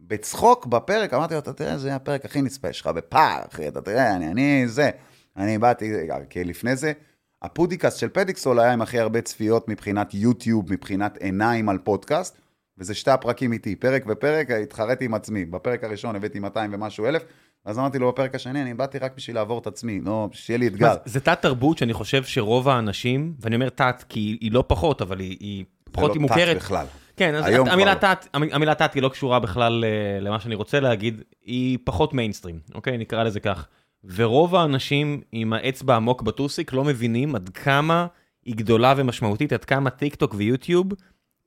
בצחוק 0.00 0.66
בפרק, 0.66 1.14
אמרתי 1.14 1.34
לו, 1.34 1.40
אתה 1.40 1.52
תראה, 1.52 1.78
זה 1.78 1.94
הפרק 1.94 2.24
הכי 2.24 2.42
נצפה 2.42 2.72
שלך 2.72 2.86
בפער, 2.86 3.42
אחי, 3.52 3.68
אתה 3.68 3.80
תראה, 3.80 4.16
אני, 4.16 4.30
אני 4.30 4.68
זה. 4.68 4.90
אני 5.36 5.58
באתי, 5.58 5.92
כי 6.30 6.44
לפני 6.44 6.76
זה, 6.76 6.92
הפודקאסט 7.42 7.98
של 7.98 8.08
פדיקסול 8.08 8.60
היה 8.60 8.72
עם 8.72 8.82
הכי 8.82 8.98
הרבה 8.98 9.20
צפיות 9.20 9.68
מבחינת 9.68 10.14
יוטיוב, 10.14 10.72
מבחינת 10.72 11.16
עיניים 11.16 11.68
על 11.68 11.78
פודקאסט, 11.78 12.36
וזה 12.78 12.94
שתי 12.94 13.10
הפרקים 13.10 13.52
איתי, 13.52 13.76
פרק 13.76 14.04
ופרק, 14.08 14.50
התחרתי 14.50 15.04
עם 15.04 15.14
עצמי. 15.14 15.44
בפרק 15.44 15.84
הראשון 15.84 16.16
הבאתי 16.16 16.38
200 16.38 16.74
ומשהו 16.74 17.06
אלף, 17.06 17.22
ואז 17.66 17.78
אמרתי 17.78 17.98
לו 17.98 18.08
בפרק 18.12 18.34
השני, 18.34 18.62
אני 18.62 18.74
באתי 18.74 18.98
רק 18.98 19.12
בשביל 19.16 19.36
לעבור 19.36 19.58
את 19.58 19.66
עצמי, 19.66 20.00
לא, 20.04 20.28
שיהיה 20.32 20.58
לי 20.58 20.66
אתגר. 20.66 20.94
זה 21.04 21.20
תת 21.20 21.38
תרבות 21.42 21.78
שאני 21.78 21.92
חושב 21.92 22.24
שרוב 22.24 22.68
האנשים, 22.68 23.34
ואני 23.40 23.54
אומר 23.54 23.68
תת 23.68 24.04
כי 24.08 24.38
היא 24.40 24.52
לא 24.52 24.64
פחות, 24.66 25.02
אבל 25.02 25.20
היא, 25.20 25.36
היא 25.40 25.64
פחות 25.92 26.12
זה 26.12 26.18
היא 26.18 26.22
לא 26.22 26.28
תת 26.28 26.32
מוכרת. 26.34 26.56
בכלל. 26.56 26.86
כן, 27.16 27.34
אז 27.34 27.44
המילה 27.66 27.94
כבר 27.94 28.14
תת, 28.14 28.26
המ- 28.34 28.48
המילה 28.52 28.74
תת 28.74 28.94
היא 28.94 29.02
לא 29.02 29.08
קשורה 29.08 29.38
בכלל 29.40 29.84
אה, 29.84 30.20
למה 30.20 30.40
שאני 30.40 30.54
רוצה 30.54 30.80
להגיד, 30.80 31.22
היא 31.44 31.78
פחות 31.84 32.14
מיינסטרים, 32.14 32.58
אוקיי? 32.74 32.98
נקרא 32.98 33.22
לזה 33.22 33.40
כך. 33.40 33.66
ורוב 34.14 34.54
האנשים 34.54 35.20
עם 35.32 35.52
האצבע 35.52 35.96
עמוק 35.96 36.22
בטוסיק 36.22 36.72
לא 36.72 36.84
מבינים 36.84 37.34
עד 37.34 37.48
כמה 37.48 38.06
היא 38.44 38.54
גדולה 38.56 38.94
ומשמעותית, 38.96 39.52
עד 39.52 39.64
כמה 39.64 39.90
טיק 39.90 40.14
טוק 40.14 40.34
ויוטיוב 40.36 40.86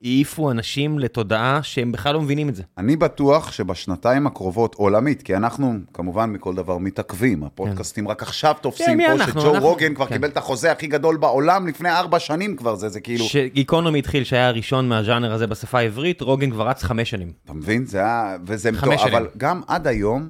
העיפו 0.02 0.50
אנשים 0.50 0.98
לתודעה 0.98 1.62
שהם 1.62 1.92
בכלל 1.92 2.14
לא 2.14 2.20
מבינים 2.20 2.48
את 2.48 2.54
זה. 2.54 2.62
אני 2.78 2.96
בטוח 2.96 3.52
שבשנתיים 3.52 4.26
הקרובות, 4.26 4.74
עולמית, 4.74 5.22
כי 5.22 5.36
אנחנו 5.36 5.72
כמובן 5.94 6.30
מכל 6.30 6.54
דבר 6.54 6.78
מתעכבים, 6.78 7.44
הפודקאסטים 7.44 8.08
רק 8.08 8.22
עכשיו 8.22 8.54
כן, 8.56 8.62
תופסים 8.62 8.96
מי 8.96 9.06
פה, 9.06 9.12
אנחנו? 9.12 9.40
שג'ו 9.40 9.54
אנחנו- 9.54 9.68
רוגן 9.68 9.94
כבר 9.94 10.06
כן. 10.06 10.14
קיבל 10.14 10.28
את 10.28 10.36
החוזה 10.36 10.72
הכי 10.72 10.86
גדול 10.86 11.16
בעולם 11.16 11.66
לפני 11.66 11.90
ארבע 11.90 12.18
שנים 12.18 12.56
כבר, 12.56 12.74
זה 12.74 12.88
זה 12.88 13.00
כאילו, 13.00 13.24
כשגיקונומי 13.24 13.98
התחיל 13.98 14.24
שהיה 14.24 14.48
הראשון 14.48 14.88
מהז'אנר 14.88 15.32
הזה 15.32 15.46
בשפה 15.46 15.78
העברית, 15.78 16.20
רוגן 16.20 16.50
כבר 16.50 16.68
רץ 16.68 16.82
חמש 16.82 17.10
שנים. 17.10 17.32
אתה 17.44 17.52
מבין? 17.52 17.86
זה 17.86 17.98
היה, 17.98 18.36
וזה 18.46 18.72
מטורף, 18.72 19.00
שנים. 19.00 19.14
אבל 19.14 19.28
גם 19.36 19.60
עד 19.66 19.86
היום, 19.86 20.28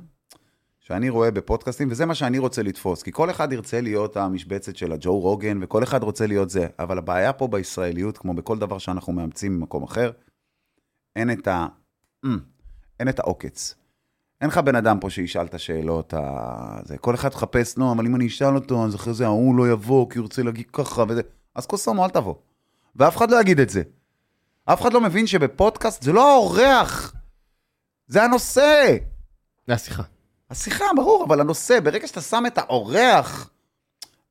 שאני 0.86 1.08
רואה 1.08 1.30
בפודקאסטים, 1.30 1.88
וזה 1.90 2.06
מה 2.06 2.14
שאני 2.14 2.38
רוצה 2.38 2.62
לתפוס, 2.62 3.02
כי 3.02 3.12
כל 3.12 3.30
אחד 3.30 3.52
ירצה 3.52 3.80
להיות 3.80 4.16
המשבצת 4.16 4.76
של 4.76 4.92
הג'ו 4.92 5.18
רוגן, 5.18 5.58
וכל 5.62 5.82
אחד 5.82 6.02
רוצה 6.02 6.26
להיות 6.26 6.50
זה, 6.50 6.66
אבל 6.78 6.98
הבעיה 6.98 7.32
פה 7.32 7.48
בישראליות, 7.48 8.18
כמו 8.18 8.34
בכל 8.34 8.58
דבר 8.58 8.78
שאנחנו 8.78 9.12
מאמצים 9.12 9.56
ממקום 9.56 9.82
אחר, 9.82 10.10
אין 11.16 11.30
את 11.30 11.48
ה... 11.48 11.66
Mm, 12.26 12.28
אין 13.00 13.08
את 13.08 13.18
העוקץ. 13.18 13.74
אין 14.40 14.48
לך 14.50 14.58
בן 14.58 14.74
אדם 14.74 15.00
פה 15.00 15.10
שישאל 15.10 15.46
את 15.46 15.54
השאלות, 15.54 16.14
ה... 16.14 16.78
זה, 16.84 16.98
כל 16.98 17.14
אחד 17.14 17.28
מחפש, 17.28 17.78
לא, 17.78 17.92
אבל 17.92 18.06
אם 18.06 18.16
אני 18.16 18.26
אשאל 18.26 18.54
אותו, 18.54 18.84
אז 18.84 18.94
אחרי 18.94 19.14
זה 19.14 19.24
ההוא 19.24 19.56
לא 19.56 19.68
יבוא, 19.68 20.10
כי 20.10 20.18
הוא 20.18 20.24
רוצה 20.24 20.42
להגיד 20.42 20.66
ככה 20.72 21.04
וזה. 21.08 21.22
אז 21.54 21.66
קוסומו, 21.66 22.04
אל 22.04 22.10
תבוא. 22.10 22.34
ואף 22.96 23.16
אחד 23.16 23.30
לא 23.30 23.40
יגיד 23.40 23.60
את 23.60 23.70
זה. 23.70 23.82
אף 24.64 24.80
אחד 24.80 24.92
לא 24.92 25.00
מבין 25.00 25.26
שבפודקאסט 25.26 26.02
זה 26.02 26.12
לא 26.12 26.32
האורח, 26.34 27.14
זה 28.06 28.22
הנושא. 28.22 28.96
זה 29.66 29.74
השיחה. 29.74 30.02
השיחה, 30.50 30.84
ברור, 30.96 31.24
אבל 31.24 31.40
הנושא, 31.40 31.80
ברגע 31.80 32.06
שאתה 32.06 32.20
שם 32.20 32.44
את 32.46 32.58
האורח, 32.58 33.50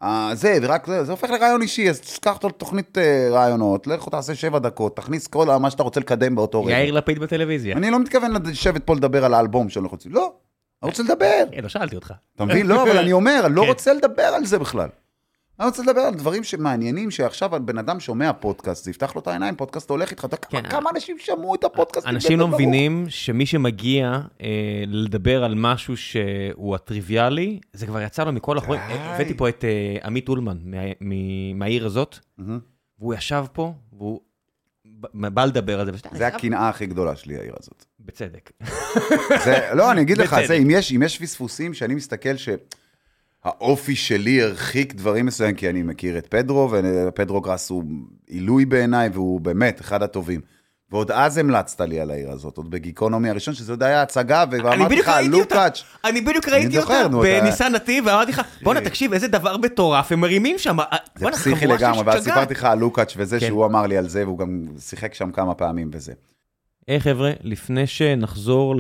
אה, 0.04 0.30
זה, 0.34 0.58
ורק 0.62 0.88
זה, 0.88 1.04
זה 1.04 1.12
הופך 1.12 1.30
לרעיון 1.30 1.62
אישי, 1.62 1.90
אז 1.90 2.00
תשכח 2.00 2.34
אותו 2.34 2.48
לתוכנית 2.48 2.98
אה, 2.98 3.28
רעיונות, 3.32 3.88
לך 3.88 4.10
תעשה 4.10 4.36
שבע 4.36 4.60
דקות, 4.60 4.96
תכניס 4.96 5.28
כל 5.28 5.58
מה 5.58 5.72
שאתה 5.72 5.84
רוצה 5.84 6.00
לקדם 6.00 6.36
באותו 6.36 6.64
רגע. 6.64 6.78
יאיר 6.78 6.94
לפיד 6.94 7.20
בטלוויזיה. 7.20 7.78
אני 7.78 7.92
לא 7.92 8.00
מתכוון 8.00 8.32
לשבת 8.46 8.84
פה 8.84 8.96
לדבר 8.96 9.26
על 9.26 9.34
האלבום 9.34 9.70
שאנחנו 9.70 9.90
רוצים, 9.90 10.12
לא, 10.12 10.34
אני 10.84 10.92
רוצה 10.92 11.04
לדבר. 11.04 11.44
כן, 11.52 11.64
לא 11.64 11.70
שאלתי 11.70 11.96
אותך. 11.96 12.14
אתה 12.36 12.46
מבין? 12.46 12.68
לא, 12.68 12.84
אבל 12.84 12.98
אני 12.98 13.12
אומר, 13.12 13.42
אני 13.46 13.56
לא 13.56 13.62
כן. 13.62 13.68
רוצה 13.68 13.94
לדבר 13.94 14.24
על 14.24 14.46
זה 14.46 14.60
בכלל. 14.60 14.90
אני 15.60 15.68
רוצה 15.68 15.84
לדבר 15.84 16.02
על 16.02 16.14
דברים 16.14 16.44
שמעניינים, 16.44 17.12
שעכשיו 17.12 17.50
בן 17.66 17.78
אדם 17.78 18.00
שומע 18.00 18.34
פודקאסט, 18.34 18.84
זה 18.84 18.92
יפתח 18.92 19.16
לו 19.16 19.22
את 19.22 19.28
העיניים, 19.28 19.56
פודקאסט 19.56 19.90
הולך 19.90 20.12
איתך, 20.12 20.26
אתה 20.26 20.38
כן. 20.38 20.62
כמה- 20.62 20.70
כמה 20.70 20.90
אנשים 20.96 21.18
שמעו 21.20 21.56
את 21.56 21.64
הפודקאסט? 21.64 22.08
אנשים 22.08 22.40
לא 22.40 22.48
מבינים 22.48 23.06
שמי 23.10 23.46
שמגיע 23.46 24.20
אה, 24.42 24.48
לדבר 24.88 25.44
על 25.44 25.54
משהו 25.56 25.98
שהוא 25.98 26.76
הטריוויאלי, 26.76 27.60
זה 27.74 27.86
כבר 27.86 28.02
יצא 28.02 28.24
לו 28.24 28.32
מכל 28.32 28.58
החורים. 28.58 28.82
הבאתי 28.90 29.34
פה 29.38 29.50
את 29.50 29.64
אה, 29.66 30.08
עמית 30.08 30.30
אולמן 30.30 30.58
מה- 30.64 30.78
מהעיר 31.56 31.86
הזאת, 31.86 32.18
והוא 33.00 33.14
ישב 33.14 33.46
פה, 33.54 33.74
והוא 33.94 34.20
בא 35.14 35.46
לדבר 35.46 35.80
על 35.80 35.86
זה. 35.86 35.92
זה 36.12 36.28
הקנאה 36.28 36.70
הכי 36.70 36.86
גדולה 36.86 37.16
שלי, 37.16 37.38
העיר 37.38 37.54
הזאת. 37.60 37.86
בצדק. 38.00 38.52
זה, 39.46 39.70
לא, 39.74 39.92
אני 39.92 40.02
אגיד 40.02 40.18
לך. 40.18 40.36
זה, 40.48 40.54
אם 40.54 40.68
יש, 40.70 40.92
אם 40.92 41.04
יש 41.04 41.20
פספוסים 41.22 41.74
שאני 41.74 41.96
מסתכל 41.96 42.36
שהאופי 43.46 43.96
שלי 43.96 44.42
הרחיק 44.42 44.94
דברים 44.94 45.26
מסוימים, 45.26 45.56
כי 45.56 45.70
אני 45.70 45.84
מכיר 45.84 46.18
את 46.18 46.28
פדרו, 46.28 46.72
ופדרו 47.08 47.42
גראס 47.42 47.70
הוא 47.70 47.84
עילוי 48.28 48.66
בעיניי, 48.66 49.10
והוא 49.14 49.42
באמת 49.42 49.82
אחד 49.82 50.04
הטובים. 50.04 50.42
ועוד 50.92 51.12
אז 51.12 51.38
המלצת 51.38 51.82
לי 51.82 52.00
על 52.00 52.12
העיר 52.12 52.32
הזאת, 52.32 52.58
עוד 52.58 52.72
בגיקונומי 52.72 53.30
הראשון, 53.30 53.54
שזה 53.54 53.74
עוד 53.74 53.84
היה 53.84 54.02
הצגה, 54.02 54.44
ואמרתי 54.52 54.96
לך, 54.96 55.12
לוקאץ', 55.30 55.84
אני 56.06 56.22
בדיוק 56.22 56.50
ראיתי 56.50 56.80
אותה 56.80 57.08
בניסן 57.08 57.72
נתיב, 57.72 58.06
ואמרתי 58.08 58.32
לך, 58.32 58.42
בואנה 58.64 58.82
תקשיב, 58.82 59.14
איזה 59.14 59.28
דבר 59.28 59.58
מטורף 59.58 60.12
הם 60.12 60.20
מרימים 60.20 60.58
שם. 60.58 60.78
זה 61.16 61.26
פסיכי 61.32 61.68
לגמרי, 61.68 62.02
ואז. 62.06 62.24
סיפרתי 62.24 62.54
לך 62.54 62.64
על 62.64 62.80
לוקאץ' 62.80 63.14
וזה, 63.18 63.40
כן. 63.40 63.48
שהוא 63.48 63.66
אמר 63.66 63.88
לי 63.88 63.98
על 63.98 64.08
זה, 64.08 64.24
והוא 64.24 64.40
גם 64.40 64.68
שיחק 64.80 65.14
שם 65.14 65.32
כמה 65.32 65.54
פעמים 65.54 65.90
וזה. 65.94 66.14
היי 66.88 67.00
חבר'ה, 67.00 67.32
לפני 67.42 67.88
שנחזור 67.88 68.76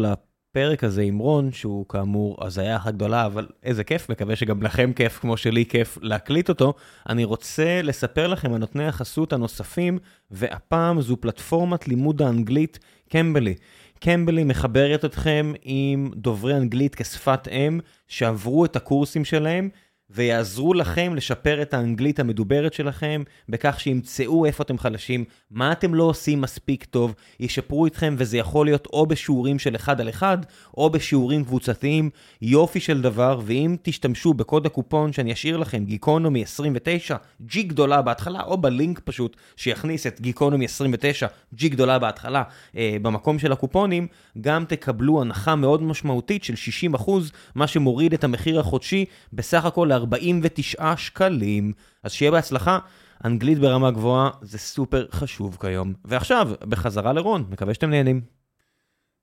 לפרק 0.55 0.83
הזה 0.83 1.01
עם 1.01 1.17
רון, 1.17 1.51
שהוא 1.51 1.85
כאמור 1.89 2.37
הזיה 2.45 2.75
אחת 2.75 2.93
גדולה, 2.93 3.25
אבל 3.25 3.47
איזה 3.63 3.83
כיף, 3.83 4.09
מקווה 4.09 4.35
שגם 4.35 4.63
לכם 4.63 4.93
כיף 4.93 5.19
כמו 5.19 5.37
שלי 5.37 5.65
כיף 5.65 5.97
להקליט 6.01 6.49
אותו, 6.49 6.73
אני 7.09 7.23
רוצה 7.23 7.81
לספר 7.83 8.27
לכם 8.27 8.53
על 8.53 8.59
נותני 8.59 8.87
החסות 8.87 9.33
הנוספים, 9.33 9.99
והפעם 10.31 11.01
זו 11.01 11.17
פלטפורמת 11.17 11.87
לימוד 11.87 12.21
האנגלית 12.21 12.79
קמבלי. 13.09 13.55
קמבלי 13.99 14.43
מחברת 14.43 15.05
אתכם 15.05 15.53
עם 15.63 16.11
דוברי 16.15 16.55
אנגלית 16.57 16.95
כשפת 16.95 17.47
אם, 17.47 17.79
שעברו 18.07 18.65
את 18.65 18.75
הקורסים 18.75 19.25
שלהם, 19.25 19.69
ויעזרו 20.09 20.73
לכם 20.73 21.15
לשפר 21.15 21.61
את 21.61 21.73
האנגלית 21.73 22.19
המדוברת 22.19 22.73
שלכם, 22.73 23.23
בכך 23.49 23.79
שימצאו 23.79 24.45
איפה 24.45 24.63
אתם 24.63 24.77
חלשים, 24.77 25.25
מה 25.51 25.71
אתם 25.71 25.93
לא 25.93 26.03
עושים 26.03 26.41
מספיק 26.41 26.85
טוב, 26.85 27.13
ישפרו 27.39 27.87
אתכם, 27.87 28.15
וזה 28.17 28.37
יכול 28.37 28.65
להיות 28.65 28.87
או 28.93 29.05
בשיעורים 29.05 29.59
של 29.59 29.75
אחד 29.75 30.01
על 30.01 30.09
אחד, 30.09 30.37
או 30.77 30.89
בשיעורים 30.89 31.43
קבוצתיים, 31.43 32.09
יופי 32.41 32.79
של 32.79 33.01
דבר, 33.01 33.39
ואם 33.45 33.75
תשתמשו 33.81 34.33
בקוד 34.33 34.65
הקופון 34.65 35.13
שאני 35.13 35.33
אשאיר 35.33 35.57
לכם, 35.57 35.85
גיקונומי 35.85 36.43
29, 36.43 37.15
ג'י 37.41 37.63
גדולה 37.63 38.01
בהתחלה, 38.01 38.41
או 38.41 38.57
בלינק 38.57 38.99
פשוט, 38.99 39.35
שיכניס 39.55 40.07
את 40.07 40.21
גיקונומי 40.21 40.65
29, 40.65 41.27
ג'י 41.53 41.69
גדולה 41.69 41.99
בהתחלה, 41.99 42.43
אה, 42.77 42.97
במקום 43.01 43.39
של 43.39 43.51
הקופונים, 43.51 44.07
גם 44.41 44.65
תקבלו 44.65 45.21
הנחה 45.21 45.55
מאוד 45.55 45.83
משמעותית 45.83 46.43
של 46.43 46.55
60%, 46.55 47.31
מה 47.55 47.67
שמוריד 47.67 48.13
את 48.13 48.23
המחיר 48.23 48.59
החודשי. 48.59 49.05
בסך 49.33 49.65
הכל 49.65 49.91
ל-49 49.97 50.97
שקלים. 50.97 51.73
אז 52.03 52.11
שיהיה 52.11 52.31
בהצלחה, 52.31 52.79
אנגלית 53.25 53.59
ברמה 53.59 53.91
גבוהה 53.91 54.29
זה 54.41 54.57
סופר 54.57 55.05
חשוב 55.11 55.57
כיום. 55.61 55.93
ועכשיו, 56.05 56.49
בחזרה 56.61 57.13
לרון, 57.13 57.45
מקווה 57.49 57.73
שאתם 57.73 57.89
נהנים. 57.89 58.21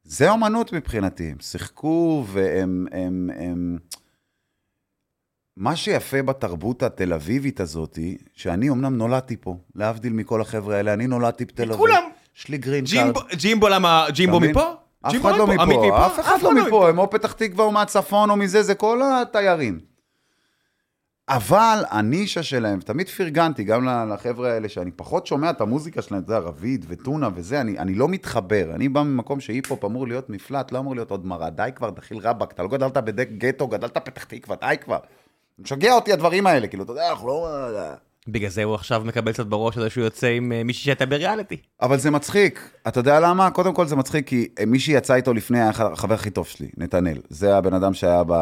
זה 0.05 0.31
אומנות 0.31 0.73
מבחינתי, 0.73 1.31
הם 1.31 1.37
שיחקו 1.41 2.25
והם... 2.29 2.87
הם, 2.93 3.31
הם... 3.37 3.79
מה 5.57 5.77
שיפה 5.77 6.23
בתרבות 6.23 6.83
התל 6.83 7.13
אביבית 7.13 7.61
הזאת, 7.61 7.99
שאני 8.35 8.71
אמנם 8.71 8.97
נולדתי 8.97 9.37
פה, 9.37 9.57
להבדיל 9.75 10.13
מכל 10.13 10.41
החבר'ה 10.41 10.77
האלה, 10.77 10.93
אני 10.95 11.07
נולדתי 11.07 11.45
בתל 11.45 11.63
אביב. 11.63 11.77
כולם. 11.77 12.03
יש 12.37 12.49
לי 12.49 12.59
גרין 12.59 12.85
ג'ימבו, 12.85 13.21
ג'ימבו 13.37 13.69
למה, 13.69 14.07
ג'ימבו 14.11 14.41
מבין? 14.41 14.51
מפה? 14.51 14.73
אף 15.03 15.15
אחד 15.21 15.37
לא 15.37 15.43
עמית 15.43 15.61
מפה, 15.61 16.07
אף 16.07 16.21
אחד 16.21 16.43
לא 16.43 16.55
מפה, 16.55 16.89
הם 16.89 16.99
או 16.99 17.11
פתח 17.11 17.33
תקווה 17.33 17.65
או 17.65 17.71
מהצפון 17.71 18.31
או 18.31 18.37
מזה, 18.37 18.63
זה 18.63 18.75
כל 18.75 19.01
התיירים. 19.05 19.81
אבל 21.37 21.83
הנישה 21.91 22.43
שלהם, 22.43 22.81
תמיד 22.81 23.09
פרגנתי 23.09 23.65
גם 23.65 23.89
לחבר'ה 24.13 24.53
האלה, 24.53 24.69
שאני 24.69 24.91
פחות 24.91 25.27
שומע 25.27 25.51
את 25.51 25.61
המוזיקה 25.61 26.03
שלהם, 26.03 26.23
זה 26.27 26.39
רביד 26.39 26.85
וטונה 26.89 27.29
וזה, 27.35 27.61
אני, 27.61 27.79
אני 27.79 27.95
לא 27.95 28.09
מתחבר. 28.09 28.71
אני 28.75 28.89
בא 28.89 29.03
ממקום 29.03 29.41
שהיפ-הופ 29.41 29.85
אמור 29.85 30.09
להיות 30.09 30.31
מפלט, 30.31 30.73
לא 30.73 30.79
אמור 30.79 30.95
להיות 30.95 31.11
עוד 31.11 31.27
מראה. 31.27 31.51
די 31.51 31.71
כבר, 31.75 31.91
דחיל 31.91 32.19
רבאק, 32.19 32.53
אתה 32.53 32.63
לא 32.63 32.69
גדלת 32.69 32.97
בגטו, 32.97 33.69
גדלת 33.69 33.99
פתח 33.99 34.25
תקווה, 34.25 34.57
די 34.61 34.75
כבר. 34.81 34.99
משגע 35.59 35.95
אותי 35.95 36.13
הדברים 36.13 36.47
האלה, 36.47 36.67
כאילו, 36.67 36.85
אתה 36.85 36.93
יודע, 36.93 37.11
אנחנו 37.11 37.29
לא... 37.29 37.49
בגלל 38.29 38.51
זה 38.51 38.65
הוא 38.65 38.75
עכשיו 38.75 39.03
מקבל 39.05 39.33
קצת 39.33 39.47
בראש 39.47 39.77
על 39.77 39.83
זה 39.83 39.91
שהוא 39.91 40.05
יוצא 40.05 40.27
עם 40.27 40.53
אה, 40.53 40.65
מישהי 40.65 40.85
שהייתה 40.85 41.07
בריאליטי. 41.07 41.57
אבל 41.83 41.99
זה 41.99 42.11
מצחיק. 42.11 42.71
אתה 42.89 43.01
יודע 43.01 43.21
למה? 43.21 43.51
קודם 43.51 43.75
כל 43.75 43.87
זה 43.87 43.97
מצחיק, 43.97 44.27
כי 44.29 44.49
מי 44.67 44.79
שיצא 44.79 45.15
איתו 45.15 45.35
לפני 45.35 45.61
היה 45.61 45.69
החבר 45.69 46.15
הכי 46.15 46.31
טוב 46.31 46.47
שלי, 46.47 46.69
נתנאל. 46.77 47.19
זה 47.29 47.57
הבן 47.57 47.75
אדם 47.75 47.95
שהיה 47.95 48.23
ב... 48.27 48.33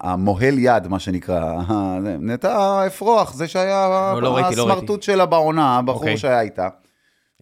המוהל 0.00 0.58
יד, 0.58 0.88
מה 0.88 0.98
שנקרא. 0.98 1.54
נטע 2.28 2.86
אפרוח, 2.86 3.34
זה 3.34 3.48
שהיה 3.48 3.88
לא, 4.14 4.22
לא 4.22 4.40
לא 4.40 4.48
הסמרטוט 4.48 5.02
שלה 5.02 5.26
בעונה, 5.26 5.78
הבחור 5.78 6.00
אוקיי. 6.00 6.18
שהיה 6.18 6.40
איתה. 6.40 6.68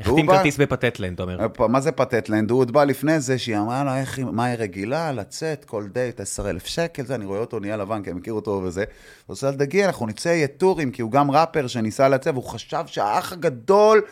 החתים 0.01 0.27
כרטיס 0.27 0.57
בפתטלנד, 0.57 1.15
אתה 1.15 1.23
אומר. 1.23 1.41
אה, 1.61 1.69
מה 1.69 1.81
זה 1.81 1.93
פתטלנד? 1.93 2.51
הוא 2.51 2.61
עוד 2.61 2.71
בא 2.71 2.85
לפני 2.85 3.21
זה, 3.21 3.39
שהיא 3.39 3.57
אמרה 3.57 3.85
לה, 3.85 4.01
איך, 4.01 4.19
מה 4.19 4.45
היא 4.45 4.59
רגילה? 4.59 5.13
לצאת 5.13 5.65
כל 5.65 5.87
דייט 5.93 6.21
10,000 6.21 6.67
שקל, 6.67 7.05
זה, 7.07 7.15
אני 7.15 7.25
רואה 7.25 7.41
אותו 7.41 7.59
נהיה 7.61 7.77
לבן, 7.77 8.03
כי 8.03 8.11
אני 8.11 8.19
מכיר 8.19 8.33
אותו 8.33 8.63
וזה. 8.65 8.85
הוא 9.27 9.35
עושה 9.35 9.51
לה, 9.51 9.57
דגיע, 9.57 9.87
אנחנו 9.87 10.07
נצא 10.07 10.29
יהיה 10.29 10.47
טורים, 10.47 10.91
כי 10.91 11.03
הוא 11.03 11.11
גם 11.11 11.31
ראפר 11.31 11.67
שניסה 11.67 12.09
לצאת, 12.09 12.35
והוא 12.35 12.45
חשב 12.45 12.85
שהאח 12.87 13.33
הגדול, 13.33 14.03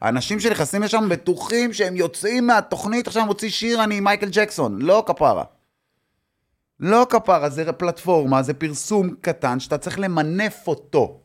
האנשים 0.00 0.40
שנכנסים 0.40 0.82
לשם 0.82 1.08
בטוחים 1.08 1.72
שהם 1.72 1.96
יוצאים 1.96 2.46
מהתוכנית, 2.46 3.06
עכשיו 3.06 3.26
מוציא 3.26 3.50
שיר, 3.50 3.84
אני 3.84 4.00
מייקל 4.00 4.28
ג'קסון. 4.32 4.82
לא 4.82 5.04
כפרה. 5.06 5.44
לא 6.80 7.06
כפרה, 7.10 7.48
זה 7.48 7.72
פלטפורמה, 7.72 8.42
זה 8.42 8.54
פרסום 8.54 9.14
קטן 9.20 9.60
שאתה 9.60 9.78
צריך 9.78 9.98
למנף 9.98 10.66
אותו. 10.66 11.21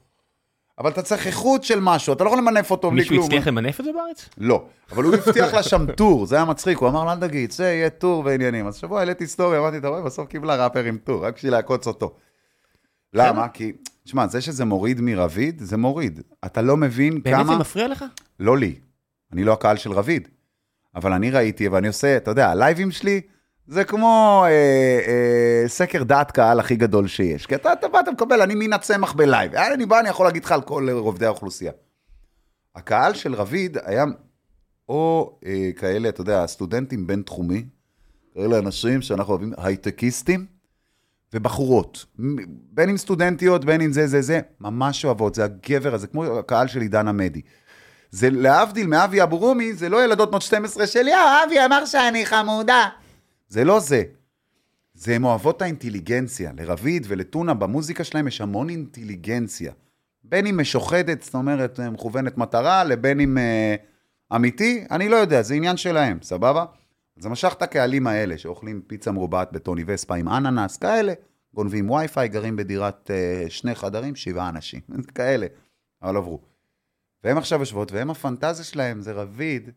אבל 0.80 0.90
אתה 0.90 1.02
צריך 1.02 1.28
איכות 1.28 1.64
של 1.64 1.80
משהו, 1.80 2.14
אתה 2.14 2.24
לא 2.24 2.30
יכול 2.30 2.40
למנף 2.40 2.72
אותו 2.72 2.92
בלי 2.92 3.00
מישהו 3.00 3.16
כלום. 3.16 3.26
הצליח 3.26 3.48
למנף 3.48 3.80
את 3.80 3.86
זה 3.86 3.92
בארץ? 3.94 4.30
לא, 4.38 4.66
אבל 4.92 5.04
הוא 5.04 5.16
הבטיח 5.26 5.54
לה 5.54 5.64
שם 5.64 5.92
טור, 5.92 6.26
זה 6.26 6.36
היה 6.36 6.46
מצחיק, 6.46 6.78
הוא 6.78 6.90
אמר 6.90 7.06
לה, 7.06 7.14
אל 7.14 7.20
תגיד, 7.20 7.52
זה 7.52 7.64
יהיה 7.64 7.90
טור 7.90 8.24
ועניינים. 8.26 8.68
אז 8.68 8.76
שבוע 8.76 9.00
העליתי 9.00 9.28
סטורי, 9.28 9.58
אמרתי, 9.58 9.78
אתה 9.78 9.88
רואה, 9.88 10.02
בסוף 10.02 10.28
קיבלה 10.28 10.64
ראפר 10.64 10.84
עם 10.84 10.98
טור, 10.98 11.26
רק 11.26 11.36
בשביל 11.36 11.52
לעקוץ 11.52 11.88
אותו. 11.88 12.16
למה? 13.14 13.48
כי, 13.48 13.72
תשמע, 14.04 14.28
זה 14.28 14.42
שזה 14.42 14.66
מוריד 14.66 15.02
מרביד, 15.02 15.60
זה 15.60 15.78
מוריד. 15.78 16.22
אתה 16.46 16.62
לא 16.62 16.78
מבין 16.78 17.24
באמת 17.24 17.36
כמה... 17.36 17.54
זה 17.54 17.60
מפריע 17.60 17.88
לך? 17.88 18.06
לא 18.40 18.58
לי, 18.58 18.76
אני 19.34 19.44
לא 19.44 19.54
הקהל 19.54 19.78
של 19.78 19.92
רביד. 19.92 20.28
אבל 20.96 21.14
אני 21.14 21.32
ראיתי, 21.32 21.68
ואני 21.68 21.88
עושה, 21.88 22.18
אתה 22.18 22.32
יודע, 22.32 22.50
הלייבים 22.50 22.92
שלי, 22.92 23.22
זה 23.68 23.84
כמו 23.84 24.44
אה, 24.46 24.50
אה, 25.08 25.68
סקר 25.68 26.04
דעת 26.04 26.32
קהל 26.32 26.60
הכי 26.60 26.76
גדול 26.76 27.08
שיש. 27.08 27.46
כי 27.46 27.56
אתה, 27.56 27.74
אתה 27.74 27.88
בא, 27.88 28.00
אתה 28.00 28.12
מקבל, 28.12 28.42
אני 28.42 28.56
מן 28.56 28.74
הצמח 28.74 29.14
בלייב. 29.14 29.56
אה, 29.56 29.74
אני 29.74 29.86
בא, 29.86 30.00
אני 30.00 30.10
יכול 30.10 30.26
להגיד 30.26 30.46
לך 30.46 30.52
על 30.52 30.62
כל 30.62 30.90
עובדי 30.90 31.26
האוכלוסייה. 31.26 31.72
הקהל 32.76 33.14
של 33.14 33.36
רביד 33.36 33.78
היה 33.86 34.06
או 34.90 35.38
אה, 35.46 35.70
כאלה, 35.76 36.10
אתה 36.10 36.22
יודע, 36.22 36.48
סטודנטים 36.48 37.08
בין-תחומי, 37.08 37.66
כאלה 38.34 38.60
אנשים 38.60 39.02
שאנחנו 39.02 39.34
אוהבים, 39.34 39.54
הייטקיסטים, 39.58 40.46
ובחורות. 41.34 42.06
בין 42.72 42.90
אם 42.90 42.98
סטודנטיות, 42.98 43.66
בין 43.66 43.82
אם 43.82 43.94
זה, 43.94 44.08
זה, 44.08 44.22
זה, 44.22 44.40
ממש 44.60 45.06
אוהבות, 45.06 45.36
זה 45.36 45.44
הגבר 45.44 45.94
הזה, 45.94 46.08
כמו 46.08 46.26
הקהל 46.26 46.68
של 46.68 46.82
עידן 46.82 47.08
עמדי. 47.08 47.42
זה 48.12 48.30
להבדיל 48.30 48.88
מאבי 48.88 49.24
אבורומי, 49.24 49.74
זה 49.74 49.90
לא 49.90 50.04
ילדות 50.04 50.32
בנות 50.32 50.42
12 50.42 50.88
של 50.88 51.08
יאו, 51.08 51.18
אבי 51.46 51.66
אמר 51.66 51.86
שאני 51.86 52.26
חמודה. 52.26 52.90
זה 53.48 53.64
לא 53.64 53.80
זה. 53.80 54.04
זה 54.94 55.16
הן 55.16 55.24
אוהבות 55.24 55.62
האינטליגנציה. 55.62 56.52
לרביד 56.58 57.06
ולטונה 57.08 57.54
במוזיקה 57.54 58.04
שלהם 58.04 58.28
יש 58.28 58.42
המון 58.42 58.70
אינטליגנציה. 58.70 59.74
בין 60.24 60.48
אם 60.48 60.60
משוחדת, 60.62 61.22
זאת 61.22 61.36
אומרת, 61.36 61.80
מכוונת 61.80 62.38
מטרה, 62.38 62.84
לבין 62.84 63.20
אם 63.20 63.38
אה, 63.38 63.76
אמיתי, 64.36 64.86
אני 64.92 65.10
לא 65.10 65.16
יודע, 65.16 65.42
זה 65.42 65.54
עניין 65.54 65.78
שלהם, 65.78 66.18
סבבה? 66.22 66.66
זה 67.20 67.30
משך 67.30 67.54
את 67.58 67.62
הקהלים 67.62 68.08
האלה, 68.08 68.38
שאוכלים 68.38 68.82
פיצה 68.88 69.12
מרובעת 69.12 69.52
בטוני 69.52 69.84
וספה 69.88 70.16
עם 70.16 70.30
אננס, 70.30 70.78
כאלה, 70.78 71.14
גונבים 71.54 71.90
וי-פיי, 71.90 72.28
גרים 72.28 72.56
בדירת 72.56 73.12
אה, 73.12 73.50
שני 73.50 73.76
חדרים, 73.76 74.16
שבעה 74.16 74.50
אנשים, 74.50 74.82
כאלה, 75.16 75.48
אבל 76.04 76.18
עברו. 76.18 76.42
והם 77.24 77.38
עכשיו 77.38 77.60
יושבות, 77.60 77.92
והם 77.92 78.10
הפנטזיה 78.10 78.66
שלהם, 78.66 79.02
זה 79.02 79.12
רביד, 79.12 79.70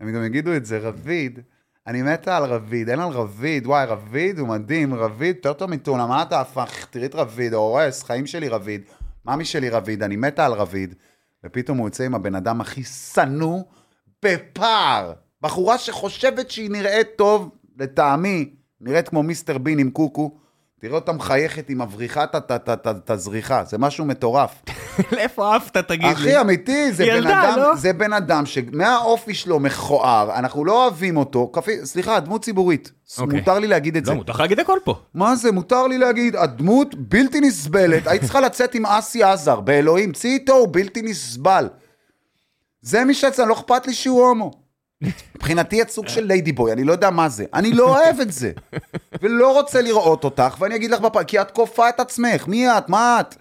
הם 0.00 0.12
גם 0.12 0.24
יגידו 0.24 0.56
את 0.56 0.66
זה, 0.66 0.78
רביד, 0.78 1.40
אני 1.86 2.02
מתה 2.02 2.36
על 2.36 2.44
רביד, 2.44 2.88
אין 2.88 3.00
על 3.00 3.08
רביד, 3.08 3.66
וואי, 3.66 3.86
רביד 3.86 4.38
הוא 4.38 4.48
מדהים, 4.48 4.94
רביד, 4.94 5.36
יותר 5.36 5.52
טוב 5.52 5.70
מטונה, 5.70 6.06
מה 6.06 6.22
אתה 6.22 6.40
הפך, 6.40 6.86
תראי 6.90 7.06
את 7.06 7.14
רביד, 7.14 7.54
הורס, 7.54 8.02
חיים 8.02 8.26
שלי 8.26 8.48
רביד, 8.48 8.82
ממי 9.24 9.44
שלי 9.44 9.68
רביד, 9.68 10.02
אני 10.02 10.16
מתה 10.16 10.46
על 10.46 10.52
רביד, 10.52 10.94
ופתאום 11.46 11.78
הוא 11.78 11.86
יוצא 11.86 12.04
עם 12.04 12.14
הבן 12.14 12.34
אדם 12.34 12.60
הכי 12.60 12.84
שנוא 12.84 13.62
בפער. 14.24 15.12
בחורה 15.42 15.78
שחושבת 15.78 16.50
שהיא 16.50 16.70
נראית 16.70 17.08
טוב, 17.16 17.50
לטעמי, 17.78 18.54
נראית 18.80 19.08
כמו 19.08 19.22
מיסטר 19.22 19.58
בין 19.58 19.78
עם 19.78 19.90
קוקו, 19.90 20.38
תראה 20.80 20.94
אותה 20.94 21.12
מחייכת 21.12 21.70
עם 21.70 21.82
מבריחה 21.82 22.24
את- 22.24 23.10
הזריחה, 23.10 23.64
זה 23.64 23.78
משהו 23.78 24.04
מטורף. 24.04 24.62
לאיפה 25.12 25.56
עפת, 25.56 25.76
תגיד 25.76 26.06
לי? 26.06 26.12
אחי, 26.12 26.40
אמיתי, 26.40 26.92
זה 26.92 27.04
בן 27.04 27.16
ילדה, 27.16 27.42
אדם, 27.52 27.58
לא? 27.58 27.76
זה 27.76 27.92
בן 27.92 28.12
אדם 28.12 28.46
שמהאופי 28.46 29.34
שלו 29.34 29.60
מכוער, 29.60 30.38
אנחנו 30.38 30.64
לא 30.64 30.84
אוהבים 30.84 31.16
אותו, 31.16 31.50
כפי, 31.52 31.86
סליחה, 31.86 32.20
דמות 32.20 32.44
ציבורית, 32.44 32.92
אוקיי. 33.18 33.38
מותר 33.38 33.58
לי 33.58 33.66
להגיד 33.66 33.96
את 33.96 34.04
זה. 34.04 34.10
לא, 34.10 34.16
מותר 34.16 34.32
להגיד 34.38 34.60
הכל 34.60 34.78
פה. 34.84 34.94
מה 35.14 35.36
זה, 35.36 35.52
מותר 35.52 35.86
לי 35.86 35.98
להגיד, 35.98 36.36
הדמות 36.36 36.94
בלתי 36.94 37.40
נסבלת, 37.40 38.06
היית 38.06 38.22
צריכה 38.22 38.40
לצאת 38.40 38.74
עם 38.74 38.86
אסי 38.86 39.22
עזר, 39.22 39.60
באלוהים, 39.60 40.12
צאי 40.12 40.30
איתו, 40.30 40.52
הוא 40.54 40.68
בלתי 40.72 41.02
נסבל. 41.02 41.68
זה 42.80 43.04
מי 43.04 43.14
שיצא, 43.14 43.44
לא 43.46 43.54
אכפת 43.54 43.86
לי 43.86 43.94
שהוא 43.94 44.26
הומו. 44.26 44.65
מבחינתי 45.34 45.82
את 45.82 45.90
סוג 45.90 46.08
של 46.08 46.24
ladyboy, 46.24 46.72
אני 46.72 46.84
לא 46.84 46.92
יודע 46.92 47.10
מה 47.10 47.28
זה. 47.28 47.44
אני 47.54 47.72
לא 47.72 47.98
אוהב 47.98 48.20
את 48.20 48.32
זה. 48.32 48.52
ולא 49.22 49.52
רוצה 49.52 49.82
לראות 49.82 50.24
אותך, 50.24 50.56
ואני 50.60 50.76
אגיד 50.76 50.90
לך 50.90 51.00
בפעם, 51.00 51.24
כי 51.24 51.40
את 51.40 51.50
כופה 51.50 51.88
את 51.88 52.00
עצמך, 52.00 52.48
מי 52.48 52.68
את? 52.68 52.88
מה 52.88 53.20
את? 53.20 53.34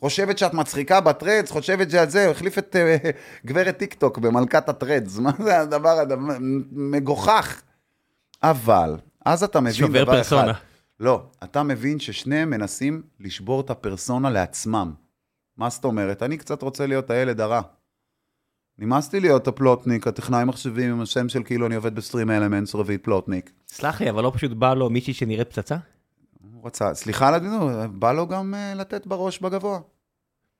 חושבת 0.00 0.38
שאת 0.38 0.54
מצחיקה 0.54 1.00
בטרדס, 1.00 1.50
חושבת 1.50 1.90
שאת 1.90 2.10
זה, 2.10 2.30
החליף 2.30 2.58
את 2.58 2.76
אה, 2.76 2.96
גברת 3.46 3.76
טיק 3.76 3.94
טוק 3.94 4.18
במלכת 4.18 4.68
הטרדס, 4.68 5.18
מה 5.24 5.30
זה 5.38 5.60
הדבר, 5.60 5.98
הדבר 5.98 6.36
מגוחך. 6.72 7.62
אבל, 8.42 8.96
אז 9.24 9.42
אתה 9.42 9.60
מבין 9.60 9.72
שובר 9.72 10.04
דבר 10.04 10.16
פרסונה. 10.16 10.50
אחד. 10.50 10.60
לא, 11.00 11.22
אתה 11.44 11.62
מבין 11.62 12.00
ששניהם 12.00 12.50
מנסים 12.50 13.02
לשבור 13.20 13.60
את 13.60 13.70
הפרסונה 13.70 14.30
לעצמם. 14.30 14.92
מה 15.56 15.70
זאת 15.70 15.84
אומרת? 15.84 16.22
אני 16.22 16.36
קצת 16.36 16.62
רוצה 16.62 16.86
להיות 16.86 17.10
הילד 17.10 17.40
הרע. 17.40 17.60
נמאס 18.78 19.12
לי 19.12 19.20
להיות 19.20 19.48
הפלוטניק, 19.48 20.06
הטכנאי 20.06 20.44
מחשבים 20.44 20.90
עם 20.90 21.00
השם 21.00 21.28
של 21.28 21.42
כאילו 21.42 21.66
אני 21.66 21.74
עובד 21.74 21.94
ב-StreamElements, 21.94 22.74
רביעית 22.74 23.04
פלוטניק. 23.04 23.50
סלח 23.68 24.00
לי, 24.00 24.10
אבל 24.10 24.22
לא 24.22 24.32
פשוט 24.34 24.52
בא 24.52 24.74
לו 24.74 24.90
מישהי 24.90 25.14
שנראית 25.14 25.50
פצצה? 25.50 25.76
הוא 26.52 26.66
רצה, 26.66 26.94
סליחה 26.94 27.28
על 27.28 27.34
העדינות, 27.34 27.90
בא 27.90 28.12
לו 28.12 28.26
גם 28.26 28.54
אה, 28.54 28.78
לתת 28.78 29.06
בראש 29.06 29.38
בגבוה. 29.38 29.78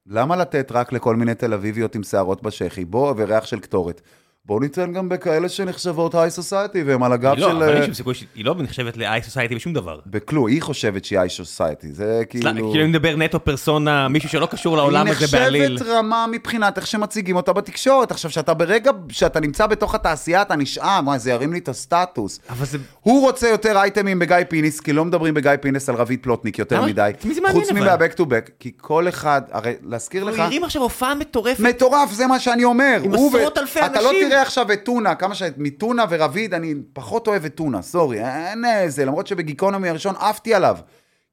למה 0.07 0.37
לתת 0.37 0.73
רק 0.73 0.93
לכל 0.93 1.17
מיני 1.17 1.35
תל 1.35 1.55
אביביות 1.55 1.95
עם 1.95 2.03
שערות 2.03 2.43
בשחי? 2.43 2.85
בוא, 2.85 3.15
וריח 3.17 3.47
של 3.47 3.61
קטורת. 3.61 4.01
בואו 4.47 4.61
ניתן 4.61 4.93
גם 4.93 5.09
בכאלה 5.09 5.49
שנחשבות 5.49 6.15
high 6.15 6.31
society, 6.31 6.83
והם 6.83 7.03
על 7.03 7.13
הגב 7.13 7.33
היא 7.33 7.41
לא, 7.41 7.49
של... 7.49 7.57
אבל 7.57 7.69
אין 7.69 7.77
אה, 7.77 7.85
שום 7.85 7.95
סיכוי, 7.95 8.15
שהיא 8.15 8.45
לא 8.45 8.55
נחשבת 8.59 8.97
ל-high 8.97 9.21
society 9.31 9.55
בשום 9.55 9.73
דבר. 9.73 9.99
בכלום, 10.07 10.47
היא 10.47 10.63
חושבת 10.63 11.05
שהיא 11.05 11.19
high 11.19 11.29
society, 11.29 11.93
זה 11.93 12.23
כאילו 12.29 12.51
כאילו... 12.55 12.75
אני 12.75 12.85
מדבר 12.85 13.17
נטו 13.17 13.45
פרסונה, 13.45 14.09
מישהו 14.09 14.29
שלא 14.29 14.47
קשור 14.47 14.77
לעולם 14.77 15.07
הזה 15.07 15.27
בעליל. 15.33 15.63
היא 15.63 15.75
נחשבת 15.75 15.89
רמה 15.89 16.27
מבחינת 16.33 16.77
איך 16.77 16.87
שמציגים 16.87 17.37
אותה 17.37 17.53
בתקשורת. 17.53 18.11
עכשיו, 18.11 18.31
שאתה 18.31 18.55
ברגע 18.55 18.91
שאתה 19.09 19.41
נמצא 19.41 19.67
בתוך 19.67 19.95
התעשייה, 19.95 20.43
אתה 20.43 20.57
נשאר, 20.57 21.01
וואי, 21.05 21.19
זה 21.19 21.31
ירים 21.31 21.53
לי 21.53 21.59
את 21.59 21.69
הסטטוס. 21.69 22.41
אבל 22.51 22.67
זה... 22.67 22.79
הוא 23.01 23.21
רוצה 23.21 23.49
יותר 23.49 23.77
אייטמים 23.77 24.19
בגיא 24.19 24.37
פינס, 24.49 24.81
כי 24.81 24.93
לא 24.93 25.05
מדברים 25.05 25.35
בגיא 25.35 25.51
פינס 25.61 25.89
על 25.89 25.95
רביד 25.95 26.23
פלוטניק 26.23 26.59
יותר? 26.59 26.83
מדי. 26.83 27.11
חוץ 27.53 27.71
אבל? 27.71 27.97
מ-Back 27.97 28.17
to 28.17 28.23
Back, 28.23 28.51
כי 28.61 28.73
כל 28.77 29.09
אחד, 29.09 29.43
הרי 29.51 29.73
להזכיר 29.83 30.23
הוא 30.23 30.31
לך... 30.31 30.39
הרים 30.39 30.65
עכשיו 30.65 30.83
הופעה 30.83 31.15
מטורפת. 31.15 31.61
מטורף, 31.61 32.13
זה 32.13 32.27
מה 32.27 32.39
שאני 32.39 32.65
אומר. 32.65 33.01
עם 33.05 33.15
הוא 33.15 33.37
עשרות 33.37 33.59
אלפי 33.59 33.79
אתה 33.79 33.87
אנשים. 33.87 34.36
תראה 34.37 34.47
עכשיו 34.47 34.73
את 34.73 34.85
טונה, 34.85 35.15
כמה 35.15 35.35
ש... 35.35 35.43
מטונה 35.57 36.05
ורביד, 36.11 36.55
אני 36.55 36.75
פחות 36.93 37.27
אוהב 37.27 37.45
את 37.45 37.55
טונה, 37.55 37.83
סורי. 37.83 38.25
אין 38.25 38.65
איזה, 38.65 39.05
למרות 39.05 39.27
שבגיקונומי 39.27 39.89
הראשון 39.89 40.15
עפתי 40.17 40.55
עליו. 40.55 40.79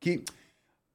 כי 0.01 0.17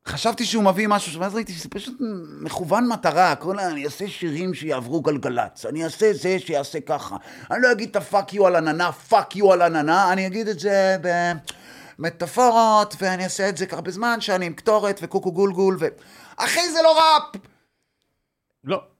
חשבתי 0.06 0.44
שהוא 0.44 0.64
מביא 0.64 0.88
משהו, 0.88 1.20
ואז 1.20 1.34
ראיתי 1.34 1.52
שזה 1.52 1.68
פשוט 1.68 1.94
מכוון 2.40 2.88
מטרה. 2.88 3.34
כל 3.36 3.58
ה... 3.58 3.70
אני 3.70 3.84
אעשה 3.84 4.08
שירים 4.08 4.54
שיעברו 4.54 5.00
גלגלצ, 5.00 5.66
אני 5.66 5.84
אעשה 5.84 6.12
זה 6.12 6.38
שיעשה 6.38 6.80
ככה. 6.80 7.16
אני 7.50 7.62
לא 7.62 7.72
אגיד 7.72 7.88
את 7.90 7.96
ה-fuck 7.96 8.34
you 8.34 8.46
על 8.46 8.56
עננה, 8.56 8.92
fuck 8.92 9.36
you 9.36 9.52
על 9.52 9.62
עננה, 9.62 10.12
אני 10.12 10.26
אגיד 10.26 10.48
את 10.48 10.58
זה 10.58 10.96
במטאפורות, 11.98 12.94
ואני 13.00 13.24
אעשה 13.24 13.48
את 13.48 13.56
זה 13.56 13.66
ככה 13.66 13.80
בזמן 13.80 14.20
שאני 14.20 14.46
עם 14.46 14.52
קטורת 14.52 15.00
וקוקו 15.02 15.32
גולגול, 15.32 15.76
ו... 15.80 15.86
אחי, 16.36 16.70
זה 16.70 16.82
לא 16.82 16.98
ראפ! 16.98 17.42
לא. 18.64 18.97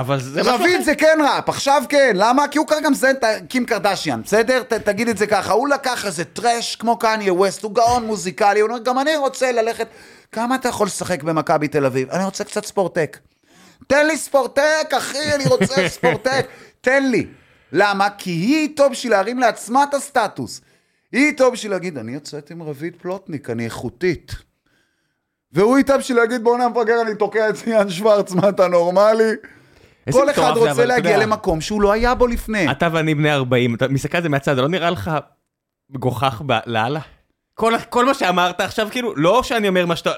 אבל 0.00 0.20
זה 0.20 0.42
רביד. 0.42 0.82
זה 0.82 0.94
כן 0.94 1.18
ראפ, 1.24 1.48
עכשיו 1.48 1.82
כן, 1.88 2.12
למה? 2.14 2.48
כי 2.48 2.58
הוא 2.58 2.66
כרגע 2.66 2.88
מזיין 2.88 3.16
את 3.16 3.24
קים 3.48 3.66
קרדשיאן, 3.66 4.22
בסדר? 4.22 4.62
ת, 4.62 4.72
תגיד 4.72 5.08
את 5.08 5.18
זה 5.18 5.26
ככה, 5.26 5.52
הוא 5.52 5.68
לקח 5.68 6.06
איזה 6.06 6.24
trash 6.24 6.76
כמו 6.76 6.98
קניה 6.98 7.32
ווסט, 7.32 7.62
הוא 7.62 7.74
גאון 7.74 8.06
מוזיקלי, 8.06 8.60
הוא 8.60 8.70
אומר, 8.70 8.82
גם 8.82 8.98
אני 8.98 9.16
רוצה 9.16 9.52
ללכת... 9.52 9.88
כמה 10.32 10.54
אתה 10.54 10.68
יכול 10.68 10.86
לשחק 10.86 11.22
במכבי 11.22 11.68
תל 11.68 11.86
אביב? 11.86 12.10
אני 12.10 12.24
רוצה 12.24 12.44
קצת 12.44 12.64
ספורטק. 12.64 13.18
תן 13.86 14.06
לי 14.06 14.16
ספורטק, 14.16 14.92
אחי, 14.96 15.34
אני 15.34 15.44
רוצה 15.46 15.88
ספורטק. 15.98 16.46
תן 16.80 17.10
לי. 17.10 17.26
למה? 17.72 18.08
כי 18.10 18.30
היא 18.30 18.56
איתו 18.56 18.90
בשביל 18.90 19.12
להרים 19.12 19.38
לעצמה 19.38 19.84
את 19.84 19.94
הסטטוס. 19.94 20.60
היא 21.12 21.26
איתו 21.26 21.50
בשביל 21.52 21.72
להגיד, 21.72 21.98
אני 21.98 22.12
יוצאת 22.12 22.50
עם 22.50 22.62
רביד 22.62 22.96
פלוטניק, 22.96 23.50
אני 23.50 23.64
איכותית. 23.64 24.32
והוא 25.52 25.76
איתה 25.76 25.98
בשביל 25.98 26.18
להגיד, 26.18 26.44
בוא'נה 26.44 26.68
מפגר, 26.68 27.02
אני 27.02 27.14
תוקע 27.14 27.48
את 27.48 27.54
ציון 27.54 27.90
שוורץ, 27.90 28.32
מה 28.32 28.48
אתה 28.48 28.68
נורמלי? 28.68 29.32
כל 30.12 30.30
אחד 30.30 30.52
רוצה 30.56 30.84
להגיע 30.84 31.16
למקום 31.16 31.60
שהוא 31.60 31.82
לא 31.82 31.92
היה 31.92 32.14
בו 32.14 32.26
לפני. 32.26 32.70
אתה 32.70 32.88
ואני 32.92 33.14
בני 33.14 33.32
40, 33.32 33.74
אתה 33.74 33.88
מסתכל 33.88 34.16
על 34.16 34.22
זה 34.22 34.28
מהצד, 34.28 34.54
זה 34.54 34.62
לא 34.62 34.68
נראה 34.68 34.90
לך 34.90 35.10
מגוחך 35.90 36.42
לאללה? 36.66 37.00
כל, 37.54 37.72
כל 37.88 38.04
מה 38.04 38.14
שאמרת 38.14 38.60
עכשיו, 38.60 38.88
כאילו, 38.90 39.16
לא 39.16 39.42
שאני 39.42 39.68
אומר 39.68 39.86
מה 39.86 39.96
שאתה... 39.96 40.10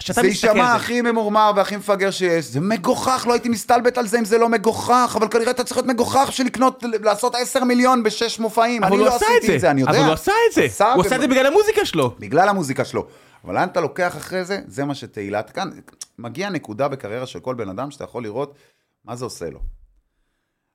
שאתה 0.00 0.20
זה 0.20 0.26
יישמע. 0.26 0.74
הכי 0.74 1.00
ממורמר 1.00 1.52
והכי 1.56 1.76
מפגר 1.76 2.10
שיש. 2.10 2.44
זה 2.44 2.60
מגוחך, 2.60 3.24
לא 3.28 3.32
הייתי 3.32 3.48
מסתלבט 3.48 3.98
על 3.98 4.06
זה 4.06 4.18
אם 4.18 4.24
זה 4.24 4.38
לא 4.38 4.48
מגוחך, 4.48 5.14
אבל 5.18 5.28
כנראה 5.28 5.50
אתה 5.50 5.64
צריך 5.64 5.76
להיות 5.76 5.86
מגוחך 5.86 6.26
בשביל 6.28 6.46
לקנות, 6.46 6.84
לעשות 7.02 7.34
10 7.34 7.64
מיליון 7.64 8.02
בשש 8.02 8.38
מופעים. 8.38 8.84
אבל 8.84 8.92
אני 8.92 9.02
הוא 9.02 9.08
לא 9.08 9.16
עשה 9.16 9.26
עשיתי 9.38 9.54
את 9.54 9.60
זה, 9.60 9.70
אני 9.70 9.80
יודע. 9.80 9.92
אבל 9.92 10.04
הוא 10.04 10.12
עשה 10.12 10.32
את 10.48 10.54
זה. 10.54 10.84
הוא 10.94 11.04
עשה 11.04 11.16
את 11.16 11.20
זה 11.20 11.26
בגלל 11.26 11.46
המוזיקה 11.46 11.84
שלו. 11.84 12.14
בגלל 12.18 12.48
המוזיקה 12.48 12.84
שלו. 12.84 13.06
אבל 13.44 13.54
לאן 13.54 13.68
אתה 13.68 13.80
לוקח 13.80 14.16
אחרי 14.16 14.44
זה? 14.44 14.60
זה 14.66 14.84
מה 14.84 14.94
שתהילת 14.94 15.50
כאן. 15.50 15.70
מגיע 16.18 16.50
נקודה 16.50 16.88
בקריירה 16.88 17.26
של 17.26 17.40
כל 17.40 17.54
בן 17.54 17.68
אדם 17.68 17.90
שאתה 17.90 18.04
יכול 18.04 18.22
לראות 18.22 18.54
מה 19.04 19.16
זה 19.16 19.24
עושה 19.24 19.50
לו. 19.50 19.60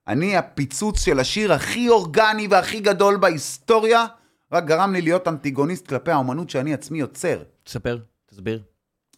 אני, 0.07 0.37
הפיצוץ 0.37 1.05
של 1.05 1.19
השיר 1.19 1.53
הכי 1.53 1.89
אורגני 1.89 2.47
והכי 2.49 2.79
גדול 2.79 3.17
בהיסטוריה, 3.17 4.05
רק 4.51 4.65
גרם 4.65 4.93
לי 4.93 5.01
להיות 5.01 5.27
אנטיגוניסט 5.27 5.87
כלפי 5.87 6.11
האומנות 6.11 6.49
שאני 6.49 6.73
עצמי 6.73 6.99
יוצר. 6.99 7.43
תספר, 7.63 7.99
תסביר. 8.25 8.61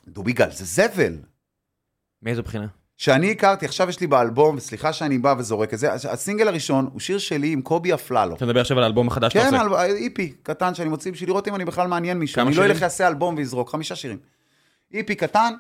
דוביגל, 0.08 0.52
זה 0.52 0.66
זבל. 0.66 1.18
מאיזו 2.22 2.44
בחינה? 2.44 2.68
שאני 2.98 3.32
הכרתי, 3.32 3.66
עכשיו 3.66 3.90
יש 3.90 4.00
לי 4.00 4.08
באלבום, 4.08 4.56
וסליחה 4.58 4.94
שאני 4.94 5.18
בא 5.18 5.36
וזורק 5.38 5.74
את 5.74 5.80
זה, 5.80 5.94
הסינגל 5.94 6.48
הראשון 6.48 6.90
הוא 6.94 7.00
שיר 7.00 7.18
שלי 7.18 7.52
עם 7.52 7.62
קובי 7.62 7.94
אפללו. 7.94 8.36
אתה 8.36 8.46
מדבר 8.46 8.62
עכשיו 8.62 8.78
על 8.78 8.84
האלבום 8.84 9.08
החדש 9.08 9.34
שאתה 9.34 9.50
כן, 9.50 9.56
עושה. 9.68 9.86
אל- 9.86 9.96
איפי 9.96 10.34
קטן 10.44 10.76
שאני 10.76 10.90
מוציא 10.90 11.12
בשביל 11.12 11.30
לראות 11.30 11.48
אם 11.48 11.56
אני 11.56 11.66
בכלל 11.66 11.88
מעניין 11.88 12.20
מישהו. 12.20 12.42
אני 12.42 12.50
לא 12.50 12.56
שירים? 12.56 12.72
אלך 12.72 12.82
יעשה 12.82 13.08
אלבום 13.08 13.36
ויזרוק, 13.36 13.70
חמישה 13.70 13.96
שירים. 13.96 14.18
איפי 14.94 15.16
קטן, 15.16 15.54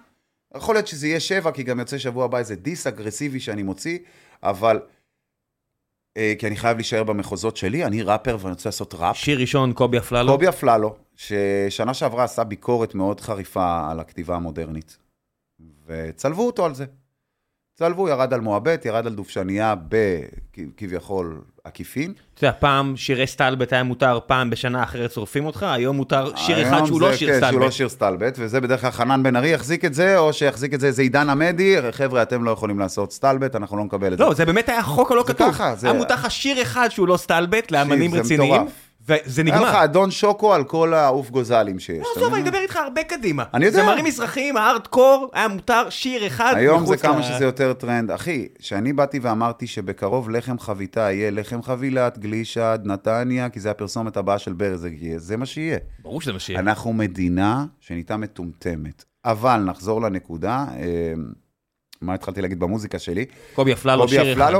יכול 0.57 0.75
להיות 0.75 0.87
שזה 0.87 1.07
יהיה 1.07 1.19
שבע, 1.19 1.51
כי 1.51 1.63
גם 1.63 1.79
יוצא 1.79 1.97
שבוע 1.97 2.25
הבא 2.25 2.37
איזה 2.37 2.55
דיס 2.55 2.87
אגרסיבי 2.87 3.39
שאני 3.39 3.63
מוציא, 3.63 3.99
אבל... 4.43 4.79
אה, 6.17 6.33
כי 6.39 6.47
אני 6.47 6.55
חייב 6.55 6.77
להישאר 6.77 7.03
במחוזות 7.03 7.57
שלי, 7.57 7.85
אני 7.85 8.01
ראפר 8.01 8.37
ואני 8.39 8.53
רוצה 8.53 8.69
לעשות 8.69 8.93
ראפ. 8.93 9.17
שיר 9.17 9.39
ראשון, 9.39 9.73
קובי 9.73 9.97
אפללו. 9.97 10.31
קובי 10.31 10.49
אפללו, 10.49 10.95
ששנה 11.15 11.93
שעברה 11.93 12.23
עשה 12.23 12.43
ביקורת 12.43 12.95
מאוד 12.95 13.21
חריפה 13.21 13.91
על 13.91 13.99
הכתיבה 13.99 14.35
המודרנית, 14.35 14.97
וצלבו 15.85 16.45
אותו 16.47 16.65
על 16.65 16.75
זה. 16.75 16.85
צלבו, 17.81 18.09
ירד 18.09 18.33
על 18.33 18.41
מועבט, 18.41 18.85
ירד 18.85 19.07
על 19.07 19.13
דובשנייה 19.13 19.75
בכביכול 20.57 21.41
עקיפין. 21.63 22.13
אתה 22.33 22.45
יודע, 22.45 22.57
פעם 22.59 22.97
שירי 22.97 23.27
סטלבט 23.27 23.73
היה 23.73 23.83
מותר 23.83 24.19
פעם 24.27 24.49
בשנה 24.49 24.83
אחרת 24.83 25.11
שורפים 25.11 25.45
אותך, 25.45 25.63
היום 25.63 25.95
מותר 25.97 26.35
שיר 26.35 26.61
אחד 26.61 26.73
היום 26.73 26.85
שהוא 26.87 26.99
זה, 26.99 27.05
לא 27.05 27.13
שיר 27.15 27.29
כן, 27.33 27.39
שהוא 27.39 27.51
לא 27.51 27.57
סטלבט. 27.59 27.71
שיר 27.71 27.89
סטלבט, 27.89 28.35
וזה 28.39 28.61
בדרך 28.61 28.81
כלל 28.81 28.91
חנן 28.91 29.23
בן 29.23 29.35
ארי 29.35 29.49
יחזיק 29.49 29.85
את 29.85 29.93
זה, 29.93 30.17
או 30.17 30.33
שיחזיק 30.33 30.73
את 30.73 30.79
זה 30.79 30.87
איזה 30.87 31.01
עידן 31.01 31.29
עמדי, 31.29 31.75
חבר'ה, 31.91 32.21
אתם 32.21 32.43
לא 32.43 32.51
יכולים 32.51 32.79
לעשות 32.79 33.13
סטלבט, 33.13 33.55
אנחנו 33.55 33.77
לא 33.77 33.83
נקבל 33.83 34.13
את 34.13 34.17
זה. 34.17 34.23
לא, 34.23 34.33
זה 34.33 34.45
באמת 34.45 34.69
היה 34.69 34.83
חוק 34.83 35.11
הלא 35.11 35.23
זה 35.27 35.33
כתוב. 35.33 35.51
ככה, 35.51 35.75
זה- 35.75 35.87
היה 35.87 35.97
מותר 35.97 36.13
לך 36.15 36.31
שיר 36.31 36.61
אחד 36.61 36.89
שהוא 36.89 37.07
לא 37.07 37.17
סטלבט 37.17 37.71
לאמנים 37.71 38.11
זה 38.11 38.19
רציניים, 38.19 38.61
וזה 39.07 39.41
היה 39.41 39.55
לך 39.55 39.67
נגמר. 39.67 39.83
אדון 39.83 40.11
שוקו 40.11 40.53
על 40.53 40.63
כל 40.63 40.93
העוף 40.93 41.29
גוזלים 41.29 41.79
שיש. 41.79 41.97
לא, 41.97 42.11
עזוב? 42.15 42.33
אני 42.33 42.43
מדבר 42.43 42.57
איתך 42.57 42.75
הרבה 42.75 43.03
קדימה. 43.03 43.43
אני 43.53 43.65
יודע. 43.65 43.83
זמרים 43.83 44.05
מזרחיים, 44.05 44.57
הארדקור, 44.57 45.29
היה 45.33 45.47
מותר 45.47 45.89
שיר 45.89 46.27
אחד 46.27 46.53
היום 46.55 46.85
זה 46.85 46.97
כמה 46.97 47.23
שזה 47.23 47.45
יותר 47.45 47.73
טרנד. 47.73 48.11
אחי, 48.11 48.47
כשאני 48.59 48.93
באתי 48.93 49.19
ואמרתי 49.19 49.67
שבקרוב 49.67 50.29
לחם 50.29 50.59
חביתה 50.59 50.99
יהיה 50.99 51.31
לחם 51.31 51.61
חבילת, 51.61 52.17
גלישד, 52.17 52.79
נתניה, 52.83 53.49
כי 53.49 53.59
זה 53.59 53.71
הפרסומת 53.71 54.17
הבאה 54.17 54.39
של 54.39 54.53
ברז, 54.53 54.87
זה 55.17 55.37
מה 55.37 55.45
שיהיה. 55.45 55.77
ברור 55.99 56.21
שזה 56.21 56.33
מה 56.33 56.39
שיהיה. 56.39 56.59
אנחנו 56.59 56.93
מדינה 56.93 57.65
שנהייתה 57.79 58.17
מטומטמת. 58.17 59.03
אבל 59.25 59.57
נחזור 59.57 60.01
לנקודה, 60.01 60.65
אה, 60.75 61.13
מה 62.01 62.13
התחלתי 62.13 62.41
להגיד 62.41 62.59
במוזיקה 62.59 62.99
שלי? 62.99 63.25
קובי 63.53 63.73
אפללו, 63.73 64.07
שיר 64.07 64.33
אחד. 64.33 64.53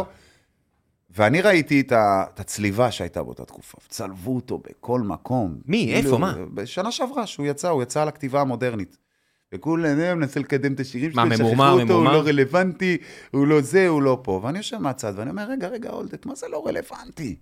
ואני 1.15 1.41
ראיתי 1.41 1.81
את, 1.81 1.91
ה, 1.91 2.23
את 2.33 2.39
הצליבה 2.39 2.91
שהייתה 2.91 3.23
באותה 3.23 3.45
תקופה, 3.45 3.77
צלבו 3.87 4.35
אותו 4.35 4.57
בכל 4.57 5.01
מקום. 5.01 5.57
מי? 5.65 5.91
כאילו, 5.93 5.97
איפה? 5.97 6.17
מה? 6.17 6.33
בשנה 6.53 6.91
שעברה 6.91 7.27
שהוא 7.27 7.45
יצא, 7.45 7.69
הוא 7.69 7.83
יצא 7.83 8.01
על 8.01 8.07
הכתיבה 8.07 8.41
המודרנית. 8.41 8.97
וכולם 9.53 9.99
אה, 9.99 10.15
מנסה 10.15 10.39
לקדם 10.39 10.73
את 10.73 10.79
השירים 10.79 11.11
שלו, 11.11 11.23
שכחו 11.37 11.63
אותו? 11.63 11.93
הוא 11.93 12.05
לא 12.05 12.21
רלוונטי, 12.25 12.97
הוא 13.31 13.47
לא 13.47 13.61
זה, 13.61 13.87
הוא 13.87 14.01
לא 14.01 14.19
פה. 14.23 14.39
ואני 14.43 14.57
יושב 14.57 14.77
מהצד 14.77 15.13
ואני 15.15 15.29
אומר, 15.29 15.49
רגע, 15.49 15.67
רגע, 15.67 15.89
הולדט, 15.89 16.25
מה 16.25 16.35
זה 16.35 16.47
לא 16.47 16.67
רלוונטי? 16.67 17.35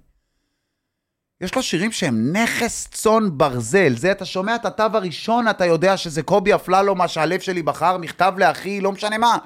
יש 1.42 1.56
לו 1.56 1.64
שירים 1.64 1.92
שהם 1.92 2.36
נכס 2.36 2.88
צאן 2.92 3.38
ברזל. 3.38 3.94
זה, 3.98 4.12
אתה 4.12 4.26
שומע 4.26 4.56
את 4.56 4.66
התו 4.66 4.84
הראשון, 4.94 5.48
אתה 5.48 5.66
יודע 5.66 5.98
שזה 5.98 6.24
קובי 6.24 6.56
אפללו, 6.56 6.96
מה 6.96 7.08
שהלב 7.08 7.40
שלי 7.40 7.64
בחר, 7.64 7.98
מכתב 7.98 8.34
לאחי, 8.38 8.82
לא 8.82 8.92
משנה 8.92 9.18
מה. 9.18 9.38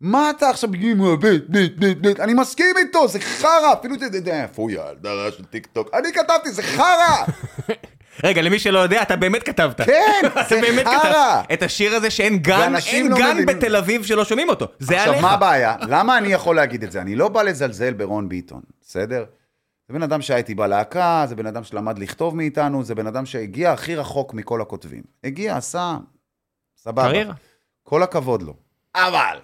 מה 0.00 0.30
אתה 0.30 0.50
עכשיו 0.50 0.70
בגיל 0.70 0.94
מועבד, 0.94 1.52
בית, 1.52 1.78
בית, 1.78 2.00
בית, 2.00 2.20
אני 2.20 2.34
מסכים 2.34 2.76
איתו, 2.78 3.08
זה 3.08 3.20
חרא, 3.20 3.72
אפילו 3.72 3.94
אתה 3.94 4.04
יודע, 4.16 4.42
איפה 4.42 4.62
הוא 4.62 4.70
ילדה 4.70 5.32
של 5.36 5.44
טיק 5.44 5.66
טוק, 5.66 5.90
אני 5.94 6.12
כתבתי, 6.12 6.50
זה 6.50 6.62
חרא, 6.62 7.24
רגע, 8.24 8.42
למי 8.42 8.58
שלא 8.58 8.78
יודע, 8.78 9.02
אתה 9.02 9.16
באמת 9.16 9.42
כתבת. 9.42 9.80
כן, 9.80 10.22
זה 10.48 10.60
חרא. 10.84 11.42
את 11.52 11.62
השיר 11.62 11.94
הזה 11.94 12.10
שאין 12.10 12.38
גן, 12.38 12.72
אין 12.86 13.08
לא 13.08 13.18
גן 13.18 13.36
מבינים. 13.36 13.46
בתל 13.46 13.76
אביב 13.76 14.04
שלא 14.04 14.24
שומעים 14.24 14.48
אותו. 14.48 14.66
זה 14.78 14.96
עכשיו, 14.96 15.12
עליך. 15.12 15.24
מה 15.24 15.30
הבעיה? 15.32 15.76
למה 15.80 16.18
אני 16.18 16.28
יכול 16.28 16.56
להגיד 16.56 16.82
את 16.82 16.92
זה? 16.92 17.00
אני 17.00 17.16
לא 17.16 17.28
בא 17.28 17.42
לזלזל 17.42 17.92
ברון 17.92 18.28
ביטון, 18.28 18.60
בסדר? 18.82 19.24
זה 19.88 19.94
בן 19.94 20.02
אדם 20.02 20.22
שהיה 20.22 20.38
איתי 20.38 20.54
בלהקה, 20.54 21.24
זה 21.28 21.36
בן 21.36 21.46
אדם 21.46 21.64
שלמד 21.64 21.98
לכתוב 21.98 22.36
מאיתנו, 22.36 22.84
זה 22.84 22.94
בן 22.94 23.06
אדם 23.06 23.26
שהגיע 23.26 23.72
הכי 23.72 23.96
רחוק 23.96 24.34
מכל 24.34 24.60
הכותבים. 24.60 25.02
הגיע, 25.24 25.56
עשה, 25.56 25.96
סבבה. 26.76 27.02
קריירה. 27.08 27.34
כל 27.82 28.02
הכבוד 28.02 28.42
לו. 28.42 28.54
אבל, 28.94 29.38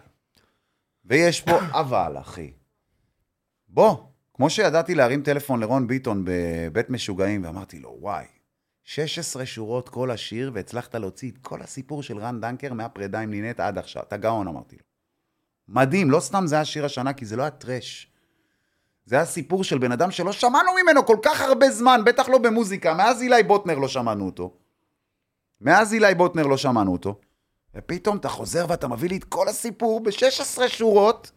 ויש 1.13 1.41
פה 1.41 1.59
אבל, 1.73 2.17
אחי. 2.21 2.53
בוא, 3.69 3.97
כמו 4.35 4.51
שידעתי 4.51 4.95
להרים 4.95 5.23
טלפון 5.23 5.61
לרון 5.61 5.87
ביטון 5.87 6.25
בבית 6.25 6.91
משוגעים, 6.91 7.45
ואמרתי 7.45 7.79
לו, 7.79 7.97
וואי, 8.01 8.25
16 8.85 9.47
שורות 9.47 9.89
כל 9.89 10.11
השיר, 10.11 10.51
והצלחת 10.55 10.95
להוציא 10.95 11.31
את 11.31 11.39
כל 11.39 11.63
הסיפור 11.63 12.03
של 12.03 12.19
רן 12.19 12.41
דנקר 12.41 12.73
מהפרידה 12.73 13.21
עם 13.21 13.31
נינט 13.31 13.61
עד 13.61 13.79
עכשיו. 13.79 14.03
אתה 14.03 14.17
גאון, 14.17 14.49
אמרתי 14.49 14.77
לו. 14.77 14.83
מדהים, 15.69 16.11
לא 16.11 16.21
סתם 16.21 16.47
זה 16.47 16.55
היה 16.55 16.65
שיר 16.65 16.85
השנה, 16.85 17.13
כי 17.13 17.25
זה 17.25 17.37
לא 17.37 17.43
היה 17.43 17.51
טרש. 17.51 18.13
זה 19.05 19.17
היה 19.17 19.25
סיפור 19.25 19.65
של 19.65 19.79
בן 19.79 19.93
אדם 19.93 20.11
שלא 20.11 20.33
שמענו 20.33 20.71
ממנו 20.83 21.07
כל 21.07 21.17
כך 21.23 21.41
הרבה 21.41 21.71
זמן, 21.71 22.01
בטח 22.07 22.29
לא 22.29 22.39
במוזיקה. 22.39 22.95
מאז 22.95 23.23
אילי 23.23 23.43
בוטנר 23.43 23.75
לא 23.75 23.89
שמענו 23.89 24.27
אותו. 24.27 24.57
מאז 25.61 25.95
אילי 25.95 26.15
בוטנר 26.15 26.47
לא 26.47 26.57
שמענו 26.57 26.93
אותו. 26.93 27.21
ופתאום 27.75 28.17
אתה 28.17 28.29
חוזר 28.29 28.67
ואתה 28.69 28.89
מביא 28.89 29.09
לי 29.09 29.17
את 29.17 29.25
כל 29.25 29.49
הסיפור 29.49 30.01
ב-16 30.01 30.69
שורות, 30.69 31.31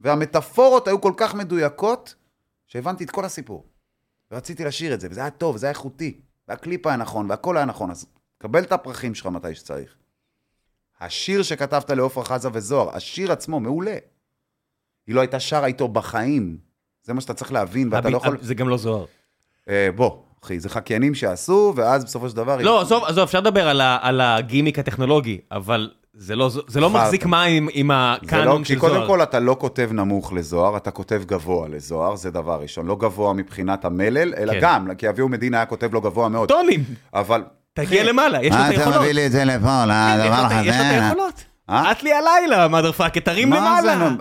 והמטאפורות 0.00 0.88
היו 0.88 1.00
כל 1.00 1.12
כך 1.16 1.34
מדויקות, 1.34 2.14
שהבנתי 2.66 3.04
את 3.04 3.10
כל 3.10 3.24
הסיפור. 3.24 3.66
ורציתי 4.30 4.64
לשיר 4.64 4.94
את 4.94 5.00
זה, 5.00 5.08
וזה 5.10 5.20
היה 5.20 5.30
טוב, 5.30 5.54
וזה 5.54 5.66
היה 5.66 5.70
איכותי, 5.70 6.20
והקליפ 6.48 6.86
היה 6.86 6.96
נכון, 6.96 7.30
והכל 7.30 7.56
היה 7.56 7.66
נכון, 7.66 7.90
אז 7.90 8.06
קבל 8.38 8.62
את 8.62 8.72
הפרחים 8.72 9.14
שלך 9.14 9.26
מתי 9.26 9.54
שצריך. 9.54 9.96
השיר 11.00 11.42
שכתבת 11.42 11.90
לעופרה 11.90 12.24
חזה 12.24 12.48
וזוהר, 12.52 12.96
השיר 12.96 13.32
עצמו 13.32 13.60
מעולה. 13.60 13.96
היא 15.06 15.14
לא 15.14 15.20
הייתה 15.20 15.40
שרה 15.40 15.66
איתו 15.66 15.88
בחיים. 15.88 16.58
זה 17.02 17.12
מה 17.14 17.20
שאתה 17.20 17.34
צריך 17.34 17.52
להבין, 17.52 17.88
ואתה 17.88 17.98
הבי- 17.98 18.10
לא 18.12 18.16
יכול... 18.16 18.38
זה 18.40 18.54
גם 18.54 18.68
לא 18.68 18.76
זוהר. 18.76 19.04
אה, 19.68 19.88
בוא, 19.96 20.22
אחי, 20.44 20.60
זה 20.60 20.68
חקיינים 20.68 21.14
שעשו, 21.14 21.72
ואז 21.76 22.04
בסופו 22.04 22.28
של 22.28 22.36
דבר... 22.36 22.56
לא, 22.60 22.80
עזוב, 22.80 23.04
עזוב, 23.04 23.22
אפשר 23.24 23.40
לדבר 23.40 23.68
על 23.68 23.80
ה- 23.80 23.98
על 24.02 24.20
הגימיק 24.20 24.78
הטכנולוגי, 24.78 25.38
אבל 25.52 25.90
זה 26.14 26.36
לא 26.36 26.50
זה 26.66 26.80
לא. 26.80 26.90
מחזיק 26.90 27.26
מים 27.26 27.68
עם 27.72 27.90
לא, 27.90 27.96
הקאנון 27.96 28.64
כי 28.64 28.72
של 28.74 28.78
קודם 28.80 28.94
זוהר. 28.94 29.06
כל 29.06 29.22
אתה 29.22 29.40
לא 29.40 29.56
כותב 29.60 29.88
נמוך 29.92 30.32
לזוהר, 30.32 30.76
אתה 30.76 30.90
כותב 30.90 31.22
גבוה 31.26 31.68
לזוהר, 31.68 32.16
זה 32.16 32.30
דבר 32.30 32.60
ראשון. 32.62 32.86
לא 32.86 32.96
גבוה 32.96 33.32
מבחינת 33.32 33.84
המלל, 33.84 34.34
אלא 34.36 34.52
כן. 34.52 34.58
גם, 34.62 34.88
כי 34.98 35.08
אביהו 35.08 35.28
מדינה 35.28 35.56
היה 35.56 35.66
כותב 35.66 35.92
לו 35.92 36.00
גבוה 36.00 36.28
מאוד. 36.28 36.48
טונים, 36.48 36.84
אבל... 37.14 37.44
תגיע 37.74 38.04
למעלה, 38.04 38.42
יש 38.42 38.52
לו 38.52 38.58
מה 38.58 38.68
את 38.68 38.72
אתה 38.74 38.80
היכולות. 38.80 39.00
מביא 39.00 39.12
לי 39.12 39.26
את 39.26 39.32
זה 39.32 39.44
לפה, 39.44 39.84
כן, 39.84 40.18
לדבר 40.18 40.46
את 40.46 40.52
ה- 40.52 40.60
יש 40.64 40.76
לו 40.76 40.82
את 40.82 40.86
הזה? 40.86 41.04
היכולות. 41.06 41.44
אה? 41.70 41.92
את 41.92 42.02
לי 42.02 42.10
הלילה, 42.12 42.66
מother 42.66 43.00
fucker, 43.00 43.20
תרים 43.24 43.50
מה 43.50 43.56
למעלה. 43.56 44.08
נו, 44.10 44.16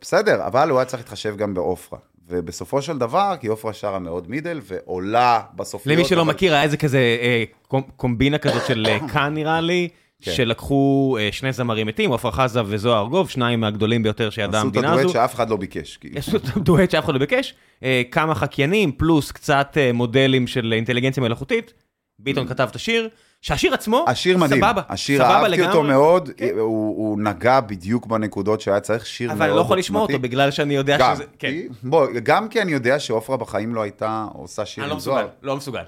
בסדר, 0.00 0.46
אבל 0.46 0.70
הוא 0.70 0.78
היה 0.78 0.84
צריך 0.86 1.02
להתחשב 1.02 1.36
גם 1.36 1.54
בעופרה. 1.54 1.98
ובסופו 2.28 2.82
של 2.82 2.98
דבר, 2.98 3.34
כי 3.40 3.46
עופרה 3.46 3.72
שרה 3.72 3.98
מאוד 3.98 4.30
מידל, 4.30 4.60
ועולה 4.64 5.40
בסופיות. 5.56 5.96
למי 5.96 6.04
שלא 6.08 6.20
אבל- 6.22 6.30
מכיר, 6.30 6.54
היה 6.54 6.62
איזה 6.62 6.76
כזה 6.76 6.98
אה, 7.22 7.44
קומ- 7.68 7.90
קומבינה 7.96 8.38
כזאת 8.38 8.66
של 8.66 8.86
אה, 8.88 8.98
כאן 9.12 9.34
נראה 9.34 9.60
לי, 9.60 9.88
כן. 10.22 10.32
שלקחו 10.32 11.16
אה, 11.20 11.28
שני 11.32 11.52
זמרים 11.52 11.86
מתים, 11.86 12.12
עפרה 12.12 12.32
חזה 12.32 12.60
וזוהר 12.66 13.02
ארגוב, 13.02 13.30
שניים 13.30 13.60
מהגדולים 13.60 14.02
ביותר 14.02 14.30
שידעה 14.30 14.48
עשו 14.60 14.68
את 14.68 14.74
המדינה 14.74 14.88
הדואט 14.92 15.04
הזו. 15.04 15.12
שאף 15.12 15.34
אחד 15.34 15.50
לא 15.50 15.56
ביקש. 15.56 15.96
כאילו. 15.96 16.18
יש 16.18 16.28
דואט 16.56 16.90
שאף 16.90 17.04
אחד 17.04 17.12
לא 17.12 17.18
ביקש, 17.18 17.54
אה, 17.82 18.02
כמה 18.10 18.34
חקיינים, 18.34 18.92
פלוס 18.92 19.32
קצת 19.32 19.72
אה, 19.76 19.92
מודלים 19.92 20.46
של 20.46 20.72
אינטליגנציה 20.72 21.22
מלאכותית. 21.22 21.72
ביטון 22.18 22.46
כתב 22.48 22.66
את 22.70 22.76
השיר, 22.76 23.08
שהשיר 23.40 23.74
עצמו, 23.74 24.04
השיר 24.08 24.38
מדהים, 24.38 24.60
סבבה, 24.60 24.82
השיר 24.88 25.18
סבבה 25.18 25.34
אהבתי 25.34 25.60
אותו 25.60 25.72
לגמרי. 25.82 25.88
מאוד, 25.92 26.30
כן. 26.36 26.48
הוא, 26.58 26.96
הוא 26.96 27.20
נגע 27.20 27.60
בדיוק 27.60 28.06
בנקודות 28.06 28.60
שהיה 28.60 28.80
צריך, 28.80 29.06
שיר 29.06 29.28
מאוד 29.28 29.36
אבל 29.36 29.46
אני 29.48 29.56
לא 29.56 29.60
יכול 29.60 29.78
לשמוע 29.78 30.02
אותו. 30.02 30.18
בגלל 30.18 30.50
שאני 30.50 30.74
יודע 30.74 30.96
גם, 30.98 31.14
שזה... 31.14 31.24
כן. 31.38 31.48
כי, 31.48 31.68
בוא, 31.82 32.06
גם 32.22 32.48
כי 32.48 32.62
אני 32.62 32.72
יודע 32.72 32.98
שעופרה 32.98 33.36
בחיים 33.36 33.74
לא 33.74 33.82
הייתה 33.82 34.26
עושה 34.32 34.66
שיר 34.66 34.84
אני 34.84 34.88
לא 34.90 34.94
עם 34.94 35.00
זוהר. 35.00 35.24
מסוגל, 35.26 35.36
לא 35.42 35.56
מסוגל. 35.56 35.82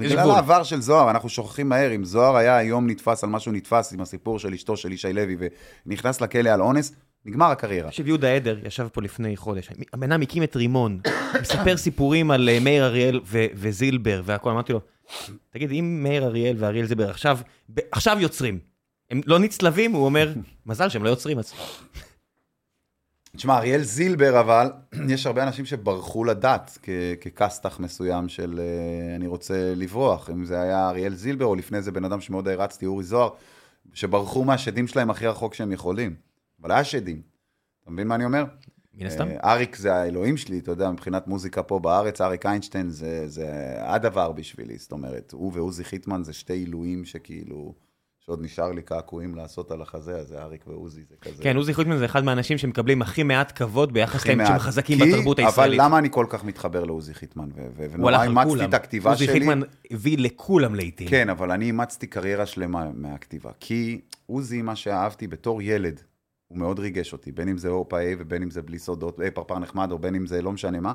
יש 0.00 0.12
בגלל 0.12 0.22
גבול. 0.22 0.34
העבר 0.34 0.62
של 0.62 0.80
זוהר, 0.80 1.10
אנחנו 1.10 1.28
שוכחים 1.28 1.68
מהר, 1.68 1.94
אם 1.94 2.04
זוהר 2.04 2.36
היה 2.36 2.56
היום 2.56 2.90
נתפס 2.90 3.24
על 3.24 3.30
מה 3.30 3.40
שהוא 3.40 3.54
נתפס 3.54 3.92
עם 3.92 4.00
הסיפור 4.00 4.38
של 4.38 4.52
אשתו 4.52 4.76
של 4.76 4.92
ישי 4.92 5.12
לוי 5.12 5.36
ונכנס 5.86 6.20
לכלא 6.20 6.50
על 6.50 6.60
אונס, 6.60 6.92
נגמר 7.24 7.46
הקריירה. 7.46 7.88
תקשיב, 7.88 8.06
יהודה 8.06 8.34
עדר 8.34 8.58
ישב 8.66 8.88
פה 8.92 9.02
לפני 9.02 9.36
חודש, 9.36 9.68
הבן 9.92 10.12
אדם 10.12 10.22
הקים 10.22 10.42
את 10.42 10.56
רימון, 10.56 11.00
מספר 11.40 11.76
סיפורים 11.76 12.30
על 12.30 12.48
אה, 12.48 12.58
מאיר 12.60 12.84
אריאל 12.84 13.20
ו- 13.26 13.46
וזילבר 13.54 14.22
והכל, 14.24 14.50
אמרתי 14.50 14.72
לו, 14.72 14.80
תגיד, 15.50 15.70
אם 15.70 16.00
מאיר 16.02 16.24
אריאל 16.24 16.56
ואריאל 16.58 16.86
זילבר 16.86 17.10
עכשיו, 17.10 17.38
ב- 17.74 17.80
עכשיו 17.92 18.16
יוצרים, 18.20 18.58
הם 19.10 19.20
לא 19.26 19.38
נצלבים? 19.38 19.92
הוא 19.92 20.04
אומר, 20.04 20.32
מזל 20.66 20.88
שהם 20.88 21.04
לא 21.04 21.08
יוצרים 21.08 21.38
אז. 21.38 21.52
תשמע, 23.36 23.58
אריאל 23.58 23.82
זילבר, 23.82 24.40
אבל, 24.40 24.72
יש 25.12 25.26
הרבה 25.26 25.42
אנשים 25.42 25.64
שברחו 25.64 26.24
לדת 26.24 26.78
כ- 26.82 26.88
ככסת"ח 27.20 27.80
מסוים 27.80 28.28
של 28.28 28.60
אה, 28.60 29.16
אני 29.16 29.26
רוצה 29.26 29.72
לברוח. 29.76 30.30
אם 30.30 30.44
זה 30.44 30.60
היה 30.60 30.88
אריאל 30.88 31.14
זילבר, 31.14 31.44
או 31.44 31.54
לפני 31.54 31.82
זה 31.82 31.92
בן 31.92 32.04
אדם 32.04 32.20
שמאוד 32.20 32.48
הערצתי, 32.48 32.86
אורי 32.86 33.04
זוהר, 33.04 33.28
שברחו 33.94 34.44
מהשדים 34.44 34.86
שלהם 34.88 35.10
הכי 35.10 35.26
רחוק 35.26 35.54
שהם 35.54 35.72
יכולים. 35.72 36.14
אבל 36.62 36.70
היה 36.72 36.84
שדים. 36.84 37.22
אתה 37.82 37.90
מבין 37.90 38.08
מה 38.08 38.14
אני 38.14 38.24
אומר? 38.24 38.44
מן 38.94 39.06
הסתם. 39.06 39.28
אה, 39.28 39.52
אריק 39.52 39.76
זה 39.76 39.94
האלוהים 39.94 40.36
שלי, 40.36 40.58
אתה 40.58 40.70
יודע, 40.70 40.90
מבחינת 40.90 41.26
מוזיקה 41.28 41.62
פה 41.62 41.78
בארץ, 41.78 42.20
אריק 42.20 42.46
איינשטיין 42.46 42.88
זה, 42.90 43.28
זה 43.28 43.46
הדבר 43.80 44.32
בשבילי, 44.32 44.78
זאת 44.78 44.92
אומרת, 44.92 45.32
הוא 45.32 45.52
ועוזי 45.54 45.84
חיטמן 45.84 46.24
זה 46.24 46.32
שתי 46.32 46.52
עילויים 46.52 47.04
שכאילו, 47.04 47.74
שעוד 48.20 48.42
נשאר 48.42 48.72
לי 48.72 48.82
קעקועים 48.82 49.34
לעשות 49.34 49.70
על 49.70 49.82
החזה, 49.82 50.16
אז 50.16 50.28
זה 50.28 50.42
אריק 50.42 50.64
ועוזי, 50.66 51.00
זה 51.08 51.16
כזה. 51.20 51.42
כן, 51.42 51.56
עוזי 51.56 51.74
חוטמן 51.74 51.96
זה 51.96 52.04
אחד 52.04 52.24
מהאנשים 52.24 52.58
שמקבלים 52.58 53.02
הכי 53.02 53.22
מעט 53.22 53.52
כבוד 53.58 53.92
ביחס 53.92 54.26
להם 54.26 54.38
מעט. 54.38 54.48
שמחזקים 54.48 54.98
כי- 54.98 55.10
בתרבות 55.12 55.38
הישראלית. 55.38 55.80
אבל 55.80 55.86
למה 55.88 55.98
אני 55.98 56.08
כל 56.10 56.26
כך 56.28 56.44
מתחבר 56.44 56.84
לעוזי 56.84 57.14
חיטמן, 57.14 57.48
ונורא 57.76 58.22
אימצתי. 58.22 58.64
את 58.64 58.74
הכתיבה 58.74 59.10
עוזי 59.10 59.24
שלי. 59.24 59.34
חיטמן 59.34 59.60
הביא 59.90 60.18
לכולם 60.18 60.74
לעיתים. 60.74 61.08
כן, 61.08 61.28
אבל 61.30 61.50
אני 61.50 61.64
אימצתי 61.64 62.06
קריירה 62.06 62.46
שלמה 62.46 62.90
מהכתיבה. 62.94 63.50
כי 63.60 64.00
עוזי, 64.26 64.62
מה 64.62 64.76
שאהבתי 64.76 65.26
בתור 65.26 65.62
ילד, 65.62 66.00
הוא 66.52 66.58
מאוד 66.58 66.78
ריגש 66.78 67.12
אותי, 67.12 67.32
בין 67.32 67.48
אם 67.48 67.58
זה 67.58 67.68
אורפה 67.68 68.00
A 68.00 68.04
ובין 68.18 68.42
אם 68.42 68.50
זה 68.50 68.62
בלי 68.62 68.78
סודות, 68.78 69.20
אה, 69.20 69.30
פרפר 69.30 69.58
נחמד, 69.58 69.92
או 69.92 69.98
בין 69.98 70.14
אם 70.14 70.26
זה 70.26 70.42
לא 70.42 70.52
משנה 70.52 70.80
מה. 70.80 70.92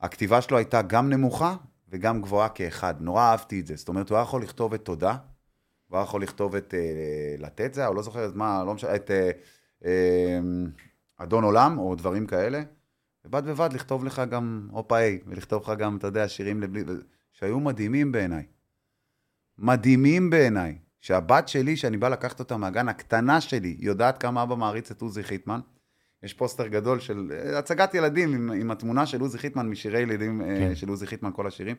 הכתיבה 0.00 0.40
שלו 0.40 0.56
הייתה 0.56 0.82
גם 0.82 1.10
נמוכה 1.10 1.56
וגם 1.88 2.22
גבוהה 2.22 2.48
כאחד. 2.48 2.94
נורא 3.00 3.22
אהבתי 3.22 3.60
את 3.60 3.66
זה. 3.66 3.76
זאת 3.76 3.88
אומרת, 3.88 4.10
הוא 4.10 4.16
היה 4.16 4.22
יכול 4.22 4.42
לכתוב 4.42 4.74
את 4.74 4.84
תודה, 4.84 5.16
הוא 5.86 5.98
היה 5.98 6.04
יכול 6.04 6.22
לכתוב 6.22 6.54
את 6.54 6.74
אה, 6.74 7.34
לתת 7.38 7.74
זה, 7.74 7.86
או 7.86 7.94
לא 7.94 8.02
זוכר 8.02 8.28
את 8.28 8.34
מה, 8.34 8.64
לא 8.64 8.74
משנה, 8.74 8.94
את 8.96 9.10
אה, 9.10 9.30
אה, 9.84 10.38
אדון 11.16 11.44
עולם, 11.44 11.78
או 11.78 11.94
דברים 11.94 12.26
כאלה. 12.26 12.62
ובד 13.24 13.44
בבד 13.44 13.72
לכתוב 13.72 14.04
לך 14.04 14.22
גם 14.30 14.68
אופה 14.72 14.98
A, 14.98 15.02
ולכתוב 15.26 15.62
לך 15.62 15.72
גם, 15.78 15.96
אתה 15.96 16.06
יודע, 16.06 16.28
שירים 16.28 16.60
לבלי... 16.60 16.84
שהיו 17.32 17.60
מדהימים 17.60 18.12
בעיניי. 18.12 18.46
מדהימים 19.58 20.30
בעיניי. 20.30 20.78
שהבת 21.06 21.48
שלי, 21.48 21.76
שאני 21.76 21.96
בא 21.96 22.08
לקחת 22.08 22.40
אותה 22.40 22.56
מהגן, 22.56 22.88
הקטנה 22.88 23.40
שלי, 23.40 23.76
יודעת 23.78 24.18
כמה 24.18 24.42
אבא 24.42 24.54
מעריץ 24.54 24.90
את 24.90 25.02
עוזי 25.02 25.22
חיטמן. 25.22 25.60
יש 26.22 26.34
פוסטר 26.34 26.66
גדול 26.66 27.00
של 27.00 27.32
אה, 27.32 27.58
הצגת 27.58 27.94
ילדים 27.94 28.34
עם, 28.34 28.50
עם 28.50 28.70
התמונה 28.70 29.06
של 29.06 29.20
עוזי 29.20 29.38
חיטמן 29.38 29.68
משירי 29.68 30.00
ילדים 30.00 30.42
כן. 30.44 30.58
כן. 30.58 30.74
של 30.74 30.88
עוזי 30.88 31.06
חיטמן, 31.06 31.30
כל 31.34 31.46
השירים. 31.46 31.76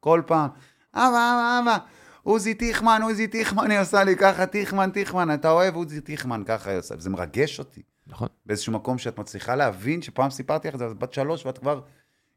כל 0.00 0.22
פעם, 0.26 0.48
אבא, 0.94 1.08
אבא, 1.08 1.60
אבא, 1.62 1.76
עוזי 2.22 2.54
טיחמן, 2.54 3.00
עוזי 3.02 3.28
טיחמן, 3.28 3.70
היא 3.70 3.80
עושה 3.80 4.04
לי 4.04 4.16
ככה, 4.16 4.46
טיחמן, 4.46 4.90
טיחמן, 4.90 5.34
אתה 5.34 5.50
אוהב 5.50 5.74
עוזי 5.74 6.00
טיחמן, 6.00 6.42
ככה 6.46 6.70
היא 6.70 6.78
עושה. 6.78 6.94
וזה 6.98 7.10
מרגש 7.10 7.58
אותי. 7.58 7.82
נכון. 8.06 8.28
באיזשהו 8.46 8.72
מקום 8.72 8.98
שאת 8.98 9.18
מצליחה 9.18 9.54
להבין, 9.54 10.02
שפעם 10.02 10.30
סיפרתי 10.30 10.68
לך 10.68 10.74
את 10.74 10.78
זה, 10.78 10.86
את 10.86 10.98
בת 10.98 11.12
שלוש 11.12 11.46
ואת 11.46 11.58
כבר 11.58 11.80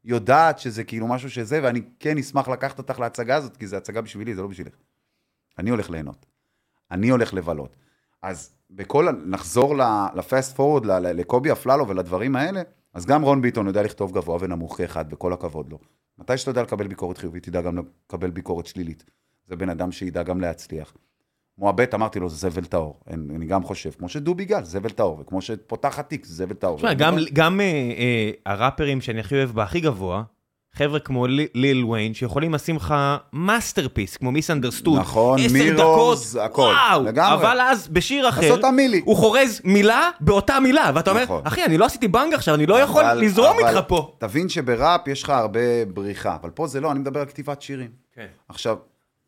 יודעת 0.04 0.58
שזה 0.58 0.84
כאילו 0.84 1.06
משהו 1.06 1.30
שזה, 1.30 1.60
ואני 1.62 1.82
כן 1.98 2.18
אשמח 2.18 2.48
לקחת 2.48 2.78
אותך 2.78 2.98
להצגה 2.98 3.36
הזאת, 3.36 3.56
כי 3.56 3.66
זו 3.66 3.76
הצגה 3.76 4.00
בשבילי, 4.00 4.34
זה 4.34 4.42
לא 4.42 4.48
בשבילך. 4.48 4.74
אני 5.58 5.70
הולך 5.70 5.90
ליהנות. 5.90 6.29
אני 6.90 7.08
הולך 7.08 7.34
לבלות. 7.34 7.76
אז 8.22 8.54
בכל, 8.70 9.08
נחזור 9.26 9.74
לפסט 10.14 10.56
פורוד, 10.56 10.86
לקובי 10.86 11.52
אפללו 11.52 11.88
ולדברים 11.88 12.36
האלה, 12.36 12.62
אז 12.94 13.06
גם 13.06 13.22
רון 13.22 13.42
ביטון 13.42 13.66
יודע 13.66 13.82
לכתוב 13.82 14.12
גבוה 14.12 14.38
ונמוך 14.40 14.76
כאחד, 14.76 15.04
וכל 15.10 15.32
הכבוד 15.32 15.70
לו. 15.70 15.78
מתי 16.18 16.38
שאתה 16.38 16.50
יודע 16.50 16.62
לקבל 16.62 16.86
ביקורת 16.86 17.18
חיובית, 17.18 17.42
תדע 17.42 17.62
גם 17.62 17.78
לקבל 18.06 18.30
ביקורת 18.30 18.66
שלילית. 18.66 19.04
זה 19.46 19.56
בן 19.56 19.68
אדם 19.68 19.92
שידע 19.92 20.22
גם 20.22 20.40
להצליח. 20.40 20.94
מועבט, 21.58 21.94
אמרתי 21.94 22.20
לו, 22.20 22.28
זה 22.28 22.36
זבל 22.36 22.64
טהור. 22.64 23.00
אני 23.10 23.46
גם 23.46 23.62
חושב, 23.62 23.90
כמו 23.90 24.08
שדובי 24.08 24.44
גל, 24.44 24.64
זבל 24.64 24.90
טהור, 24.90 25.20
וכמו 25.20 25.42
שפותחת 25.42 26.08
תיק, 26.08 26.26
זבל 26.26 26.54
טהור. 26.54 26.76
תשמע, 26.76 26.94
גם, 26.94 27.14
גם 27.32 27.60
אה, 27.60 27.64
אה, 27.66 28.30
הראפרים 28.46 29.00
שאני 29.00 29.20
הכי 29.20 29.34
אוהב 29.34 29.50
בהכי 29.50 29.80
גבוה, 29.80 30.22
חבר'ה 30.74 30.98
כמו 31.00 31.26
לי- 31.26 31.46
ליל 31.54 31.84
ויין, 31.84 32.14
שיכולים 32.14 32.54
לשים 32.54 32.76
לך 32.76 32.94
masterpiece, 33.32 34.16
כמו 34.16 34.32
Misunderstood. 34.32 34.98
נכון, 34.98 35.38
עשר 35.40 35.52
מירוז, 35.52 36.38
הכל, 36.42 36.62
וואו, 36.62 37.02
לגמרי. 37.02 37.34
אבל 37.34 37.60
אז 37.60 37.88
בשיר 37.88 38.28
אחר. 38.28 38.54
הוא 39.04 39.16
חורז 39.16 39.60
מילה 39.64 40.10
באותה 40.20 40.60
מילה, 40.60 40.90
ואתה 40.94 41.10
אומר, 41.10 41.22
נכון. 41.22 41.42
אחי, 41.44 41.64
אני 41.64 41.78
לא 41.78 41.84
עשיתי 41.84 42.08
בנג 42.08 42.34
עכשיו, 42.34 42.54
אני 42.54 42.66
לא 42.66 42.80
יכול 42.80 43.04
אבל- 43.04 43.20
לזרום 43.20 43.56
אבל 43.60 43.68
איתך 43.76 43.88
פה. 43.88 44.14
תבין 44.18 44.48
שבראפ 44.48 45.08
יש 45.08 45.22
לך 45.22 45.30
הרבה 45.30 45.60
בריחה, 45.94 46.36
אבל 46.42 46.50
פה 46.50 46.66
זה 46.66 46.80
לא, 46.80 46.90
אני 46.92 46.98
מדבר 46.98 47.20
על 47.20 47.26
כתיבת 47.26 47.62
שירים. 47.62 47.90
כן. 48.14 48.26
עכשיו, 48.48 48.76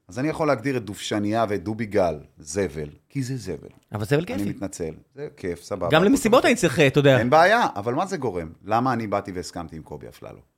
אז 0.09 0.19
אני 0.19 0.29
יכול 0.29 0.47
להגדיר 0.47 0.77
את 0.77 0.85
דובשניה 0.85 1.45
ואת 1.49 1.65
דובי 1.65 1.87
גל 1.87 2.15
זבל, 2.39 2.89
כי 3.09 3.23
זה 3.23 3.37
זבל. 3.37 3.55
אבל 3.95 4.05
זה 4.05 4.17
אבל 4.17 4.25
אני. 4.31 4.43
מתנצל, 4.45 4.93
זה 5.15 5.29
כיף, 5.37 5.63
סבבה. 5.63 5.89
גם 5.91 6.05
למסיבות 6.05 6.45
אני 6.45 6.55
צריך, 6.55 6.81
אתה 6.81 6.99
יודע. 6.99 7.19
אין 7.19 7.31
בעיה, 7.31 7.67
אבל 7.77 7.95
מה 7.95 8.07
זה 8.07 8.17
גורם? 8.17 8.49
למה 8.65 8.93
אני 8.93 9.07
באתי 9.07 9.33
והסכמתי 9.33 9.77
עם 9.77 9.83
קובי 9.83 10.09
אפללו? 10.09 10.52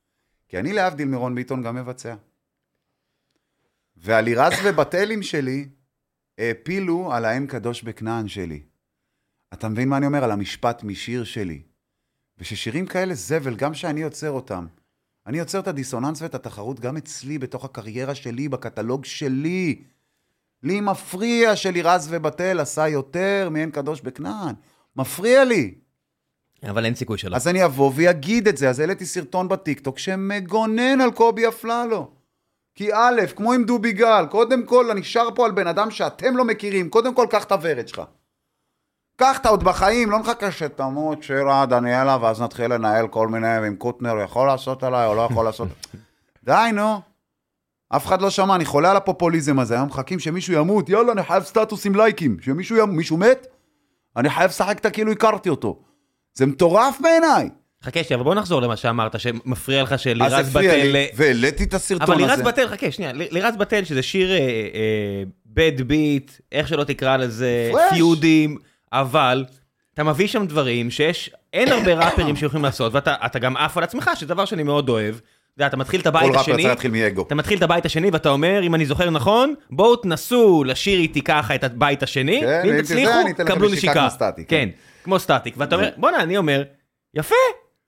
כי 0.54 0.58
אני, 0.58 0.72
להבדיל 0.72 1.08
מרון 1.08 1.34
ביטון, 1.34 1.62
גם 1.62 1.76
מבצע. 1.76 2.14
והלירז 3.96 4.52
ובטלים 4.64 5.22
שלי 5.22 5.68
העפילו 6.38 7.12
על 7.12 7.24
האם 7.24 7.46
קדוש 7.46 7.82
בכנען 7.82 8.28
שלי. 8.28 8.62
אתה 9.52 9.68
מבין 9.68 9.88
מה 9.88 9.96
אני 9.96 10.06
אומר? 10.06 10.24
על 10.24 10.30
המשפט 10.30 10.82
משיר 10.82 11.24
שלי. 11.24 11.62
וששירים 12.38 12.86
כאלה 12.86 13.14
זבל, 13.14 13.54
גם 13.56 13.74
שאני 13.74 14.00
יוצר 14.00 14.30
אותם, 14.30 14.66
אני 15.26 15.38
יוצר 15.38 15.60
את 15.60 15.68
הדיסוננס 15.68 16.22
ואת 16.22 16.34
התחרות 16.34 16.80
גם 16.80 16.96
אצלי, 16.96 17.38
בתוך 17.38 17.64
הקריירה 17.64 18.14
שלי, 18.14 18.48
בקטלוג 18.48 19.04
שלי. 19.04 19.82
לי 20.62 20.80
מפריע 20.80 21.56
שלירז 21.56 22.08
ובטל 22.10 22.60
עשה 22.60 22.88
יותר 22.88 23.48
מאין 23.50 23.70
קדוש 23.70 24.00
בכנען. 24.00 24.54
מפריע 24.96 25.44
לי. 25.44 25.74
אבל 26.70 26.84
אין 26.84 26.94
סיכוי 26.94 27.18
שלא. 27.18 27.36
אז 27.36 27.48
אני 27.48 27.64
אבוא 27.64 27.92
ואגיד 27.94 28.48
את 28.48 28.56
זה. 28.56 28.70
אז 28.70 28.80
העליתי 28.80 29.06
סרטון 29.06 29.48
בטיקטוק 29.48 29.98
שמגונן 29.98 31.00
על 31.00 31.10
קובי 31.10 31.48
אפללו. 31.48 32.10
כי 32.74 32.94
א', 32.94 33.20
כמו 33.36 33.52
עם 33.52 33.64
דובי 33.64 33.92
גל, 33.92 34.26
קודם 34.30 34.66
כל 34.66 34.90
אני 34.90 35.02
שר 35.02 35.28
פה 35.34 35.46
על 35.46 35.52
בן 35.52 35.66
אדם 35.66 35.90
שאתם 35.90 36.36
לא 36.36 36.44
מכירים, 36.44 36.90
קודם 36.90 37.14
כל 37.14 37.26
קח 37.30 37.44
את 37.44 37.52
הוורד 37.52 37.88
שלך. 37.88 38.02
קח 39.16 39.38
אתה 39.40 39.48
עוד 39.48 39.64
בחיים, 39.64 40.10
לא 40.10 40.18
נחכה 40.18 40.52
שתמות 40.52 41.22
שירה, 41.22 41.66
דניאלה, 41.66 42.18
ואז 42.20 42.42
נתחיל 42.42 42.74
לנהל 42.74 43.08
כל 43.08 43.28
מיני, 43.28 43.66
עם 43.66 43.76
קוטנר 43.76 44.20
יכול 44.24 44.46
לעשות 44.46 44.82
עליי 44.82 45.06
או 45.06 45.14
לא 45.14 45.28
יכול 45.30 45.44
לעשות. 45.44 45.68
די, 46.44 46.70
נו. 46.74 47.00
אף 47.88 48.06
אחד 48.06 48.22
לא 48.22 48.30
שמע, 48.30 48.54
אני 48.54 48.64
חולה 48.64 48.90
על 48.90 48.96
הפופוליזם 48.96 49.58
הזה, 49.58 49.74
היום 49.74 49.88
מחכים 49.88 50.18
שמישהו 50.18 50.54
ימות, 50.54 50.88
יאללה, 50.88 51.12
אני 51.12 51.22
חייב 51.22 51.42
סטטוס 51.42 51.86
עם 51.86 51.94
לייקים. 51.94 52.36
שמישהו 52.40 52.76
ימות, 52.76 52.96
מישהו 52.96 53.16
מת? 53.16 53.46
אני 54.16 54.30
חייב 54.30 54.50
לשחק 54.50 54.78
את 54.78 54.92
כאילו 54.92 55.12
הכרתי 55.12 55.48
אותו. 55.48 55.83
זה 56.34 56.46
מטורף 56.46 57.00
בעיניי. 57.00 57.48
חכה 57.82 58.04
שנייה, 58.04 58.16
אבל 58.16 58.24
בוא 58.24 58.34
נחזור 58.34 58.62
למה 58.62 58.76
שאמרת, 58.76 59.20
שמפריע 59.20 59.82
לך 59.82 59.92
אז 59.92 60.00
שלירז 60.00 60.48
הפריע 60.48 60.72
בטל... 60.72 60.92
לי, 60.92 61.06
והעליתי 61.14 61.64
את 61.64 61.74
הסרטון 61.74 62.02
אבל 62.02 62.14
הזה. 62.14 62.26
לירז 62.26 62.40
בטל, 62.40 62.68
חכה, 62.68 62.90
שנייה, 62.90 63.12
לירז 63.12 63.56
בטל 63.56 63.84
שזה 63.84 64.02
שיר 64.02 64.30
בד 65.46 65.80
ביט, 65.80 66.32
איך 66.52 66.68
שלא 66.68 66.84
תקרא 66.84 67.16
לזה. 67.16 67.72
פיודים, 67.90 68.58
אבל 68.92 69.44
אתה 69.94 70.04
מביא 70.04 70.26
שם 70.26 70.46
דברים 70.46 70.90
שיש, 70.90 71.30
אין 71.52 71.68
הרבה 71.72 71.94
ראפרים 71.94 72.36
שיכולים 72.36 72.64
לעשות, 72.64 72.94
ואתה 72.94 73.14
אתה 73.26 73.38
גם 73.38 73.56
עף 73.56 73.76
על 73.76 73.84
עצמך, 73.84 74.10
שזה 74.14 74.26
דבר 74.26 74.44
שאני 74.44 74.62
מאוד 74.62 74.88
אוהב. 74.88 75.14
אתה 75.14 75.22
יודע, 75.62 75.66
אתה 75.66 75.76
מתחיל 75.76 76.00
את 76.00 76.06
הבית 76.06 76.22
כל 76.22 76.28
ראפר 76.28 76.40
השני, 76.40 76.56
צריך 76.56 76.68
להתחיל 76.68 76.90
מאגו. 76.90 77.22
אתה 77.22 77.34
מתחיל 77.34 77.58
את 77.58 77.62
הבית 77.62 77.86
השני 77.86 78.10
ואתה 78.10 78.28
אומר, 78.28 78.62
אם 78.62 78.74
אני 78.74 78.86
זוכר 78.86 79.10
נכון, 79.10 79.54
בואו 79.70 79.96
תנסו 79.96 80.64
לשיר 80.64 81.00
איתי 81.00 81.22
ככה 81.22 81.54
את 81.54 81.64
הבית 81.64 82.02
השני, 82.02 82.40
כן, 82.40 82.62
ואם 82.64 82.82
תצליחו, 82.82 83.12
קבלו 83.46 83.68
נשיקה 83.68 84.08
סטטיק, 84.10 84.50
כן, 84.50 84.68
כמו 85.04 85.18
סטטיק. 85.18 85.54
ואתה 85.58 85.74
אומר, 85.74 85.90
בואנה, 85.96 86.22
אני 86.22 86.36
אומר, 86.36 86.64
יפה, 87.14 87.34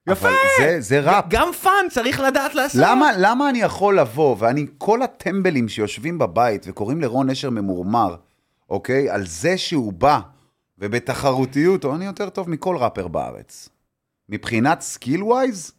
יפה. 0.09 0.29
אבל 0.29 0.37
זה, 0.61 0.81
זה 0.81 1.01
ראפ. 1.01 1.25
גם 1.29 1.53
fun 1.53 1.87
צריך 1.91 2.21
לדעת 2.21 2.55
לעשות. 2.55 2.81
למה, 2.85 3.11
למה 3.19 3.51
אני 3.51 3.59
יכול 3.59 3.99
לבוא, 3.99 4.37
ואני, 4.39 4.67
כל 4.79 5.03
הטמבלים 5.03 5.69
שיושבים 5.69 6.19
בבית 6.19 6.65
וקוראים 6.69 7.01
לרון 7.01 7.31
נשר 7.31 7.51
ממורמר, 7.51 8.17
אוקיי? 8.71 9.11
על 9.11 9.27
זה 9.27 9.59
שהוא 9.59 9.93
בא, 9.93 10.21
ובתחרותיות, 10.79 11.85
אני 11.85 12.07
יותר 12.07 12.29
טוב 12.31 12.51
מכל 12.51 12.77
ראפר 12.77 13.09
בארץ. 13.09 13.69
מבחינת 14.29 14.81
skill-wise, 14.81 15.73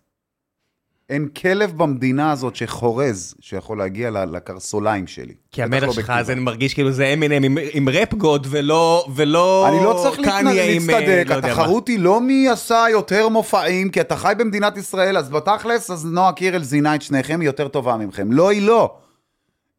אין 1.10 1.28
כלב 1.28 1.78
במדינה 1.78 2.32
הזאת 2.32 2.56
שחורז, 2.56 3.36
שיכול 3.40 3.78
להגיע 3.78 4.10
לקרסוליים 4.12 5.08
שלי. 5.08 5.34
כי 5.52 5.64
המלך 5.64 5.84
לא 5.84 5.94
שלך 5.94 6.04
בכתיבה. 6.04 6.24
זה 6.24 6.36
מרגיש 6.36 6.74
כאילו 6.74 6.92
זה 6.92 7.06
אמינם 7.06 7.44
עם, 7.44 7.58
עם 7.72 7.90
Rap 7.90 8.14
God 8.14 8.48
ולא 8.50 9.08
ולא 9.16 9.68
אני 9.70 9.84
לא 9.84 10.00
צריך 10.04 10.28
אה, 10.28 10.42
להצטדק, 10.42 11.26
לא. 11.30 11.36
התחרות 11.36 11.88
היא 11.88 12.00
לא 12.00 12.22
מי 12.22 12.50
עשה 12.50 12.86
יותר 12.92 13.30
מופעים, 13.30 13.90
כי 13.90 14.02
אתה 14.02 14.16
חי 14.16 14.34
במדינת 14.38 14.78
ישראל, 14.78 15.18
אז 15.18 15.30
בתכלס, 15.30 15.92
אז 15.92 16.06
נועה 16.06 16.34
קירל 16.34 16.64
זינה 16.64 16.96
את 16.96 17.02
שניכם, 17.02 17.40
היא 17.40 17.50
יותר 17.50 17.68
טובה 17.68 17.98
ממכם. 17.98 18.32
לא, 18.32 18.50
היא 18.50 18.62
לא. 18.62 18.96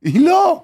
היא 0.04 0.26
לא. 0.26 0.62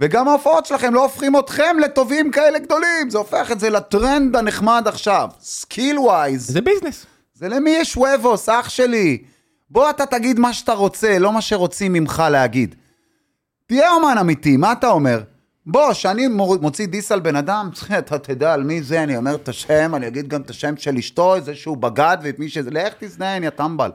וגם 0.00 0.28
ההופעות 0.28 0.66
שלכם 0.66 0.94
לא 0.94 1.02
הופכים 1.02 1.38
אתכם 1.38 1.76
לטובים 1.84 2.30
כאלה 2.30 2.58
גדולים, 2.58 3.10
זה 3.10 3.18
הופך 3.18 3.52
את 3.52 3.60
זה 3.60 3.70
לטרנד 3.70 4.36
הנחמד 4.36 4.82
עכשיו. 4.86 5.28
Skill-wise, 5.40 6.46
זה 6.46 6.60
ביזנס. 6.60 7.06
זה 7.34 7.48
למי 7.48 7.70
יש 7.70 7.96
וובוס, 7.96 8.48
אח 8.48 8.68
שלי. 8.68 9.18
בוא 9.70 9.90
אתה 9.90 10.06
תגיד 10.06 10.38
מה 10.38 10.52
שאתה 10.52 10.72
רוצה, 10.72 11.18
לא 11.18 11.32
מה 11.32 11.40
שרוצים 11.40 11.92
ממך 11.92 12.22
להגיד. 12.30 12.74
תהיה 13.66 13.92
אומן 13.92 14.18
אמיתי, 14.20 14.56
מה 14.56 14.72
אתה 14.72 14.88
אומר? 14.88 15.20
בוא, 15.66 15.92
שאני 15.92 16.28
מוציא 16.60 16.86
דיס 16.86 17.12
על 17.12 17.20
בן 17.20 17.36
אדם, 17.36 17.70
אתה 17.98 18.18
תדע 18.18 18.54
על 18.54 18.62
מי 18.62 18.82
זה, 18.82 19.02
אני 19.02 19.16
אומר 19.16 19.34
את 19.34 19.48
השם, 19.48 19.94
אני 19.94 20.06
אגיד 20.06 20.28
גם 20.28 20.40
את 20.40 20.50
השם 20.50 20.76
של 20.76 20.96
אשתו, 20.96 21.40
זה 21.40 21.54
שהוא 21.54 21.76
בגד 21.76 22.16
ואת 22.22 22.38
מי 22.38 22.48
שזה, 22.48 22.70
לך 22.70 22.94
תזדיין, 22.98 23.44
יא 23.44 23.50
טמבל. 23.50 23.90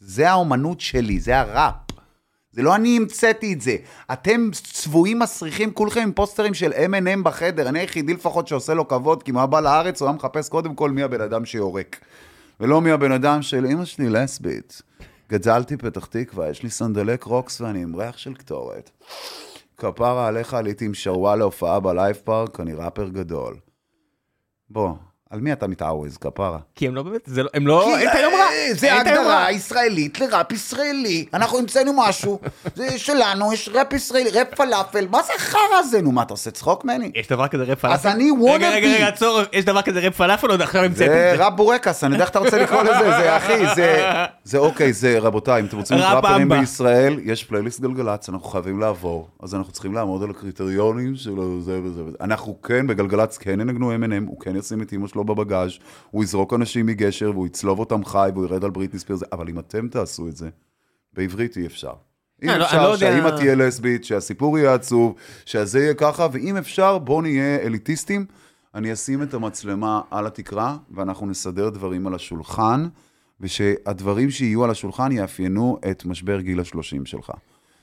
זה 0.00 0.30
האומנות 0.30 0.80
שלי, 0.80 1.20
זה 1.20 1.40
הראפ. 1.40 1.74
זה 2.52 2.62
לא 2.62 2.74
אני 2.74 2.96
המצאתי 2.96 3.52
את 3.52 3.60
זה. 3.60 3.76
אתם 4.12 4.50
צבועים 4.52 5.18
מסריחים 5.18 5.72
כולכם 5.72 6.00
עם 6.00 6.12
פוסטרים 6.12 6.54
של 6.54 6.72
M&M 6.72 7.22
בחדר. 7.22 7.68
אני 7.68 7.78
היחידי 7.78 8.14
לפחות 8.14 8.48
שעושה 8.48 8.74
לו 8.74 8.88
כבוד, 8.88 9.22
כי 9.22 9.30
אם 9.30 9.36
הוא 9.36 9.40
היה 9.40 9.46
בא 9.46 9.60
לארץ, 9.60 10.00
הוא 10.00 10.08
היה 10.08 10.16
מחפש 10.16 10.48
קודם 10.48 10.74
כל 10.74 10.90
מי 10.90 11.02
הבן 11.02 11.20
אדם 11.20 11.44
שיורק. 11.44 11.96
ולא 12.60 12.80
מי 12.80 12.90
הבן 12.90 13.12
אדם 13.12 13.42
של 13.42 13.66
אמא 13.66 13.84
שלי 13.84 14.08
לסבית. 14.08 14.82
גדלתי 15.28 15.76
פתח 15.76 16.06
תקווה, 16.06 16.50
יש 16.50 16.62
לי 16.62 16.70
סנדלק 16.70 17.24
רוקס 17.24 17.60
ואני 17.60 17.82
עם 17.82 17.96
ריח 17.96 18.18
של 18.18 18.34
קטורת. 18.34 18.90
כפרה 19.76 20.28
עליך 20.28 20.54
עליתי 20.54 20.84
עם 20.84 20.94
שוואל 20.94 21.38
להופעה 21.38 21.80
בלייב 21.80 22.16
פארק, 22.16 22.60
אני 22.60 22.74
ראפר 22.74 23.08
גדול. 23.08 23.56
בוא, 24.70 24.94
על 25.34 25.40
מי 25.40 25.52
אתה 25.52 25.66
מתעווז, 25.66 26.16
כפרה? 26.16 26.58
כי 26.74 26.86
הם 26.86 26.94
לא 26.94 27.02
באמת, 27.02 27.20
זה 27.26 27.42
לא, 27.42 27.48
הם 27.54 27.66
לא, 27.66 27.98
אין 27.98 28.08
את 28.08 28.14
היום 28.14 28.34
רע. 28.34 28.40
אה, 28.40 28.74
זה. 28.74 28.94
הגדרה 28.94 29.52
ישראלית 29.52 30.20
לראפ 30.20 30.52
ישראלי. 30.52 31.26
אנחנו 31.34 31.58
המצאנו 31.58 31.92
משהו, 31.96 32.40
זה 32.76 32.98
שלנו, 32.98 33.52
יש 33.52 33.68
ראפ 33.74 33.92
ישראלי, 33.92 34.30
ראפ 34.30 34.54
פלאפל, 34.54 35.06
מה 35.10 35.22
זה 35.22 35.32
החרא 35.36 35.60
הזה? 35.78 36.02
נו, 36.02 36.12
מה, 36.12 36.22
אתה 36.22 36.34
עושה 36.34 36.50
צחוק 36.50 36.84
ממני? 36.84 37.10
יש 37.14 37.28
דבר 37.28 37.48
כזה 37.48 37.64
ראפ 37.64 37.80
פלאפל? 37.80 38.08
אני 38.08 38.24
רגע, 38.24 38.32
wannabe. 38.32 38.66
רגע, 38.66 38.94
רגע, 38.96 39.08
עצור, 39.08 39.40
יש 39.52 39.64
דבר 39.64 39.82
כזה 39.82 40.00
ראפ 40.00 40.16
פלאפל 40.16 40.50
עוד 40.50 40.62
עכשיו 40.62 40.84
המצאתי 40.84 41.04
זה 41.10 41.32
את 41.32 41.38
זה. 41.38 41.44
ראפ 41.44 41.52
בורקס, 41.52 42.04
אני 42.04 42.12
יודע 42.12 42.24
איך 42.24 42.30
אתה 42.30 42.38
רוצה 42.38 42.62
לקרוא 42.62 42.82
לזה, 42.82 43.10
זה 43.10 43.36
אחי, 43.36 43.74
זה, 43.74 44.14
זה 44.44 44.58
אוקיי, 44.58 44.92
זה 44.92 45.18
רבותיי, 45.18 45.60
אם 45.60 45.66
אתם 45.66 45.76
רוצים 45.76 45.96
להיות 45.96 46.12
ראפ 46.12 46.24
ראפרים. 46.24 46.48
בישראל, 46.48 47.20
יש 47.24 47.44
פלייליסט 47.44 47.80
גלגלצ, 47.80 48.28
אנחנו 48.28 48.48
חייבים 48.48 48.80
לעבור, 48.80 49.28
אז 49.42 49.54
אנחנו 49.54 49.72
צריכים 49.72 49.94
לעמוד 49.94 50.22
על 50.22 50.30
הקריטריונים 50.30 51.16
של 51.16 51.34
זה 51.60 51.80
וזה 51.84 52.00
וזה. 52.02 52.16
אנחנו 52.20 52.62
כן, 52.62 52.86
בגלגלצ 52.86 53.38
כן 53.38 53.60
ינגנו 53.60 53.92
M&M, 53.92 54.26
הוא 54.26 54.40
כן 54.40 54.56
ישים 54.56 54.82
את 54.82 54.92
אמא 54.92 55.06
שלו 55.06 55.23
בבגאז', 55.26 55.70
הוא 56.10 56.24
יזרוק 56.24 56.54
אנשים 56.54 56.86
מגשר 56.86 57.30
והוא 57.34 57.46
יצלוב 57.46 57.78
אותם 57.78 58.04
חי 58.04 58.30
והוא 58.34 58.44
ירד 58.44 58.64
על 58.64 58.70
בריטני 58.70 59.00
ספירס, 59.00 59.20
אבל 59.32 59.48
אם 59.48 59.58
אתם 59.58 59.88
תעשו 59.88 60.28
את 60.28 60.36
זה, 60.36 60.48
בעברית 61.12 61.56
אי 61.56 61.66
אפשר. 61.66 61.92
אי 62.42 62.48
אני 62.50 62.58
לא- 62.58 62.64
אפשר 62.64 62.82
לא 62.82 62.88
יודע- 62.88 62.98
שהאימא 62.98 63.36
תהיה 63.36 63.54
לסבית, 63.54 64.04
שהסיפור 64.04 64.58
יהיה 64.58 64.74
עצוב, 64.74 65.14
שהזה 65.44 65.80
יהיה 65.80 65.94
ככה, 65.94 66.26
ואם 66.32 66.56
אפשר, 66.56 66.98
בואו 66.98 67.20
נהיה 67.22 67.56
אליטיסטים. 67.56 68.26
אני 68.74 68.92
אשים 68.92 69.22
את 69.22 69.34
המצלמה 69.34 70.00
על 70.10 70.26
התקרה, 70.26 70.76
ואנחנו 70.90 71.26
נסדר 71.26 71.68
דברים 71.68 72.06
על 72.06 72.14
השולחן, 72.14 72.86
ושהדברים 73.40 74.30
שיהיו 74.30 74.64
על 74.64 74.70
השולחן 74.70 75.12
יאפיינו 75.12 75.78
את 75.90 76.04
משבר 76.04 76.40
גיל 76.40 76.60
השלושים 76.60 77.06
שלך. 77.06 77.30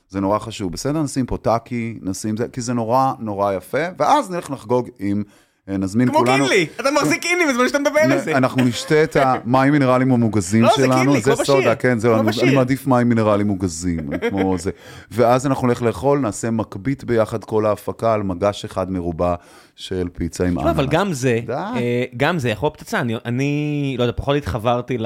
זה 0.09 0.19
נורא 0.19 0.39
חשוב. 0.39 0.71
בסדר, 0.71 1.01
נשים 1.03 1.25
פה 1.25 1.37
טאקי, 1.37 1.99
נשים 2.01 2.37
זה, 2.37 2.47
כי 2.47 2.61
זה 2.61 2.73
נורא 2.73 3.13
נורא 3.19 3.53
יפה, 3.53 3.83
ואז 3.97 4.31
נלך 4.31 4.51
לחגוג 4.51 4.89
עם, 4.99 5.17
אה, 5.19 5.23
נזמין 5.67 6.07
כמו 6.07 6.17
כולנו... 6.17 6.45
קינלי, 6.45 6.67
אתה 6.79 6.89
מחזיק 6.91 7.21
קינלי 7.21 7.45
בזמן 7.53 7.67
שאתה 7.67 7.79
מדבר 7.79 7.99
על 7.99 8.19
זה. 8.19 8.37
אנחנו 8.37 8.63
נשתה 8.63 9.03
את 9.03 9.15
המים 9.19 9.71
מינרלים 9.73 10.11
המוגזים 10.11 10.61
לא, 10.63 10.69
זה 10.69 10.75
שלנו, 10.75 10.93
קינלי, 11.01 11.21
כמו 11.21 11.35
זה 11.35 11.41
בשיר. 11.41 11.45
סודה, 11.45 11.75
כן, 11.75 11.99
זהו, 11.99 12.13
כמו 12.13 12.21
אני- 12.21 12.27
בשיר. 12.29 12.43
אני 12.43 12.55
מעדיף 12.55 12.87
מים 12.87 13.09
מינרלים 13.09 13.47
מוגזים, 13.47 13.99
כמו 14.29 14.57
זה. 14.57 14.71
ואז 15.11 15.47
אנחנו 15.47 15.67
נלך 15.67 15.81
לאכול, 15.81 16.19
נעשה 16.19 16.51
מקבית 16.51 17.03
ביחד 17.03 17.43
כל 17.43 17.65
ההפקה 17.65 18.13
על 18.13 18.23
מגש 18.23 18.65
אחד 18.65 18.91
מרובע 18.91 19.35
של 19.75 20.07
פיצה 20.13 20.47
עם 20.47 20.55
לא, 20.55 20.61
אננס. 20.61 20.71
אבל 20.75 20.87
גם 20.87 21.13
זה. 21.13 21.39
אה, 21.49 22.03
גם 22.17 22.39
זה 22.39 22.49
יכול 22.49 22.69
פצצה, 22.69 22.99
אני- 22.99 23.15
אני, 23.25 23.95
לא 23.99 24.03
יודע, 24.03 24.13
פחות 24.17 24.35
התחברתי 24.35 24.97
ל... 24.97 25.05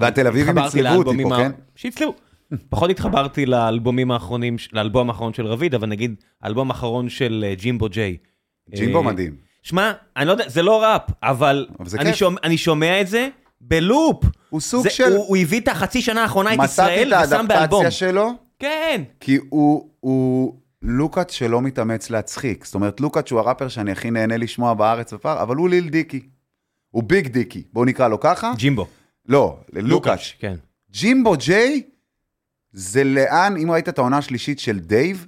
והתל 0.00 0.26
אביבים 0.26 0.58
יצלבו 0.58 0.98
אותי 0.98 1.22
פה, 1.22 1.36
כן? 1.36 1.50
שיצלבו. 1.76 2.14
פחות 2.68 2.90
התחברתי 2.90 3.46
לאלבומים 3.46 4.10
האחרונים, 4.10 4.56
לאלבום 4.72 5.08
האחרון 5.08 5.32
של 5.34 5.46
רביד, 5.46 5.74
אבל 5.74 5.88
נגיד, 5.88 6.14
האלבום 6.42 6.70
האחרון 6.70 7.08
של 7.08 7.44
אה, 7.48 7.54
ג'ימבו 7.54 7.88
ג'יי. 7.88 8.16
ג'ימבו 8.76 8.98
אה, 8.98 9.02
מדהים. 9.02 9.47
שמע, 9.62 9.92
אני 10.16 10.26
לא 10.26 10.32
יודע, 10.32 10.48
זה 10.48 10.62
לא 10.62 10.82
ראפ, 10.82 11.02
אבל 11.22 11.66
אבל 11.80 11.88
אני. 12.00 12.14
שומע, 12.14 12.40
אני 12.44 12.58
שומע 12.58 13.00
את 13.00 13.06
זה 13.06 13.28
בלופ. 13.60 14.24
הוא 14.50 14.60
סוג 14.60 14.82
זה, 14.82 14.90
של- 14.90 15.04
הוא, 15.12 15.24
הוא 15.28 15.36
הביא 15.36 15.60
את 15.60 15.68
החצי 15.68 16.02
שנה 16.02 16.22
האחרונה 16.22 16.54
את 16.54 16.58
מצאתי 16.58 16.92
ישראל 16.92 17.14
את 17.14 17.26
ושם 17.26 17.46
באלבום. 17.48 17.84
האדפטציה 17.84 18.08
שלו, 18.08 18.30
כן. 18.58 19.02
כי 19.20 19.38
הוא, 19.48 19.88
הוא 20.00 20.54
לוקאץ' 20.82 21.30
שלא 21.32 21.62
מתאמץ 21.62 22.10
להצחיק. 22.10 22.64
זאת 22.64 22.74
אומרת, 22.74 23.00
לוקאץ' 23.00 23.30
הוא 23.30 23.40
הראפר 23.40 23.68
שאני 23.68 23.92
הכי 23.92 24.10
נהנה 24.10 24.36
לשמוע 24.36 24.74
בארץ 24.74 25.12
בפער, 25.12 25.42
אבל 25.42 25.56
הוא 25.56 25.68
ליל 25.68 25.88
דיקי. 25.88 26.20
הוא 26.90 27.02
ביג 27.02 27.28
דיקי, 27.28 27.62
בואו 27.72 27.84
נקרא 27.84 28.08
לו 28.08 28.20
ככה. 28.20 28.52
ג'ימבו. 28.56 28.86
לא, 29.28 29.56
לוקאץ'. 29.72 30.32
כן. 30.38 30.54
ג'ימבו 30.90 31.36
ג'יי 31.36 31.82
זה 32.72 33.04
לאן, 33.04 33.56
אם 33.56 33.70
ראית 33.70 33.88
את 33.88 33.98
העונה 33.98 34.18
השלישית 34.18 34.58
של 34.58 34.78
דייב, 34.78 35.26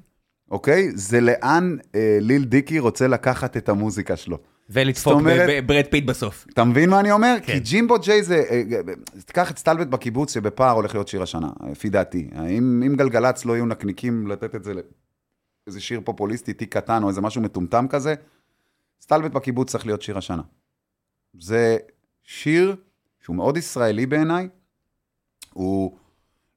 אוקיי? 0.50 0.90
זה 0.94 1.20
לאן 1.20 1.76
אה, 1.94 2.18
ליל 2.20 2.44
דיקי 2.44 2.78
רוצה 2.78 3.08
לקחת 3.08 3.56
את 3.56 3.68
המוזיקה 3.68 4.16
שלו. 4.16 4.38
ולדפוק 4.70 5.22
בברד 5.24 5.84
פיט 5.90 6.04
בסוף. 6.04 6.46
אתה 6.52 6.64
מבין 6.64 6.90
מה 6.90 7.00
אני 7.00 7.12
אומר? 7.12 7.36
כן. 7.42 7.52
כי 7.52 7.60
ג'ימבו 7.60 7.98
ג'יי 7.98 8.22
זה... 8.22 8.44
אה, 8.50 8.62
אה, 8.72 8.94
תיקח 9.26 9.50
את 9.50 9.58
סטלבט 9.58 9.86
בקיבוץ, 9.86 10.34
שבפער 10.34 10.70
הולך 10.70 10.94
להיות 10.94 11.08
שיר 11.08 11.22
השנה, 11.22 11.50
לפי 11.70 11.88
דעתי. 11.88 12.30
אם, 12.48 12.82
אם 12.86 12.96
גלגלצ 12.96 13.44
לא 13.44 13.52
יהיו 13.52 13.66
נקניקים 13.66 14.26
לתת 14.26 14.54
את 14.54 14.64
זה 14.64 14.72
לאיזה 14.74 15.80
שיר 15.80 16.00
פופוליסטי, 16.04 16.52
תיק 16.52 16.76
קטן 16.76 17.02
או 17.02 17.08
איזה 17.08 17.20
משהו 17.20 17.42
מטומטם 17.42 17.86
כזה, 17.88 18.14
סטלבט 19.00 19.30
בקיבוץ 19.30 19.70
צריך 19.70 19.86
להיות 19.86 20.02
שיר 20.02 20.18
השנה. 20.18 20.42
זה 21.40 21.76
שיר 22.22 22.76
שהוא 23.20 23.36
מאוד 23.36 23.56
ישראלי 23.56 24.06
בעיניי, 24.06 24.48
הוא 25.52 25.96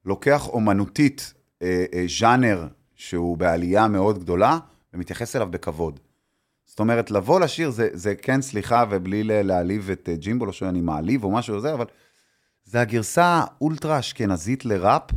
לוקח 0.06 0.48
אומנותית 0.48 1.34
אה, 1.62 1.86
אה, 1.94 2.06
ז'אנר 2.20 2.68
שהוא 3.04 3.38
בעלייה 3.38 3.88
מאוד 3.88 4.20
גדולה, 4.20 4.60
ומתייחס 4.94 5.36
אליו 5.36 5.48
בכבוד. 5.52 6.00
זאת 6.66 6.80
אומרת, 6.80 7.12
לבוא 7.12 7.40
לשיר 7.40 7.70
זה, 7.70 7.90
זה 7.94 8.16
כן, 8.16 8.42
סליחה, 8.42 8.86
ובלי 8.90 9.24
להעליב 9.24 9.90
את 9.90 10.10
אה, 10.10 10.16
ג'ימבו, 10.16 10.46
לא 10.46 10.52
שאני 10.52 10.82
מעליב 10.82 11.24
או 11.24 11.32
משהו 11.32 11.58
כזה, 11.58 11.74
אבל 11.74 11.86
זה 12.66 12.82
הגרסה 12.82 13.26
האולטרה 13.26 14.00
אשכנזית 14.00 14.66
לראפ, 14.66 15.12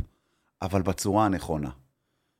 אבל 0.61 0.81
בצורה 0.81 1.25
הנכונה. 1.25 1.69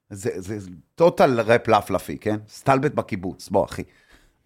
זה, 0.09 0.29
זה 0.35 0.57
total 0.95 1.41
ראפ 1.41 1.67
פלאפל, 1.67 2.17
כן? 2.17 2.37
סטלבט 2.49 2.93
בקיבוץ, 2.93 3.49
בוא 3.49 3.65
אחי. 3.65 3.83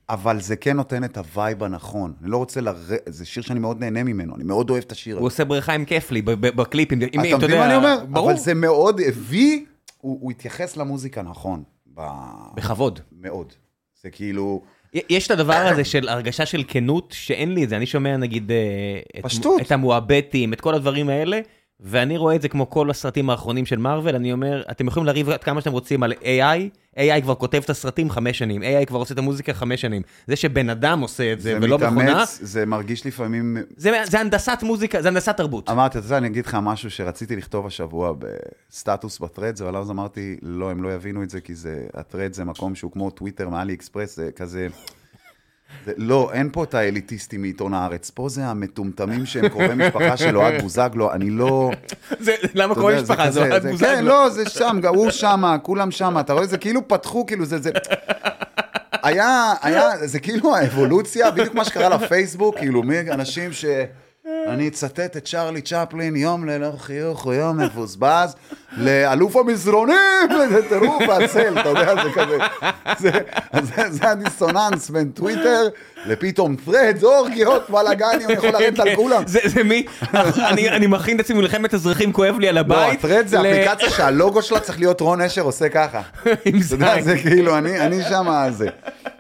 אבל 0.10 0.42
זה 0.42 0.56
כן 0.56 0.78
נותן 0.78 1.04
את 1.04 1.18
ה 1.18 1.27
vibe 1.27 1.64
הנכון. 1.64 2.14
אני 2.22 2.32
לא 2.32 2.38
רוצה 2.38 2.62
ל... 2.62 2.68
זה 3.06 3.26
שיר 3.26 3.44
שאני 3.44 3.60
מאוד 3.60 3.80
נהנה 3.80 4.04
ממנו, 4.04 4.36
אני 4.36 4.44
מאוד 4.44 4.70
אוהב 4.70 4.84
את 4.84 4.92
השיר 4.92 5.16
הוא 5.16 5.28
הזה. 5.28 5.34
עושה 5.34 5.46
בריכה 5.46 5.74
עם 5.74 5.86
כיף 5.86 6.12
לי 6.12 6.22
בקליפים. 6.22 7.00
אתה 7.04 7.38
מבין 7.38 7.58
מה 7.58 7.66
אני 7.66 7.76
אומר? 7.76 8.06
ברור. 8.10 8.32
אבל 8.32 8.40
זה 8.40 8.54
מאוד 8.54 9.02
הביא, 9.08 9.66
הוא 10.02 10.18
הוא 10.22 10.32
התייחס 10.32 10.78
למוזיקה 10.78 11.22
נכון. 11.22 11.64
ב- 11.94 12.02
בכבוד. 12.56 13.00
מאוד. 13.12 13.54
זה 14.02 14.10
כאילו... 14.10 14.62
יש 15.10 15.26
את 15.26 15.32
הדבר 15.32 15.54
הזה 15.54 15.84
של 15.86 16.10
הרגשה 16.10 16.46
של 16.46 16.64
כנות, 16.68 17.14
שאין 17.18 17.54
לי 17.54 17.64
את 17.64 17.70
זה. 17.70 17.78
אני 17.78 17.86
שומע 17.86 18.18
נגיד 18.18 18.52
אה, 18.52 18.58
את- 19.20 19.24
פשטות. 19.24 19.62
את 19.62 19.72
המואבטים, 19.72 20.54
את 20.54 20.62
כל 20.62 20.74
הדברים 20.76 21.10
האלה, 21.10 21.40
ואני 21.82 22.18
רואה 22.18 22.36
את 22.36 22.42
זה 22.42 22.50
כמו 22.50 22.70
כל 22.70 22.90
הסרטים 22.90 23.30
האחרונים 23.30 23.66
של 23.66 23.78
מארוול, 23.78 24.16
אני 24.16 24.34
אומר, 24.34 24.64
אתם 24.72 24.88
יכולים 24.88 25.08
לריב 25.08 25.30
עד 25.30 25.44
כמה 25.44 25.62
שאתם 25.62 25.72
רוצים 25.72 26.04
על 26.04 26.14
AI, 26.14 26.98
AI 26.98 27.22
כבר 27.22 27.36
כותב 27.36 27.62
את 27.64 27.70
הסרטים 27.70 28.10
חמש 28.10 28.38
שנים, 28.38 28.62
AI 28.62 28.86
כבר 28.86 29.00
עושה 29.00 29.14
את 29.14 29.20
המוזיקה 29.20 29.54
חמש 29.54 29.82
שנים. 29.82 30.02
זה 30.28 30.36
שבן 30.36 30.70
אדם 30.70 31.00
עושה 31.00 31.34
את 31.34 31.42
זה, 31.42 31.58
ולא 31.62 31.78
מכונה, 31.78 32.04
מתאמץ, 32.04 32.40
זה 32.42 32.66
מרגיש 32.66 33.06
לפעמים... 33.06 33.58
זה 33.78 33.92
זה 34.06 34.20
הנדסת 34.20 34.60
מוזיקה, 34.64 35.02
זה 35.02 35.08
הנדסת 35.08 35.38
תרבות. 35.38 35.70
אמרתי, 35.70 35.98
אתה 35.98 36.08
יודע, 36.08 36.18
אני 36.18 36.28
אגיד 36.28 36.46
לך 36.46 36.58
משהו 36.62 36.92
שרציתי 36.92 37.36
לכתוב 37.36 37.68
השבוע 37.68 38.14
בסטטוס 38.70 39.20
בטרד, 39.20 39.62
אבל 39.62 39.76
אז 39.78 39.92
אמרתי, 39.92 40.38
לא, 40.42 40.72
הם 40.72 40.84
לא 40.84 40.94
יבינו 40.94 41.24
את 41.24 41.30
זה, 41.30 41.42
כי 41.42 41.56
זה, 41.56 41.86
הטרד 41.94 42.34
זה 42.34 42.44
מקום 42.44 42.76
שהוא 42.76 42.92
כמו 42.92 43.10
טוויטר 43.10 43.50
מאלי 43.50 43.74
אקספרס, 43.74 44.16
זה 44.16 44.30
כזה... 44.36 44.68
זה, 45.86 45.92
לא, 45.98 46.30
אין 46.34 46.50
פה 46.52 46.64
את 46.64 46.74
האליטיסטים 46.74 47.42
מעיתון 47.42 47.74
הארץ, 47.74 48.10
פה 48.10 48.30
זה 48.30 48.46
המטומטמים 48.46 49.26
שהם 49.26 49.50
קרובי 49.50 49.76
משפחה 49.76 50.18
של 50.18 50.38
אוהד 50.38 50.62
בוזגלו, 50.62 51.12
אני 51.14 51.30
לא... 51.30 51.72
זה- 52.20 52.36
למה 52.54 52.74
זה 52.76 53.02
משפחה? 53.02 53.32
זה 53.32 53.40
אוהד 53.40 53.68
בוזגלו. 53.68 53.90
כן, 53.90 54.06
לא, 54.06 54.30
זה 54.30 54.50
שם, 54.50 54.80
הוא 54.88 55.12
שמה, 55.12 55.58
כולם 55.60 55.92
שמה, 55.92 56.20
אתה 56.20 56.34
רואה? 56.34 56.46
זה 56.46 56.58
כאילו 56.58 56.88
פתחו, 56.88 57.26
כאילו 57.26 57.46
זה... 57.46 57.58
זה... 57.62 57.72
היה, 59.04 59.54
היה, 59.62 60.08
זה 60.08 60.20
כאילו 60.20 60.56
האבולוציה, 60.56 61.32
בדיוק 61.32 61.56
מה 61.56 61.66
שקרה 61.66 61.90
לפייסבוק, 61.90 62.58
כאילו, 62.58 62.84
מי 62.84 63.00
אנשים 63.12 63.54
ש... 63.54 63.66
אני 64.48 64.68
אצטט 64.68 65.00
את 65.18 65.26
צ'רלי 65.26 65.62
צ'פלין, 65.62 66.16
יום 66.16 66.46
ללא 66.46 66.72
חיוך 66.78 67.24
הוא 67.24 67.34
יום 67.34 67.58
מבוזבז, 67.60 68.36
לאלוף 68.78 69.36
המזרונים, 69.36 69.96
זה 70.50 70.70
טירוף 70.70 71.04
העצל, 71.10 71.60
אתה 71.60 71.70
יודע, 71.70 71.96
זה 72.04 72.10
כזה, 72.16 72.38
זה, 73.00 73.12
זה, 73.62 73.90
זה 73.92 74.10
הדיסוננס 74.10 74.90
בין 74.90 75.10
טוויטר 75.12 75.68
לפתאום 76.06 76.56
פרד, 76.56 76.98
אורגיות, 77.04 77.70
בלאגנים, 77.70 78.26
אני 78.30 78.34
יכול 78.34 78.50
לרדת 78.50 78.80
על 78.80 78.96
כולם. 79.00 79.24
זה 79.28 79.40
זה 79.46 79.64
מי, 79.64 79.86
אני- 80.14 80.70
אני 80.70 80.88
מכין 80.88 81.16
את 81.16 81.22
עצמי 81.22 81.38
מלחמת 81.38 81.74
אזרחים, 81.74 82.14
כואב 82.14 82.40
לי 82.40 82.48
על 82.50 82.56
לא, 82.56 82.60
הבית. 82.60 83.00
הטרד 83.06 83.28
זה 83.28 83.38
ל- 83.40 83.46
אפליקציה 83.46 83.90
שהלוגו 83.98 84.42
שלה 84.42 84.60
צריך 84.60 84.80
להיות 84.80 85.02
רון 85.02 85.22
אשר 85.22 85.42
עושה 85.42 85.70
ככה. 85.70 86.02
עם 86.46 86.60
אתה 86.68 86.76
יודע, 86.76 86.94
זין. 86.96 87.04
זה 87.04 87.18
כאילו, 87.18 87.58
אני, 87.58 87.80
אני 87.80 88.04
שם 88.04 88.48
זה. 88.52 88.68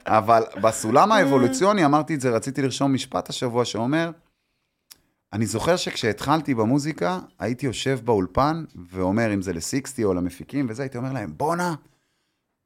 אבל 0.07 0.43
בסולם 0.61 1.11
האבולוציוני, 1.15 1.85
אמרתי 1.85 2.15
את 2.15 2.21
זה, 2.21 2.29
רציתי 2.29 2.61
לרשום 2.61 2.93
משפט 2.93 3.29
השבוע 3.29 3.65
שאומר, 3.65 4.09
אני 5.33 5.45
זוכר 5.45 5.75
שכשהתחלתי 5.75 6.53
במוזיקה, 6.55 7.19
הייתי 7.39 7.65
יושב 7.65 7.99
באולפן 8.03 8.63
ואומר, 8.91 9.33
אם 9.33 9.41
זה 9.41 9.53
לסיקסטי 9.53 10.03
או 10.03 10.13
למפיקים 10.13 10.65
וזה, 10.69 10.83
הייתי 10.83 10.97
אומר 10.97 11.13
להם, 11.13 11.33
בואנה, 11.37 11.75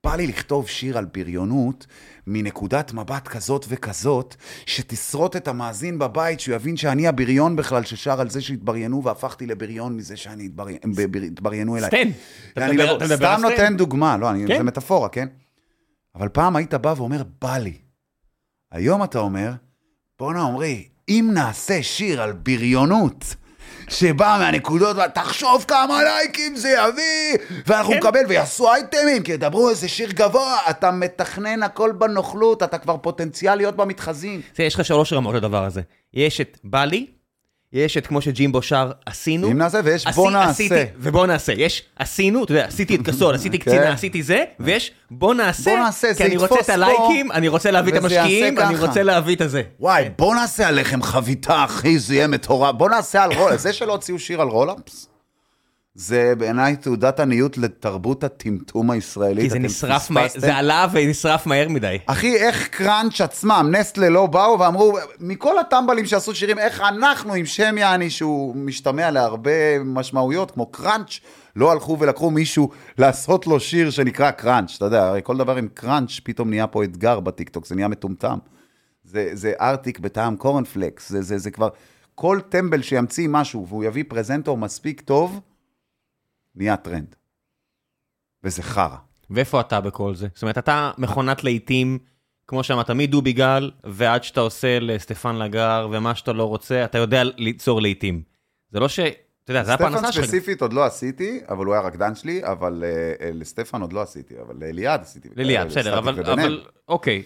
בא 0.03 0.15
לי 0.15 0.27
לכתוב 0.27 0.67
שיר 0.67 0.97
על 0.97 1.05
בריונות 1.05 1.87
מנקודת 2.27 2.93
מבט 2.93 3.27
כזאת 3.27 3.65
וכזאת, 3.69 4.35
שתשרוט 4.65 5.35
את 5.35 5.47
המאזין 5.47 5.99
בבית, 5.99 6.39
שהוא 6.39 6.55
יבין 6.55 6.77
שאני 6.77 7.07
הבריון 7.07 7.55
בכלל 7.55 7.83
ששר 7.83 8.21
על 8.21 8.29
זה 8.29 8.41
שהתבריינו 8.41 9.03
והפכתי 9.03 9.45
לבריון 9.45 9.95
מזה 9.97 10.17
שאני 10.17 10.45
התברי- 10.45 10.77
בר- 11.11 11.21
התבריינו 11.25 11.77
אליי. 11.77 11.87
סטן. 11.89 12.09
אתה 12.53 12.65
אני 12.65 12.75
מדבר- 12.75 12.89
על 13.01 13.07
סתם 13.07 13.15
סטן? 13.15 13.41
נותן 13.41 13.77
דוגמה, 13.77 14.17
לא, 14.17 14.29
אני- 14.29 14.47
כן. 14.47 14.57
זה 14.57 14.63
מטאפורה, 14.63 15.09
כן? 15.09 15.27
אבל 16.15 16.29
פעם 16.29 16.55
היית 16.55 16.73
בא 16.73 16.93
ואומר, 16.97 17.23
בא 17.41 17.57
לי. 17.57 17.77
היום 18.71 19.03
אתה 19.03 19.19
אומר, 19.19 19.51
בואנה 20.19 20.41
עמרי, 20.41 20.87
אם 21.09 21.29
נעשה 21.33 21.83
שיר 21.83 22.21
על 22.21 22.31
בריונות, 22.31 23.35
שבא 23.89 24.37
מהנקודות, 24.39 24.97
תחשוב 25.13 25.65
כמה 25.67 26.03
לייקים 26.03 26.55
זה 26.55 26.69
יביא, 26.69 27.45
ואנחנו 27.65 27.91
כן. 27.91 27.97
נקבל, 27.99 28.19
ויעשו 28.27 28.73
אייטמים, 28.73 29.23
כי 29.23 29.31
ידברו 29.31 29.69
איזה 29.69 29.87
שיר 29.87 30.11
גבוה, 30.11 30.57
אתה 30.69 30.91
מתכנן 30.91 31.63
הכל 31.63 31.91
בנוכלות, 31.91 32.63
אתה 32.63 32.77
כבר 32.77 32.97
פוטנציאל 32.97 33.55
להיות 33.55 33.75
במתחזים. 33.75 34.41
תראה, 34.53 34.67
יש 34.67 34.75
לך 34.75 34.85
שלוש 34.85 35.13
רמות 35.13 35.35
לדבר 35.35 35.63
הזה. 35.63 35.81
יש 36.13 36.41
את 36.41 36.57
בא 36.63 36.85
לי, 36.85 37.05
יש 37.75 37.97
את 37.97 38.07
כמו 38.07 38.21
שג'ימבו 38.21 38.61
שר, 38.61 38.91
עשינו. 39.05 39.47
אם 39.51 39.57
נעשה, 39.57 39.79
ויש 39.83 40.07
עשי- 40.07 40.15
בוא 40.15 40.31
נעשה. 40.31 40.49
עשיתי, 40.49 40.75
ובוא 40.97 41.25
נעשה. 41.27 41.53
יש 41.57 41.83
עשינו, 41.99 42.43
אתה 42.43 42.51
יודע, 42.51 42.65
עשיתי 42.65 42.95
את 42.95 43.01
קסול, 43.01 43.35
עשיתי 43.35 43.59
כן. 43.59 43.71
קצינה, 43.71 43.93
עשיתי 43.93 44.23
זה, 44.23 44.43
ויש 44.59 44.91
בוא 45.11 45.33
נעשה, 45.33 45.71
בוא 45.71 45.79
נעשה, 45.79 46.13
כי 46.17 46.23
אני 46.25 46.37
רוצה 46.37 46.55
את 46.59 46.69
הלייקים, 46.69 47.31
אני 47.31 47.47
רוצה 47.47 47.71
להביא 47.71 47.93
את 47.93 47.97
המשקיעים, 47.97 48.59
אני. 48.59 48.77
רוצה 48.77 49.03
להביא 49.03 49.35
את 49.35 49.41
הזה. 49.41 49.61
וואי, 49.79 50.09
בוא 50.17 50.35
נעשה 50.35 50.67
על 50.67 50.81
לחם 50.81 51.01
חביתה, 51.01 51.63
אחי, 51.65 51.99
זה 51.99 52.15
יהיה 52.15 52.27
מטורף. 52.27 52.75
בוא 52.75 52.89
נעשה 52.89 53.23
על 53.23 53.33
Roll-Ups. 53.33 53.61
זה 53.63 53.73
שלא 53.73 53.91
הוציאו 53.91 54.19
שיר 54.19 54.41
על 54.41 54.47
Roll-Ups, 54.47 55.07
זה 55.95 56.33
בעיניי 56.37 56.75
תעודת 56.75 57.19
עניות 57.19 57.57
לתרבות 57.57 58.23
הטמטום 58.23 58.91
הישראלית. 58.91 59.43
כי 59.43 59.49
זה 59.49 59.59
נשרף 59.59 60.01
פספסתם. 60.01 60.39
זה 60.39 60.55
עלה 60.55 60.87
ונשרף 60.91 61.45
מהר 61.45 61.69
מדי. 61.69 61.97
אחי, 62.05 62.35
איך 62.35 62.67
Crunch 62.67 63.21
עצמם, 63.21 63.67
נסטלה 63.71 64.09
לא 64.09 64.25
באו 64.25 64.59
ואמרו, 64.59 64.97
מכל 65.19 65.59
הטמבלים 65.59 66.05
שעשו 66.05 66.35
שירים, 66.35 66.59
איך 66.59 66.81
אנחנו 66.81 67.33
עם 67.33 67.45
שם 67.45 67.77
יעני 67.77 68.09
שהוא 68.09 68.55
משתמע 68.55 69.11
להרבה 69.11 69.79
משמעויות, 69.85 70.51
כמו 70.51 70.65
Crunch, 70.65 71.19
לא 71.55 71.71
הלכו 71.71 71.99
ולקחו 71.99 72.31
מישהו 72.31 72.69
לעשות 72.97 73.47
לו 73.47 73.59
שיר 73.59 73.89
שנקרא 73.89 74.31
Crunch, 74.31 74.75
אתה 74.77 74.85
יודע, 74.85 75.07
הרי 75.07 75.21
כל 75.23 75.37
דבר 75.37 75.55
עם 75.55 75.67
Crunch 75.73 76.19
פתאום 76.23 76.49
נהיה 76.49 76.67
פה 76.67 76.83
אתגר 76.83 77.19
בטיקטוק, 77.19 77.65
זה 77.65 77.75
נהיה 77.75 77.87
מטומטם. 77.87 78.37
זה, 79.03 79.29
זה 79.33 79.53
ארטיק 79.61 79.99
בטעם 79.99 80.35
קורנפלקס, 80.35 81.09
זה, 81.09 81.21
זה, 81.21 81.37
זה 81.37 81.51
כבר, 81.51 81.69
כל 82.15 82.39
טמבל 82.49 82.81
שימציא 82.81 83.27
משהו 83.29 83.67
והוא 83.67 83.83
יביא 83.83 84.03
פרזנטור 84.07 84.57
מספיק 84.57 85.01
טוב, 85.01 85.39
נהיה 86.55 86.77
טרנד. 86.77 87.15
וזה 88.43 88.63
חרא. 88.63 88.97
ואיפה 89.29 89.61
אתה 89.61 89.81
בכל 89.81 90.15
זה? 90.15 90.27
זאת 90.33 90.41
אומרת, 90.41 90.57
אתה 90.57 90.91
מכונת 90.97 91.43
להיטים, 91.43 91.99
כמו 92.47 92.63
שאמרת, 92.63 92.89
מדובי 92.89 93.33
גל, 93.33 93.71
ועד 93.83 94.23
שאתה 94.23 94.41
עושה 94.41 94.79
לסטפן 94.79 95.35
לגר, 95.35 95.87
ומה 95.91 96.15
שאתה 96.15 96.33
לא 96.33 96.43
רוצה, 96.43 96.85
אתה 96.85 96.97
יודע 96.97 97.23
ליצור 97.23 97.81
להיטים. 97.81 98.21
זה 98.71 98.79
לא 98.79 98.87
ש... 98.87 98.99
אתה 99.45 99.51
יודע, 99.51 99.63
זה 99.63 99.73
הפרנסה 99.73 99.97
סטפן 99.97 100.11
שלך. 100.11 100.25
ספציפית 100.25 100.61
עוד 100.61 100.73
לא 100.73 100.85
עשיתי, 100.85 101.39
אבל 101.49 101.65
הוא 101.65 101.73
היה 101.73 101.83
רקדן 101.83 102.15
שלי, 102.15 102.41
אבל 102.43 102.83
אה, 102.83 103.25
אה, 103.25 103.31
לסטפן 103.33 103.81
עוד 103.81 103.93
לא 103.93 104.01
עשיתי, 104.01 104.33
אבל 104.41 104.55
לאליעד 104.59 105.01
עשיתי. 105.01 105.29
לליאת, 105.35 105.67
בסדר, 105.67 105.99
לסטטיק 105.99 106.27
אבל, 106.27 106.63
אוקיי, 106.87 107.23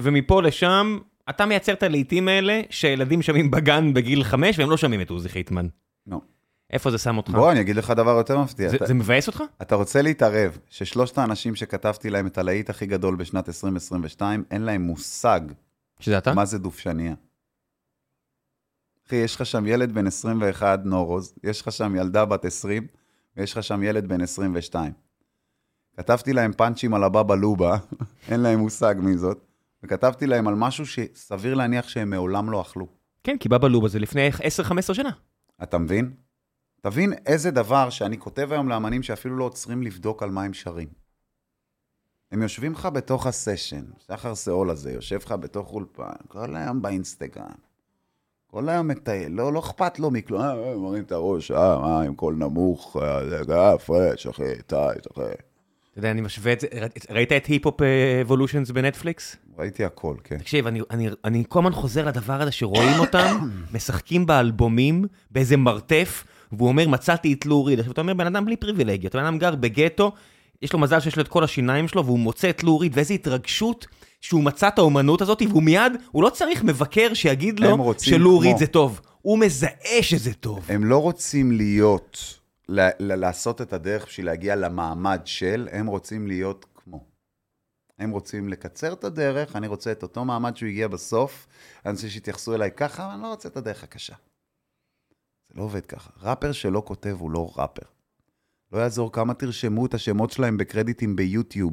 ומפה 0.00 0.42
לשם, 0.42 0.98
אתה 1.30 1.46
מייצר 1.46 1.72
את 1.72 1.82
הלהיטים 1.82 2.28
האלה, 2.28 2.60
שילדים 2.70 3.22
שומעים 3.22 3.50
בגן 3.50 3.94
בגיל 3.94 4.24
חמש, 4.24 4.58
והם 4.58 4.70
לא 4.70 4.76
שומעים 4.76 5.00
את 5.00 5.10
עוזי 5.10 5.28
חיטמן. 5.28 5.66
נו. 6.06 6.33
איפה 6.74 6.90
זה 6.90 6.98
שם 6.98 7.16
אותך? 7.16 7.30
בוא, 7.30 7.52
אני 7.52 7.60
אגיד 7.60 7.76
לך 7.76 7.90
דבר 7.90 8.10
יותר 8.10 8.38
מפתיע. 8.38 8.68
זה, 8.70 8.76
אתה- 8.76 8.86
זה 8.86 8.94
מבאס 8.94 9.26
אותך? 9.26 9.42
אתה 9.62 9.74
רוצה 9.74 10.02
להתערב 10.02 10.58
ששלושת 10.70 11.18
האנשים 11.18 11.54
שכתבתי 11.54 12.10
להם 12.10 12.26
את 12.26 12.38
הלהיט 12.38 12.70
הכי 12.70 12.86
גדול 12.86 13.16
בשנת 13.16 13.48
2022, 13.48 14.44
אין 14.50 14.62
להם 14.62 14.82
מושג 14.82 15.40
שזה 16.00 16.18
אתה? 16.18 16.34
מה 16.34 16.44
זה 16.44 16.58
דובשניה. 16.58 17.14
אחי, 19.06 19.16
יש 19.16 19.34
לך 19.36 19.46
שם 19.46 19.66
ילד 19.66 19.92
בן 19.94 20.06
21, 20.06 20.80
נורוז, 20.84 21.34
יש 21.44 21.60
לך 21.60 21.72
שם 21.72 21.96
ילדה 21.96 22.24
בת 22.24 22.44
20, 22.44 22.86
ויש 23.36 23.52
לך 23.52 23.62
שם 23.62 23.82
ילד 23.82 24.08
בן 24.08 24.20
22. 24.20 24.92
כתבתי 25.96 26.32
להם 26.32 26.52
פאנצ'ים 26.52 26.94
על 26.94 27.04
הבבא 27.04 27.34
לובה, 27.34 27.76
אין 28.30 28.40
להם 28.40 28.58
מושג 28.58 28.94
מי 28.98 29.16
זאת, 29.16 29.38
וכתבתי 29.82 30.26
להם 30.26 30.48
על 30.48 30.54
משהו 30.54 30.86
שסביר 30.86 31.54
להניח 31.54 31.88
שהם 31.88 32.10
מעולם 32.10 32.50
לא 32.50 32.60
אכלו. 32.60 32.86
כן, 33.24 33.36
כי 33.40 33.48
בבא 33.48 33.68
לובה 33.68 33.88
זה 33.88 33.98
לפני 33.98 34.30
10-15 34.30 34.32
שנה. 34.94 35.10
אתה 35.62 35.78
מבין? 35.78 36.10
תבין 36.84 37.12
איזה 37.26 37.50
דבר 37.50 37.90
שאני 37.90 38.18
כותב 38.18 38.52
היום 38.52 38.68
לאמנים 38.68 39.02
שאפילו 39.02 39.36
לא 39.36 39.44
עוצרים 39.44 39.82
לבדוק 39.82 40.22
על 40.22 40.30
מה 40.30 40.42
הם 40.42 40.54
שרים. 40.54 40.88
הם 42.32 42.42
יושבים 42.42 42.72
לך 42.72 42.86
בתוך 42.86 43.26
הסשן, 43.26 43.84
שחר 44.06 44.34
סאול 44.34 44.70
הזה, 44.70 44.92
יושב 44.92 45.18
לך 45.24 45.32
בתוך 45.32 45.72
אולפן, 45.72 46.12
כל 46.28 46.56
היום 46.56 46.82
באינסטגרם. 46.82 47.54
כל 48.46 48.68
היום 48.68 48.88
מטייל, 48.88 49.32
לא, 49.32 49.52
לא 49.52 49.58
אכפת 49.58 49.98
לו 49.98 50.10
מכלום, 50.10 50.40
אה, 50.40 50.70
אה, 50.70 50.76
מרים 50.76 51.04
את 51.04 51.12
הראש, 51.12 51.50
אה, 51.50 51.78
מה, 51.78 52.02
עם 52.02 52.14
קול 52.14 52.34
נמוך, 52.34 52.96
אה, 53.02 53.44
זה, 53.44 53.54
אה, 53.54 53.78
fresh, 53.78 54.26
אחי, 54.26 54.62
tight, 54.66 55.06
אחי. 55.12 55.22
אתה 55.90 55.98
יודע, 55.98 56.10
אני 56.10 56.20
משווה 56.20 56.52
את 56.52 56.60
זה, 56.60 56.66
ראית 57.10 57.32
את 57.32 57.46
Hip-Hop 57.46 57.80
Evolutions 58.22 58.70
בנטפליקס? 58.70 59.36
ראיתי 59.58 59.84
הכל, 59.84 60.16
כן. 60.24 60.38
תקשיב, 60.38 60.66
אני, 60.66 60.80
אני, 60.90 61.08
אני 61.24 61.44
כל 61.48 61.58
הזמן 61.58 61.72
חוזר 61.72 62.06
לדבר 62.06 62.42
הזה 62.42 62.52
שרואים 62.52 62.98
אותם, 62.98 63.36
משחקים 63.74 64.26
באלבומים, 64.26 65.04
באיזה 65.30 65.56
מרתף, 65.56 66.24
והוא 66.58 66.68
אומר, 66.68 66.88
מצאתי 66.88 67.32
את 67.32 67.46
לוריד. 67.46 67.78
עכשיו, 67.78 67.92
אתה 67.92 68.00
אומר, 68.00 68.14
בן 68.14 68.26
אדם 68.26 68.44
בלי 68.44 68.56
פריבילגיות, 68.56 69.14
בן 69.16 69.24
אדם 69.24 69.38
גר 69.38 69.54
בגטו, 69.54 70.12
יש 70.62 70.72
לו 70.72 70.78
מזל 70.78 71.00
שיש 71.00 71.16
לו 71.16 71.22
את 71.22 71.28
כל 71.28 71.44
השיניים 71.44 71.88
שלו, 71.88 72.04
והוא 72.04 72.18
מוצא 72.18 72.50
את 72.50 72.62
לוריד, 72.64 72.92
ואיזה 72.94 73.14
התרגשות 73.14 73.86
שהוא 74.20 74.44
מצא 74.44 74.68
את 74.68 74.78
האומנות 74.78 75.22
הזאת, 75.22 75.42
והוא 75.48 75.62
מיד, 75.62 75.92
הוא 76.10 76.22
לא 76.22 76.30
צריך 76.30 76.64
מבקר 76.64 77.14
שיגיד 77.14 77.60
לו 77.60 77.94
שלוריד. 77.98 78.56
זה 78.56 78.66
טוב. 78.66 79.00
הוא 79.22 79.38
מזהה 79.38 80.02
שזה 80.02 80.34
טוב. 80.34 80.66
הם 80.68 80.84
לא 80.84 80.98
רוצים 80.98 81.52
להיות, 81.52 82.38
ל- 82.68 82.88
ל- 83.00 83.14
לעשות 83.14 83.60
את 83.60 83.72
הדרך 83.72 84.06
בשביל 84.06 84.26
להגיע 84.26 84.56
למעמד 84.56 85.20
של, 85.24 85.68
הם 85.72 85.86
רוצים 85.86 86.26
להיות 86.26 86.66
כמו. 86.74 87.04
הם 87.98 88.10
רוצים 88.10 88.48
לקצר 88.48 88.92
את 88.92 89.04
הדרך, 89.04 89.56
אני 89.56 89.66
רוצה 89.66 89.92
את 89.92 90.02
אותו 90.02 90.24
מעמד 90.24 90.56
שהוא 90.56 90.68
הגיע 90.68 90.88
בסוף, 90.88 91.46
אני 91.86 91.92
רוצה 91.92 92.08
שיתייחסו 92.10 92.54
אליי 92.54 92.70
ככה, 92.76 93.14
אני 93.14 93.22
לא 93.22 93.26
רוצה 93.26 93.48
את 93.48 93.56
הדרך 93.56 93.84
הקשה. 93.84 94.14
זה 95.54 95.60
לא 95.60 95.64
עובד 95.64 95.86
ככה. 95.86 96.10
ראפר 96.22 96.52
שלא 96.52 96.82
כותב 96.86 97.16
הוא 97.18 97.30
לא 97.30 97.52
ראפר. 97.56 97.82
לא 98.72 98.78
יעזור 98.78 99.12
כמה 99.12 99.34
תרשמו 99.34 99.86
את 99.86 99.94
השמות 99.94 100.30
שלהם 100.30 100.56
בקרדיטים 100.56 101.16
ביוטיוב. 101.16 101.72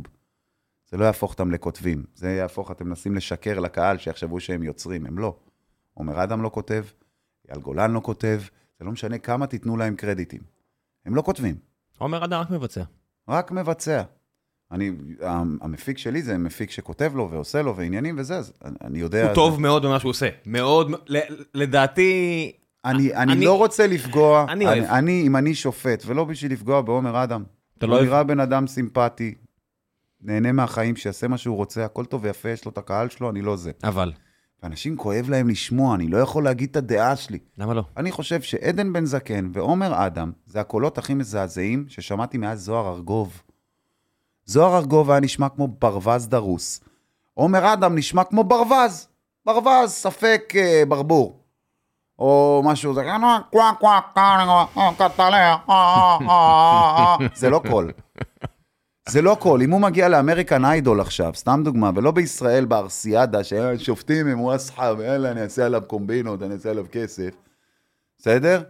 זה 0.89 0.97
לא 0.97 1.05
יהפוך 1.05 1.31
אותם 1.31 1.51
לכותבים. 1.51 2.03
זה 2.15 2.29
יהפוך, 2.31 2.71
אתם 2.71 2.87
מנסים 2.87 3.15
לשקר 3.15 3.59
לקהל 3.59 3.97
שיחשבו 3.97 4.39
שהם 4.39 4.63
יוצרים, 4.63 5.05
הם 5.05 5.19
לא. 5.19 5.35
עומר 5.93 6.23
אדם 6.23 6.41
לא 6.41 6.49
כותב, 6.53 6.83
אייל 7.49 7.59
גולן 7.61 7.91
לא 7.91 7.99
כותב, 8.03 8.41
זה 8.79 8.85
לא 8.85 8.91
משנה 8.91 9.17
כמה 9.17 9.47
תיתנו 9.47 9.77
להם 9.77 9.95
קרדיטים. 9.95 10.41
הם 11.05 11.15
לא 11.15 11.21
כותבים, 11.21 11.55
עומר 11.97 12.25
אדם 12.25 12.41
רק 12.41 12.49
מבצע. 12.49 12.83
רק 13.29 13.51
מבצע. 13.51 14.03
אני, 14.71 14.91
המפיק 15.61 15.97
שלי 15.97 16.21
זה 16.21 16.37
מפיק 16.37 16.71
שכותב 16.71 17.11
לו 17.15 17.31
ועושה 17.31 17.61
לו 17.61 17.75
ועניינים 17.75 18.15
וזה, 18.19 18.37
אז 18.37 18.53
אני- 18.81 18.99
יודע... 18.99 19.25
הוא 19.27 19.35
טוב 19.35 19.61
מאוד 19.61 19.85
במה 19.85 19.99
שהוא 19.99 20.09
עושה. 20.09 20.29
מאוד, 20.45 20.91
לדעתי... 21.53 22.51
אני, 22.85 23.15
אני, 23.15 23.33
אני- 23.33 23.45
לא 23.45 23.57
רוצה 23.57 23.87
לפגוע, 23.87 24.45
אני. 24.49 24.67
אני, 24.67 24.89
אני, 24.89 25.23
אם 25.27 25.35
אני 25.35 25.55
שופט, 25.55 26.03
ולא 26.05 26.23
בשביל 26.23 26.51
לפגוע 26.51 26.81
בעומר 26.81 27.23
אדם. 27.23 27.43
אתה 27.77 27.85
לא 27.87 27.91
הוא 27.91 27.97
אוהב? 27.99 28.09
נראה 28.09 28.23
בן 28.23 28.39
אדם 28.39 28.67
סימפטי, 28.67 29.35
נהנה 30.21 30.51
מהחיים, 30.51 30.95
שיעשה 30.95 31.27
מה 31.27 31.37
שהוא 31.37 31.55
רוצה, 31.55 31.85
הכל 31.85 32.05
טוב 32.05 32.23
ויפה, 32.23 32.49
יש 32.49 32.65
לו 32.65 32.71
את 32.71 32.77
הקהל 32.77 33.09
שלו, 33.09 33.29
אני 33.29 33.41
לא 33.41 33.55
זה. 33.55 33.71
אבל. 33.83 34.11
ואנשים 34.63 34.97
כואב 34.97 35.29
להם 35.29 35.49
לשמוע, 35.49 35.95
אני 35.95 36.07
לא 36.07 36.17
יכול 36.17 36.43
להגיד 36.43 36.69
את 36.69 36.75
הדעה 36.75 37.15
שלי. 37.15 37.39
למה 37.57 37.73
לא? 37.73 37.83
אני 37.97 38.11
חושב 38.11 38.41
שעדן 38.41 38.93
בן 38.93 39.05
זקן 39.05 39.49
ועומר 39.53 40.05
אדם 40.07 40.31
זה 40.45 40.59
הקולות 40.61 40.97
הכי 40.97 41.13
מזעזעים 41.13 41.85
ששמעתי 41.87 42.37
מאז 42.37 42.59
זוהר 42.59 42.93
ארגוב. 42.93 43.41
זוהר 44.45 44.77
ארגוב 44.77 45.11
היה 45.11 45.19
נשמע 45.19 45.49
כמו 45.49 45.67
ברווז 45.67 46.27
דרוס. 46.27 46.79
עומר 47.33 47.73
אדם 47.73 47.95
נשמע 47.95 48.23
כמו 48.23 48.43
ברווז. 48.43 49.07
ברווז, 49.45 49.89
ספק 49.91 50.53
אה, 50.55 50.83
ברבור. 50.87 51.40
או 52.19 52.61
משהו, 52.65 52.93
זה 52.93 53.03
קוואק 53.49 53.79
קוואק, 53.79 54.13
קטליה, 54.97 55.55
זה 57.33 57.49
לא 57.49 57.61
קול. 57.69 57.91
זה 59.09 59.21
לא 59.21 59.37
קול. 59.39 59.61
אם 59.61 59.71
הוא 59.71 59.81
מגיע 59.81 60.09
לאמריקן 60.09 60.65
איידול 60.65 61.01
עכשיו, 61.01 61.31
סתם 61.35 61.61
דוגמה, 61.63 61.91
ולא 61.95 62.11
בישראל 62.11 62.65
בערסיאדה, 62.65 63.39
ששופטים 63.43 64.27
הם 64.27 64.41
וואסחה, 64.41 64.93
ואלה, 64.97 65.31
אני 65.31 65.41
אעשה 65.41 65.65
עליו 65.65 65.81
קומבינות, 65.87 66.43
אני 66.43 66.53
אעשה 66.53 66.69
עליו 66.69 66.85
כסף. 66.91 67.29
בסדר? 68.17 68.63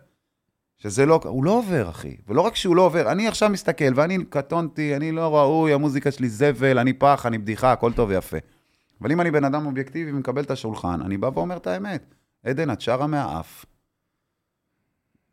שזה 0.77 1.05
לא, 1.05 1.19
הוא 1.23 1.43
לא 1.43 1.51
עובר, 1.51 1.89
אחי. 1.89 2.17
ולא 2.27 2.41
רק 2.41 2.55
שהוא 2.55 2.75
לא 2.75 2.81
עובר, 2.81 3.11
אני 3.11 3.27
עכשיו 3.27 3.49
מסתכל, 3.49 3.93
ואני 3.95 4.17
קטונתי, 4.29 4.95
אני 4.95 5.11
לא 5.11 5.37
ראוי, 5.37 5.73
המוזיקה 5.73 6.11
שלי 6.11 6.29
זבל, 6.29 6.79
אני 6.79 6.93
פח, 6.93 7.25
אני 7.25 7.37
בדיחה, 7.37 7.71
הכל 7.71 7.93
טוב 7.93 8.09
ויפה. 8.09 8.37
אבל 9.01 9.11
אם 9.11 9.21
אני 9.21 9.31
בן 9.31 9.43
אדם 9.43 9.65
אובייקטיבי 9.65 10.11
ומקבל 10.11 10.41
את 10.41 10.51
השולחן, 10.51 11.01
אני 11.01 11.17
בא 11.17 11.29
ואומר 11.33 11.57
את 11.57 11.67
האמת. 11.67 12.15
עדן, 12.45 12.71
את 12.71 12.81
שרה 12.81 13.07
מהאף. 13.07 13.65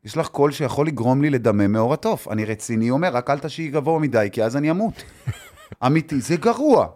יש 0.04 0.16
לך 0.16 0.28
קול 0.28 0.52
שיכול 0.52 0.86
לגרום 0.86 1.22
לי 1.22 1.30
לדמם 1.30 1.72
מאור 1.72 1.94
התוף. 1.94 2.28
אני 2.28 2.44
רציני 2.44 2.90
אומר, 2.90 3.08
רק 3.08 3.30
אל 3.30 3.38
תשיעי 3.38 3.68
גבוה 3.68 3.98
מדי, 3.98 4.28
כי 4.32 4.44
אז 4.44 4.56
אני 4.56 4.70
אמות. 4.70 5.02
אמיתי, 5.86 6.20
זה 6.20 6.36
גרוע. 6.36 6.86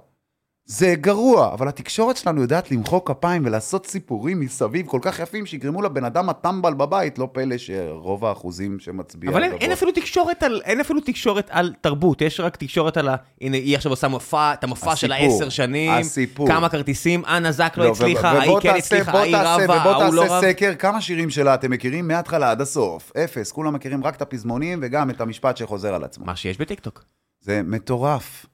זה 0.65 0.95
גרוע, 1.01 1.53
אבל 1.55 1.69
התקשורת 1.69 2.17
שלנו 2.17 2.43
יודעת 2.43 2.71
למחוא 2.71 3.01
כפיים 3.05 3.43
ולעשות 3.47 3.87
סיפורים 3.87 4.41
מסביב 4.41 4.87
כל 4.87 4.99
כך 5.03 5.19
יפים 5.19 5.47
שיגרמו 5.47 5.83
לבן 5.83 6.05
אדם 6.05 6.29
הטמבל 6.29 6.75
בבית, 6.75 7.19
לא 7.19 7.29
פלא 7.33 7.59
שרוב 7.59 8.25
האחוזים 8.25 8.81
שמצביע 8.81 9.31
אבל 9.31 9.43
אין. 9.45 9.53
אין 9.53 9.73
אפילו 9.73 9.93
תקשורת 9.93 10.43
על, 10.43 10.61
אין 10.65 10.81
אפילו 10.81 11.01
תקשורת 11.01 11.47
על 11.51 11.73
תרבות, 11.81 12.21
יש 12.23 12.41
רק 12.41 12.57
תקשורת 12.57 12.97
על 12.97 13.09
ה... 13.09 13.15
הנה, 13.41 13.57
היא 13.57 13.77
עכשיו 13.77 13.93
עושה 13.93 14.09
מופע, 14.09 14.53
את 14.55 14.65
המופע 14.65 14.97
של 14.97 15.13
הסיפור, 15.13 15.33
העשר 15.33 15.49
שנים, 15.49 15.91
הסיפור. 15.91 16.49
כמה 16.49 16.69
כרטיסים, 16.69 17.25
אנה 17.25 17.53
זק 17.53 17.73
לא 17.77 17.85
לא, 17.85 17.91
הצליחה, 17.91 18.31
ההיא 18.31 18.51
ובוא 18.51 18.61
כן 18.61 18.69
תעשה- 18.73 18.79
הצליחה, 18.97 19.19
ההיא 19.19 19.37
תעשה- 19.37 19.55
רבה, 19.65 19.77
ובוא 19.81 19.91
ההוא 20.03 20.15
לא 20.15 20.23
תעשה 20.23 20.35
רב. 20.37 20.43
סקר, 20.43 20.75
כמה 20.79 21.01
שירים 21.01 21.31
שלה 21.31 21.55
אתם 21.55 21.71
מכירים 21.71 22.09
מההתחלה 22.09 22.51
עד 22.51 22.61
הסוף? 22.61 23.13
אפס, 23.17 23.53
כולם 23.53 23.75
מכירים 23.75 24.05
רק 24.05 24.17
את 24.17 24.23
הפזמונים 24.23 24.79
וגם 24.83 25.11
את 25.11 25.21
המשפט 25.21 25.57
שחוזר 25.57 25.95
על 25.95 26.05
עצמו. 26.05 26.25
מה 26.27 26.37
שיש 26.37 26.59
בטיקטוק. 26.59 27.05
זה 27.41 27.61
מטורף. 27.65 28.47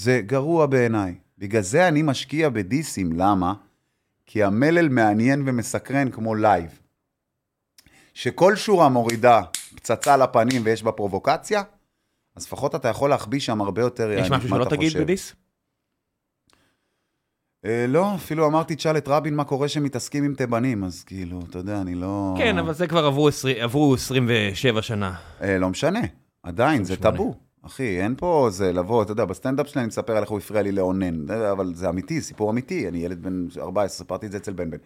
זה 0.00 0.20
גרוע 0.26 0.66
בעיניי. 0.66 1.14
בגלל 1.38 1.62
זה 1.62 1.88
אני 1.88 2.02
משקיע 2.02 2.48
בדיסים, 2.48 3.12
למה? 3.12 3.54
כי 4.26 4.44
המלל 4.44 4.88
מעניין 4.88 5.42
ומסקרן 5.48 6.10
כמו 6.10 6.34
לייב. 6.34 6.80
שכל 8.14 8.56
שורה 8.56 8.88
מורידה 8.88 9.42
פצצה 9.74 10.16
לפנים 10.16 10.62
ויש 10.64 10.82
בה 10.82 10.92
פרובוקציה, 10.92 11.62
אז 12.36 12.44
לפחות 12.46 12.74
אתה 12.74 12.88
יכול 12.88 13.10
להחביא 13.10 13.40
שם 13.40 13.60
הרבה 13.60 13.82
יותר 13.82 14.10
יש 14.10 14.30
משהו 14.30 14.48
שלא 14.48 14.64
תגיד. 14.64 14.96
בדיס? 14.96 15.34
אה, 17.64 17.84
לא, 17.88 18.14
אפילו 18.14 18.46
אמרתי, 18.46 18.74
תשאל 18.76 18.96
את 18.96 19.08
רבין 19.08 19.34
מה 19.36 19.44
קורה 19.44 19.68
שמתעסקים 19.68 20.24
עם 20.24 20.34
תימנים, 20.34 20.84
אז 20.84 21.04
כאילו, 21.04 21.40
אתה 21.50 21.58
יודע, 21.58 21.80
אני 21.80 21.94
לא... 21.94 22.34
כן, 22.38 22.58
אבל 22.58 22.72
זה 22.72 22.86
כבר 22.86 23.04
עברו 23.06 23.28
עשרי- 23.28 23.60
עברו 23.60 23.94
27 23.94 24.82
שנה. 24.82 25.14
אה, 25.42 25.58
לא 25.58 25.68
משנה, 25.68 26.00
עדיין, 26.42 26.84
זה 26.84 26.92
28. 26.92 27.16
טאבו. 27.16 27.49
אחי, 27.62 28.00
אין 28.00 28.14
פה 28.16 28.48
זה 28.50 28.72
טאבו, 28.72 29.02
אתה 29.02 29.12
יודע, 29.12 29.24
בסטנדאפ 29.24 29.68
שלי 29.68 29.80
אני 29.80 29.88
מספר 29.88 30.16
על 30.16 30.22
איך 30.22 30.30
הוא 30.30 30.38
הפריע 30.38 30.62
לי 30.62 30.72
לאונן, 30.72 31.30
אבל 31.30 31.74
זה 31.74 31.88
אמיתי, 31.88 32.20
סיפור 32.20 32.50
אמיתי, 32.50 32.88
אני 32.88 32.98
ילד 32.98 33.22
בן 33.22 33.46
14, 33.58 33.98
סיפרתי 33.98 34.26
את 34.26 34.32
זה 34.32 34.38
אצל 34.38 34.52
בן 34.52 34.70
בן. 34.70 34.78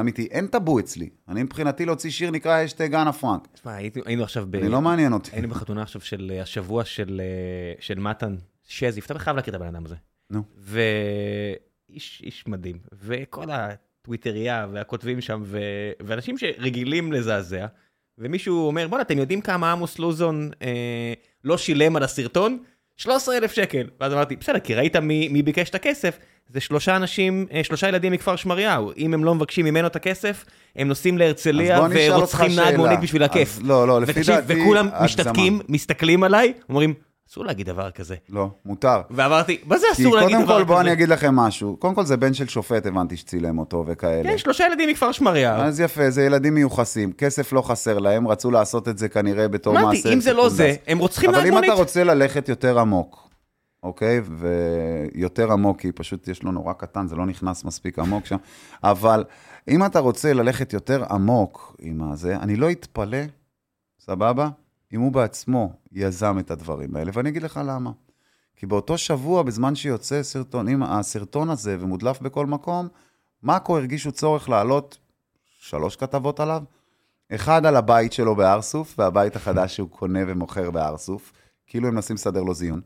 אמיתי, 0.00 0.28
אין 0.30 0.46
טאבו 0.46 0.78
אצלי. 0.78 1.08
אני 1.28 1.42
מבחינתי 1.42 1.86
להוציא 1.86 2.10
שיר 2.10 2.30
נקרא 2.30 2.64
אשתי 2.64 2.88
גאנה 2.88 3.12
פרנק. 3.12 3.48
תשמע, 3.52 3.72
היינו 4.06 4.22
עכשיו 4.22 4.46
ב... 4.50 4.54
אני 4.54 4.68
לא 4.68 4.80
מעניין 4.80 5.12
אותי. 5.12 5.30
היינו 5.32 5.48
בחתונה 5.48 5.82
עכשיו 5.82 6.00
של 6.00 6.32
אה, 6.34 6.42
השבוע 6.42 6.84
של, 6.84 7.20
אה, 7.24 7.80
של 7.80 7.98
מתן 7.98 8.36
שזיף, 8.64 9.06
אתה 9.06 9.18
חייב 9.18 9.36
להכיר 9.36 9.56
את 9.56 9.60
הבן 9.60 9.66
אדם 9.66 9.84
הזה. 9.84 9.94
נו. 10.30 10.42
ואיש 10.56 12.22
איש 12.24 12.46
מדהים, 12.46 12.78
וכל 12.92 13.46
הטוויטריה 13.50 14.66
והכותבים 14.72 15.20
שם, 15.20 15.42
ו... 15.44 15.58
ואנשים 16.06 16.38
שרגילים 16.38 17.12
לזעזע, 17.12 17.66
ומישהו 18.18 18.66
אומר, 18.66 18.88
בוא'נה, 18.88 19.02
אתם 19.02 19.18
יודעים 19.18 19.40
כמה 19.40 19.72
עמוס 19.72 19.98
לוזון 19.98 20.50
אה, 20.62 21.12
לא 21.44 21.58
שילם 21.58 21.96
על 21.96 22.02
הסרטון? 22.02 22.58
13,000 22.96 23.52
שקל. 23.52 23.86
ואז 24.00 24.12
אמרתי, 24.12 24.36
בסדר, 24.36 24.58
כי 24.58 24.74
ראית 24.74 24.96
מי, 24.96 25.28
מי 25.28 25.42
ביקש 25.42 25.70
את 25.70 25.74
הכסף? 25.74 26.18
זה 26.48 26.60
שלושה 26.60 26.96
אנשים, 26.96 27.46
אה, 27.52 27.64
שלושה 27.64 27.88
ילדים 27.88 28.12
מכפר 28.12 28.36
שמריהו. 28.36 28.92
אם 28.96 29.14
הם 29.14 29.24
לא 29.24 29.34
מבקשים 29.34 29.64
ממנו 29.64 29.86
את 29.86 29.96
הכסף, 29.96 30.44
הם 30.76 30.88
נוסעים 30.88 31.18
להרצליה 31.18 31.80
ורוצחים 31.90 32.50
נהג. 32.56 32.76
מונית 32.76 33.00
בשביל 33.00 33.22
הכיף. 33.22 33.58
לא, 33.62 33.88
לא, 33.88 34.00
לפי 34.00 34.10
ותקשיב, 34.10 34.34
דעתי, 34.34 34.62
וכולם. 34.62 34.88
משתתקים, 35.00 35.60
מסתכלים 35.68 36.22
עליי, 36.22 36.52
אומרים, 36.68 36.94
אסור 37.30 37.44
להגיד 37.44 37.66
דבר 37.66 37.90
כזה. 37.90 38.14
לא, 38.28 38.50
מותר. 38.64 39.00
ואמרתי, 39.10 39.60
מה 39.64 39.78
זה 39.78 39.86
כי 39.96 40.02
אסור 40.02 40.16
להגיד 40.16 40.36
קודם 40.36 40.44
דבר 40.44 40.54
כל, 40.54 40.60
כזה? 40.60 40.64
בוא 40.64 40.80
אני 40.80 40.92
אגיד 40.92 41.08
לכם 41.08 41.36
משהו. 41.36 41.76
קודם 41.76 41.94
כל, 41.94 42.04
זה 42.04 42.16
בן 42.16 42.34
של 42.34 42.48
שופט, 42.48 42.86
הבנתי 42.86 43.16
שצילם 43.16 43.58
אותו 43.58 43.84
וכאלה. 43.86 44.30
כן, 44.30 44.38
שלושה 44.38 44.66
ילדים 44.66 44.88
מכפר 44.88 45.12
שמריהו. 45.12 45.60
אז 45.60 45.80
יפה, 45.80 46.10
זה 46.10 46.22
ילדים 46.24 46.54
מיוחסים, 46.54 47.12
כסף 47.12 47.52
לא 47.52 47.62
חסר 47.62 47.98
להם, 47.98 48.28
רצו 48.28 48.50
לעשות 48.50 48.88
את 48.88 48.98
זה 48.98 49.08
כנראה 49.08 49.48
בתור 49.48 49.74
מעשה. 49.74 49.86
אמרתי, 49.86 50.12
אם 50.12 50.20
זה 50.20 50.32
לא. 50.32 50.48
זה, 50.48 50.74
הם 50.86 50.98
רוצחים 50.98 51.30
אבל 51.30 51.38
נהג 51.38 51.48
אם 51.48 51.54
מונית. 51.54 51.70
אתה 51.70 51.78
רוצה 51.78 52.04
ללכת 52.04 52.48
יותר 52.48 52.78
עמוק, 52.78 53.28
אוקיי? 53.82 54.20
ויותר 54.38 55.52
עמוק, 55.52 55.80
כי 55.80 55.92
פשוט 55.92 56.28
יש 56.28 56.42
לו 56.42 56.52
נורא 56.52 56.72
קטן, 56.72 57.06
זה 57.06 57.16
לא 57.16 57.26
נכנס 57.26 57.64
מספיק 57.64 57.98
עמוק 57.98 58.26
שם, 58.26 58.36
אבל 58.84 59.24
אם 59.68 59.84
אתה 59.84 59.98
רוצה 59.98 60.32
ללכת 60.32 60.72
יותר 60.72 61.04
עמוק 61.10 61.76
עם 61.80 62.02
הזה, 62.12 62.36
אני 62.36 62.56
לא 62.56 62.70
אתפלא, 62.70 63.18
סבבה? 64.00 64.48
אם 64.92 65.00
הוא 65.00 65.12
בעצמו 65.12 65.72
יזם 65.92 66.38
את 66.38 66.50
הדברים 66.50 66.96
האלה, 66.96 67.10
ואני 67.14 67.28
אגיד 67.28 67.42
לך 67.42 67.60
למה. 67.64 67.90
כי 68.56 68.66
באותו 68.66 68.98
שבוע, 68.98 69.42
בזמן 69.42 69.74
שיוצא 69.74 70.22
סרטון, 70.22 70.68
אם 70.68 70.82
הסרטון 70.82 71.50
הזה 71.50 71.76
ומודלף 71.80 72.20
בכל 72.20 72.46
מקום, 72.46 72.88
מאקו 73.42 73.76
הרגישו 73.76 74.12
צורך 74.12 74.48
להעלות 74.48 74.98
שלוש 75.58 75.96
כתבות 75.96 76.40
עליו. 76.40 76.62
אחד 77.34 77.66
על 77.66 77.76
הבית 77.76 78.12
שלו 78.12 78.36
בארסוף, 78.36 78.94
והבית 78.98 79.36
החדש 79.36 79.76
שהוא 79.76 79.88
קונה 79.90 80.20
ומוכר 80.26 80.70
בארסוף. 80.70 81.32
כאילו 81.66 81.88
הם 81.88 81.94
מנסים 81.94 82.14
לסדר 82.14 82.42
לו 82.42 82.54
זיון. 82.54 82.80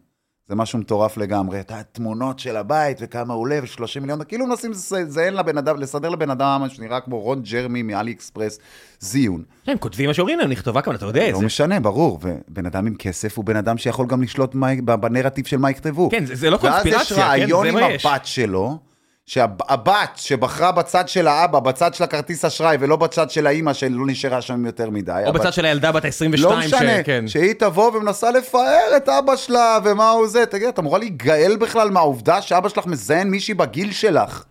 זה 0.49 0.55
משהו 0.55 0.78
מטורף 0.78 1.16
לגמרי. 1.16 1.61
את 1.61 1.70
התמונות 1.74 2.38
של 2.38 2.57
הבית 2.57 2.99
וכמה 3.01 3.34
עולה, 3.34 3.59
ו-30 3.62 4.01
מיליון, 4.01 4.24
כאילו 4.28 4.47
מנסים 4.47 4.70
לזיין 4.70 5.34
לבן 5.34 5.59
אדם, 5.59 5.76
לסדר 5.80 6.09
לבן 6.09 6.30
אדם, 6.30 6.64
שנראה 6.68 7.01
כמו 7.01 7.20
רון 7.20 7.43
ג'רמי 7.43 7.82
מאלי 7.82 8.12
אקספרס, 8.12 8.59
זיון. 9.01 9.43
הם 9.66 9.78
כותבים 9.78 10.07
מה 10.09 10.14
שאומרים 10.14 10.38
להם, 10.38 10.51
לכתוב 10.51 10.80
כמה, 10.80 10.95
אתה 10.95 11.07
יודע 11.07 11.28
את 11.28 11.32
לא 11.32 11.38
זה. 11.38 11.47
משנה, 11.47 11.80
ברור. 11.80 12.18
ובן 12.22 12.66
אדם 12.66 12.86
עם 12.86 12.95
כסף 12.95 13.36
הוא 13.36 13.45
בן 13.45 13.57
אדם 13.57 13.78
שיכול 13.78 14.07
גם 14.07 14.22
לשלוט 14.22 14.55
בנרטיב 14.84 15.47
של 15.47 15.57
מה 15.57 15.70
יכתבו. 15.70 16.11
כן, 16.11 16.24
זה- 16.26 16.51
לא 16.51 16.59
ואז 16.62 16.86
יש 16.86 16.93
קונספירציה, 16.93 17.16
כן, 17.16 17.22
רעיון 17.22 17.62
זה 17.62 17.68
עם 17.68 17.74
מה 17.74 17.90
יש. 17.90 18.07
הבת 18.07 18.26
שלו, 18.26 18.78
שהבת 19.26 20.10
שבחרה 20.16 20.72
בצד 20.72 21.08
של 21.08 21.28
האבא, 21.28 21.60
בצד 21.60 21.94
של 21.94 22.04
הכרטיס 22.04 22.44
אשראי, 22.44 22.76
ולא 22.80 22.96
בצד 22.96 23.30
של 23.30 23.46
האימא 23.46 23.72
שלא 23.72 24.06
נשארה 24.06 24.42
שם 24.42 24.66
יותר 24.66 24.90
מדי. 24.90 25.12
או 25.24 25.28
הבת- 25.28 25.40
בצד 25.40 25.52
של 25.52 25.64
הילדה 25.64 25.92
בת 25.92 26.04
ה-22, 26.04 26.40
לא 26.40 26.56
משנה, 26.58 27.02
כן. 27.02 27.28
שהיא 27.28 27.52
תבוא 27.52 27.96
ומנסה 27.96 28.30
לפאר 28.30 28.96
את 28.96 29.08
אבא 29.08 29.36
שלה, 29.36 29.78
ומה 29.84 30.10
הוא 30.10 30.26
זה. 30.28 30.46
תגיד, 30.46 30.68
את 30.68 30.78
אמורה 30.78 30.98
להיגאל 30.98 31.56
בכלל 31.60 31.90
מהעובדה 31.90 32.42
שאבא 32.42 32.68
שלך 32.68 32.86
מזיין 32.86 33.30
מישהי 33.30 33.54
בגיל 33.54 33.92
שלך. 33.92 34.44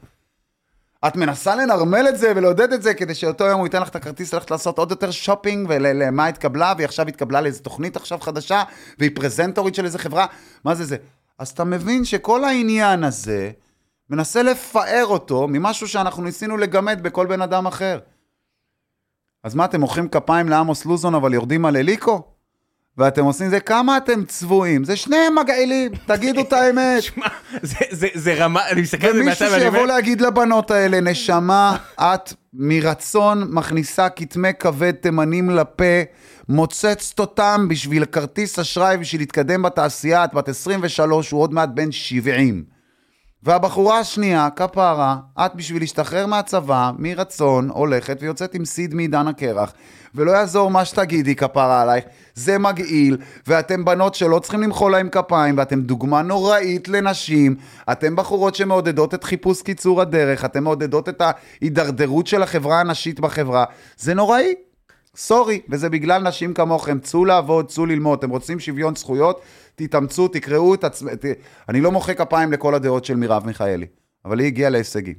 את 1.07 1.15
מנסה 1.15 1.55
לנרמל 1.55 2.05
את 2.09 2.17
זה 2.17 2.31
ולעודד 2.35 2.73
את 2.73 2.81
זה, 2.81 2.93
כדי 2.93 3.15
שאותו 3.15 3.43
יום 3.43 3.59
הוא 3.59 3.67
ייתן 3.67 3.81
לך 3.81 3.89
את 3.89 3.95
הכרטיס 3.95 4.33
ללכת 4.33 4.51
לעשות 4.51 4.77
עוד 4.77 4.91
יותר 4.91 5.11
שופינג, 5.11 5.65
ולמה 5.69 6.27
התקבלה, 6.27 6.73
והיא 6.77 6.85
עכשיו 6.85 7.07
התקבלה 7.07 7.41
לאיזו 7.41 7.61
תוכנית 7.63 7.95
עכשיו 7.95 8.19
חדשה, 8.19 8.63
והיא 8.99 9.11
פרזנטורית 9.15 9.75
של 9.75 9.85
איזה 9.85 9.99
חברה. 9.99 10.25
מה 10.65 10.75
זה 10.75 10.85
זה? 10.85 10.95
אז 11.39 11.47
אתה 11.49 11.63
מבין 11.63 12.05
שכל 12.05 12.43
העניין 12.43 13.03
הזה 13.03 13.51
מנסה 14.11 14.43
לפאר 14.43 15.05
אותו 15.05 15.47
ממשהו 15.47 15.87
שאנחנו 15.87 16.23
ניסינו 16.23 16.57
לגמד 16.57 16.99
בכל 17.03 17.25
בן 17.25 17.41
אדם 17.41 17.65
אחר. 17.65 17.99
אז 19.43 19.55
מה, 19.55 19.65
אתם 19.65 19.79
מוחאים 19.81 20.07
כפיים 20.09 20.49
לעמוס 20.49 20.85
לוזון 20.85 21.15
אבל 21.15 21.33
יורדים 21.33 21.65
על 21.65 21.77
אליקו? 21.77 22.21
ואתם 22.97 23.23
עושים 23.23 23.49
זה, 23.49 23.59
כמה 23.59 23.97
אתם 23.97 24.25
צבועים? 24.25 24.83
זה 24.83 24.95
שניהם 24.95 25.35
מגעילים, 25.39 25.91
תגידו 26.05 26.41
את 26.41 26.53
האמת. 26.53 27.03
שמע, 27.13 27.25
זה- 27.61 27.75
זה- 27.89 28.07
זה 28.13 28.33
רמה, 28.33 28.69
אני 28.69 28.81
מסתכל 28.81 29.07
על 29.07 29.13
זה 29.13 29.21
ומישהו 29.21 29.45
מהצד 29.45 29.53
ואני 29.53 29.63
שיבוא 29.63 29.79
אומר, 29.79 29.93
להגיד 29.93 30.21
לבנות 30.21 30.71
האלה, 30.71 31.01
נשמה, 31.01 31.77
את 31.99 32.33
מרצון 32.53 33.47
מכניסה 33.53 34.09
כתמי 34.09 34.53
כבד 34.59 34.91
תימנים 34.91 35.49
לפה, 35.49 36.01
מוצצת 36.49 37.19
אותם 37.19 37.65
בשביל 37.69 38.05
כרטיס 38.05 38.59
אשראי, 38.59 38.97
בשביל 38.97 39.21
להתקדם 39.21 39.61
בתעשייה, 39.61 40.23
את 40.23 40.33
בת 40.33 40.49
23, 40.49 41.31
הוא 41.31 41.41
עוד 41.41 41.53
מעט 41.53 41.69
בן 41.73 41.91
70. 41.91 42.80
והבחורה 43.43 43.99
השנייה, 43.99 44.49
כפרה, 44.55 45.17
את 45.39 45.55
בשביל 45.55 45.81
להשתחרר 45.81 46.25
מהצבא, 46.25 46.91
מרצון, 46.97 47.69
הולכת 47.69 48.17
ויוצאת 48.21 48.55
עם 48.55 48.65
סיד 48.65 48.93
מעידן 48.93 49.27
הקרח, 49.27 49.73
ולא 50.15 50.31
יעזור 50.31 50.71
מה 50.71 50.85
שתגידי, 50.85 51.35
כפרה 51.35 51.81
עלייך, 51.81 52.05
זה 52.35 52.57
מגעיל, 52.57 53.17
ואתם 53.47 53.85
בנות 53.85 54.15
שלא 54.15 54.39
צריכים 54.39 54.61
למחוא 54.61 54.91
להם 54.91 55.09
כפיים, 55.09 55.57
ואתם 55.57 55.81
דוגמה 55.81 56.21
נוראית 56.21 56.87
לנשים, 56.87 57.55
אתם 57.91 58.15
בחורות 58.15 58.55
שמעודדות 58.55 59.13
את 59.13 59.23
חיפוש 59.23 59.61
קיצור 59.61 60.01
הדרך, 60.01 60.45
אתם 60.45 60.63
מעודדות 60.63 61.09
את 61.09 61.21
ההידרדרות 61.21 62.27
של 62.27 62.43
החברה 62.43 62.79
הנשית 62.79 63.19
בחברה, 63.19 63.65
זה 63.97 64.13
נוראי. 64.13 64.53
סורי, 65.15 65.61
וזה 65.69 65.89
בגלל 65.89 66.27
נשים 66.27 66.53
כמוכם, 66.53 66.99
צאו 66.99 67.25
לעבוד, 67.25 67.67
צאו 67.67 67.85
ללמוד, 67.85 68.19
אתם 68.19 68.29
רוצים 68.29 68.59
שוויון 68.59 68.95
זכויות, 68.95 69.41
תתאמצו, 69.75 70.27
תקראו 70.27 70.73
את 70.73 70.83
עצמם, 70.83 71.15
ת... 71.15 71.25
אני 71.69 71.81
לא 71.81 71.91
מוחא 71.91 72.13
כפיים 72.13 72.51
לכל 72.51 72.75
הדעות 72.75 73.05
של 73.05 73.15
מרב 73.15 73.45
מיכאלי, 73.45 73.87
אבל 74.25 74.39
היא 74.39 74.47
הגיעה 74.47 74.69
להישגים. 74.69 75.15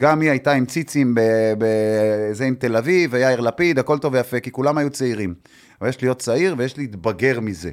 גם 0.00 0.20
היא 0.20 0.30
הייתה 0.30 0.52
עם 0.52 0.66
ציצים, 0.66 1.14
ב- 1.14 1.52
ב- 1.58 2.32
זה 2.32 2.44
עם 2.44 2.54
תל 2.54 2.76
אביב, 2.76 3.10
ויאיר 3.12 3.40
לפיד, 3.40 3.78
הכל 3.78 3.98
טוב 3.98 4.14
ויפה, 4.14 4.40
כי 4.40 4.50
כולם 4.50 4.78
היו 4.78 4.90
צעירים. 4.90 5.34
אבל 5.80 5.88
יש 5.88 6.02
להיות 6.02 6.18
צעיר 6.18 6.54
ויש 6.58 6.78
להתבגר 6.78 7.40
מזה. 7.40 7.70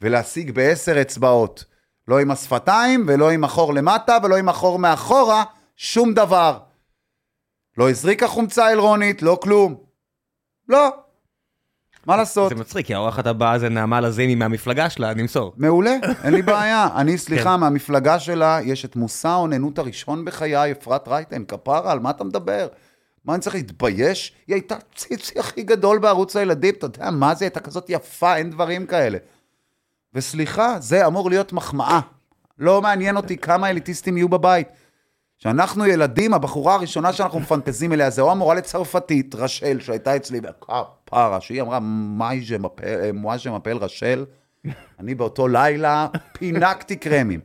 ולהשיג 0.00 0.50
בעשר 0.50 1.00
אצבעות, 1.00 1.64
לא 2.08 2.18
עם 2.20 2.30
השפתיים, 2.30 3.04
ולא 3.08 3.30
עם 3.30 3.44
החור 3.44 3.74
למטה, 3.74 4.18
ולא 4.22 4.36
עם 4.36 4.48
החור 4.48 4.78
מאחורה, 4.78 5.44
שום 5.76 6.14
דבר. 6.14 6.58
לא 7.78 7.90
הזריקה 7.90 8.28
חומצה 8.28 8.72
אלרונית, 8.72 9.22
לא 9.22 9.38
כלום. 9.42 9.85
לא. 10.68 10.90
מה 12.06 12.16
לעשות? 12.16 12.48
זה 12.48 12.54
מצחיק, 12.54 12.86
כי 12.86 12.94
האורחת 12.94 13.26
הבאה 13.26 13.58
זה 13.58 13.68
נעמה 13.68 14.00
לזימי 14.00 14.34
מהמפלגה 14.34 14.90
שלה, 14.90 15.14
נמסור. 15.14 15.52
מעולה, 15.56 15.96
אין 16.24 16.34
לי 16.34 16.42
בעיה. 16.42 16.88
אני, 17.00 17.18
סליחה, 17.18 17.56
מהמפלגה 17.56 18.18
שלה 18.18 18.58
יש 18.64 18.84
את 18.84 18.96
מושא 18.96 19.28
האוננות 19.28 19.78
הראשון 19.78 20.24
בחיי, 20.24 20.72
אפרת 20.72 21.08
רייטן, 21.08 21.44
כפרה, 21.44 21.92
על 21.92 21.98
מה 21.98 22.10
אתה 22.10 22.24
מדבר? 22.24 22.68
מה, 23.24 23.34
אני 23.34 23.42
צריך 23.42 23.54
להתבייש? 23.54 24.32
היא 24.46 24.54
הייתה 24.54 24.76
ציצי 24.94 25.38
הכי 25.38 25.62
גדול 25.62 25.98
בערוץ 25.98 26.36
הילדים, 26.36 26.74
אתה 26.74 26.86
יודע 26.86 27.10
מה 27.10 27.34
זה? 27.34 27.44
היא 27.44 27.46
הייתה 27.46 27.60
כזאת 27.60 27.84
יפה, 27.88 28.36
אין 28.36 28.50
דברים 28.50 28.86
כאלה. 28.86 29.18
וסליחה, 30.14 30.76
זה 30.80 31.06
אמור 31.06 31.30
להיות 31.30 31.52
מחמאה. 31.52 32.00
לא 32.58 32.82
מעניין 32.82 33.16
אותי 33.16 33.36
כמה 33.36 33.70
אליטיסטים 33.70 34.16
יהיו 34.16 34.28
בבית. 34.28 34.68
כשאנחנו 35.38 35.86
ילדים, 35.86 36.34
הבחורה 36.34 36.74
הראשונה 36.74 37.12
שאנחנו 37.12 37.40
מפנטזים 37.40 37.92
אליה 37.92 38.10
זה 38.10 38.22
או 38.22 38.30
המורה 38.30 38.54
לצרפתית, 38.54 39.34
רשל, 39.34 39.80
שהייתה 39.80 40.16
אצלי 40.16 40.40
בכפרה, 40.40 41.40
שהיא 41.40 41.62
אמרה, 41.62 41.78
"מאי 42.18 42.40
ז'ה 42.48 42.58
מפל- 42.58 43.12
מואה 43.14 43.36
ז'ה 43.38 43.50
מפל 43.50 43.76
רשל, 43.76 44.24
אני 45.00 45.14
באותו 45.14 45.48
לילה 45.48 46.06
פינקתי 46.32 46.96
קרמים. 46.96 47.40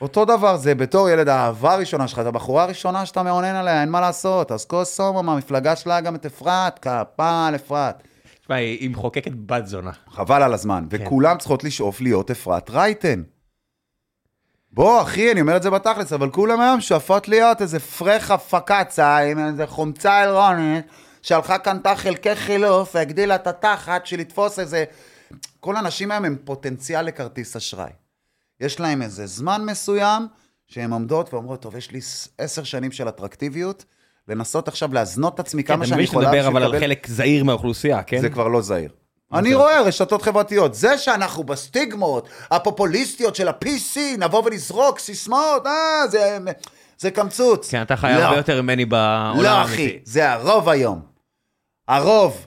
אותו 0.00 0.24
דבר 0.24 0.56
זה, 0.56 0.74
בתור 0.74 1.08
ילד, 1.10 1.28
האהבה 1.28 1.72
הראשונה 1.74 2.08
שלך, 2.08 2.18
את 2.18 2.26
הבחורה 2.26 2.62
הראשונה 2.62 3.06
שאתה 3.06 3.22
מעונן 3.22 3.54
עליה, 3.54 3.80
אין 3.80 3.88
מה 3.90 4.00
לעשות. 4.00 4.52
אז 4.52 4.64
כוס 4.64 4.94
סומו 4.96 5.22
מהמפלגה 5.22 5.76
שלה 5.76 6.00
גם 6.00 6.14
את 6.14 6.26
אפרת, 6.26 6.78
כפה 6.78 7.46
על 7.46 7.54
אפרת. 7.54 8.02
תשמע, 8.40 8.54
היא 8.54 8.90
מחוקקת 8.90 9.32
בת 9.46 9.66
זונה. 9.66 9.90
חבל 10.10 10.42
על 10.42 10.54
הזמן. 10.54 10.84
וכולם 10.90 11.38
צריכות 11.38 11.64
לשאוף 11.64 12.00
להיות 12.00 12.30
אפרת 12.30 12.70
רייטן. 12.70 13.22
בוא, 14.72 15.02
אחי, 15.02 15.32
אני 15.32 15.40
אומר 15.40 15.56
את 15.56 15.62
זה 15.62 15.70
בתכלס, 15.70 16.12
אבל 16.12 16.30
כולם 16.30 16.60
היום 16.60 16.80
שואפות 16.80 17.28
להיות 17.28 17.62
איזה 17.62 17.80
פרחה 17.80 18.38
פקצה 18.38 19.16
עם 19.16 19.38
איזה 19.38 19.66
חומצה 19.66 20.24
אלרונית, 20.24 20.86
שהלכה 21.22 21.58
קנתה 21.58 21.96
חלקי 21.96 22.34
חילוף 22.34 22.94
והגדילה 22.94 23.34
את 23.34 23.46
התחת 23.46 24.06
של 24.06 24.20
לתפוס 24.20 24.58
איזה... 24.58 24.84
כל 25.60 25.76
הנשים 25.76 26.10
היום 26.10 26.24
הם 26.24 26.36
פוטנציאל 26.44 27.04
לכרטיס 27.04 27.56
אשראי. 27.56 27.90
יש 28.60 28.80
להם 28.80 29.02
איזה 29.02 29.26
זמן 29.26 29.64
מסוים 29.64 30.26
שהן 30.66 30.92
עומדות 30.92 31.34
ואומרות, 31.34 31.62
טוב, 31.62 31.76
יש 31.76 31.90
לי 31.90 32.00
עשר 32.38 32.64
שנים 32.64 32.92
של 32.92 33.08
אטרקטיביות, 33.08 33.84
לנסות 34.28 34.68
עכשיו 34.68 34.94
להזנות 34.94 35.34
את 35.34 35.40
עצמי 35.40 35.64
כן, 35.64 35.74
כמה 35.74 35.86
שאני 35.86 35.94
מבין 35.94 36.04
יכולה. 36.04 36.28
שתדבר 36.28 36.48
אבל 36.48 36.62
על 36.62 36.80
חלק 36.80 37.06
זעיר 37.06 37.44
מהאוכלוסייה, 37.44 38.02
כן? 38.02 38.20
זה 38.20 38.30
כבר 38.30 38.48
לא 38.48 38.60
זהיר. 38.60 38.90
אני 39.32 39.54
רואה 39.54 39.80
רשתות 39.82 40.22
חברתיות. 40.22 40.74
זה 40.74 40.98
שאנחנו 40.98 41.44
בסטיגמות 41.44 42.28
הפופוליסטיות 42.50 43.36
של 43.36 43.48
ה-PC, 43.48 43.98
נבוא 44.18 44.42
ונזרוק 44.44 44.98
סיסמאות, 44.98 45.66
אה, 45.66 46.08
זה, 46.08 46.38
זה 46.98 47.10
קמצוץ. 47.10 47.70
כן, 47.70 47.82
אתה 47.82 47.96
חי 47.96 48.12
לא. 48.18 48.22
הרבה 48.22 48.36
יותר 48.36 48.62
ממני 48.62 48.84
בעולם 48.84 49.40
לא, 49.42 49.48
האמיתי. 49.48 49.74
אחי, 49.86 49.98
זה 50.04 50.32
הרוב 50.32 50.68
היום. 50.68 51.00
הרוב. 51.88 52.46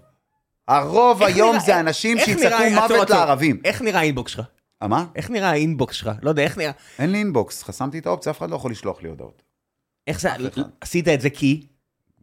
הרוב 0.67 1.23
היום 1.23 1.49
נראה- 1.55 1.59
זה 1.65 1.79
אנשים 1.79 2.17
שיצעקו 2.19 2.39
נראה- 2.63 2.67
עצור, 2.83 2.95
מוות 2.97 3.09
עצור. 3.09 3.17
לערבים. 3.25 3.61
איך 3.65 3.81
נראה 3.81 3.99
האינבוקס 3.99 4.31
שלך? 4.31 4.45
אה, 4.83 4.87
מה? 4.87 5.05
איך 5.15 5.29
נראה 5.29 5.49
האינבוקס 5.49 5.95
שלך? 5.95 6.11
לא 6.21 6.29
יודע, 6.29 6.43
איך 6.43 6.57
נראה... 6.57 6.71
אין 6.99 7.11
לי 7.11 7.17
אינבוקס, 7.17 7.63
חסמתי 7.63 7.99
את 7.99 8.05
האופציה, 8.05 8.31
אף 8.31 8.37
אחד 8.37 8.49
לא 8.49 8.55
יכול 8.55 8.71
לשלוח 8.71 9.01
לי 9.01 9.09
הודעות. 9.09 9.41
איך 10.07 10.19
זה... 10.21 10.29
עשית 10.81 11.07
את 11.07 11.21
זה 11.21 11.29
כי... 11.29 11.67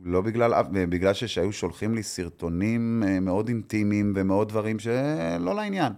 לא 0.01 0.21
בגלל, 0.21 0.53
בגלל 0.73 1.13
שהיו 1.15 1.53
שולחים 1.53 1.95
לי 1.95 2.03
סרטונים 2.03 3.03
אה, 3.07 3.21
מאוד 3.21 3.49
אינטימיים 3.49 4.13
ומאוד 4.17 4.49
דברים 4.49 4.79
שלא 4.79 5.55
לעניין. 5.55 5.93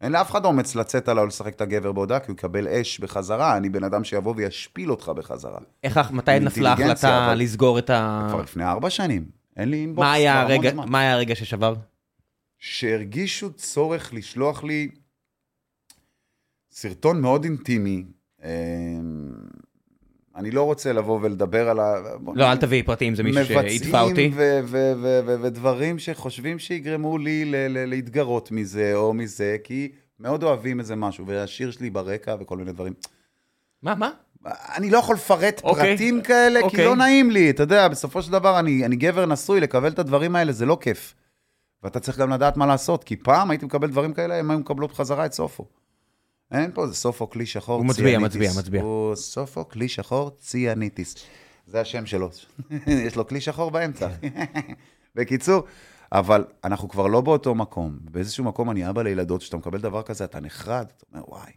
אין 0.00 0.12
לאף 0.12 0.30
אחד 0.30 0.44
אומץ 0.44 0.74
לצאת 0.74 1.08
עליו 1.08 1.26
לשחק 1.26 1.54
את 1.54 1.60
הגבר 1.60 1.92
בהודעה, 1.92 2.20
כי 2.20 2.26
הוא 2.26 2.34
יקבל 2.34 2.68
אש 2.68 3.00
בחזרה, 3.00 3.56
אני 3.56 3.68
בן 3.68 3.84
אדם 3.84 4.04
שיבוא 4.04 4.34
וישפיל 4.36 4.90
אותך 4.90 5.08
בחזרה. 5.08 5.58
איך, 5.84 6.10
מתי 6.10 6.40
נפלה 6.40 6.70
ההחלטה 6.70 7.26
אבל- 7.26 7.38
לסגור 7.38 7.78
את 7.78 7.90
ה... 7.90 8.26
כבר 8.30 8.42
לפני 8.42 8.64
ארבע 8.64 8.90
שנים, 8.90 9.24
אין 9.56 9.68
לי 9.68 9.76
אינבוקס 9.76 10.06
מה 10.06 10.12
היה 10.12 10.40
הרגע. 10.40 10.72
מה 10.74 11.00
היה 11.00 11.12
הרגע 11.12 11.34
ששבר? 11.34 11.74
שהרגישו 12.58 13.52
צורך 13.52 14.14
לשלוח 14.14 14.64
לי 14.64 14.88
סרטון 16.72 17.20
מאוד 17.20 17.44
אינטימי. 17.44 18.04
אה, 18.44 18.99
אני 20.40 20.50
לא 20.50 20.62
רוצה 20.62 20.92
לבוא 20.92 21.18
ולדבר 21.22 21.68
על 21.68 21.80
ה... 21.80 21.94
לא, 22.34 22.52
אל 22.52 22.56
תביאי 22.56 22.82
פרטים, 22.82 23.14
זה 23.14 23.22
מישהו 23.22 23.44
שהדפה 23.44 24.00
אותי. 24.00 24.28
מבצעים 24.28 24.32
ודברים 25.42 25.98
שחושבים 25.98 26.58
שיגרמו 26.58 27.18
לי 27.18 27.44
להתגרות 27.68 28.50
מזה 28.50 28.92
או 28.94 29.14
מזה, 29.14 29.56
כי 29.64 29.92
מאוד 30.20 30.42
אוהבים 30.42 30.80
איזה 30.80 30.96
משהו, 30.96 31.26
והשיר 31.26 31.70
שלי 31.70 31.90
ברקע 31.90 32.36
וכל 32.40 32.56
מיני 32.56 32.72
דברים. 32.72 32.92
מה, 33.82 33.94
מה? 33.94 34.10
אני 34.76 34.90
לא 34.90 34.98
יכול 34.98 35.14
לפרט 35.14 35.60
אוקיי. 35.64 35.96
פרטים 35.96 36.22
כאלה, 36.22 36.60
כי 36.60 36.66
אוקיי. 36.66 36.84
לא 36.84 36.96
נעים 36.96 37.30
לי, 37.30 37.50
אתה 37.50 37.62
יודע, 37.62 37.88
בסופו 37.88 38.22
של 38.22 38.32
דבר 38.32 38.58
אני, 38.58 38.84
אני 38.84 38.96
גבר 38.96 39.26
נשוי, 39.26 39.60
לקבל 39.60 39.88
את 39.88 39.98
הדברים 39.98 40.36
האלה 40.36 40.52
זה 40.52 40.66
לא 40.66 40.78
כיף. 40.80 41.14
ואתה 41.82 42.00
צריך 42.00 42.18
גם 42.18 42.30
לדעת 42.30 42.56
מה 42.56 42.66
לעשות, 42.66 43.04
כי 43.04 43.16
פעם 43.16 43.50
הייתי 43.50 43.66
מקבל 43.66 43.88
דברים 43.88 44.12
כאלה, 44.12 44.34
הם 44.34 44.50
היו 44.50 44.58
מקבלות 44.58 44.90
בחזרה 44.90 45.26
את 45.26 45.32
סופו. 45.32 45.64
אין 46.52 46.70
פה, 46.74 46.86
זה 46.86 46.94
סופו 46.94 47.30
כלי 47.30 47.46
שחור, 47.46 47.76
הוא 47.78 47.86
מצביע, 47.86 48.18
מצביע, 48.18 48.50
מצביע. 48.58 48.82
הוא 48.82 49.14
סופו 49.14 49.68
כלי 49.68 49.88
שחור 49.88 50.30
ציאניטיס. 50.30 51.14
זה 51.66 51.80
השם 51.80 52.06
שלו. 52.06 52.30
יש 53.06 53.16
לו 53.16 53.26
כלי 53.26 53.40
שחור 53.40 53.70
באמצע. 53.70 54.08
בקיצור, 55.16 55.62
אבל 56.12 56.44
אנחנו 56.64 56.88
כבר 56.88 57.06
לא 57.06 57.20
באותו 57.20 57.54
מקום. 57.54 57.98
באיזשהו 58.02 58.44
מקום 58.44 58.70
אני 58.70 58.90
אבא 58.90 59.02
לילדות, 59.02 59.40
כשאתה 59.40 59.56
מקבל 59.56 59.80
דבר 59.80 60.02
כזה, 60.02 60.24
אתה 60.24 60.40
נחרד, 60.40 60.86
אתה 60.96 61.04
אומר, 61.12 61.24
וואי. 61.28 61.52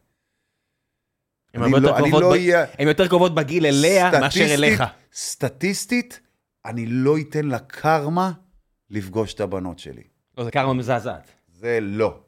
הן 1.53 1.61
לא- 1.61 1.79
לא 1.79 2.33
ב- 2.35 2.65
הן 2.79 2.87
יותר 2.87 3.07
קרובות 3.07 3.35
בגיל 3.35 3.65
אליה 3.65 4.11
מאשר 4.21 4.53
אליך. 4.53 4.83
סטטיסטית, 5.13 6.19
אני 6.65 6.85
לא 6.85 7.17
אתן 7.17 7.45
לקרמה 7.45 8.31
לפגוש 8.89 9.33
את 9.33 9.39
הבנות 9.39 9.79
שלי. 9.79 10.03
לא, 10.37 10.43
זה 10.43 10.51
קרמה 10.51 10.73
מזעזעת. 10.73 11.27
זה 11.53 11.79
לא. 11.81 12.19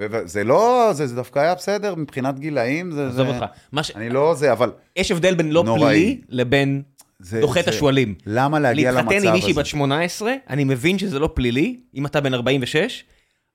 וזה 0.00 0.44
לא, 0.44 0.90
זה, 0.92 1.06
זה 1.06 1.14
דווקא 1.14 1.38
היה 1.38 1.54
בסדר 1.54 1.94
מבחינת 1.94 2.38
גילאים, 2.38 2.92
זה... 2.92 3.06
עזוב 3.06 3.26
זה... 3.26 3.34
אותך. 3.34 3.44
ש- 3.82 3.90
אני 3.96 4.10
לא 4.10 4.34
זה, 4.34 4.52
אבל... 4.52 4.72
יש 4.96 5.10
הבדל 5.10 5.34
בין 5.34 5.52
לא 5.52 5.64
נוראי. 5.64 5.80
פלילי 5.80 6.20
לבין 6.28 6.82
זה, 7.18 7.40
דוחה 7.40 7.60
את 7.60 7.68
השועלים. 7.68 8.14
למה 8.26 8.58
להגיע 8.58 8.92
למצב 8.92 9.06
הזה? 9.06 9.14
להתחתן 9.14 9.28
עם 9.28 9.34
מישהי 9.34 9.52
בת 9.52 9.66
18, 9.66 10.32
אני 10.50 10.64
מבין 10.64 10.98
שזה 10.98 11.18
לא 11.18 11.30
פלילי, 11.34 11.80
אם 11.94 12.06
אתה 12.06 12.20
בן 12.20 12.34
46, 12.34 13.04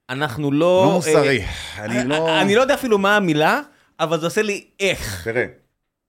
אנחנו 0.09 0.51
לא... 0.51 0.83
לא 0.85 0.91
מוסרי. 0.93 1.41
אה, 1.41 1.85
אני 1.85 2.09
לא... 2.09 2.41
אני 2.41 2.55
לא 2.55 2.61
יודע 2.61 2.73
אפילו 2.73 2.97
מה 2.97 3.17
המילה, 3.17 3.61
אבל 3.99 4.19
זה 4.19 4.25
עושה 4.25 4.41
לי 4.41 4.65
איך. 4.79 5.21
תראה, 5.23 5.45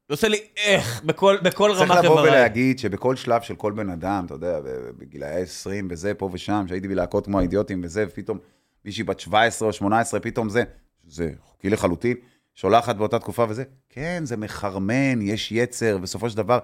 זה 0.09 0.15
עושה 0.15 0.29
לי 0.29 0.39
איך, 0.57 1.03
בכל 1.05 1.37
בכל 1.43 1.71
צריך 1.77 1.91
רמה 1.91 2.03
לבוא 2.03 2.17
חברה. 2.17 2.31
ולהגיד 2.31 2.79
שבכל 2.79 3.17
שלב 3.17 3.43
של 3.43 3.55
כל 3.55 3.73
בן 3.73 3.91
אדם, 3.91 4.25
אתה 4.27 4.35
יודע, 4.35 4.59
בגילאי 4.99 5.43
20 5.43 5.89
וזה, 5.91 6.15
פה 6.15 6.31
ושם, 6.33 6.65
שהייתי 6.69 6.89
בלהקות 6.89 7.27
כמו 7.27 7.39
האידיוטים 7.39 7.81
וזה, 7.85 8.05
ופתאום 8.09 8.39
מישהי 8.87 9.05
בת 9.05 9.21
17 9.21 9.69
או 9.69 9.73
18, 9.73 10.21
פתאום 10.21 10.49
זה, 10.49 10.63
זה 11.07 11.31
חוקי 11.45 11.71
לחלוטין, 11.71 12.17
שולחת 12.55 12.97
באותה 12.97 13.19
תקופה 13.19 13.47
וזה, 13.49 13.65
כן, 13.91 14.23
זה 14.25 14.37
מחרמן, 14.37 15.23
יש 15.23 15.53
יצר, 15.53 15.99
בסופו 15.99 16.31
של 16.31 16.37
דבר, 16.37 16.59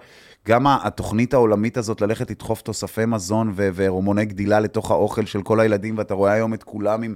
גם 0.47 0.67
התוכנית 0.67 1.33
העולמית 1.33 1.77
הזאת 1.77 2.01
ללכת 2.01 2.31
לדחוף 2.31 2.61
תוספי 2.61 3.05
מזון 3.05 3.51
ו- 3.55 3.69
והורמוני 3.73 4.25
גדילה 4.25 4.59
לתוך 4.59 4.91
האוכל 4.91 5.25
של 5.25 5.41
כל 5.41 5.59
הילדים, 5.59 5.97
ואתה 5.97 6.13
רואה 6.13 6.31
היום 6.31 6.53
את 6.53 6.63
כולם 6.63 7.03
עם... 7.03 7.15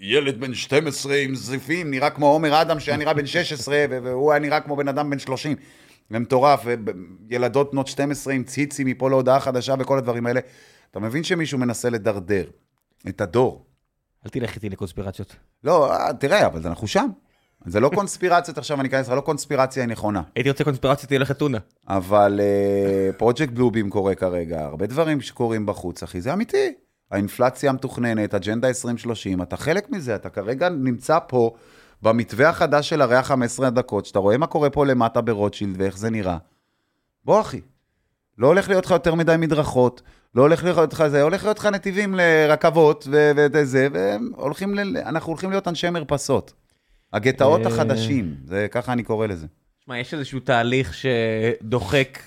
ילד 0.00 0.40
בן 0.40 0.54
12 0.54 1.16
עם 1.16 1.34
זיפים, 1.34 1.90
נראה 1.90 2.10
כמו 2.10 2.26
עומר 2.26 2.62
אדם 2.62 2.80
שהיה 2.80 2.96
נראה 2.96 3.14
בן 3.14 3.26
16, 3.26 3.84
והוא 3.90 4.32
היה 4.32 4.40
נראה 4.40 4.60
כמו 4.60 4.76
בן 4.76 4.88
אדם 4.88 5.10
בן 5.10 5.18
30. 5.18 5.56
זה 6.10 6.18
מטורף, 6.18 6.66
וילדות 7.28 7.72
בנות 7.72 7.86
12 7.86 8.34
עם 8.34 8.44
ציצי 8.44 8.84
מפה 8.84 9.10
להודעה 9.10 9.40
חדשה 9.40 9.74
וכל 9.78 9.98
הדברים 9.98 10.26
האלה. 10.26 10.40
אתה 10.90 11.00
מבין 11.00 11.24
שמישהו 11.24 11.58
מנסה 11.58 11.90
לדרדר 11.90 12.44
את 13.08 13.20
הדור. 13.20 13.66
אל 14.24 14.30
תלך 14.30 14.54
איתי 14.54 14.68
לקונספירציות. 14.68 15.36
לא, 15.64 15.92
תראה, 16.18 16.46
אבל 16.46 16.60
אנחנו 16.66 16.86
שם. 16.86 17.08
זה 17.66 17.80
לא 17.80 17.90
קונספירציות 17.94 18.58
עכשיו, 18.58 18.80
אני 18.80 18.88
אכנס 18.88 19.08
לך, 19.08 19.14
לא 19.14 19.20
קונספירציה 19.20 19.86
נכונה. 19.86 20.22
הייתי 20.36 20.50
רוצה 20.50 20.64
קונספירציות, 20.64 21.10
תלך 21.10 21.30
לטונה. 21.30 21.58
אבל 21.88 22.40
פרויקט 23.16 23.52
uh, 23.52 23.54
בלובים 23.54 23.90
קורה 23.90 24.14
כרגע, 24.14 24.64
הרבה 24.64 24.86
דברים 24.86 25.20
שקורים 25.20 25.66
בחוץ, 25.66 26.02
אחי, 26.02 26.20
זה 26.20 26.32
אמיתי. 26.32 26.72
האינפלציה 27.10 27.70
המתוכננת, 27.70 28.34
אג'נדה 28.34 28.68
2030, 28.68 29.42
אתה 29.42 29.56
חלק 29.56 29.90
מזה, 29.90 30.14
אתה 30.14 30.30
כרגע 30.30 30.68
נמצא 30.68 31.18
פה 31.28 31.54
במתווה 32.02 32.48
החדש 32.48 32.88
של 32.88 33.02
הרי 33.02 33.16
ה-15 33.16 33.70
דקות, 33.70 34.06
שאתה 34.06 34.18
רואה 34.18 34.38
מה 34.38 34.46
קורה 34.46 34.70
פה 34.70 34.86
למטה 34.86 35.20
ברוטשילד 35.20 35.80
ואיך 35.80 35.98
זה 35.98 36.10
נראה. 36.10 36.36
בוא, 37.24 37.40
אחי. 37.40 37.60
לא 38.38 38.46
הולך 38.46 38.68
להיות 38.68 38.86
לך 38.86 38.90
יותר 38.90 39.14
מדי 39.14 39.34
מדרכות, 39.38 40.02
לא 40.34 40.42
הולך 40.42 40.64
להיות 40.64 40.92
לך 40.92 41.06
זה, 41.06 41.22
הולך 41.22 41.44
להיות 41.44 41.58
לך 41.58 41.66
נתיבים 41.66 42.14
לרכבות 42.14 43.08
וזה, 43.52 43.88
ואנחנו 43.92 45.28
הולכים 45.28 45.50
להיות 45.50 45.68
אנשי 45.68 45.90
מרפסות. 45.90 46.52
הגטאות 47.12 47.60
אה. 47.60 47.66
החדשים, 47.66 48.36
זה 48.44 48.66
ככה 48.70 48.92
אני 48.92 49.02
קורא 49.02 49.26
לזה. 49.26 49.46
שמע, 49.84 49.98
יש 49.98 50.14
איזשהו 50.14 50.40
תהליך 50.40 50.94
שדוחק 50.94 52.18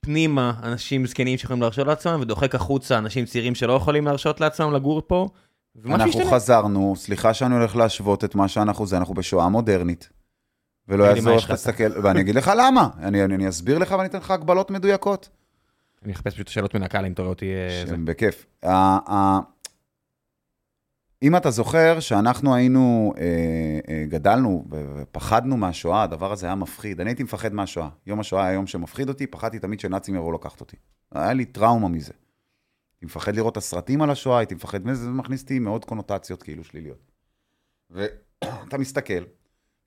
פנימה 0.00 0.52
אנשים 0.62 1.06
זקנים 1.06 1.38
שיכולים 1.38 1.62
להרשות 1.62 1.86
לעצמם, 1.86 2.18
ודוחק 2.20 2.54
החוצה 2.54 2.98
אנשים 2.98 3.24
צעירים 3.24 3.54
שלא 3.54 3.72
יכולים 3.72 4.06
להרשות 4.06 4.40
לעצמם 4.40 4.72
לגור 4.72 5.02
פה. 5.06 5.28
אנחנו. 5.86 6.24
חזרנו, 6.30 6.94
סליחה 6.96 7.34
שאני 7.34 7.54
הולך 7.54 7.76
להשוות 7.76 8.24
את 8.24 8.34
מה 8.34 8.48
שאנחנו 8.48 8.86
זה, 8.86 8.96
אנחנו 8.96 9.14
בשואה 9.14 9.48
מודרנית. 9.48 10.08
ולא 10.88 11.04
יעזור 11.04 11.36
לך 11.36 11.50
להסתכל, 11.50 12.00
ואני 12.02 12.20
אגיד 12.20 12.34
לך 12.34 12.52
למה, 12.56 12.88
אני, 12.98 13.24
אני, 13.24 13.34
אני 13.34 13.48
אסביר 13.48 13.78
לך 13.78 13.90
ואני 13.90 14.08
אתן 14.08 14.18
לך 14.18 14.30
הגבלות 14.30 14.70
מדויקות. 14.70 15.28
אני 16.04 16.12
אחפש 16.12 16.34
פשוט 16.34 16.48
שאלות 16.48 16.74
מן 16.74 16.82
הקהל 16.82 17.06
אם 17.06 17.12
אתה 17.12 17.22
רואה 17.22 17.30
אותי... 17.30 17.46
אה, 17.54 17.84
בכיף. 18.04 18.46
אם 21.22 21.36
אתה 21.36 21.50
זוכר 21.50 22.00
שאנחנו 22.00 22.54
היינו, 22.54 23.14
אה, 23.18 23.22
אה, 23.88 24.04
גדלנו 24.08 24.64
ופחדנו 24.70 25.56
מהשואה, 25.56 26.02
הדבר 26.02 26.32
הזה 26.32 26.46
היה 26.46 26.54
מפחיד. 26.54 27.00
אני 27.00 27.10
הייתי 27.10 27.22
מפחד 27.22 27.54
מהשואה. 27.54 27.88
יום 28.06 28.20
השואה 28.20 28.44
היה 28.44 28.52
יום 28.52 28.66
שמפחיד 28.66 29.08
אותי, 29.08 29.26
פחדתי 29.26 29.58
תמיד 29.58 29.80
שנאצים 29.80 30.14
יבואו 30.14 30.32
לקחת 30.32 30.60
אותי. 30.60 30.76
היה 31.12 31.32
לי 31.32 31.44
טראומה 31.44 31.88
מזה. 31.88 32.12
הייתי 32.94 33.06
מפחד 33.06 33.36
לראות 33.36 33.52
את 33.52 33.56
הסרטים 33.56 34.02
על 34.02 34.10
השואה, 34.10 34.38
הייתי 34.38 34.54
מפחד 34.54 34.86
מזה, 34.86 35.04
זה 35.04 35.10
מכניס 35.10 35.42
אותי 35.42 35.58
מאוד 35.58 35.84
קונוטציות 35.84 36.42
כאילו 36.42 36.64
שליליות. 36.64 37.12
ואתה 37.90 38.78
מסתכל, 38.82 39.24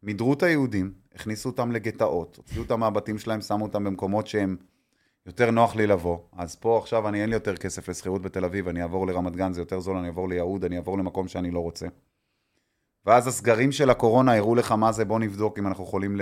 מידרו 0.07 0.33
את 0.33 0.43
היהודים, 0.43 0.93
הכניסו 1.15 1.49
אותם 1.49 1.71
לגטאות, 1.71 2.37
הוציאו 2.37 2.63
אותם 2.63 2.79
מהבתים 2.79 3.17
שלהם, 3.17 3.41
שמו 3.41 3.65
אותם 3.65 3.83
במקומות 3.83 4.27
שהם... 4.27 4.57
יותר 5.25 5.51
נוח 5.51 5.75
לי 5.75 5.87
לבוא. 5.87 6.17
אז 6.37 6.55
פה 6.55 6.77
עכשיו 6.77 7.07
אני 7.07 7.21
אין 7.21 7.29
לי 7.29 7.35
יותר 7.35 7.57
כסף 7.57 7.89
לשכירות 7.89 8.21
בתל 8.21 8.45
אביב, 8.45 8.67
אני 8.67 8.81
אעבור 8.81 9.07
לרמת 9.07 9.35
גן, 9.35 9.53
זה 9.53 9.61
יותר 9.61 9.79
זול, 9.79 9.97
אני 9.97 10.07
אעבור 10.07 10.29
ליהוד, 10.29 10.65
אני 10.65 10.75
אעבור 10.75 10.97
למקום 10.97 11.27
שאני 11.27 11.51
לא 11.51 11.59
רוצה. 11.59 11.87
ואז 13.05 13.27
הסגרים 13.27 13.71
של 13.71 13.89
הקורונה 13.89 14.35
הראו 14.35 14.55
לך 14.55 14.71
מה 14.71 14.91
זה, 14.91 15.05
בוא 15.05 15.19
נבדוק 15.19 15.59
אם 15.59 15.67
אנחנו 15.67 15.83
יכולים 15.83 16.17
ל... 16.17 16.21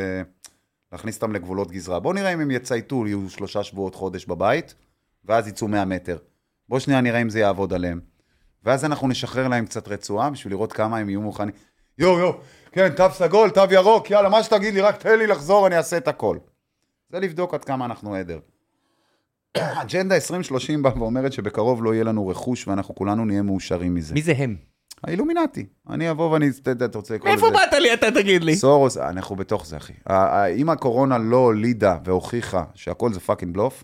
להכניס 0.92 1.16
אותם 1.16 1.32
לגבולות 1.32 1.72
גזרה. 1.72 2.00
בוא 2.00 2.14
נראה 2.14 2.34
אם 2.34 2.40
הם 2.40 2.52
יצייתו, 2.52 3.08
יהיו 3.08 3.30
שלושה 3.30 3.64
שבועות, 3.64 3.96
חודש 3.96 4.26
בבית, 4.26 4.76
ואז 5.26 5.48
יצאו 5.48 5.68
100 5.68 5.86
מטר. 5.86 6.18
בוא 6.70 6.80
שנייה 6.80 7.02
נראה 7.02 7.22
אם 7.22 7.30
זה 7.30 7.40
יעבוד 7.40 7.74
עליהם. 7.74 8.00
ואז 8.64 8.86
אנחנו 8.86 9.08
נשחרר 9.08 9.48
להם 9.48 9.66
קצת 9.66 9.88
רצועה, 9.88 10.30
בשביל 10.30 10.54
לראות 10.54 10.74
כמה 10.74 10.98
הם 10.98 11.10
יהיו 11.10 11.22
מוכנים. 11.22 11.54
יואו, 11.98 12.20
יואו, 12.20 12.40
כן, 12.76 12.90
תו 12.90 13.04
סגול, 13.12 13.50
תו 13.50 13.62
ירוק, 13.72 14.12
יאללה, 14.12 14.30
מה 14.30 14.44
שתגיד 14.44 14.74
לי, 14.74 14.82
רק 14.82 14.98
תן 14.98 15.20
לי 15.20 15.28
לחזור, 15.28 15.68
אני 15.68 15.78
אעשה 15.78 15.98
את 15.98 16.08
הכל. 16.08 16.38
זה 17.10 17.20
לבדוק 17.20 17.54
עד 17.54 17.66
כמה 17.66 17.86
אנחנו 17.86 18.16
עדר. 18.16 18.40
אג'נדה 19.58 20.16
2030 20.16 20.84
באה 20.84 20.98
ואומרת 20.98 21.34
שבקרוב 21.34 21.84
לא 21.84 21.94
יהיה 21.94 22.04
לנו 22.04 22.28
רכוש 22.28 22.68
ואנחנו 22.68 22.96
כולנו 22.96 23.26
נהיה 23.26 23.42
מאושרים 23.42 23.96
מזה. 23.96 24.14
מי 24.14 24.22
זה 24.22 24.34
הם? 24.38 24.56
האילומינטי. 25.04 25.66
אני 25.90 26.12
אבוא 26.12 26.32
ואני, 26.32 26.50
אתה 26.72 26.98
רוצה 26.98 27.16
לקרוא 27.16 27.34
לזה... 27.34 27.42
מאיפה 27.42 27.58
באת 27.58 27.74
לי 27.74 27.94
אתה 27.94 28.12
תגיד 28.12 28.44
לי? 28.44 28.56
סורוס, 28.56 28.98
אנחנו 28.98 29.36
בתוך 29.36 29.66
זה, 29.66 29.78
אחי. 29.78 29.94
אם 30.56 30.70
הקורונה 30.70 31.18
לא 31.18 31.38
הולידה 31.38 31.98
והוכיחה 32.06 32.64
שהכל 32.74 33.14
זה 33.14 33.20
fucking 33.20 33.54
בלוף, 33.54 33.84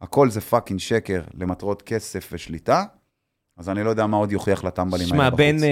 הכל 0.00 0.30
זה 0.30 0.40
fucking 0.40 0.80
שקר 0.80 1.22
למטרות 1.34 1.82
כסף 1.82 2.28
ושליטה, 2.32 2.84
אז 3.62 3.68
אני 3.68 3.84
לא 3.84 3.90
יודע 3.90 4.06
מה 4.06 4.16
עוד 4.16 4.32
יוכיח 4.32 4.64
לטמבלים 4.64 5.06
האלה 5.12 5.30
בחוץ. 5.30 5.30
שמע, 5.30 5.36
בין 5.36 5.58
אה, 5.58 5.62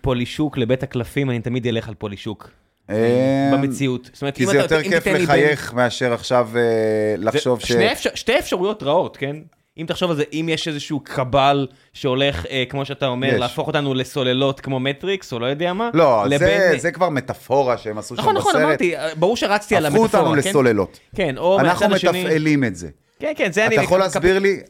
פולישוק 0.00 0.58
לבית 0.58 0.82
הקלפים, 0.82 1.30
אני 1.30 1.40
תמיד 1.40 1.66
אלך 1.66 1.88
על 1.88 1.94
פולישוק. 1.94 2.50
אה, 2.90 3.50
במציאות. 3.52 4.10
זאת 4.12 4.22
אומרת, 4.22 4.36
כי 4.36 4.46
זה 4.46 4.56
יותר 4.56 4.82
כיף 4.82 5.06
לחייך 5.06 5.72
מאשר 5.72 6.12
עכשיו 6.12 6.48
אה, 6.56 7.14
לחשוב 7.18 7.60
ש... 7.60 7.72
שתי 8.14 8.38
אפשרויות 8.38 8.82
רעות, 8.82 9.16
כן? 9.16 9.36
אם 9.78 9.86
תחשוב 9.86 10.10
על 10.10 10.16
זה, 10.16 10.24
אם 10.32 10.48
יש 10.52 10.68
איזשהו 10.68 11.00
קבאל 11.00 11.66
שהולך, 11.92 12.46
אה, 12.46 12.64
כמו 12.68 12.84
שאתה 12.84 13.06
אומר, 13.06 13.28
יש. 13.28 13.40
להפוך 13.40 13.66
אותנו 13.66 13.94
לסוללות 13.94 14.60
כמו 14.60 14.80
מטריקס, 14.80 15.32
או 15.32 15.38
לא 15.38 15.46
יודע 15.46 15.72
מה. 15.72 15.90
לא, 15.94 16.24
לבין... 16.26 16.38
זה, 16.38 16.78
זה 16.78 16.90
כבר 16.90 17.08
מטאפורה 17.08 17.78
שהם 17.78 17.98
עשו 17.98 18.14
נכון, 18.14 18.34
שם 18.34 18.38
נכון, 18.38 18.52
בסרט. 18.52 18.62
נכון, 18.62 18.86
נכון, 18.86 18.94
אמרתי, 18.96 19.18
ברור 19.18 19.36
שרצתי 19.36 19.76
על 19.76 19.86
המטאפורה, 19.86 20.08
כן? 20.08 20.16
הפכו 20.18 20.28
אותנו 20.28 20.34
לסוללות. 20.34 21.00
כן, 21.16 21.38
או 21.38 21.60
אנחנו 21.60 21.88
מתפעלים 21.88 22.64
את 22.64 22.76
זה. 22.76 22.88
כן, 23.18 23.32
כן, 23.36 23.52
זה 23.52 23.66
אני... 23.66 23.74
אתה 23.74 23.84
יכול 23.84 23.98
להסביר 23.98 24.38
לי, 24.38 24.60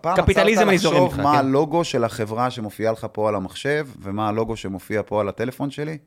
פעם 0.00 0.16
קפיטליזם 0.16 0.68
אני 0.68 0.78
זורם 0.78 1.04
איתך, 1.04 1.18
מה 1.18 1.32
כן. 1.32 1.38
הלוגו 1.38 1.84
של 1.84 2.04
החברה 2.04 2.50
שמופיע 2.50 2.92
לך 2.92 3.06
פה 3.12 3.28
על 3.28 3.34
המחשב, 3.34 3.88
ומה 4.00 4.28
הלוגו 4.28 4.56
שמופיע 4.56 5.02
פה 5.06 5.20
על 5.20 5.28
הטלפון 5.28 5.70
שלי? 5.70 5.98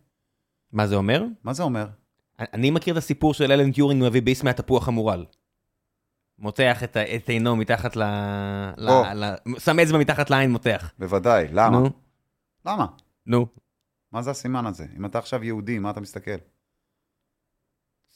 מה 0.73 0.87
זה 0.87 0.95
אומר? 0.95 1.23
מה 1.43 1.53
זה 1.53 1.63
אומר? 1.63 1.87
אני 2.39 2.71
מכיר 2.71 2.93
את 2.93 2.97
הסיפור 2.97 3.33
של 3.33 3.51
אלן 3.51 3.71
טיורינג 3.71 4.03
מביא 4.03 4.21
ביס 4.21 4.43
מהתפוח 4.43 4.87
המורל. 4.87 5.25
מותח 6.39 6.83
את, 6.83 6.97
את 6.97 7.29
עינו 7.29 7.55
מתחת 7.55 7.95
ל... 7.95 8.03
ל, 8.77 8.89
ל 9.13 9.35
שם 9.59 9.79
אצבע 9.79 9.97
מתחת 9.97 10.29
לעין 10.29 10.51
מותח. 10.51 10.91
בוודאי, 10.99 11.47
למה? 11.51 11.79
נו. 11.79 11.89
למה? 12.65 12.85
נו. 13.25 13.47
מה 14.11 14.21
זה 14.21 14.31
הסימן 14.31 14.65
הזה? 14.65 14.85
אם 14.97 15.05
אתה 15.05 15.17
עכשיו 15.17 15.43
יהודי, 15.43 15.79
מה 15.79 15.91
אתה 15.91 15.99
מסתכל? 15.99 16.31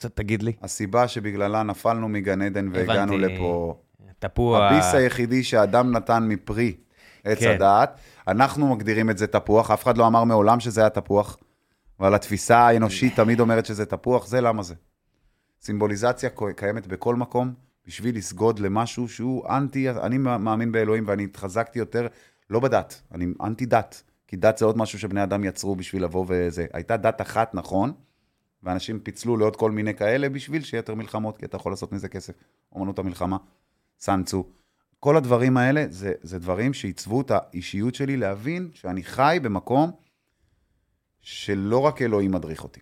קצת 0.03 0.15
תגיד 0.15 0.43
לי. 0.43 0.53
הסיבה 0.61 1.07
שבגללה 1.07 1.63
נפלנו 1.63 2.09
מגן 2.09 2.41
עדן 2.41 2.69
והגענו 2.73 3.17
לפה... 3.17 3.75
תפוח. 4.19 4.61
הביס 4.61 4.93
היחידי 4.93 5.43
שאדם 5.43 5.91
נתן 5.91 6.23
מפרי 6.27 6.75
עץ 7.23 7.39
כן. 7.39 7.51
הדעת, 7.51 7.99
אנחנו 8.27 8.75
מגדירים 8.75 9.09
את 9.09 9.17
זה 9.17 9.27
תפוח, 9.27 9.71
אף 9.71 9.83
אחד 9.83 9.97
לא 9.97 10.07
אמר 10.07 10.23
מעולם 10.23 10.59
שזה 10.59 10.81
היה 10.81 10.89
תפוח. 10.89 11.37
אבל 11.99 12.15
התפיסה 12.15 12.57
האנושית 12.57 13.15
תמיד 13.15 13.39
אומרת 13.39 13.65
שזה 13.65 13.85
תפוח, 13.85 14.27
זה 14.27 14.41
למה 14.41 14.63
זה. 14.63 14.75
סימבוליזציה 15.61 16.29
קיימת 16.55 16.87
בכל 16.87 17.15
מקום 17.15 17.53
בשביל 17.87 18.17
לסגוד 18.17 18.59
למשהו 18.59 19.09
שהוא 19.09 19.49
אנטי, 19.49 19.89
אני 19.89 20.17
מאמין 20.17 20.71
באלוהים 20.71 21.03
ואני 21.07 21.23
התחזקתי 21.23 21.79
יותר, 21.79 22.07
לא 22.49 22.59
בדת, 22.59 23.01
אני 23.11 23.25
אנטי 23.43 23.65
דת, 23.65 24.03
כי 24.27 24.35
דת 24.35 24.57
זה 24.57 24.65
עוד 24.65 24.77
משהו 24.77 24.99
שבני 24.99 25.23
אדם 25.23 25.43
יצרו 25.43 25.75
בשביל 25.75 26.03
לבוא 26.03 26.25
וזה. 26.27 26.65
הייתה 26.73 26.97
דת 26.97 27.21
אחת, 27.21 27.55
נכון, 27.55 27.93
ואנשים 28.63 28.99
פיצלו 28.99 29.37
לעוד 29.37 29.55
כל 29.55 29.71
מיני 29.71 29.93
כאלה 29.93 30.29
בשביל 30.29 30.63
שיהיה 30.63 30.79
יותר 30.79 30.95
מלחמות, 30.95 31.37
כי 31.37 31.45
אתה 31.45 31.57
יכול 31.57 31.71
לעשות 31.71 31.91
מזה 31.91 32.09
כסף. 32.09 32.33
אומנות 32.71 32.99
המלחמה, 32.99 33.37
סנצו. 33.99 34.45
כל 34.99 35.17
הדברים 35.17 35.57
האלה 35.57 35.85
זה, 35.89 36.13
זה 36.21 36.39
דברים 36.39 36.73
שעיצבו 36.73 37.21
את 37.21 37.31
האישיות 37.31 37.95
שלי 37.95 38.17
להבין 38.17 38.69
שאני 38.73 39.03
חי 39.03 39.39
במקום 39.41 39.91
שלא 41.21 41.77
רק 41.77 42.01
אלוהים 42.01 42.31
מדריך 42.31 42.63
אותי. 42.63 42.79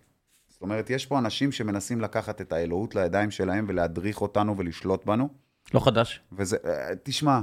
זאת 0.48 0.62
אומרת, 0.62 0.90
יש 0.90 1.06
פה 1.06 1.18
אנשים 1.18 1.52
שמנסים 1.52 2.00
לקחת 2.00 2.40
את 2.40 2.52
האלוהות 2.52 2.94
לידיים 2.94 3.30
שלהם 3.30 3.64
ולהדריך 3.68 4.20
אותנו 4.20 4.58
ולשלוט 4.58 5.04
בנו. 5.04 5.28
לא 5.74 5.80
חדש. 5.80 6.20
וזה, 6.32 6.56
אה, 6.64 6.90
תשמע, 7.02 7.40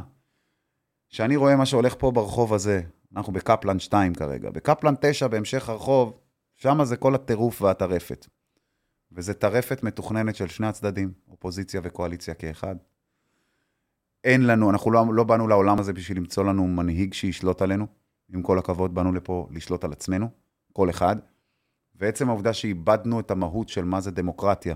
כשאני 1.09 1.35
רואה 1.35 1.55
מה 1.55 1.65
שהולך 1.65 1.95
פה 1.97 2.11
ברחוב 2.11 2.53
הזה, 2.53 2.81
אנחנו 3.15 3.33
בקפלן 3.33 3.79
2 3.79 4.15
כרגע, 4.15 4.49
בקפלן 4.49 4.93
9 5.01 5.27
בהמשך 5.27 5.69
הרחוב, 5.69 6.19
שם 6.61 6.83
זה 6.83 6.97
כל 6.97 7.15
הטירוף 7.15 7.61
והטרפת. 7.61 8.27
וזה 9.11 9.33
טרפת 9.33 9.83
מתוכננת 9.83 10.35
של 10.35 10.47
שני 10.47 10.67
הצדדים, 10.67 11.13
אופוזיציה 11.27 11.81
וקואליציה 11.83 12.33
כאחד. 12.33 12.75
אין 14.23 14.47
לנו, 14.47 14.69
אנחנו 14.69 14.91
לא, 14.91 15.05
לא 15.13 15.23
באנו 15.23 15.47
לעולם 15.47 15.79
הזה 15.79 15.93
בשביל 15.93 16.17
למצוא 16.17 16.43
לנו 16.43 16.67
מנהיג 16.67 17.13
שישלוט 17.13 17.61
עלינו. 17.61 17.87
עם 18.33 18.41
כל 18.41 18.59
הכבוד, 18.59 18.95
באנו 18.95 19.13
לפה 19.13 19.47
לשלוט 19.51 19.83
על 19.83 19.91
עצמנו. 19.91 20.29
כל 20.73 20.89
אחד, 20.89 21.15
ועצם 21.95 22.29
העובדה 22.29 22.53
שאיבדנו 22.53 23.19
את 23.19 23.31
המהות 23.31 23.69
של 23.69 23.83
מה 23.83 24.01
זה 24.01 24.11
דמוקרטיה, 24.11 24.75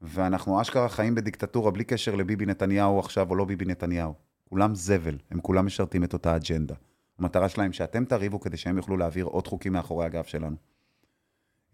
ואנחנו 0.00 0.60
אשכרה 0.60 0.88
חיים 0.88 1.14
בדיקטטורה 1.14 1.70
בלי 1.70 1.84
קשר 1.84 2.14
לביבי 2.14 2.46
נתניהו 2.46 2.98
עכשיו 2.98 3.30
או 3.30 3.36
לא 3.36 3.44
ביבי 3.44 3.64
נתניהו. 3.64 4.14
כולם 4.48 4.74
זבל, 4.74 5.18
הם 5.30 5.40
כולם 5.40 5.66
משרתים 5.66 6.04
את 6.04 6.12
אותה 6.12 6.36
אג'נדה. 6.36 6.74
המטרה 7.18 7.48
שלהם 7.48 7.72
שאתם 7.72 8.04
תריבו 8.04 8.40
כדי 8.40 8.56
שהם 8.56 8.76
יוכלו 8.76 8.96
להעביר 8.96 9.24
עוד 9.24 9.46
חוקים 9.46 9.72
מאחורי 9.72 10.06
הגב 10.06 10.24
שלנו. 10.24 10.71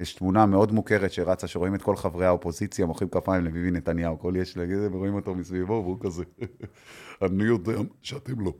יש 0.00 0.14
תמונה 0.14 0.46
מאוד 0.46 0.72
מוכרת 0.72 1.12
שרצה, 1.12 1.46
שרואים 1.46 1.74
את 1.74 1.82
כל 1.82 1.96
חברי 1.96 2.26
האופוזיציה 2.26 2.86
מוחאים 2.86 3.10
כפיים 3.10 3.44
לביבי 3.44 3.70
נתניהו, 3.70 4.18
כל 4.18 4.34
יש 4.36 4.56
להגיד, 4.56 4.78
ורואים 4.92 5.14
אותו 5.14 5.34
מסביבו, 5.34 5.72
והוא 5.72 6.00
כזה, 6.00 6.24
אני 7.26 7.44
יודע 7.44 7.72
שאתם 8.02 8.40
לא. 8.40 8.54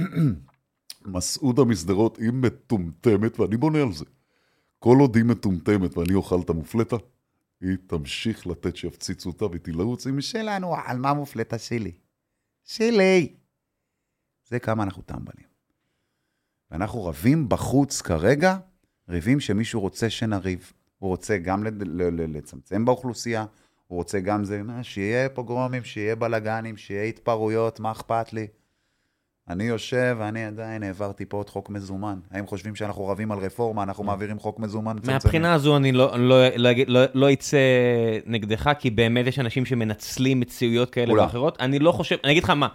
מסעודה 1.06 1.64
משדרות 1.64 2.16
היא 2.16 2.32
מטומטמת, 2.32 3.40
ואני 3.40 3.56
בונה 3.56 3.82
על 3.82 3.92
זה. 3.92 4.04
כל 4.78 4.96
עוד 5.00 5.16
היא 5.16 5.24
מטומטמת 5.24 5.96
ואני 5.96 6.14
אוכל 6.14 6.40
את 6.40 6.50
המופלטה, 6.50 6.96
היא 7.60 7.76
תמשיך 7.86 8.46
לתת 8.46 8.76
שיפציצו 8.76 9.28
אותה 9.28 9.46
והיא 9.46 9.60
תלרוץ 9.60 10.06
עם 10.06 10.20
שלנו, 10.20 10.74
על 10.84 10.98
מה 10.98 11.14
מופלטה 11.14 11.58
שלי? 11.58 11.92
שלי. 12.64 13.36
זה 14.48 14.58
כמה 14.58 14.82
אנחנו 14.82 15.02
טמבלים. 15.02 15.46
ואנחנו 16.70 17.04
רבים 17.04 17.48
בחוץ 17.48 18.00
כרגע, 18.00 18.58
ריבים 19.12 19.40
שמישהו 19.40 19.80
רוצה 19.80 20.10
שנריב. 20.10 20.72
הוא 20.98 21.08
רוצה 21.08 21.38
גם 21.38 21.64
לצמצם 22.28 22.84
באוכלוסייה, 22.84 23.44
הוא 23.86 23.96
רוצה 23.96 24.20
גם 24.20 24.44
זה, 24.44 24.62
מה, 24.62 24.82
שיהיה 24.82 25.28
פוגרומים, 25.28 25.84
שיהיה 25.84 26.16
בלאגנים, 26.16 26.76
שיהיה 26.76 27.04
התפרעויות, 27.04 27.80
מה 27.80 27.92
אכפת 27.92 28.32
לי? 28.32 28.46
אני 29.48 29.64
יושב 29.64 30.16
ואני 30.18 30.44
עדיין 30.44 30.82
העברתי 30.82 31.24
פה 31.24 31.36
עוד 31.36 31.50
חוק 31.50 31.70
מזומן. 31.70 32.18
הם 32.30 32.46
חושבים 32.46 32.74
שאנחנו 32.74 33.06
רבים 33.06 33.32
על 33.32 33.38
רפורמה, 33.38 33.82
אנחנו 33.82 34.04
מעבירים 34.04 34.38
חוק 34.38 34.58
מזומן. 34.58 34.96
מהבחינה 35.06 35.54
הזו 35.54 35.76
אני 35.76 35.92
לא, 35.92 36.18
לא, 36.18 36.44
לא, 36.86 37.00
לא 37.14 37.32
אצא 37.32 37.58
נגדך, 38.26 38.70
כי 38.78 38.90
באמת 38.90 39.26
יש 39.26 39.38
אנשים 39.38 39.66
שמנצלים 39.66 40.40
מציאויות 40.40 40.90
כאלה 40.90 41.14
ואחרות. 41.14 41.60
אני 41.60 41.78
לא 41.78 41.92
חושב, 41.92 42.16
אני 42.24 42.32
אגיד 42.32 42.44
לך 42.44 42.50
מה, 42.50 42.68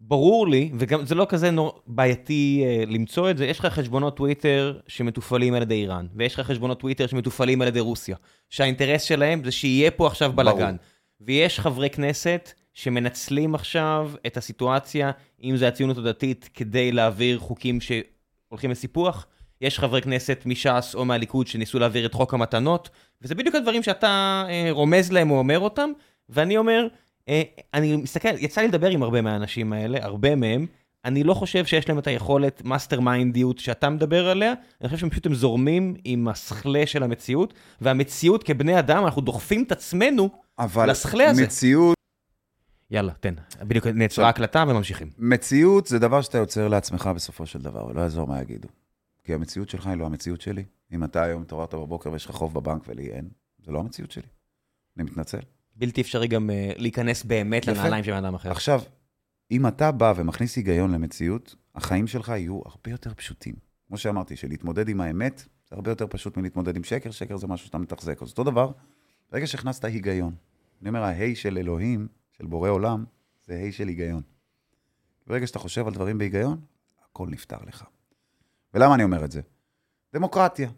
ברור 0.00 0.48
לי, 0.48 0.70
וגם 0.78 1.06
זה 1.06 1.14
לא 1.14 1.26
כזה 1.28 1.50
נור... 1.50 1.82
בעייתי 1.86 2.64
uh, 2.64 2.90
למצוא 2.90 3.30
את 3.30 3.38
זה, 3.38 3.46
יש 3.46 3.58
לך 3.58 3.66
חשבונות 3.66 4.16
טוויטר 4.16 4.78
שמתופעלים 4.86 5.54
על 5.54 5.62
ידי 5.62 5.74
איראן, 5.74 6.06
ויש 6.14 6.34
לך 6.34 6.40
חשבונות 6.40 6.80
טוויטר 6.80 7.06
שמתופעלים 7.06 7.62
על 7.62 7.68
ידי 7.68 7.80
רוסיה, 7.80 8.16
שהאינטרס 8.50 9.02
שלהם 9.02 9.44
זה 9.44 9.50
שיהיה 9.50 9.90
פה 9.90 10.06
עכשיו 10.06 10.32
בלאגן. 10.32 10.76
ויש 11.20 11.60
חברי 11.60 11.90
כנסת 11.90 12.52
שמנצלים 12.74 13.54
עכשיו 13.54 14.10
את 14.26 14.36
הסיטואציה, 14.36 15.10
אם 15.44 15.56
זה 15.56 15.68
הציונות 15.68 15.98
הדתית, 15.98 16.50
כדי 16.54 16.92
להעביר 16.92 17.38
חוקים 17.38 17.78
שהולכים 17.80 18.70
לסיפוח. 18.70 19.26
יש 19.60 19.78
חברי 19.78 20.02
כנסת 20.02 20.42
מש"ס 20.46 20.94
או 20.94 21.04
מהליכוד 21.04 21.46
שניסו 21.46 21.78
להעביר 21.78 22.06
את 22.06 22.14
חוק 22.14 22.34
המתנות, 22.34 22.90
וזה 23.22 23.34
בדיוק 23.34 23.54
הדברים 23.54 23.82
שאתה 23.82 24.44
אה, 24.48 24.68
רומז 24.70 25.12
להם 25.12 25.30
או 25.30 25.38
אומר 25.38 25.58
אותם, 25.58 25.90
ואני 26.28 26.56
אומר, 26.56 26.86
אני 27.74 27.96
מסתכל, 27.96 28.28
יצא 28.38 28.60
לי 28.60 28.68
לדבר 28.68 28.90
עם 28.90 29.02
הרבה 29.02 29.22
מהאנשים 29.22 29.72
האלה, 29.72 30.04
הרבה 30.04 30.36
מהם, 30.36 30.66
אני 31.04 31.24
לא 31.24 31.34
חושב 31.34 31.64
שיש 31.64 31.88
להם 31.88 31.98
את 31.98 32.06
היכולת 32.06 32.62
mastermind 32.64 33.00
יות 33.00 33.58
שאתה 33.58 33.90
מדבר 33.90 34.28
עליה, 34.28 34.54
אני 34.80 34.88
חושב 34.88 35.00
שהם 35.00 35.10
פשוט 35.10 35.26
הם 35.26 35.34
זורמים 35.34 35.94
עם 36.04 36.28
הסקאלה 36.28 36.86
של 36.86 37.02
המציאות, 37.02 37.54
והמציאות 37.80 38.42
כבני 38.42 38.78
אדם, 38.78 39.04
אנחנו 39.04 39.22
דוחפים 39.22 39.62
את 39.62 39.72
עצמנו 39.72 40.30
לסקאלה 40.86 41.30
הזה. 41.30 41.42
אבל 41.42 41.46
מציאות... 41.46 41.94
יאללה, 42.90 43.12
תן. 43.20 43.34
בדיוק 43.62 43.86
נעצרה 43.86 44.28
הקלטה 44.28 44.64
וממשיכים. 44.68 45.10
מציאות 45.18 45.86
זה 45.86 45.98
דבר 45.98 46.22
שאתה 46.22 46.38
יוצר 46.38 46.68
לעצמך 46.68 47.10
בסופו 47.14 47.46
של 47.46 47.58
דבר, 47.58 47.86
ולא 47.86 48.00
יעזור 48.00 48.26
מה 48.26 48.42
יגידו. 48.42 48.68
כי 49.24 49.34
המציאות 49.34 49.68
שלך 49.68 49.86
היא 49.86 49.96
לא 49.96 50.06
המציאות 50.06 50.40
שלי. 50.40 50.64
אם 50.92 51.04
אתה 51.04 51.22
היום 51.22 51.42
התעוררת 51.42 51.74
בבוקר 51.74 52.12
ויש 52.12 52.24
לך 52.24 52.30
חוב 52.30 52.54
בבנק 52.54 52.82
ולי 52.88 53.06
אין, 53.06 53.28
זה 53.64 53.72
לא 53.72 53.80
המציאות 53.80 54.10
שלי. 54.10 54.26
אני 54.96 55.04
מתנצל. 55.04 55.40
בלתי 55.76 56.00
אפשרי 56.00 56.28
גם 56.28 56.50
uh, 56.50 56.80
להיכנס 56.80 57.24
באמת 57.24 57.66
לנעליים 57.66 58.04
של 58.04 58.10
בן 58.10 58.24
אדם 58.24 58.34
אחר. 58.34 58.50
עכשיו, 58.50 58.80
אם 59.50 59.66
אתה 59.66 59.92
בא 59.92 60.12
ומכניס 60.16 60.56
היגיון 60.56 60.90
למציאות, 60.90 61.54
החיים 61.74 62.06
שלך 62.06 62.28
יהיו 62.28 62.60
הרבה 62.64 62.90
יותר 62.90 63.14
פשוטים. 63.14 63.54
כמו 63.88 63.98
שאמרתי, 63.98 64.36
שלהתמודד 64.36 64.88
עם 64.88 65.00
האמת, 65.00 65.48
זה 65.68 65.76
הרבה 65.76 65.90
יותר 65.90 66.06
פשוט 66.06 66.36
מלהתמודד 66.36 66.76
עם 66.76 66.84
שקר, 66.84 67.10
שקר 67.10 67.36
זה 67.36 67.46
משהו 67.46 67.66
שאתה 67.66 67.78
מתחזק. 67.78 68.22
אז 68.22 68.30
אותו 68.30 68.44
דבר, 68.44 68.72
ברגע 69.32 69.46
שהכנסת 69.46 69.84
היגיון, 69.84 70.34
אני 70.80 70.88
אומר, 70.88 71.02
ההי 71.02 71.34
של 71.34 71.58
אלוהים, 71.58 72.08
של 72.30 72.46
בורא 72.46 72.70
עולם, 72.70 73.04
זה 73.46 73.64
ה' 73.68 73.72
של 73.72 73.88
היגיון. 73.88 74.22
ברגע 75.26 75.46
שאתה 75.46 75.58
חושב 75.58 75.86
על 75.86 75.94
דברים 75.94 76.18
בהיגיון, 76.18 76.60
הכל 77.10 77.26
נפתר 77.30 77.58
לך. 77.66 77.84
ולמה 78.74 78.94
אני 78.94 79.04
אומר 79.04 79.24
את 79.24 79.30
זה? 79.30 79.40
דמוקרטיה. 80.14 80.70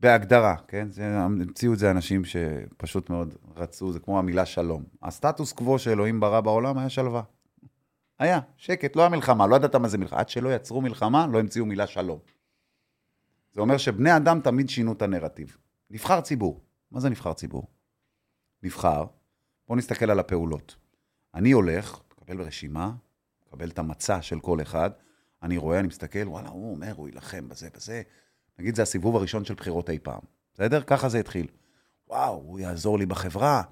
בהגדרה, 0.00 0.56
כן? 0.68 0.88
זה, 0.88 1.18
המציאו 1.18 1.72
את 1.72 1.78
זה 1.78 1.90
אנשים 1.90 2.24
שפשוט 2.24 3.10
מאוד 3.10 3.34
רצו, 3.56 3.92
זה 3.92 3.98
כמו 3.98 4.18
המילה 4.18 4.46
שלום. 4.46 4.84
הסטטוס 5.02 5.52
קוו 5.52 5.78
שאלוהים 5.78 6.20
ברא 6.20 6.40
בעולם 6.40 6.78
היה 6.78 6.88
שלווה. 6.88 7.22
היה, 8.18 8.40
שקט, 8.56 8.96
לא 8.96 9.02
היה 9.02 9.10
מלחמה, 9.10 9.46
לא 9.46 9.56
ידעת 9.56 9.74
מה 9.74 9.88
זה 9.88 9.98
מלחמה. 9.98 10.20
עד 10.20 10.28
שלא 10.28 10.54
יצרו 10.54 10.80
מלחמה, 10.80 11.26
לא 11.26 11.38
המציאו 11.38 11.66
מילה 11.66 11.86
שלום. 11.86 12.18
זה 13.52 13.60
אומר 13.60 13.76
שבני 13.76 14.16
אדם 14.16 14.40
תמיד 14.40 14.68
שינו 14.68 14.92
את 14.92 15.02
הנרטיב. 15.02 15.56
נבחר 15.90 16.20
ציבור. 16.20 16.60
מה 16.90 17.00
זה 17.00 17.08
נבחר 17.08 17.32
ציבור? 17.32 17.66
נבחר, 18.62 19.04
בואו 19.68 19.78
נסתכל 19.78 20.10
על 20.10 20.20
הפעולות. 20.20 20.76
אני 21.34 21.52
הולך, 21.52 22.00
מקבל 22.12 22.40
רשימה, 22.40 22.92
מקבל 23.46 23.68
את 23.68 23.78
המצע 23.78 24.22
של 24.22 24.40
כל 24.40 24.62
אחד, 24.62 24.90
אני 25.42 25.56
רואה, 25.56 25.80
אני 25.80 25.88
מסתכל, 25.88 26.28
וואלה, 26.28 26.48
הוא 26.48 26.74
אומר, 26.74 26.92
הוא 26.96 27.08
יילחם 27.08 27.48
בזה, 27.48 27.68
בזה. 27.74 28.02
נגיד, 28.58 28.76
זה 28.76 28.82
הסיבוב 28.82 29.16
הראשון 29.16 29.44
של 29.44 29.54
בחירות 29.54 29.90
אי 29.90 29.98
פעם. 29.98 30.20
בסדר? 30.54 30.82
ככה 30.82 31.08
זה 31.08 31.18
התחיל. 31.18 31.46
וואו, 32.08 32.34
הוא 32.34 32.58
יעזור 32.58 32.98
לי 32.98 33.06
בחברה, 33.06 33.62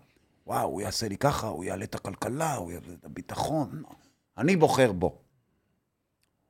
וואו, 0.46 0.68
הוא 0.68 0.80
יעשה 0.80 1.08
לי 1.08 1.16
ככה, 1.16 1.46
הוא 1.46 1.64
יעלה 1.64 1.84
את 1.84 1.94
הכלכלה, 1.94 2.54
הוא 2.54 2.72
יעלה 2.72 2.92
את 3.00 3.04
הביטחון. 3.04 3.82
אני 4.38 4.56
בוחר 4.56 4.92
בו. 4.92 5.18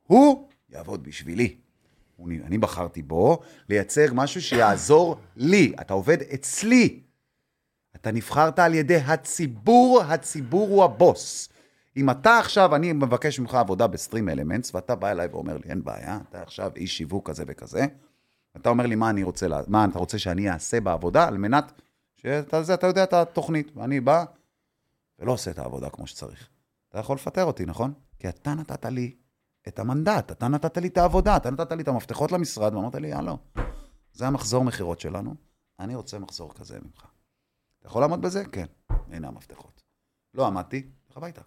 הוא 0.02 0.48
יעבוד 0.70 1.05
בשבילי. 1.05 1.56
אני 2.28 2.59
בחרתי 2.59 3.02
בו 3.02 3.40
לייצר 3.69 4.12
משהו 4.12 4.43
שיעזור 4.43 5.16
לי. 5.36 5.74
אתה 5.81 5.94
עובד 5.94 6.23
אצלי. 6.23 7.01
אתה 7.97 8.12
נבחרת 8.12 8.59
על 8.59 8.74
ידי 8.74 8.97
הציבור, 8.97 10.02
הציבור 10.02 10.69
הוא 10.69 10.85
הבוס. 10.85 11.48
אם 11.97 12.11
אתה 12.11 12.39
עכשיו, 12.39 12.74
אני 12.74 12.93
מבקש 12.93 13.40
ממך 13.40 13.55
עבודה 13.55 13.86
בסטרים 13.86 14.28
אלמנטס, 14.28 14.74
ואתה 14.74 14.94
בא 14.94 15.11
אליי 15.11 15.27
ואומר 15.27 15.56
לי, 15.56 15.70
אין 15.70 15.85
בעיה, 15.85 16.19
אתה 16.31 16.43
עכשיו 16.43 16.73
איש 16.77 16.97
שיווק 16.97 17.31
כזה 17.31 17.44
וכזה, 17.47 17.86
אתה 18.56 18.68
אומר 18.68 18.86
לי 18.86 18.94
מה 18.94 19.10
אני 19.10 19.22
רוצה, 19.22 19.47
מה 19.68 19.85
אתה 19.85 19.98
רוצה 19.98 20.18
שאני 20.18 20.51
אעשה 20.51 20.81
בעבודה, 20.81 21.28
על 21.28 21.39
מנת 21.39 21.72
שאתה 22.16 22.62
זה, 22.62 22.74
אתה 22.74 22.86
יודע 22.86 23.05
את 23.05 23.12
התוכנית, 23.12 23.76
ואני 23.76 24.01
בא 24.01 24.24
ולא 25.18 25.32
עושה 25.32 25.51
את 25.51 25.59
העבודה 25.59 25.90
כמו 25.90 26.06
שצריך. 26.06 26.48
אתה 26.89 26.98
יכול 26.98 27.16
לפטר 27.16 27.44
אותי, 27.44 27.66
נכון? 27.66 27.93
כי 28.18 28.28
אתה 28.28 28.55
נתת 28.55 28.85
לי 28.85 29.16
את 29.68 29.78
המנדט, 29.78 30.32
אתה 30.32 30.48
נתת 30.48 30.78
לי 30.78 30.89
את 30.89 30.98
העבודה, 30.98 31.36
אתה 31.36 31.51
נתת 31.51 31.72
לי 31.72 31.82
את 31.82 31.89
המפתחות 31.89 32.32
למשרד, 32.32 32.74
ואמרת 32.74 32.94
לי, 32.94 33.09
יאללה, 33.09 33.35
זה 34.12 34.26
המחזור 34.26 34.64
מכירות 34.64 35.01
שלנו, 35.01 35.35
אני 35.81 35.94
רוצה 35.94 36.18
מחזור 36.18 36.55
כזה 36.55 36.78
ממך. 36.85 37.06
אתה 37.78 37.86
יכול 37.86 38.02
לעמוד 38.02 38.22
בזה? 38.22 38.44
כן. 38.44 38.66
הנה 39.10 39.28
המפתחות. 39.28 39.82
לא 40.35 40.47
עמדתי, 40.47 40.90
לך 41.10 41.16
הביתה. 41.16 41.40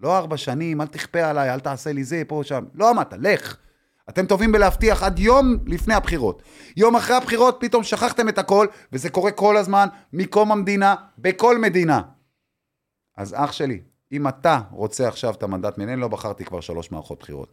לא 0.00 0.18
ארבע 0.18 0.36
שנים, 0.36 0.80
אל 0.80 0.86
תכפה 0.86 1.30
עליי, 1.30 1.54
אל 1.54 1.60
תעשה 1.60 1.92
לי 1.92 2.04
זה, 2.04 2.22
פה, 2.28 2.40
שם. 2.44 2.64
לא 2.74 2.90
עמדת, 2.90 3.12
לך. 3.12 3.56
אתם 4.08 4.26
טובים 4.26 4.52
בלהבטיח 4.52 5.02
עד 5.02 5.18
יום 5.18 5.56
לפני 5.66 5.94
הבחירות. 5.94 6.42
יום 6.76 6.96
אחרי 6.96 7.16
הבחירות 7.16 7.56
פתאום 7.60 7.82
שכחתם 7.82 8.28
את 8.28 8.38
הכל, 8.38 8.66
וזה 8.92 9.10
קורה 9.10 9.30
כל 9.30 9.56
הזמן, 9.56 9.86
מקום 10.12 10.52
המדינה, 10.52 10.94
בכל 11.18 11.58
מדינה. 11.58 12.02
אז 13.16 13.34
אח 13.38 13.52
שלי, 13.52 13.80
אם 14.12 14.28
אתה 14.28 14.60
רוצה 14.70 15.08
עכשיו 15.08 15.34
את 15.34 15.42
המנדט 15.42 15.78
ממני, 15.78 16.00
לא 16.00 16.08
בחרתי 16.08 16.44
כבר 16.44 16.60
שלוש 16.60 16.92
מערכות 16.92 17.18
בחירות. 17.18 17.52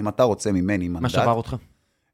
אם 0.00 0.08
אתה 0.08 0.22
רוצה 0.22 0.52
ממני 0.52 0.88
מנדט... 0.88 1.02
מה 1.02 1.08
שבר 1.08 1.32
אותך? 1.32 1.56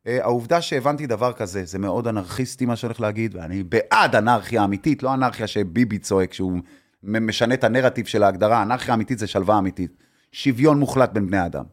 אה, 0.07 0.25
העובדה 0.25 0.63
שהבנתי 0.63 1.07
דבר 1.07 1.33
כזה, 1.33 1.65
זה 1.65 1.79
מאוד 1.79 2.07
אנרכיסטי 2.07 2.67
מה 2.67 2.77
שאני 2.77 2.89
הולך 2.89 3.01
להגיד, 3.01 3.37
ואני 3.37 3.63
בעד 3.63 4.17
אנרכיה 4.17 4.65
אמיתית, 4.65 5.03
לא 5.03 5.15
אנרכיה 5.15 5.47
שביבי 5.47 5.99
צועק, 5.99 6.33
שהוא 6.33 6.59
משנה 7.03 7.55
את 7.55 7.65
הנרטיב 7.65 8.07
של 8.07 8.23
ההגדרה, 8.23 8.63
אנרכיה 8.63 8.95
אמיתית 8.95 9.19
זה 9.19 9.27
שלווה 9.27 9.59
אמיתית. 9.59 9.97
שוויון 10.33 10.79
מוחלט 10.79 11.11
בין 11.13 11.27
בני 11.27 11.47
אדם. 11.47 11.65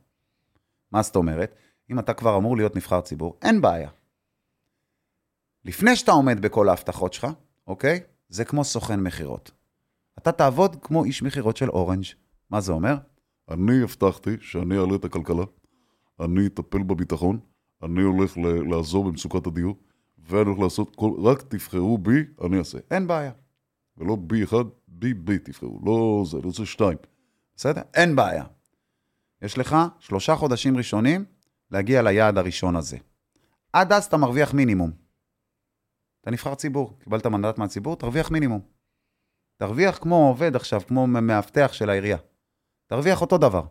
מה 0.92 1.02
זאת 1.02 1.16
אומרת? 1.16 1.56
אם 1.90 2.00
אתה 2.00 2.14
כבר 2.14 2.38
אמור 2.38 2.58
להיות 2.58 2.76
נבחר 2.76 3.02
ציבור, 3.02 3.38
אין 3.42 3.62
בעיה. 3.62 3.90
לפני 5.66 5.96
שאתה 5.96 6.12
עומד 6.12 6.42
בכל 6.42 6.70
ההבטחות 6.70 7.14
שלך, 7.14 7.28
אוקיי? 7.68 8.00
זה 8.30 8.46
כמו 8.46 8.64
סוכן 8.64 9.00
מכירות. 9.00 9.52
אתה 10.18 10.32
תעבוד 10.32 10.76
כמו 10.82 11.04
איש 11.04 11.24
מכירות 11.24 11.58
של 11.58 11.70
אורנג'. 11.70 12.06
מה 12.50 12.62
זה 12.62 12.72
אומר? 12.72 12.96
אני 13.50 13.84
הבטחתי 13.84 14.32
שאני 14.42 14.78
אעלה 14.78 14.96
את 14.96 15.06
הכלכלה, 15.06 15.44
אני 16.20 16.48
אטפל 16.48 16.84
בביטחון, 16.84 17.40
אני 17.84 18.02
הולך 18.02 18.38
לעזור 18.70 19.04
במצוקת 19.04 19.48
הדיור, 19.48 19.76
ואני 20.18 20.50
הולך 20.50 20.60
לעשות 20.60 20.96
כל... 20.96 21.12
רק 21.24 21.42
תבחרו 21.42 21.98
בי, 21.98 22.24
אני 22.46 22.60
אעשה. 22.60 22.78
אין 22.92 23.08
בעיה. 23.08 23.32
ולא 23.98 24.16
בי 24.16 24.44
אחד, 24.44 24.64
בי 24.88 25.14
בי 25.14 25.40
תבחרו. 25.40 25.80
לא 25.86 26.24
זה, 26.26 26.38
אני 26.38 26.46
רוצה 26.46 26.66
שתיים. 26.66 26.98
בסדר? 27.56 27.82
אין 27.94 28.16
בעיה. 28.16 28.44
יש 29.42 29.58
לך 29.58 29.76
שלושה 30.00 30.36
חודשים 30.36 30.78
ראשונים 30.78 31.26
להגיע 31.72 32.02
ליעד 32.02 32.38
הראשון 32.38 32.76
הזה. 32.76 32.98
עד 33.74 33.94
אז 33.94 34.06
אתה 34.06 34.18
מרוויח 34.18 34.54
מינימום. 34.54 34.92
אתה 36.22 36.32
נבחר 36.32 36.56
ציבור, 36.56 37.00
קיבלת 37.00 37.26
מנדט 37.26 37.58
מהציבור, 37.58 37.96
תרוויח 37.96 38.32
מינימום. 38.32 38.62
תרוויח 39.58 39.98
כמו 39.98 40.28
עובד 40.28 40.56
עכשיו, 40.56 40.82
כמו 40.88 41.08
מאבטח 41.08 41.74
של 41.74 41.90
העירייה. 41.90 42.18
תרוויח 42.88 43.22
אותו 43.22 43.38
דבר. 43.38 43.64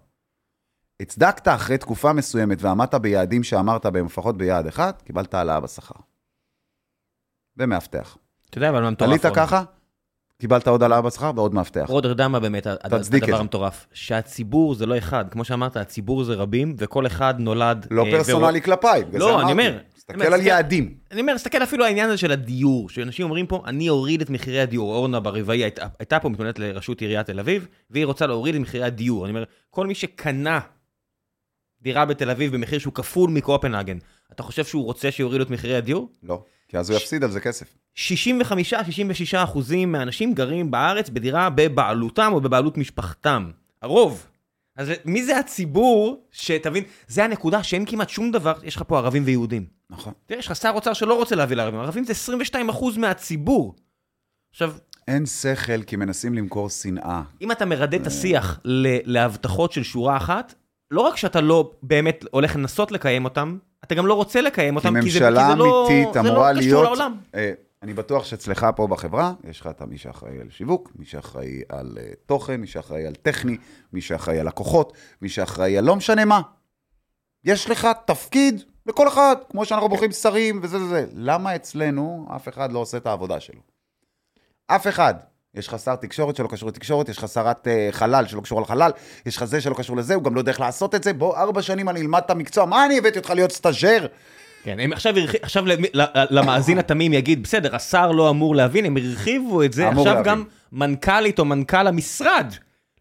הצדקת 1.01 1.49
אחרי 1.49 1.79
תקופה 1.79 2.13
מסוימת 2.13 2.59
ועמדת 2.61 2.95
ביעדים 2.95 3.43
שאמרת 3.43 3.87
בהם, 3.87 4.07
לפחות 4.07 4.37
ביעד 4.37 4.67
אחד, 4.67 4.93
קיבלת 5.05 5.35
העלאה 5.35 5.61
בשכר. 5.61 5.95
ומאבטח. 7.57 8.17
אתה 8.51 8.59
יודע 8.59 8.71
אבל 8.71 8.83
מה 8.83 8.91
מטורף? 8.91 9.11
עלית? 9.11 9.37
ככה, 9.37 9.65
קיבלת 10.41 10.69
עוד 10.69 10.83
העלאה 10.83 11.03
בשכר 11.03 11.31
ועוד 11.37 11.55
מאבטח. 11.55 11.85
רוד, 11.89 12.05
אתה 12.05 12.13
יודע 12.13 12.29
מה 12.29 12.41
באמת 12.41 12.67
הדבר. 12.67 13.37
המטורף? 13.37 13.87
שהציבור 13.93 14.75
זה 14.75 14.87
לא 14.87 14.99
אחד, 14.99 15.25
כמו 15.31 15.45
שאמרת, 15.45 15.77
הציבור 15.77 16.25
זה 16.25 16.35
רבים, 16.35 16.75
וכל 16.79 17.07
אחד 17.07 17.35
נולד... 17.39 17.87
לא 17.91 18.05
אה, 18.07 18.11
פרסונלי 18.11 18.63
כלפיי, 18.63 19.05
בגלל 19.05 19.21
לא, 19.21 19.43
אני. 19.43 19.53
אומר, 19.53 19.79
תסתכל 19.95 20.35
על 20.35 20.41
יעדים. 20.41 20.95
אני 21.13 21.21
אומר, 21.21 21.35
תסתכל 21.35 21.63
אפילו 21.63 21.85
על 21.85 21.89
העניין 21.89 22.09
הזה 22.09 22.19
של 22.19 22.33
הדיור, 22.33 22.89
שאנשים 22.89 23.25
אומרים 23.25 23.47
פה, 23.47 23.63
אני 23.67 23.89
אוריד 23.89 24.21
את 24.21 24.31
מחירי 24.31 24.61
הדיור. 24.61 24.95
אורנה 24.95 25.21
ברבעי 25.21 25.65
הייתה, 25.65 25.87
הייתה 25.99 26.21
פה 26.21 26.29
מתמודדת 26.29 26.59
לראשות 26.59 27.01
עיריית 27.01 27.27
תל 27.27 27.41
אביב, 27.41 27.67
והיא 27.91 28.07
רוצה 28.07 28.27
להוריד 28.27 28.55
את 28.55 28.61
מחירי 28.61 28.85
הדיור. 28.85 29.25
אני 29.25 29.31
אומר, 29.31 29.45
כל 29.71 29.87
מי 29.87 29.95
שקנה 29.95 30.61
דירה 31.83 32.05
בתל 32.05 32.31
אביב 32.31 32.55
במחיר 32.55 32.79
שהוא 32.79 32.95
כפול 32.95 33.31
מקופנהגן, 33.31 33.99
אתה 34.33 34.43
חושב 34.43 34.65
שהוא 34.65 34.85
רוצה 34.85 35.11
שיורידו 35.11 35.45
את 35.45 35.51
מחירי 35.51 35.77
הדיור? 35.77 36.09
לא, 36.23 36.43
כי 36.69 36.79
אז 36.79 36.91
הוא 36.91 36.97
יפסיד 36.97 37.25
על 37.25 37.31
זה 37.31 37.41
כסף. 37.41 37.67
65-66 37.97 37.99
אחוזים 39.37 39.93
מהאנשים 39.93 40.35
גרים 40.35 40.71
בארץ 40.71 41.09
בדירה 41.09 41.51
בבעלותם 41.51 42.31
או 42.33 42.41
בבעלות 42.41 42.79
משפחתם. 42.79 43.51
הרוב. 43.83 44.27
אז 44.77 44.89
מי 45.05 45.25
זה 45.25 45.39
הציבור 45.39 46.27
שתבין, 46.31 46.85
זה 47.09 47.25
הנקודה 47.25 47.63
שאין 47.63 47.85
כמעט 47.87 48.09
שום 48.09 48.31
דבר, 48.31 48.55
יש 48.63 48.77
לך 48.77 48.83
פה 48.87 48.99
ערבים 48.99 49.23
ויהודים. 49.27 49.67
נכון. 49.91 50.13
תראה, 50.27 50.39
יש 50.39 50.47
לך 50.47 50.57
שר 50.57 50.71
אוצר 50.75 50.93
שלא 50.93 51.15
רוצה 51.15 51.37
להביא 51.37 51.57
לערבים, 51.57 51.81
ערבים 51.81 52.05
זה 52.05 52.13
22 52.13 52.69
אחוז 52.69 52.97
מהציבור. 52.97 53.75
עכשיו, 54.51 54.73
אין 55.09 55.27
שכל 55.27 55.83
כי 55.83 55.97
מנסים 55.97 56.35
למכור 56.35 56.71
שנאה. 56.71 57.23
אם 57.41 57.53
אתה 57.53 57.65
מרדד 57.65 58.01
את 58.01 58.07
השיח 58.07 58.61
ל- 58.65 59.13
להבטחות 59.13 59.73
של 59.73 59.83
שורה 59.83 60.17
אחת, 60.17 60.55
לא 60.91 61.01
רק 61.01 61.17
שאתה 61.17 61.41
לא 61.41 61.73
באמת 61.83 62.25
הולך 62.31 62.57
לנסות 62.57 62.93
לקיים 62.93 63.25
אותם, 63.25 63.59
אתה 63.85 63.95
גם 63.95 64.07
לא 64.07 64.15
רוצה 64.15 64.41
לקיים 64.41 64.81
כי 64.81 64.87
אותם, 64.87 65.01
כי 65.03 65.11
זה, 65.11 65.21
ממשלה 65.21 65.47
כי 65.47 65.53
זה 65.53 65.59
לא, 65.59 65.89
אמיתית 65.89 66.13
זה 66.13 66.23
לא 66.23 66.47
קשור. 66.59 66.83
לעולם. 66.85 67.17
אה, 67.35 67.53
אני 67.83 67.95
בטוח 67.95 68.25
שאצלך 68.25 68.67
פה 68.77 68.87
בחברה, 68.87 69.33
יש 69.45 69.61
לך 69.61 69.67
את 69.67 69.83
מי 69.83 69.99
שאחראי 69.99 70.41
על 70.41 70.51
שיווק, 70.51 70.93
מי 70.97 71.05
שאחראי 71.05 71.63
על 71.69 71.99
אה, 72.01 72.13
תוכן, 72.27 72.61
מי 72.61 72.67
שאחראי 72.67 73.07
על 73.07 73.15
טכני, 73.15 73.57
מי 73.93 74.01
שאחראי 74.01 74.41
על 74.41 74.47
לקוחות, 74.47 74.93
מי 75.23 75.29
שאחראי 75.29 75.79
על 75.79 75.85
לא 75.85 75.97
משנה 75.97 76.25
מה. 76.25 76.41
יש 77.45 77.71
לך 77.71 77.89
תפקיד 78.05 78.63
לכל 78.87 79.09
אחד, 79.09 79.37
כמו 79.51 79.65
שאנחנו 79.65 79.89
בוחרים 79.89 80.13
שרים 80.13 80.61
וזה 80.63 80.77
וזה. 80.77 81.07
למה 81.13 81.57
אצלנו 81.57 82.29
אף 82.37 82.49
אחד 82.49 82.73
לא 82.73 82.79
עושה 82.79 82.97
את 82.97 83.07
העבודה 83.07 83.41
שלו? 83.41 83.61
אף 84.67 84.87
אחד. 84.87 85.15
יש 85.55 85.69
לך 85.69 85.77
שר 85.79 85.97
תקשורת 85.97 86.37
שלא 86.37 86.49
קשור 86.49 86.69
לתקשורת, 86.69 87.09
יש 87.09 87.19
לך 87.19 87.29
שרת 87.29 87.69
אה, 87.69 87.89
חלל 87.91 88.27
שלא 88.27 88.41
קשור 88.41 88.61
לחלל, 88.63 88.91
יש 89.27 89.37
לך 89.37 89.45
זה 89.45 89.61
שלא 89.61 89.75
קשור 89.75 89.97
לזה, 89.97 90.15
הוא 90.15 90.23
גם 90.23 90.35
לא 90.35 90.41
יודע 90.41 90.53
איך 90.53 90.61
לעשות 90.61 90.95
את 90.95 91.05
זה. 91.05 91.13
בוא, 91.13 91.37
ארבע 91.37 91.63
שנים 91.63 91.89
אני 91.89 92.01
אלמד 92.01 92.21
את 92.27 92.31
המקצוע, 92.31 92.65
מה 92.67 92.87
אני 92.87 92.99
הבאתי 92.99 93.19
אותך 93.19 93.31
להיות 93.31 93.53
סטאז'ר? 93.53 94.07
כן, 94.65 94.81
הם 94.81 94.93
עכשיו, 94.93 95.19
הרחי- 95.19 95.37
עכשיו 95.43 95.65
למאזין 96.31 96.79
התמים 96.79 97.13
יגיד, 97.13 97.43
בסדר, 97.43 97.77
השר 97.77 98.11
לא 98.13 98.31
אמור 98.31 98.57
להבין, 98.57 98.85
הם 98.85 98.97
הרחיבו 98.97 99.63
את 99.63 99.73
זה, 99.73 99.89
עכשיו 99.89 100.05
להבין. 100.05 100.23
גם 100.23 100.45
מנכ"לית 100.73 101.39
או 101.39 101.45
מנכ"ל 101.45 101.87
המשרד 101.87 102.47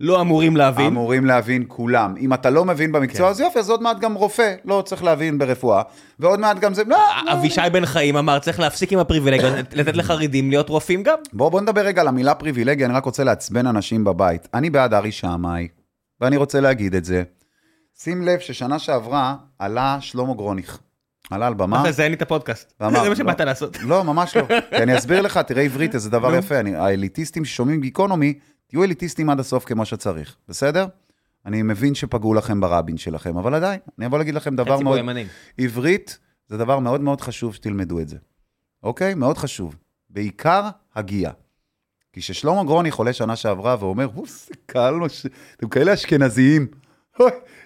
לא 0.03 0.21
אמורים 0.21 0.57
להבין. 0.57 0.85
אמורים 0.85 1.25
להבין 1.25 1.63
כולם. 1.67 2.15
אם 2.19 2.33
אתה 2.33 2.49
לא 2.49 2.65
מבין 2.65 2.91
במקצוע, 2.91 3.25
כן. 3.25 3.31
אז 3.31 3.39
יופי, 3.39 3.59
אז 3.59 3.69
עוד 3.69 3.81
מעט 3.81 3.99
גם 3.99 4.13
רופא 4.13 4.53
לא 4.65 4.83
צריך 4.85 5.03
להבין 5.03 5.37
ברפואה, 5.37 5.81
ועוד 6.19 6.39
מעט 6.39 6.59
גם 6.59 6.73
זה... 6.73 6.83
לא, 6.83 6.97
לא. 7.25 7.33
אבישי 7.33 7.61
בן 7.71 7.85
חיים 7.85 8.17
אמר, 8.17 8.39
צריך 8.39 8.59
להפסיק 8.59 8.93
עם 8.93 8.99
הפריבילגיה, 8.99 9.49
לתת 9.79 9.95
לחרדים 9.95 10.49
להיות 10.49 10.69
רופאים 10.69 11.03
גם. 11.03 11.17
בוא, 11.33 11.49
בוא 11.49 11.61
נדבר 11.61 11.81
רגע 11.81 12.01
על 12.01 12.07
המילה 12.07 12.35
פריבילגיה, 12.35 12.87
אני 12.87 12.93
רק 12.93 13.05
רוצה 13.05 13.23
לעצבן 13.23 13.67
אנשים 13.67 14.03
בבית. 14.03 14.47
אני 14.53 14.69
בעד 14.69 14.93
ארי 14.93 15.11
שמאי, 15.11 15.67
ואני 16.21 16.37
רוצה 16.37 16.59
להגיד 16.59 16.95
את 16.95 17.05
זה. 17.05 17.23
שים 17.99 18.21
לב 18.21 18.39
ששנה 18.39 18.79
שעברה 18.79 19.35
עלה 19.59 19.97
שלמה 20.01 20.33
גרוניך. 20.33 20.79
עלה 21.31 21.47
על 21.47 21.53
במה. 21.53 21.79
אחרי 21.79 21.93
זה 21.93 22.03
אין 22.03 22.11
לי 22.11 22.15
את 22.15 22.21
הפודקאסט. 22.21 22.73
זה 22.79 23.09
מה 23.09 23.15
שבאת 23.15 23.39
לא. 23.39 23.45
לעשות. 23.45 23.77
לא, 23.81 24.03
ממש 24.03 24.37
לא. 24.37 24.43
כי 24.69 24.83
אני 24.83 24.97
אסביר 24.97 25.21
לך, 25.21 25.37
תראה 25.37 25.63
עברית, 25.63 25.95
איזה 25.95 26.09
דבר. 26.09 26.35
יפה. 26.35 26.55
האליטיסטים 26.75 27.45
ששומעים 27.45 27.81
גיקונומי, 27.81 28.33
תהיו 28.73 28.83
אליטיסטים 28.83 29.29
עד 29.29 29.39
הסוף 29.39 29.65
כמו 29.65 29.85
שצריך, 29.85 30.35
בסדר? 30.47 30.87
אני 31.45 31.61
מבין 31.61 31.95
שפגעו 31.95 32.33
לכם 32.33 32.61
ברבין 32.61 32.97
שלכם, 32.97 33.37
אבל 33.37 33.53
עדיין, 33.53 33.79
אני 33.97 34.05
אבוא 34.05 34.17
להגיד 34.17 34.35
לכם 34.35 34.55
דבר 34.55 34.79
מאוד... 34.79 34.99
ימנים. 34.99 35.27
עברית 35.57 36.19
זה 36.47 36.57
דבר 36.57 36.79
מאוד 36.79 37.01
מאוד 37.01 37.21
חשוב 37.21 37.55
שתלמדו 37.55 37.99
את 37.99 38.09
זה, 38.09 38.17
אוקיי? 38.83 39.13
מאוד 39.13 39.37
חשוב. 39.37 39.75
בעיקר 40.09 40.69
הגייה. 40.95 41.31
כי 42.13 42.19
כששלמה 42.21 42.63
גרוני 42.63 42.91
חולה 42.91 43.13
שנה 43.13 43.35
שעברה 43.35 43.75
ואומר, 43.79 44.07
הוא 44.13 44.27
זה 44.27 44.53
קהל, 44.65 44.95
מש... 44.95 45.25
אתם 45.57 45.69
כאלה 45.69 45.93
אשכנזיים. 45.93 46.67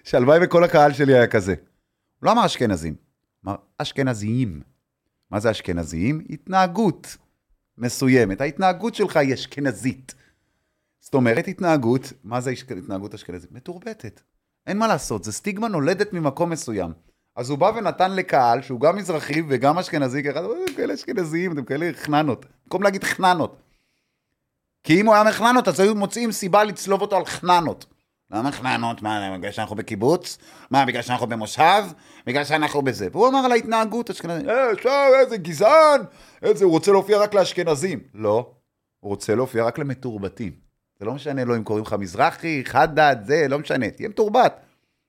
שהלוואי 0.03 0.39
וכל 0.43 0.63
הקהל 0.63 0.93
שלי 0.93 1.13
היה 1.13 1.27
כזה. 1.27 1.55
הוא 2.19 2.27
לא 2.27 2.31
אמר 2.31 2.45
אשכנזים, 2.45 2.95
אמר 3.45 3.55
אשכנזיים. 3.77 4.61
מה 5.31 5.39
זה 5.39 5.51
אשכנזיים? 5.51 6.25
התנהגות 6.29 7.17
מסוימת. 7.77 8.41
ההתנהגות 8.41 8.95
שלך 8.95 9.17
היא 9.17 9.34
אשכנזית. 9.34 10.15
זאת 11.07 11.13
אומרת, 11.13 11.47
התנהגות, 11.47 12.13
מה 12.23 12.41
זה 12.41 12.51
התנהגות 12.77 13.13
אשכנזית? 13.13 13.51
מתורבתת. 13.51 14.21
אין 14.67 14.77
מה 14.77 14.88
לעשות, 14.88 15.23
זה 15.23 15.31
סטיגמה 15.31 15.67
נולדת 15.67 16.13
ממקום 16.13 16.49
מסוים. 16.49 16.91
אז 17.35 17.49
הוא 17.49 17.57
בא 17.57 17.71
ונתן 17.75 18.15
לקהל, 18.15 18.61
שהוא 18.61 18.81
גם 18.81 18.95
מזרחי 18.95 19.41
וגם 19.49 19.77
אשכנזי, 19.77 20.23
כאחד, 20.23 20.43
"אוי, 20.43 20.63
אתם 20.65 20.73
כאלה 20.73 20.93
אשכנזיים, 20.93 21.51
אתם 21.51 21.65
כאלה 21.65 21.89
חננות. 21.93 22.45
במקום 22.63 22.84
להגיד 22.84 23.03
חננות. 23.03 23.61
כי 24.84 25.01
אם 25.01 25.05
הוא 25.05 25.15
היה 25.15 25.23
מחננות, 25.23 25.67
אז 25.67 25.79
היו 25.79 25.95
מוצאים 25.95 26.31
סיבה 26.31 26.63
לצלוב 26.63 27.01
אותו 27.01 27.17
על 27.17 27.25
חננות. 27.25 27.85
למה 28.31 28.51
חננות? 28.51 29.01
מה, 29.01 29.38
בגלל 29.38 29.51
שאנחנו 29.51 29.75
בקיבוץ? 29.75 30.38
מה, 30.71 30.85
בגלל 30.85 31.01
שאנחנו 31.01 31.27
במושב? 31.27 31.84
בגלל 32.25 32.43
שאנחנו 32.43 32.81
בזה. 32.81 33.07
והוא 33.11 33.27
אמר 33.27 33.39
על 33.39 33.51
ההתנהגות 33.51 34.09
אשכנזית, 34.09 34.49
אה, 34.49 34.71
עכשיו, 34.71 35.11
איזה 35.19 35.38
גזען, 35.38 36.01
איזה, 36.41 36.65
הוא 36.65 36.71
רוצה 36.71 36.91
להופיע 36.91 37.19
רק 37.19 37.34
לאשכנזים. 37.34 37.99
לא, 38.13 38.51
הוא 38.99 39.09
רוצה 39.09 39.35
להופיע 39.35 39.63
רק 39.63 39.79
למתורבתים. 39.79 40.66
זה 40.99 41.06
לא 41.06 41.14
משנה 41.14 41.44
לו 41.44 41.56
אם 41.56 41.64
קוראים 41.64 41.86
לך 41.86 41.94
מזרחי, 41.94 42.61
חדד, 42.65 43.15
זה, 43.26 43.48
לא 43.49 43.60
משנה, 43.60 43.90
תהיה 43.90 44.10
מתורבת. 44.10 44.60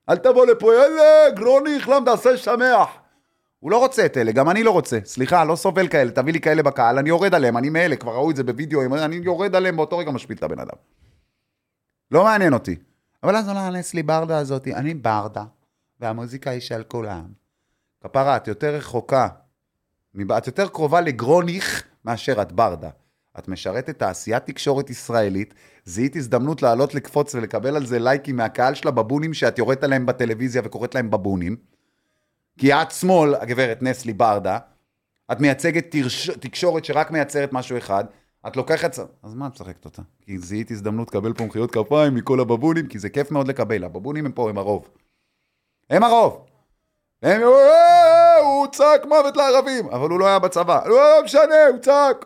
אל 0.09 0.17
תבוא 0.17 0.47
לפה, 0.47 0.75
יאללה, 0.75 1.31
גרוניך, 1.35 1.89
למה 1.89 2.07
תעשה 2.07 2.37
שמח? 2.37 2.89
הוא 3.61 3.71
לא 3.71 3.79
רוצה 3.79 4.07
את 4.07 4.17
אלה, 4.17 4.33
גם 4.33 4.51
אני 4.51 4.63
לא 4.63 4.71
רוצה. 4.71 4.99
סליחה, 5.05 5.45
לא 5.45 5.57
סובל 5.57 5.89
כאלה, 5.89 6.11
תביא 6.11 6.33
לי 6.33 6.41
כאלה 6.41 6.63
בקהל, 6.63 6.99
אני 6.99 7.09
יורד 7.09 7.35
עליהם, 7.35 7.57
אני 7.57 7.71
מאלה, 7.71 7.97
כבר 7.97 8.13
ראו 8.13 8.31
את 8.31 8.37
זה 8.37 8.45
בווידאו, 8.45 8.81
אני 9.05 9.17
יורד 9.17 9.55
עליהם, 9.55 9.77
באותו 9.77 9.99
רגע 9.99 10.11
משפיל 10.11 10.37
את 10.37 10.43
הבן 10.43 10.59
אדם. 10.59 10.77
לא 12.11 12.25
מעניין 12.25 12.53
אותי. 12.53 12.77
אבל 13.23 13.37
אז 13.37 13.49
עולה 13.49 13.67
הנסלי 13.67 14.03
ברדה 14.03 14.39
הזאתי, 14.39 14.75
אני 14.75 14.95
ברדה, 14.95 15.45
והמוזיקה 16.01 16.51
היא 16.51 16.61
של 16.61 16.83
כולם. 16.83 17.25
כפרה, 18.05 18.37
את 18.37 18.49
יותר 18.49 18.75
רחוקה, 18.75 19.29
את 20.39 20.47
יותר 20.47 20.69
קרובה 20.69 21.01
לגרוניך 21.01 21.83
מאשר 22.05 22.43
את 22.43 22.53
ברדה. 22.53 22.91
את 23.39 23.49
משרתת 23.49 23.99
תעשיית 23.99 24.47
תקשורת 24.47 24.91
ישראלית, 24.91 25.55
זיהית 25.85 26.17
הזדמנות 26.17 26.63
לעלות 26.63 26.95
לקפוץ 26.95 27.35
ולקבל 27.35 27.77
על 27.77 27.87
זה 27.87 27.99
לייקים 27.99 28.37
מהקהל 28.37 28.75
של 28.75 28.89
הבבונים 28.89 29.35
שאת 29.35 29.59
יורדת 29.59 29.85
עליהם 29.85 30.07
בטלוויזיה 30.07 30.63
וקוראת 30.65 30.95
להם 30.95 31.11
בבונים. 31.11 31.57
כי 32.59 32.73
את 32.75 32.91
שמאל, 32.91 33.35
הגברת 33.35 33.83
נסלי 33.83 34.13
ברדה, 34.13 34.59
את 35.33 35.41
מייצגת 35.41 35.87
תרש... 35.91 36.31
תקשורת 36.31 36.85
שרק 36.85 37.11
מייצרת 37.11 37.53
משהו 37.53 37.79
אחד, 37.79 38.05
את 38.47 38.57
לוקחת... 38.57 38.99
אז 39.23 39.35
מה 39.35 39.47
את 39.47 39.53
משחקת 39.53 39.85
אותה? 39.85 40.03
כי 40.21 40.39
זיהית 40.39 40.71
הזדמנות 40.71 41.09
לקבל 41.09 41.33
פה 41.33 41.45
מחיאות 41.45 41.71
כפיים 41.71 42.15
מכל 42.15 42.41
הבבונים, 42.41 42.87
כי 42.87 42.99
זה 42.99 43.09
כיף 43.09 43.31
מאוד 43.31 43.49
לקבל. 43.49 43.85
הבבונים 43.85 44.27
הם 44.27 44.33
פה, 44.33 44.51
הם 44.51 44.59
הרוב. 44.59 44.89
הם 45.91 46.03
הרוב. 46.05 46.47
הם... 47.23 47.43
"אה, 47.43 48.37
הוא 48.39 48.67
צעק 48.67 49.05
מוות 49.05 49.37
לערבים, 49.37 49.87
אבל 49.87 50.11
הוא 50.11 50.21
לא 50.21 50.27
היה 50.27 50.39
בצבא. 50.39 50.87
לא 50.87 51.23
משנה, 51.25 51.67
הוא 51.71 51.79
צעק. 51.79 52.25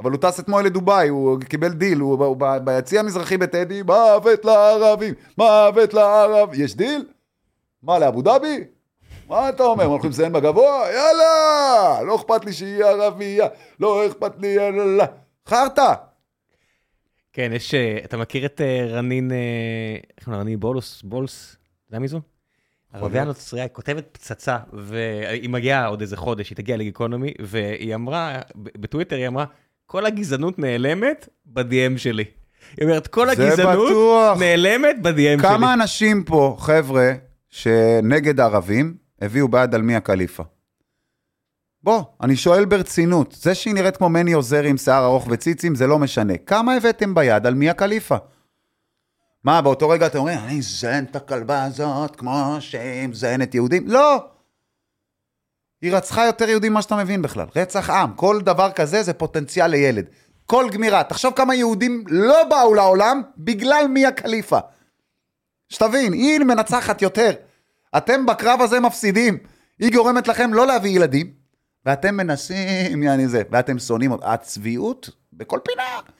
אבל 0.00 0.10
הוא 0.10 0.20
טס 0.20 0.40
אתמול 0.40 0.64
לדובאי, 0.64 1.08
הוא 1.08 1.40
קיבל 1.40 1.72
דיל, 1.72 1.98
הוא, 1.98 2.24
הוא 2.24 2.36
ב- 2.36 2.56
ביציע 2.64 3.00
המזרחי 3.00 3.36
בטדי, 3.36 3.82
מוות 3.82 4.44
לערבים, 4.44 5.14
מוות 5.38 5.94
לערבים. 5.94 6.50
יש 6.54 6.76
דיל? 6.76 7.04
מה, 7.82 7.98
לאבו 7.98 8.22
דאבי? 8.22 8.64
מה 9.28 9.48
אתה 9.48 9.62
אומר? 9.62 9.84
הולכים 9.84 10.10
לזיין 10.10 10.32
בגבוה? 10.32 10.86
יאללה! 10.92 12.02
לא 12.06 12.16
אכפת 12.16 12.44
לי 12.44 12.52
שהיא 12.52 12.84
ערבייה, 12.84 13.46
לא 13.80 14.06
אכפת 14.06 14.32
לי, 14.38 14.46
יאללה. 14.46 15.04
חרטא! 15.46 15.94
כן, 17.32 17.50
יש, 17.54 17.74
אה, 17.74 17.98
אתה 18.04 18.16
מכיר 18.16 18.46
את 18.46 18.60
אה, 18.60 18.86
רנין, 18.88 19.32
אה, 19.32 19.36
איך 20.16 20.24
קוראים 20.24 20.38
לה? 20.38 20.40
רנין 20.40 20.60
בולוס, 20.60 21.02
בולס, 21.02 21.56
יודע 21.90 21.98
מי 21.98 22.08
זו? 22.08 22.20
ערבייה. 22.92 23.24
נוצריה, 23.24 23.62
היא 23.62 23.70
כותבת 23.72 24.04
פצצה, 24.12 24.58
והיא 24.72 25.50
מגיעה 25.50 25.86
עוד 25.86 26.00
איזה 26.00 26.16
חודש, 26.16 26.50
היא 26.50 26.56
תגיע 26.56 26.76
לגיקונומי, 26.76 27.34
והיא 27.42 27.94
אמרה, 27.94 28.38
בטוויטר 28.54 29.16
היא 29.16 29.28
אמרה, 29.28 29.44
כל 29.90 30.06
הגזענות 30.06 30.58
נעלמת 30.58 31.28
ב-DM 31.46 31.98
שלי. 31.98 32.24
היא 32.76 32.86
אומרת, 32.86 33.06
כל 33.06 33.30
הגזענות 33.30 33.88
בטוח. 33.88 34.38
נעלמת 34.38 34.96
ב-DM 35.02 35.14
שלי. 35.14 35.42
כמה 35.42 35.74
אנשים 35.74 36.24
פה, 36.24 36.56
חבר'ה, 36.58 37.12
שנגד 37.50 38.40
ערבים, 38.40 38.94
הביאו 39.20 39.48
בעד 39.48 39.74
על 39.74 39.82
מי 39.82 39.96
הקליפה? 39.96 40.42
בוא, 41.82 42.02
אני 42.20 42.36
שואל 42.36 42.64
ברצינות, 42.64 43.36
זה 43.40 43.54
שהיא 43.54 43.74
נראית 43.74 43.96
כמו 43.96 44.08
מני 44.08 44.32
עוזרי 44.32 44.68
עם 44.68 44.76
שיער 44.76 45.04
ארוך 45.04 45.26
וציצים, 45.30 45.74
זה 45.74 45.86
לא 45.86 45.98
משנה. 45.98 46.36
כמה 46.36 46.74
הבאתם 46.74 47.14
ביד 47.14 47.46
על 47.46 47.54
מי 47.54 47.70
הקליפה? 47.70 48.16
מה, 49.44 49.62
באותו 49.62 49.88
רגע 49.88 50.06
אתם 50.06 50.18
אומרים, 50.18 50.38
אני 50.38 50.58
אזיין 50.58 51.04
את 51.04 51.16
הכלבה 51.16 51.64
הזאת 51.64 52.16
כמו 52.16 52.56
שהיא 52.60 53.08
מזיינת 53.08 53.54
יהודים? 53.54 53.88
לא! 53.88 54.24
היא 55.82 55.96
רצחה 55.96 56.26
יותר 56.26 56.48
יהודים 56.48 56.72
ממה 56.72 56.82
שאתה 56.82 56.96
מבין 56.96 57.22
בכלל. 57.22 57.46
רצח 57.56 57.90
עם, 57.90 58.12
כל 58.16 58.40
דבר 58.40 58.72
כזה 58.72 59.02
זה 59.02 59.12
פוטנציאל 59.12 59.66
לילד. 59.66 60.04
כל 60.46 60.68
גמירה. 60.72 61.04
תחשוב 61.04 61.32
כמה 61.36 61.54
יהודים 61.54 62.04
לא 62.08 62.44
באו 62.44 62.74
לעולם 62.74 63.22
בגלל 63.38 63.86
מיה 63.88 64.12
קליפה. 64.12 64.58
שתבין, 65.68 66.12
היא 66.12 66.38
מנצחת 66.40 67.02
יותר. 67.02 67.30
אתם 67.96 68.26
בקרב 68.26 68.62
הזה 68.62 68.80
מפסידים. 68.80 69.38
היא 69.78 69.92
גורמת 69.92 70.28
לכם 70.28 70.54
לא 70.54 70.66
להביא 70.66 70.90
ילדים, 70.90 71.32
ואתם 71.86 72.16
מנסים, 72.16 73.02
יעני 73.02 73.28
זה, 73.28 73.42
ואתם 73.50 73.78
שונאים. 73.78 74.12
הצביעות 74.22 75.10
בכל 75.32 75.58
פינה. 75.64 76.17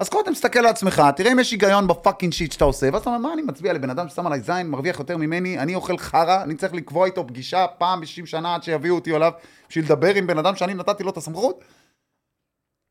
אז 0.00 0.08
קודם 0.08 0.32
תסתכל 0.32 0.58
על 0.58 0.66
עצמך, 0.66 1.02
תראה 1.16 1.32
אם 1.32 1.38
יש 1.38 1.50
היגיון 1.50 1.86
בפאקינג 1.86 2.32
שיט 2.32 2.52
שאתה 2.52 2.64
עושה, 2.64 2.88
ואז 2.92 3.00
אתה 3.00 3.10
אומר, 3.10 3.28
מה 3.28 3.32
אני 3.32 3.42
מצביע 3.42 3.72
לבן 3.72 3.90
אדם 3.90 4.08
ששם 4.08 4.26
עליי 4.26 4.40
זין, 4.40 4.70
מרוויח 4.70 4.98
יותר 4.98 5.16
ממני, 5.16 5.58
אני 5.58 5.74
אוכל 5.74 5.98
חרא, 5.98 6.42
אני 6.42 6.54
צריך 6.54 6.74
לקבוע 6.74 7.06
איתו 7.06 7.26
פגישה 7.26 7.66
פעם 7.78 8.00
ב-60 8.00 8.26
שנה 8.26 8.54
עד 8.54 8.62
שיביאו 8.62 8.94
אותי 8.94 9.16
אליו, 9.16 9.32
בשביל 9.68 9.84
לדבר 9.84 10.14
עם 10.14 10.26
בן 10.26 10.38
אדם 10.38 10.56
שאני 10.56 10.74
נתתי 10.74 11.02
לו 11.02 11.10
את 11.10 11.16
הסמכות? 11.16 11.64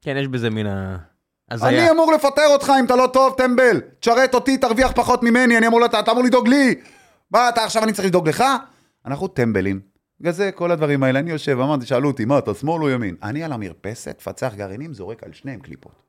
כן, 0.01 0.17
יש 0.17 0.27
בזה 0.27 0.49
מן 0.49 0.67
ה... 0.67 0.97
אני 1.51 1.55
הזיה. 1.55 1.91
אמור 1.91 2.13
לפטר 2.13 2.47
אותך 2.47 2.71
אם 2.79 2.85
אתה 2.85 2.95
לא 2.95 3.09
טוב, 3.13 3.35
טמבל. 3.37 3.81
תשרת 3.99 4.33
אותי, 4.33 4.57
תרוויח 4.57 4.91
פחות 4.95 5.23
ממני, 5.23 5.57
אני 5.57 5.67
אמור, 5.67 5.85
אתה 5.85 5.99
אתה 5.99 6.11
אמור 6.11 6.23
לדאוג 6.23 6.47
לי. 6.47 6.75
מה, 7.31 7.49
אתה 7.49 7.63
עכשיו 7.63 7.83
אני 7.83 7.93
צריך 7.93 8.07
לדאוג 8.07 8.29
לך? 8.29 8.43
אנחנו 9.05 9.27
טמבלים. 9.27 9.79
בגלל 10.19 10.33
זה, 10.33 10.51
כל 10.51 10.71
הדברים 10.71 11.03
האלה, 11.03 11.19
אני 11.19 11.31
יושב, 11.31 11.59
אמרתי, 11.59 11.85
שאלו 11.85 12.09
אותי, 12.09 12.25
מה, 12.25 12.37
אתה 12.37 12.53
שמאל 12.53 12.83
או 12.83 12.89
ימין? 12.89 13.15
אני 13.23 13.43
על 13.43 13.53
המרפסת, 13.53 14.21
פצח 14.21 14.53
גרעינים, 14.55 14.93
זורק 14.93 15.23
על 15.23 15.33
שניהם 15.33 15.59
קליפות. 15.59 16.06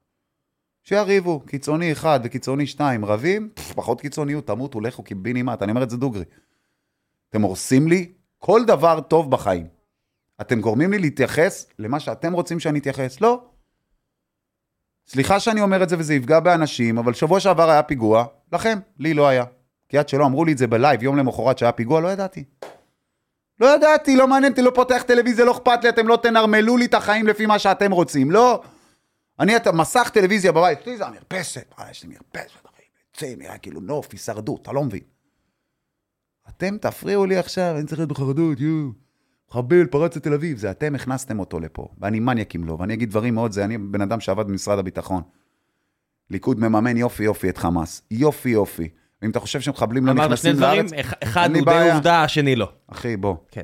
שיריבו, 0.88 1.40
קיצוני 1.40 1.92
אחד 1.92 2.20
וקיצוני 2.24 2.66
שתיים 2.66 3.04
רבים, 3.04 3.48
פחות 3.74 4.00
קיצוניות, 4.00 4.46
תמותו, 4.46 4.80
לכו 4.80 5.02
קיבינימט, 5.02 5.62
אני 5.62 5.70
אומר 5.70 5.82
את 5.82 5.90
זה 5.90 5.96
דוגרי. 5.96 6.24
אתם 7.30 7.42
הורסים 7.42 7.88
לי 7.88 8.12
כל 8.38 8.64
דבר 8.64 9.00
טוב 9.00 9.30
בחיים. 9.30 9.66
אתם 10.40 10.60
גורמים 10.60 10.90
לי 10.90 10.98
להתייחס 10.98 11.66
למה 11.78 12.00
שאתם 12.00 12.32
רוצים 12.32 12.60
שאני 12.60 12.78
אתייחס. 12.78 13.20
לא. 13.20 13.42
סליחה 15.08 15.40
שאני 15.40 15.60
אומר 15.60 15.82
את 15.82 15.88
זה 15.88 15.96
וזה 15.98 16.14
יפגע 16.14 16.40
באנשים, 16.40 16.98
אבל 16.98 17.14
שבוע 17.14 17.40
שעבר 17.40 17.70
היה 17.70 17.82
פיגוע, 17.82 18.24
לכם, 18.52 18.78
לי 18.98 19.14
לא 19.14 19.28
היה. 19.28 19.44
כי 19.88 19.98
עד 19.98 20.08
שלא 20.08 20.26
אמרו 20.26 20.44
לי 20.44 20.52
את 20.52 20.58
זה 20.58 20.66
בלייב 20.66 21.02
יום 21.02 21.16
למחרת 21.16 21.58
שהיה 21.58 21.72
פיגוע, 21.72 22.00
לא 22.00 22.08
ידעתי. 22.08 22.44
לא 23.60 23.74
ידעתי, 23.74 24.16
לא 24.16 24.28
מעניין 24.28 24.52
אותי, 24.52 24.62
לא 24.62 24.72
פותח 24.74 25.02
טלוויזיה, 25.06 25.44
לא 25.44 25.52
אכפת 25.52 25.84
לי, 25.84 25.88
אתם 25.88 26.08
לא 26.08 26.18
תנרמלו 26.22 26.76
לי 26.76 26.84
את 26.84 26.94
החיים 26.94 27.26
לפי 27.26 27.46
מה 27.46 27.58
שאתם 27.58 27.92
רוצים, 27.92 28.30
לא. 28.30 28.62
אני, 29.40 29.56
את 29.56 29.66
המסך 29.66 30.10
טלוויזיה 30.14 30.52
בבית, 30.52 30.78
אצלי 30.78 30.96
זה 30.96 31.06
המרפסת, 31.06 31.74
אה, 31.78 31.90
יש 31.90 32.02
לי 32.04 32.08
מרפסת, 32.08 32.66
אחי, 32.66 32.82
יוצא, 33.14 33.34
נראה 33.38 33.58
כאילו 33.58 33.80
נוף, 33.80 34.08
הישרדות, 34.12 34.62
אתה 34.62 34.72
לא 34.72 34.84
מבין. 34.84 35.00
אתם 36.48 36.78
תפריעו 36.78 37.26
לי 37.26 37.36
עכשיו, 37.36 37.74
אני 37.78 37.86
צריך 37.86 37.98
להיות 37.98 38.10
בחרדות, 38.10 38.60
יואו. 38.60 38.88
מחבל, 39.50 39.86
פרץ 39.86 40.16
לתל 40.16 40.34
אביב, 40.34 40.58
זה 40.58 40.70
אתם 40.70 40.94
הכנסתם 40.94 41.40
אותו 41.40 41.60
לפה, 41.60 41.88
ואני 41.98 42.20
מניאקים 42.20 42.64
לו, 42.64 42.78
ואני 42.78 42.94
אגיד 42.94 43.10
דברים 43.10 43.34
מאוד, 43.34 43.52
זה 43.52 43.64
אני 43.64 43.78
בן 43.78 44.00
אדם 44.00 44.20
שעבד 44.20 44.46
במשרד 44.46 44.78
הביטחון. 44.78 45.22
ליכוד 46.30 46.60
מממן 46.60 46.96
יופי 46.96 47.22
יופי 47.24 47.48
את 47.48 47.58
חמאס, 47.58 48.02
יופי 48.10 48.48
יופי. 48.48 48.88
ואם 49.22 49.30
אתה 49.30 49.40
חושב 49.40 49.60
שמחבלים 49.60 50.06
לא 50.06 50.10
אמרת 50.12 50.24
שני 50.38 50.52
נכנסים 50.52 50.52
דברים, 50.56 50.78
לארץ, 50.86 50.92
אח- 51.06 51.14
אחד 51.22 51.42
אין 51.42 51.52
לי 51.52 51.58
הוא 51.58 51.64
די. 51.66 51.90
עובדה, 51.92 52.22
השני 52.24 52.56
לא. 52.56 52.72
אחי, 52.86 53.16
בוא. 53.16 53.36
כן. 53.50 53.62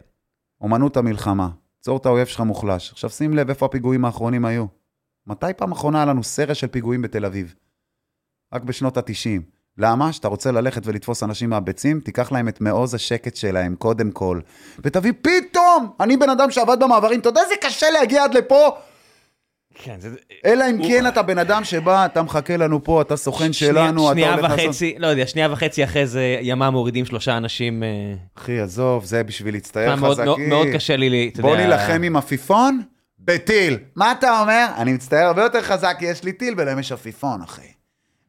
אומנות 0.61 0.97
המלחמה, 0.97 1.49
צור 1.81 1.97
את 1.97 2.07
האויב 2.07 2.27
שלך 2.27 2.41
מוחלש. 2.41 2.93
עכשיו 2.93 3.11
שים 3.11 3.35
לב 3.35 3.49
איפה 3.49 3.67
הפיגועים 3.67 4.05
האחרונים 4.05 4.45
היו. 4.45 4.67
מתי 5.27 5.47
פעם 5.57 5.73
אחרונה 5.73 5.99
היה 5.99 6.05
לנו 6.07 6.23
סרט 6.25 6.57
של 6.57 6.67
פיגועים 6.67 7.03
בתל 7.03 7.25
אביב? 7.25 7.55
רק 8.55 8.63
בשנות 8.63 8.97
ה-90. 8.97 9.41
למה? 9.79 10.13
שאתה 10.13 10.29
רוצה 10.29 10.53
ללכת 10.53 10.83
ולתפוס 10.87 11.23
אנשים 11.23 11.51
מהביצים, 11.51 12.01
תיקח 12.01 12.33
להם 12.33 12.49
את 12.49 12.61
מעוז 12.61 12.95
השקט 12.95 13.37
שלהם, 13.37 13.75
קודם 13.79 14.11
כל. 14.11 14.41
ותביא 14.79 15.13
פתאום! 15.23 15.91
אני 16.01 16.17
בן 16.17 16.31
אדם 16.31 16.51
שעבד 16.51 16.77
במעברים, 16.81 17.21
אתה 17.21 17.29
יודע 17.29 17.41
איזה 17.43 17.55
קשה 17.63 17.91
להגיע 17.91 18.25
עד 18.25 18.35
לפה? 18.35 18.69
כן, 19.75 19.97
זה... 20.01 20.09
אלא 20.45 20.65
אם 20.71 20.89
כן 20.89 21.07
אתה 21.07 21.23
בן 21.23 21.39
אדם 21.39 21.65
שבא, 21.65 22.07
אתה 22.07 22.23
מחכה 22.23 22.57
לנו 22.57 22.85
פה, 22.85 23.03
אתה 23.03 23.17
סוכן 23.17 23.53
שלנו, 23.53 24.07
אתה 24.07 24.13
שנייה 24.15 24.35
הולך 24.35 24.51
לעשות... 24.51 24.65
וחצי, 24.69 24.95
לא 24.99 25.07
יודע, 25.07 25.27
שנייה 25.27 25.53
וחצי 25.53 25.85
אחרי 25.85 26.07
זה 26.07 26.39
ימה 26.41 26.71
מורידים 26.71 27.05
שלושה 27.05 27.37
אנשים. 27.37 27.83
אה, 27.83 27.89
אחי, 28.39 28.61
עזוב, 28.61 29.05
זה 29.05 29.23
בשביל 29.23 29.55
להצטייר 29.55 29.95
מאוד- 29.97 30.11
חזקים. 30.13 30.25
מאוד- 30.27 30.41
מאוד 30.41 30.67
קשה 30.75 30.97
לי, 30.97 31.31
אתה 31.33 31.43
בוא 31.43 31.51
יודע- 31.51 31.63
נילחם 31.67 32.03
עם 32.03 32.17
עפיפון 32.17 32.83
בטיל. 33.25 33.79
מה 33.97 34.13
אתה 34.13 34.41
אומר? 34.41 34.67
אני 34.77 34.93
מצטער 34.93 35.27
הרבה 35.27 35.43
יותר 35.43 35.63
חזק, 35.63 35.97
כי 35.99 36.05
יש 36.05 36.25
לי 36.25 36.33
טיל 36.33 36.55
ולהם 36.57 36.79
יש 36.79 36.93
עפיפון, 36.93 37.43
אחי. 37.43 37.73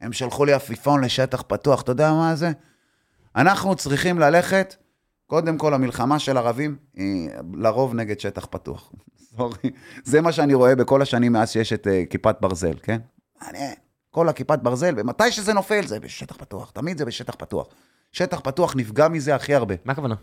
הם 0.02 0.14
שלחו 0.14 0.46
לי 0.46 0.54
עפיפון 0.54 1.04
לשטח 1.04 1.44
פתוח, 1.48 1.82
אתה 1.82 1.92
יודע 1.92 2.12
מה 2.12 2.36
זה? 2.36 2.52
אנחנו 3.36 3.76
צריכים 3.76 4.20
ללכת, 4.20 4.76
קודם 5.28 5.58
כל, 5.58 5.74
המלחמה 5.74 6.20
של 6.20 6.38
ערבים 6.38 6.78
היא 6.94 7.30
לרוב 7.54 7.94
נגד 7.94 8.20
שטח 8.20 8.46
פתוח. 8.46 8.92
סורי. 9.38 9.70
זה 10.04 10.22
מה 10.22 10.32
שאני 10.32 10.54
רואה 10.54 10.76
בכל 10.76 11.02
השנים 11.02 11.34
מאז 11.34 11.52
שיש 11.52 11.74
את 11.74 11.88
uh, 11.88 12.10
כיפת 12.10 12.36
ברזל, 12.42 12.76
כן? 12.84 13.00
מעניין. 13.42 13.74
כל 14.12 14.30
הכיפת 14.30 14.60
ברזל, 14.60 14.94
ומתי 14.98 15.32
שזה 15.32 15.54
נופל 15.54 15.88
זה 15.88 16.00
בשטח 16.00 16.36
פתוח, 16.38 16.72
תמיד 16.72 16.98
זה 16.98 17.06
בשטח 17.06 17.36
פתוח. 17.36 17.68
שטח 18.12 18.40
פתוח 18.40 18.76
נפגע 18.76 19.08
מזה 19.08 19.36
הכי 19.36 19.56
הרבה. 19.56 19.76
מה 19.86 19.94
הכוונה? 19.94 20.16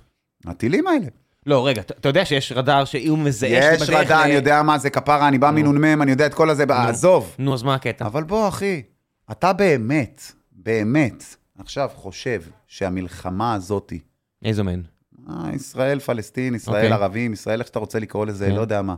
הטילים 0.47 0.87
האלה. 0.87 1.07
לא, 1.47 1.67
רגע, 1.67 1.81
אתה 1.83 2.09
יודע 2.09 2.25
שיש 2.25 2.53
רדאר 2.53 2.85
שאם 2.85 3.25
מזהה 3.25 3.51
יש 3.51 3.83
שבדרך 3.83 4.01
רדאר, 4.01 4.19
ל- 4.21 4.23
אני 4.23 4.33
יודע 4.33 4.63
מה 4.63 4.79
זה 4.79 4.91
כפרה, 4.91 5.29
אני 5.29 5.39
בא 5.39 5.51
מנ"מ, 5.51 6.03
אני 6.03 6.11
יודע 6.11 6.27
את 6.27 6.35
כל 6.35 6.51
הזה, 6.51 6.65
עזוב. 6.69 7.35
נו, 7.39 7.55
אז 7.55 7.63
מה 7.63 7.75
הקטע? 7.75 8.07
אבל 8.07 8.23
בוא, 8.25 8.49
אחי, 8.49 8.83
אתה 9.31 9.53
באמת, 9.53 10.23
באמת, 10.53 11.25
עכשיו 11.59 11.91
חושב 11.95 12.43
שהמלחמה 12.67 13.55
הזאתי, 13.55 13.99
איזו 14.45 14.65
מהן? 14.65 14.83
אה, 15.31 15.51
ישראל, 15.55 16.01
פלסטין, 16.01 16.55
ישראל, 16.55 16.77
אוקיי. 16.77 16.93
ערבים, 16.93 17.33
ישראל, 17.33 17.59
איך 17.61 17.67
שאתה 17.67 17.79
רוצה 17.79 17.99
לקרוא 17.99 18.27
לזה, 18.27 18.47
כן. 18.47 18.55
לא 18.55 18.61
יודע 18.61 18.83
מה. 18.83 18.95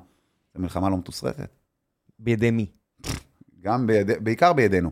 זו 0.55 0.63
מלחמה 0.63 0.91
לא 0.91 0.97
מתוסרטת. 0.97 1.49
בידי 2.19 2.51
מי? 2.51 2.67
גם 3.61 3.87
בידי, 3.87 4.13
בעיקר 4.21 4.53
בידינו. 4.53 4.91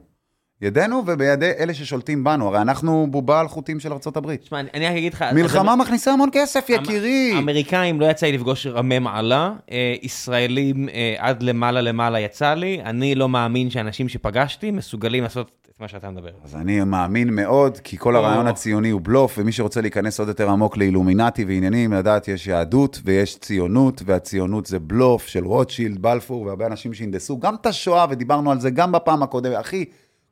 ידינו 0.62 1.02
ובידי 1.06 1.50
אלה 1.58 1.74
ששולטים 1.74 2.24
בנו, 2.24 2.48
הרי 2.48 2.58
אנחנו 2.58 3.06
בובה 3.10 3.40
על 3.40 3.48
חוטים 3.48 3.80
של 3.80 3.92
ארה"ב. 3.92 4.36
תשמע, 4.36 4.60
אני 4.60 4.86
רק 4.86 4.92
אגיד 4.96 5.14
לך... 5.14 5.24
מלחמה 5.34 5.76
מכניסה 5.76 6.12
המון 6.12 6.28
כסף, 6.32 6.66
יקירי. 6.68 7.34
אמריקאים 7.38 8.00
לא 8.00 8.06
יצא 8.06 8.26
לי 8.26 8.32
לפגוש 8.32 8.66
רמי 8.66 8.98
מעלה, 8.98 9.52
אה, 9.70 9.94
ישראלים 10.02 10.88
אה, 10.88 11.14
עד 11.18 11.42
למעלה 11.42 11.80
למעלה 11.80 12.20
יצא 12.20 12.54
לי, 12.54 12.80
אני 12.84 13.14
לא 13.14 13.28
מאמין 13.28 13.70
שאנשים 13.70 14.08
שפגשתי 14.08 14.70
מסוגלים 14.70 15.22
לעשות 15.22 15.50
את 15.70 15.80
מה 15.80 15.88
שאתה 15.88 16.10
מדבר. 16.10 16.30
אז 16.44 16.56
אני 16.56 16.84
מאמין 16.84 17.34
מאוד, 17.34 17.78
כי 17.78 17.98
כל 17.98 18.16
הרעיון 18.16 18.46
או. 18.46 18.50
הציוני 18.50 18.90
הוא 18.90 19.00
בלוף, 19.04 19.34
ומי 19.38 19.52
שרוצה 19.52 19.80
להיכנס 19.80 20.18
עוד 20.18 20.28
יותר 20.28 20.50
עמוק 20.50 20.76
לאילומינטי 20.76 21.44
ועניינים, 21.44 21.92
לדעת 21.92 22.28
יש 22.28 22.46
יהדות 22.46 23.00
ויש 23.04 23.38
ציונות, 23.38 24.02
והציונות 24.04 24.66
זה 24.66 24.78
בלוף 24.78 25.26
של 25.26 25.44
רוטשילד, 25.44 26.02
בלפור, 26.02 26.42
והרבה 26.42 26.66
אנשים 26.66 26.94
שהנדסו 26.94 27.38
גם 27.38 27.54
את 27.54 27.66
השואה, 27.66 28.06
ודיברנו 28.10 28.50
על 28.50 28.60
זה 28.60 28.70
גם 28.70 28.92
בפעם 28.92 29.22
הקודמת. 29.22 29.60
אחי, 29.60 29.84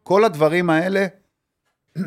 כל 0.03 0.25
הדברים 0.25 0.71
האלה, 0.71 1.07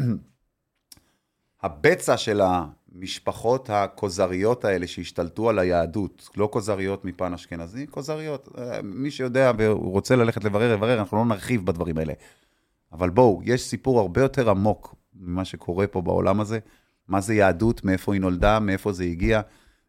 הבצע 1.64 2.18
של 2.18 2.42
המשפחות 2.42 3.70
הכוזריות 3.70 4.66
האלה 4.66 4.88
שהשתלטו 4.88 5.50
על 5.50 5.60
היהדות, 5.60 6.30
לא 6.38 6.50
כוזריות 6.52 7.06
מפן 7.06 7.34
אשכנזי, 7.34 7.88
כוזריות. 7.88 8.50
אה, 8.58 8.82
מי 8.82 9.12
שיודע 9.12 9.52
והוא 9.58 9.92
רוצה 9.92 10.16
ללכת 10.16 10.44
לברר, 10.44 10.72
יברר, 10.72 11.00
אנחנו 11.00 11.18
לא 11.18 11.26
נרחיב 11.26 11.66
בדברים 11.66 11.98
האלה. 11.98 12.14
אבל 12.92 13.10
בואו, 13.10 13.42
יש 13.44 13.62
סיפור 13.62 14.00
הרבה 14.00 14.22
יותר 14.22 14.50
עמוק 14.50 14.96
ממה 15.16 15.46
שקורה 15.46 15.88
פה 15.88 16.02
בעולם 16.02 16.40
הזה. 16.42 16.60
מה 17.08 17.22
זה 17.22 17.34
יהדות, 17.34 17.84
מאיפה 17.84 18.14
היא 18.14 18.22
נולדה, 18.22 18.60
מאיפה 18.60 18.92
זה 18.92 19.04
הגיע. 19.04 19.42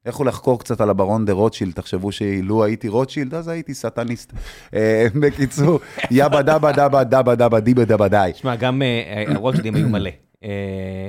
לכו 0.07 0.25
לחקור 0.25 0.59
קצת 0.59 0.81
על 0.81 0.91
הברון 0.91 1.25
דה 1.25 1.33
רוטשילד, 1.33 1.73
תחשבו 1.73 2.13
שאילו 2.13 2.65
הייתי 2.65 2.89
רוטשילד, 2.89 3.35
אז 3.35 3.49
הייתי 3.49 3.75
סטניסט. 3.75 4.33
אה, 4.75 5.07
בקיצור, 5.21 5.81
יבא 6.11 6.43
דבא 6.43 6.73
דבא 6.73 7.03
דבא 7.03 7.35
דבא 7.35 7.61
דיבא 7.61 7.85
דבא 7.85 8.09
די. 8.09 8.31
תשמע, 8.35 8.57
גם 8.57 8.83
אה, 8.83 9.25
הרוטשילדים 9.35 9.75
היו 9.75 9.89
מלא. 9.89 10.11
אה, 10.45 10.49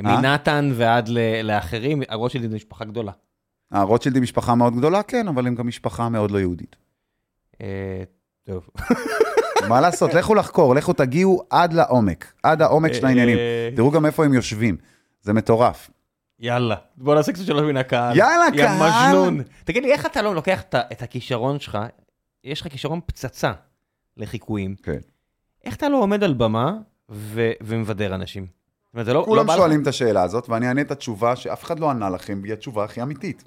אה? 0.05 0.21
מנתן 0.21 0.71
ועד 0.73 1.09
לאחרים, 1.43 2.01
הרוטשילדים 2.09 2.49
זו 2.51 2.55
משפחה 2.55 2.85
גדולה. 2.85 3.11
הרוטשילד 3.71 4.15
היא 4.15 4.23
משפחה 4.23 4.55
מאוד 4.55 4.75
גדולה, 4.75 5.03
כן, 5.03 5.27
אבל 5.27 5.47
הם 5.47 5.55
גם 5.55 5.67
משפחה 5.67 6.09
מאוד 6.09 6.31
לא 6.31 6.37
יהודית. 6.37 6.75
אה, 7.61 8.03
טוב. 8.43 8.69
מה 9.69 9.81
לעשות, 9.81 10.13
לכו 10.13 10.35
לחקור, 10.35 10.75
לכו 10.75 10.93
תגיעו 10.93 11.43
עד 11.49 11.73
לעומק, 11.73 12.33
עד 12.43 12.61
העומק 12.61 12.93
של 12.93 13.05
העניינים. 13.05 13.37
אה, 13.37 13.69
תראו 13.75 13.91
גם 13.91 14.05
איפה 14.05 14.25
הם 14.25 14.33
יושבים, 14.33 14.77
זה 15.21 15.33
מטורף. 15.33 15.89
יאללה, 16.39 16.75
בוא 16.97 17.15
נעשה 17.15 17.31
קצת 17.31 17.45
שלוש 17.45 17.61
מן 17.61 17.77
הקהל. 17.77 18.17
יאללה, 18.17 18.45
יא 18.53 18.63
קהל. 18.65 19.09
מג'נון. 19.09 19.41
תגיד 19.63 19.83
לי, 19.83 19.91
איך 19.91 20.05
אתה 20.05 20.21
לא 20.21 20.35
לוקח 20.35 20.61
את 20.75 21.01
הכישרון 21.01 21.59
שלך, 21.59 21.77
יש 22.43 22.61
לך 22.61 22.67
כישרון 22.67 22.99
פצצה 23.05 23.51
לחיקויים, 24.17 24.75
כן. 24.83 24.97
איך 25.63 25.75
אתה 25.75 25.89
לא 25.89 25.97
עומד 25.97 26.23
על 26.23 26.33
במה 26.33 26.73
ו- 27.09 27.51
ומבדר 27.61 28.15
אנשים? 28.15 28.47
אומרת, 28.93 29.07
לא... 29.07 29.13
לא 29.13 29.23
כולם 29.25 29.47
לך- 29.47 29.55
שואלים 29.55 29.81
את 29.81 29.87
השאלה 29.87 30.23
הזאת, 30.23 30.49
ואני 30.49 30.67
אענה 30.67 30.81
את 30.81 30.91
התשובה 30.91 31.35
שאף 31.35 31.63
אחד 31.63 31.79
לא 31.79 31.89
ענה 31.89 32.09
לכם, 32.09 32.39
והיא 32.41 32.53
התשובה 32.53 32.83
הכי 32.83 33.01
אמיתית. 33.01 33.43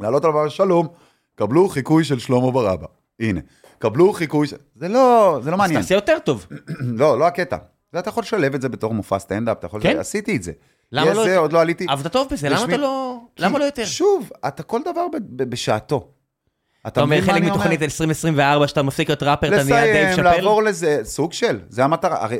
לעלות 0.00 0.24
על 0.24 0.30
הבמה, 0.30 0.50
שלום, 0.50 0.88
קבלו 1.34 1.68
חיקוי 1.68 2.04
של 2.04 2.18
שלמה 2.18 2.50
ברבא. 2.50 2.86
הנה, 3.20 3.40
קבלו 3.78 4.12
חיקוי 4.12 4.46
של... 4.46 4.56
זה 4.74 4.88
לא, 4.88 5.38
זה 5.42 5.50
לא 5.50 5.54
אז 5.54 5.58
מעניין. 5.60 5.80
תעשה 5.80 5.94
יותר 5.94 6.18
טוב. 6.24 6.46
לא, 6.80 7.18
לא 7.18 7.26
הקטע. 7.26 7.56
אתה 7.98 8.08
יכול 8.08 8.22
לשלב 8.22 8.54
את 8.54 8.60
זה 8.62 8.68
בתור 8.68 8.94
מופע 8.94 9.18
סטנדאפ, 9.18 9.58
אתה 9.58 9.66
יכול... 9.66 9.82
כן? 9.82 9.98
עשיתי 9.98 10.36
את 10.36 10.42
זה. 10.42 10.52
למה 10.92 11.14
לא... 11.14 11.24
זה, 11.24 11.36
עוד 11.36 11.52
לא 11.52 11.60
עליתי. 11.60 11.86
עבדת 11.88 12.12
טוב 12.12 12.28
בזה, 12.30 12.48
למה 12.48 12.64
אתה 12.64 12.76
לא... 12.76 13.20
למה 13.38 13.58
לא 13.58 13.64
יותר? 13.64 13.84
שוב, 13.84 14.30
אתה 14.48 14.62
כל 14.62 14.80
דבר 14.84 15.06
בשעתו. 15.36 16.08
אתה 16.86 17.00
אומר 17.02 17.20
חלק? 17.20 17.42
מתוכנית 17.42 17.82
2024, 17.82 18.68
שאתה 18.68 18.82
מפסיק 18.82 19.08
להיות 19.08 19.22
ראפר, 19.22 19.48
אתה 19.48 19.64
נהיה 19.64 19.64
דייב 19.64 19.96
לסיים, 19.96 20.16
שאפל? 20.16 20.36
לעבור 20.36 20.62
לזה, 20.62 21.00
סוג 21.04 21.32
של, 21.32 21.60
זה 21.68 21.84
המטרה. 21.84 22.24
הרי, 22.24 22.38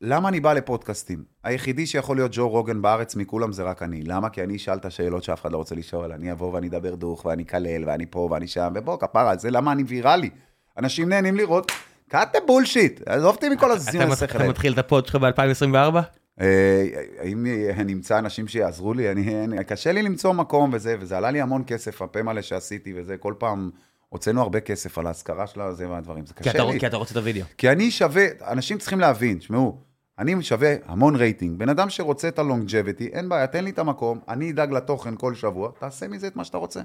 למה 0.00 0.28
אני 0.28 0.40
בא 0.40 0.52
לפודקאסטים? 0.52 1.24
היחידי 1.44 1.86
שיכול 1.86 2.16
להיות 2.16 2.30
ג'ו 2.34 2.48
רוגן 2.48 2.82
בארץ 2.82 3.16
מכולם 3.16 3.52
זה 3.52 3.62
רק 3.62 3.82
אני. 3.82 4.02
למה? 4.02 4.28
כי 4.28 4.42
אני 4.42 4.56
אשאל 4.56 4.74
את 4.74 4.84
השאלות 4.84 5.24
שאף 5.24 5.40
אחד 5.40 5.52
לא 5.52 5.56
רוצה 5.56 5.74
לשאול. 5.74 6.12
אני 6.12 6.32
אבוא 6.32 6.52
ואני 6.52 6.68
אדבר 6.68 6.94
דוך, 6.94 7.24
ואני 7.24 7.42
אקלל, 7.42 7.84
ואני 7.86 8.06
פה, 8.10 8.28
ואני 8.30 8.46
שם, 8.46 8.72
ובוא, 8.74 8.96
כפרה, 8.96 9.36
זה 9.36 9.50
למה 9.50 9.72
אני 9.72 9.82
ויראלי. 9.82 10.30
אנשים 10.78 11.08
נהנים 11.08 11.36
לראות, 11.36 11.72
the 12.12 12.38
bullshit, 12.48 13.02
עזוב 13.06 13.34
אותי 13.34 13.48
מכל 13.48 13.66
אתה 13.66 13.74
הזיון 13.74 14.10
השכל. 14.12 14.38
אתה 14.38 14.48
מתחיל 14.48 14.72
את 14.72 14.78
ה 14.78 14.85
פוד 14.85 15.06
שלך 15.06 15.16
ב-2024? 15.16 15.96
אה, 16.40 16.84
האם 17.18 17.46
נמצא 17.86 18.18
אנשים 18.18 18.48
שיעזרו 18.48 18.94
לי? 18.94 19.10
אני, 19.10 19.44
אני, 19.44 19.64
קשה 19.64 19.92
לי 19.92 20.02
למצוא 20.02 20.32
מקום 20.32 20.70
וזה, 20.72 20.96
וזה 21.00 21.16
עלה 21.16 21.30
לי 21.30 21.40
המון 21.40 21.62
כסף, 21.66 22.02
הפה 22.02 22.22
מלא 22.22 22.42
שעשיתי 22.42 22.92
וזה, 22.96 23.16
כל 23.16 23.34
פעם 23.38 23.70
הוצאנו 24.08 24.40
הרבה 24.42 24.60
כסף 24.60 24.98
על 24.98 25.06
ההשכרה 25.06 25.46
של 25.46 25.60
הזה 25.60 25.90
והדברים, 25.90 26.26
זה 26.26 26.34
כי 26.34 26.40
קשה 26.40 26.50
אתה- 26.50 26.64
לי. 26.72 26.80
כי 26.80 26.86
אתה 26.86 26.96
רוצה 26.96 27.12
את 27.12 27.16
הוידאו. 27.16 27.44
כי 27.58 27.70
אני 27.70 27.90
שווה, 27.90 28.24
אנשים 28.46 28.78
צריכים 28.78 29.00
להבין, 29.00 29.40
שמעו, 29.40 29.78
אני 30.18 30.42
שווה 30.42 30.74
המון 30.86 31.16
רייטינג. 31.16 31.58
בן 31.58 31.68
אדם 31.68 31.90
שרוצה 31.90 32.28
את 32.28 32.38
ה 32.38 32.44
longevity, 32.44 33.06
אין 33.06 33.28
בעיה, 33.28 33.46
תן 33.46 33.64
לי 33.64 33.70
את 33.70 33.78
המקום, 33.78 34.18
אני 34.28 34.50
אדאג 34.50 34.72
לתוכן 34.72 35.14
כל 35.16 35.34
שבוע, 35.34 35.70
תעשה 35.78 36.08
מזה 36.08 36.26
את 36.26 36.36
מה 36.36 36.44
שאתה 36.44 36.58
רוצה. 36.58 36.80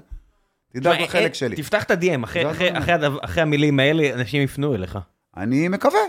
תדאג 0.72 1.00
לחלק 1.00 1.30
אה, 1.30 1.34
שלי. 1.34 1.56
תפתח 1.56 1.84
את 1.84 1.90
ה-DM, 1.90 2.24
אחרי- 2.24 2.42
זה 2.44 2.50
אחרי-. 2.50 2.78
אחרי 2.78 2.94
אחרי 3.22 3.42
המילים 3.42 3.80
האלה, 3.80 4.14
אנשים 4.14 4.42
יפנו 4.42 4.74
אליך. 4.74 4.98
אני 5.36 5.68
מקווה. 5.68 6.00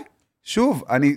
שוב, 0.44 0.84
אני, 0.90 1.16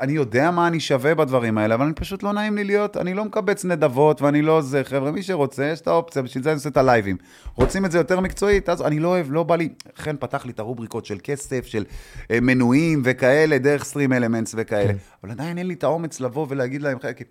אני 0.00 0.12
יודע 0.12 0.50
מה 0.50 0.66
אני 0.68 0.80
שווה 0.80 1.14
בדברים 1.14 1.58
האלה, 1.58 1.74
אבל 1.74 1.84
אני 1.84 1.94
פשוט 1.94 2.22
לא 2.22 2.32
נעים 2.32 2.56
לי 2.56 2.64
להיות, 2.64 2.96
אני 2.96 3.14
לא 3.14 3.24
מקבץ 3.24 3.64
נדבות 3.64 4.22
ואני 4.22 4.42
לא 4.42 4.60
זה, 4.60 4.84
חבר'ה, 4.84 5.10
מי 5.10 5.22
שרוצה, 5.22 5.64
יש 5.64 5.80
את 5.80 5.86
האופציה, 5.86 6.22
בשביל 6.22 6.44
זה 6.44 6.50
אני 6.50 6.54
עושה 6.54 6.68
את 6.68 6.76
הלייבים. 6.76 7.16
רוצים 7.54 7.84
את 7.84 7.90
זה 7.92 7.98
יותר 7.98 8.20
מקצועית, 8.20 8.68
אז 8.68 8.82
אני 8.82 8.98
לא 8.98 9.08
אוהב, 9.08 9.26
לא 9.32 9.42
בא 9.42 9.56
לי, 9.56 9.68
חן 9.96 10.16
פתח 10.16 10.46
לי 10.46 10.52
את 10.52 10.58
הרובריקות 10.58 11.06
של 11.06 11.18
כסף, 11.24 11.66
של 11.66 11.84
אה, 12.30 12.40
מנויים 12.40 13.02
וכאלה, 13.04 13.58
דרך 13.58 13.84
סטרים 13.84 14.12
אלמנטס 14.12 14.54
וכאלה, 14.58 14.92
כן. 14.92 14.96
אבל 15.22 15.30
עדיין 15.32 15.58
אין 15.58 15.66
לי 15.66 15.74
את 15.74 15.84
האומץ 15.84 16.20
לבוא 16.20 16.46
ולהגיד 16.48 16.82
להם, 16.82 16.98
"חבר'ה, 16.98 17.12
כי 17.12 17.24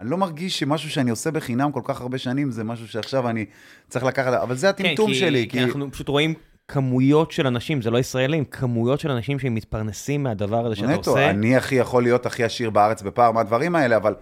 אני 0.00 0.10
לא 0.10 0.16
מרגיש 0.18 0.58
שמשהו 0.58 0.90
שאני 0.90 1.10
עושה 1.10 1.30
בחינם 1.30 1.72
כל 1.72 1.80
כך 1.84 2.00
הרבה 2.00 2.18
שנים, 2.18 2.50
זה 2.50 2.64
משהו 2.64 2.88
שעכשיו 2.88 3.28
אני 3.28 3.44
צריך 3.88 4.04
לקחת, 4.04 4.32
אבל 4.32 4.56
זה 4.56 4.68
הטמטום 4.68 5.06
כן, 5.06 5.12
כי- 5.12 5.18
שלי, 5.18 5.48
כי 5.50 5.64
אנחנו 5.64 5.90
פשוט 5.92 6.08
רואים 6.08 6.34
כמויות 6.68 7.30
של 7.32 7.46
אנשים, 7.46 7.82
זה 7.82 7.90
לא 7.90 7.98
ישראלים, 7.98 8.44
כמויות 8.44 9.00
של 9.00 9.10
אנשים 9.10 9.38
שמתפרנסים 9.38 10.22
מהדבר 10.22 10.66
הזה 10.66 10.76
שאתה 10.76 10.88
נטו, 10.88 11.10
עושה. 11.10 11.30
אני 11.30 11.56
הכי 11.56 11.74
יכול 11.74 12.02
להיות 12.02 12.26
הכי 12.26 12.44
עשיר 12.44 12.70
בארץ 12.70 13.02
בפער 13.02 13.32
מהדברים 13.32 13.74
האלה, 13.76 13.96
אבל 13.96 14.14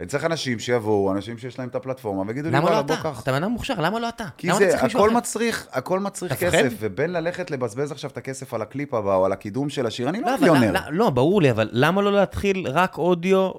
אני 0.00 0.06
צריך 0.06 0.24
אנשים 0.24 0.58
שיבואו, 0.58 1.12
אנשים 1.12 1.38
שיש 1.38 1.58
להם 1.58 1.68
את 1.68 1.74
הפלטפורמה, 1.74 2.22
ויגידו 2.26 2.48
לי, 2.48 2.56
למה 2.56 2.64
לא 2.64 2.70
וואלה, 2.70 2.82
בוא 2.82 2.94
אתה? 2.94 3.02
קח. 3.02 3.22
אתה 3.22 3.32
בן 3.32 3.42
אדם 3.42 3.50
מוכשר, 3.50 3.74
למה 3.80 4.00
לא 4.00 4.08
אתה? 4.08 4.24
כי 4.36 4.50
אתה 4.50 4.58
זה, 4.58 4.82
מישהו 4.82 5.00
הכל? 5.00 5.10
מצריך, 5.10 5.68
הכל 5.72 6.00
מצריך 6.00 6.32
אתה? 6.32 6.46
כסף, 6.46 6.72
ובין 6.80 7.12
ללכת 7.12 7.50
לבזבז 7.50 7.92
עכשיו 7.92 8.10
את 8.10 8.16
הכסף 8.16 8.54
על 8.54 8.62
הקליפ 8.62 8.94
הבא, 8.94 9.14
או 9.14 9.24
על 9.24 9.32
הקידום 9.32 9.68
של 9.68 9.86
השיר, 9.86 10.08
אני 10.08 10.20
לא, 10.20 10.26
לא 10.26 10.36
מיליונר. 10.36 10.72
לא, 10.72 10.80
לא, 10.90 11.10
ברור 11.10 11.42
לי, 11.42 11.50
אבל 11.50 11.68
למה 11.72 12.02
לא 12.02 12.12
להתחיל 12.12 12.66
רק 12.68 12.98
אודיו? 12.98 13.50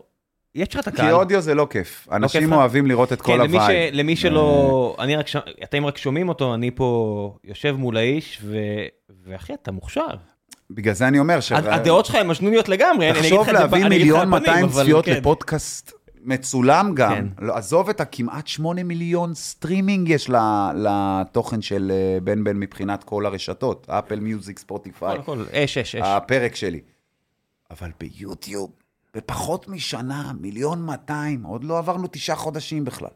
יש 0.56 0.74
לך 0.76 0.80
את 0.80 0.88
הקהל. 0.88 1.06
כי 1.06 1.12
אודיו 1.12 1.42
זה 1.42 1.56
לא 1.56 1.68
כיף. 1.70 2.08
אנשים 2.12 2.42
כיף 2.42 2.50
לך? 2.50 2.56
אוהבים 2.56 2.86
לראות 2.86 3.14
את 3.14 3.22
כן, 3.22 3.26
כל. 3.26 3.42
הווייב. 3.42 3.94
למי 3.94 4.16
שלא... 4.16 4.96
אני 5.00 5.16
רק. 5.16 5.26
אתם 5.64 5.86
רק 5.86 5.98
שומעים 5.98 6.30
אותו, 6.30 6.54
אני 6.54 6.72
פה 6.72 7.36
יושב 7.44 7.76
מול 7.78 7.98
האיש. 7.98 8.42
ואחי, 9.26 9.54
אתה 9.54 9.72
מוכשר. 9.72 10.08
בגלל 10.72 10.94
זה 10.94 11.08
אני 11.08 11.20
אומר, 11.20 11.40
ש... 11.40 11.52
הד- 11.52 11.66
הדעות 11.68 12.06
שלך 12.06 12.16
הן 12.16 12.28
מז'נוניות 12.28 12.70
לגמרי, 12.70 13.10
אני 13.10 13.20
אגיד 13.20 13.24
תחשוב 13.32 13.42
לך 13.42 13.50
את 13.50 13.58
זה 13.58 13.68
ב- 13.68 13.72
להביא 13.76 13.90
מיליון 13.90 14.20
על 14.20 14.28
הפנים, 14.28 14.42
200 14.42 14.66
אבל 14.66 14.84
צפיות 14.84 15.06
כן. 15.06 15.12
לפודקאסט 15.18 15.92
מצולם 16.24 16.92
גם. 16.96 17.14
כן. 17.16 17.26
לא, 17.46 17.56
עזוב 17.58 17.90
את 17.90 18.02
הכמעט 18.02 18.48
8 18.48 18.84
מיליון 18.84 19.34
סטרימינג 19.36 20.10
יש 20.10 20.30
לתוכן 20.76 21.62
של 21.62 21.92
אה, 21.96 22.20
בן 22.20 22.44
בן 22.44 22.58
מבחינת 22.58 23.04
כל 23.04 23.26
הרשתות, 23.26 23.88
אפל 23.90 24.20
מיוזיק, 24.20 24.60
ספוטיפיי, 24.60 25.18
הכל, 25.18 25.42
הכל, 25.42 25.46
אש, 25.54 25.78
אש, 25.78 25.96
אש. 25.96 26.02
הפרק 26.06 26.56
שלי. 26.56 26.80
אבל 27.72 27.90
ביוטיוב, 28.00 28.70
בפחות 29.14 29.68
משנה, 29.68 30.34
מיליון 30.40 30.86
200, 30.86 31.44
עוד 31.44 31.64
לא 31.64 31.78
עברנו 31.78 32.08
תשעה 32.12 32.36
חודשים 32.36 32.86
בכלל. 32.86 33.10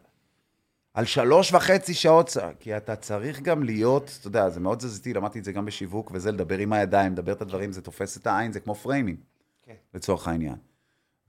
על 0.94 1.06
שלוש 1.06 1.54
וחצי 1.54 1.94
שעות, 1.94 2.38
כי 2.60 2.78
אתה 2.78 2.96
צריך 2.96 3.42
גם 3.42 3.64
להיות, 3.64 4.18
אתה 4.20 4.28
יודע, 4.28 4.50
זה 4.50 4.60
מאוד 4.60 4.78
תזזיתי, 4.78 5.14
למדתי 5.14 5.40
את 5.40 5.44
זה 5.44 5.52
גם 5.52 5.66
בשיווק, 5.66 6.12
וזה 6.14 6.32
לדבר 6.32 6.58
עם 6.58 6.74
הידיים, 6.74 7.14
לדבר 7.14 7.32
את 7.32 7.42
הדברים, 7.42 7.72
זה 7.72 7.82
תופס 7.82 8.18
את 8.18 8.28
העין, 8.28 8.52
זה 8.52 8.60
כמו 8.60 8.76
פריימים, 8.76 9.16
כן. 9.64 9.74
לצורך 9.94 10.28
העניין. 10.28 10.56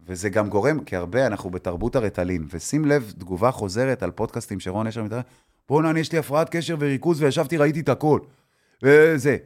וזה 0.07 0.29
גם 0.29 0.49
גורם, 0.49 0.85
כי 0.85 0.97
הרבה, 0.97 1.27
אנחנו 1.27 1.51
בתרבות 1.51 1.97
הרטלין, 1.97 2.47
ושים 2.51 2.85
לב, 2.85 3.13
תגובה 3.19 3.51
חוזרת 3.51 4.03
על 4.03 4.11
פודקאסטים 4.11 4.61
שרון 4.61 4.87
אשר 4.87 5.03
מתאר, 5.03 5.21
בואנה, 5.69 5.91
אני 5.91 6.01
יש 6.01 6.13
לי 6.13 6.19
הפרעת 6.19 6.49
קשר 6.49 6.77
וריכוז, 6.79 7.23
וישבתי, 7.23 7.57
ראיתי 7.57 7.81
את 7.81 7.89
הכל. 7.89 8.21
וזה. 8.83 9.37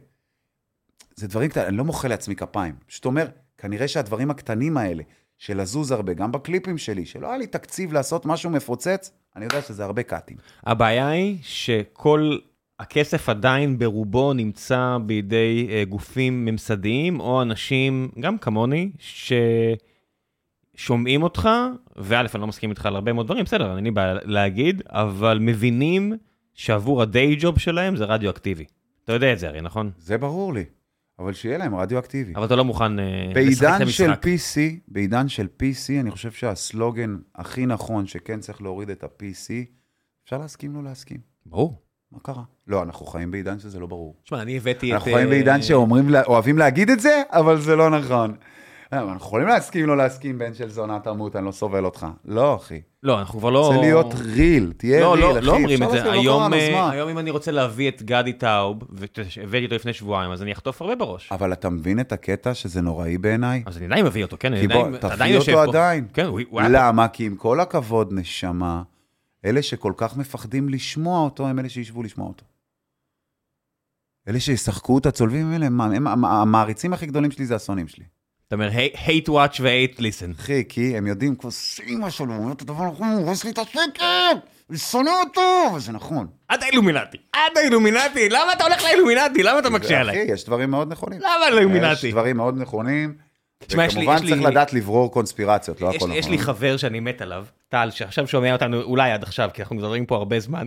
זה 1.15 1.27
דברים 1.27 1.49
קטנים, 1.49 1.67
אני 1.67 1.77
לא 1.77 1.85
מוחא 1.85 2.07
לעצמי 2.07 2.35
כפיים. 2.35 2.75
פשוט 2.87 3.05
אומר, 3.05 3.27
כנראה 3.61 3.87
שהדברים 3.87 4.31
הקטנים 4.31 4.77
האלה, 4.77 5.03
של 5.37 5.61
לזוז 5.61 5.91
הרבה, 5.91 6.13
גם 6.13 6.31
בקליפים 6.31 6.77
שלי, 6.77 7.05
שלא 7.05 7.27
היה 7.27 7.37
לי 7.37 7.47
תקציב 7.47 7.93
לעשות 7.93 8.25
משהו 8.25 8.49
מפוצץ, 8.49 9.11
אני 9.35 9.45
יודע 9.45 9.61
שזה 9.61 9.83
הרבה 9.85 10.03
קאטים. 10.03 10.37
הבעיה 10.63 11.07
היא 11.07 11.37
שכל 11.41 12.37
הכסף 12.79 13.29
עדיין 13.29 13.79
ברובו 13.79 14.33
נמצא 14.33 14.97
בידי 15.05 15.67
אה, 15.69 15.83
גופים 15.85 16.45
ממסדיים, 16.45 17.19
או 17.19 17.41
אנשים, 17.41 18.11
גם 18.19 18.37
כמוני, 18.37 18.91
ששומעים 20.75 21.23
אותך, 21.23 21.49
וא', 21.95 22.19
אני 22.19 22.41
לא 22.41 22.47
מסכים 22.47 22.69
איתך 22.69 22.85
על 22.85 22.95
הרבה 22.95 23.13
מאוד 23.13 23.25
דברים, 23.25 23.43
בסדר, 23.43 23.75
אין 23.75 23.83
לי 23.83 23.91
בעיה 23.91 24.13
להגיד, 24.23 24.83
אבל 24.89 25.37
מבינים 25.41 26.13
שעבור 26.53 27.01
הדיי 27.01 27.35
ג'וב 27.39 27.59
שלהם 27.59 27.95
זה 27.95 28.05
רדיואקטיבי. 28.05 28.65
אתה 29.03 29.13
יודע 29.13 29.33
את 29.33 29.39
זה 29.39 29.47
הרי, 29.47 29.61
נכון? 29.61 29.91
זה 29.97 30.17
ברור 30.17 30.53
לי, 30.53 30.65
אבל 31.19 31.33
שיהיה 31.33 31.57
להם 31.57 31.75
רדיואקטיבי. 31.75 32.33
אבל 32.35 32.45
אתה 32.45 32.55
לא 32.55 32.65
מוכן 32.65 32.99
אה, 32.99 33.05
לשחק 33.05 33.29
את 33.31 33.33
בעידן 33.33 33.87
של 33.89 34.09
המשחק. 34.11 34.25
PC, 34.25 34.59
בעידן 34.87 35.27
של 35.27 35.47
PC, 35.61 35.99
אני 35.99 36.11
חושב 36.11 36.31
שהסלוגן 36.31 37.17
הכי 37.35 37.65
נכון 37.65 38.07
שכן 38.07 38.39
צריך 38.39 38.61
להוריד 38.61 38.89
את 38.89 39.03
ה-PC, 39.03 39.51
אפשר 40.25 40.37
להסכים 40.37 40.75
לא 40.75 40.83
להסכים. 40.83 41.17
ברור. 41.45 41.81
מה 42.11 42.19
קרה? 42.19 42.43
לא, 42.67 42.83
אנחנו 42.83 43.05
חיים 43.05 43.31
בעידן 43.31 43.59
שזה 43.59 43.79
לא 43.79 43.87
ברור. 43.87 44.15
תשמע, 44.23 44.41
אני 44.41 44.57
הבאתי 44.57 44.89
את... 44.89 44.93
אנחנו 44.93 45.11
חיים 45.11 45.25
אה, 45.27 45.31
בעידן 45.31 45.61
שאומרים, 45.61 46.09
לה- 46.09 46.23
אוהבים 46.23 46.57
להגיד 46.57 46.89
את 46.89 46.99
זה, 46.99 47.21
אבל 47.31 47.61
זה 47.61 47.75
לא 47.75 47.89
נכון. 47.89 48.35
אה, 48.93 48.99
אנחנו 49.01 49.15
יכולים 49.15 49.47
להסכים 49.47 49.85
לא 49.85 49.97
להסכים, 49.97 50.37
בן 50.37 50.53
של 50.53 50.69
זונה 50.69 50.99
תמות, 50.99 51.35
אני 51.35 51.45
לא 51.45 51.51
סובל 51.51 51.85
אותך. 51.85 52.07
לא, 52.25 52.55
אחי. 52.55 52.81
לא, 53.03 53.19
אנחנו 53.19 53.39
כבר 53.39 53.49
לא... 53.49 53.67
רוצה 53.67 53.81
להיות 53.81 54.13
ריל, 54.13 54.73
תהיה 54.77 55.01
לא, 55.01 55.13
ריל, 55.13 55.21
לא, 55.23 55.37
אחי. 55.37 55.45
לא 55.45 55.51
אומרים 55.53 55.83
את 55.83 55.91
זה. 55.91 56.03
לא 56.03 56.11
היום, 56.11 56.53
אה? 56.53 56.89
היום 56.91 57.09
אם 57.09 57.19
אני 57.19 57.31
רוצה 57.31 57.51
להביא 57.51 57.89
את 57.89 58.03
גדי 58.03 58.33
טאוב, 58.33 58.79
והבאתי 58.89 59.65
אותו 59.65 59.75
לפני 59.75 59.93
שבועיים, 59.93 60.31
אז 60.31 60.41
אני 60.41 60.51
אחטוף 60.53 60.81
הרבה 60.81 60.95
בראש. 60.95 61.31
אבל 61.31 61.53
אתה 61.53 61.69
מבין 61.69 61.99
את 61.99 62.11
הקטע 62.11 62.53
שזה 62.53 62.81
נוראי 62.81 63.17
בעיניי? 63.17 63.63
אז 63.65 63.77
אני 63.77 63.85
עדיין 63.85 64.05
מביא 64.05 64.23
אותו, 64.23 64.37
כן? 64.39 64.53
אני 64.53 64.63
עדיין- 64.65 64.95
אתה 64.95 65.07
תביא 65.07 65.13
עדיין 65.15 65.33
יושב 65.35 65.53
אותו 65.53 65.71
פה. 65.71 65.77
עדיין. 65.77 66.07
כן, 66.13 66.25
הוא 66.25 66.41
פה. 66.49 66.61
למה? 66.69 67.07
כי 67.07 67.25
עם 67.25 67.35
כל 67.35 67.59
הכבוד, 67.59 68.13
נשמה, 68.13 68.83
אלה 69.45 69.61
שכל 69.61 69.93
כך 69.97 70.17
מפחדים 70.17 70.69
לשמוע 70.69 71.19
אותו, 71.23 71.47
הם 71.47 71.59
אלה 71.59 71.69
שישבו 71.69 72.03
לשמוע 72.03 72.27
אותו. 72.27 72.45
אלה 74.27 74.39
שישחקו 74.39 74.97
את 74.97 75.05
הצולבים 75.05 75.51
האלה, 75.51 75.65
הם, 75.65 75.81
הם, 75.81 76.07
הם, 76.07 76.25
המעריצים 76.25 76.93
הכי 76.93 77.05
גדולים 77.05 77.31
שלי 77.31 77.45
זה 77.45 77.55
השונאים 77.55 77.87
שלי. 77.87 78.05
אתה 78.49 78.55
אומר, 78.55 78.69
hate 79.05 79.27
watch 79.27 79.59
ו-hate 79.61 79.99
listen. 79.99 80.39
אחי, 80.39 80.63
כי 80.69 80.97
הם 80.97 81.07
יודעים, 81.07 81.35
כוס 81.35 81.79
אימא 81.87 82.09
שלו, 82.09 82.33
הוא 82.33 82.43
אומר 82.43 82.53
את 82.53 82.61
הדבר 82.61 82.83
הנכון, 82.83 83.07
הוא 83.07 83.25
הורס 83.25 83.43
לי 83.43 83.51
את 83.51 83.57
השקט, 83.57 84.01
אני 84.69 84.77
שונא 84.77 85.09
אותו, 85.25 85.41
וזה 85.75 85.91
נכון. 85.91 86.27
עד 86.47 86.63
האילומינטי, 86.63 87.17
עד 87.33 87.57
האילומינטי, 87.57 88.29
למה 88.29 88.53
אתה 88.53 88.63
הולך 88.63 88.83
לאילומינטי? 88.83 89.43
למה 89.43 89.59
אתה 89.59 89.69
מקשה 89.69 89.87
אחי, 89.87 89.95
עליי? 89.95 90.25
יש 90.31 90.45
דברים 90.45 90.71
מאוד 90.71 90.91
נכונים. 90.91 91.19
למה 91.21 91.45
יש 91.47 91.53
לאילומינטי? 91.53 92.11
דברים 92.11 92.37
מאוד 92.37 92.57
נכונים. 92.57 93.15
תשמע, 93.67 93.85
יש 93.85 93.95
לי- 93.95 94.01
וכמובן 94.01 94.23
יש 94.23 94.29
צריך 94.29 94.41
לדעת 94.41 94.73
לברור 94.73 95.11
קונספירציות, 95.11 95.81
לא 95.81 95.87
יש- 95.89 95.95
הכל 95.95 96.05
נכון. 96.05 96.17
יש 96.17 96.27
לי 96.27 96.37
חבר 96.37 96.77
שאני 96.77 96.99
מת 96.99 97.21
עליו, 97.21 97.45
טל, 97.69 97.89
שעכשיו 97.91 98.27
שומע 98.27 98.53
אותנו 98.53 98.81
אולי 98.81 99.11
עד 99.11 99.23
עכשיו, 99.23 99.49
כי 99.53 99.61
אנחנו 99.61 99.75
מדברים 99.75 100.05
פה 100.05 100.15
הרבה 100.15 100.39
זמן, 100.39 100.65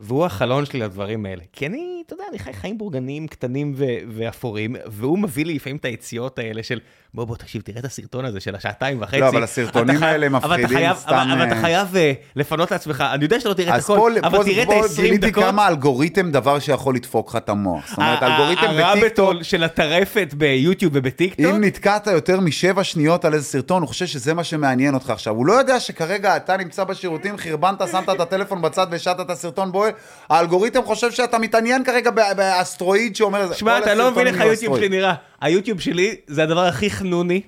והוא 0.00 0.24
החלון 0.26 0.64
שלי 0.66 0.80
לדברים 0.80 1.26
האלה. 1.26 1.42
כי 1.52 1.66
אני, 1.66 2.02
אתה 2.06 2.14
יודע, 2.14 2.24
אני 2.30 2.38
חי 2.38 2.52
חיים 2.52 2.78
בורגניים 2.78 3.26
קטנים 3.26 3.72
ו- 3.76 3.84
ואפורים, 4.10 4.76
והוא 4.86 5.18
מביא 5.18 5.44
לי 5.44 5.54
לפעמים 5.54 5.76
את 5.76 5.84
היציאות 5.84 6.38
האלה 6.38 6.62
של, 6.62 6.80
בוא 7.14 7.24
בוא 7.24 7.36
תקשיב, 7.36 7.62
תראה 7.62 7.78
את 7.80 7.84
הסרטון 7.84 8.24
הזה 8.24 8.40
של 8.40 8.54
השעתיים 8.54 9.02
וחצי. 9.02 9.20
לא, 9.20 9.28
אבל 9.28 9.42
הסרטונים 9.42 9.98
חי- 9.98 10.04
האלה 10.06 10.26
אבל 10.26 10.36
מפחידים 10.36 10.68
חייב- 10.68 10.96
סתם, 10.96 11.12
אבל 11.14 11.30
אבל 11.32 11.46
אתה 11.46 11.54
אה, 11.56 11.60
חייב 11.60 11.96
אה, 11.96 12.12
לפנות 12.36 12.70
לעצמך, 12.70 13.04
אני 13.12 13.24
יודע 13.24 13.38
שאתה 13.40 13.48
לא 13.48 13.54
תראה 13.54 13.68
את 13.68 13.74
אז 13.74 13.84
הכל, 13.84 14.12
פה, 14.20 14.26
אבל 14.26 14.38
פה, 14.38 14.44
תראה 14.44 14.62
את 14.62 14.68
פה 14.68 14.74
ה-20 14.74 14.96
גיליתי 15.02 15.30
דקות. 15.30 15.44
כמה 15.44 15.64
האלגוריתם 15.66 16.30
דבר 16.30 16.58
שיכול 16.58 16.94
לדפוק 16.94 17.28
לך 17.30 17.36
את 17.36 17.48
המוח. 17.48 17.88
זאת 17.88 17.96
אומרת, 17.98 18.22
האלגוריתם 18.22 18.66
בטיקטוק, 19.00 19.42
של 19.42 19.64
הטרפת 19.64 20.34
ביוטיוב 20.36 20.92
ובטיקטוק, 20.96 21.46
אם 21.46 21.64
נתקעת 21.64 22.06
יותר 22.06 22.40
משבע 22.40 22.84
שניות 22.84 23.24
על 23.24 23.34
איזה 23.34 23.44
סרטון, 23.44 23.82
הוא 23.82 23.88
חושב 23.88 24.06
שזה 24.06 24.34
מה 24.34 24.44
שמעניין 24.44 24.94
אותך 24.94 25.10
עכשיו. 25.10 25.34
הוא 25.34 25.46
לא 25.46 25.52
יודע 25.52 25.80
שכרגע 25.80 26.36
אתה 26.36 26.56
נמצא 26.56 26.84
בשירותים, 26.84 27.36
חרבנת, 27.36 27.82
שמת 27.92 28.08
את 28.08 28.20
הטלפון 28.20 28.62
בצד 28.62 28.86
והשארת 28.90 29.20
את 29.20 29.30
הסרטון 29.30 29.72
בוער, 29.72 29.89
האלגוריתם 30.30 30.84
חושב 30.84 31.10
שאתה 31.10 31.38
מתעניין 31.38 31.84
כרגע 31.84 32.10
באסטרואיד 32.10 33.16
שאומר... 33.16 33.52
שמע, 33.52 33.78
אתה 33.78 33.94
לא 33.94 34.10
מבין 34.10 34.26
איך 34.26 34.40
היוטיוב. 34.40 34.76
שלי 34.76 34.88
נראה. 34.88 35.14
היוטיוב 35.40 35.80
שלי 35.80 36.16
זה 36.26 36.42
הדבר 36.42 36.64
הכי 36.64 36.90
חנוני 36.90 37.40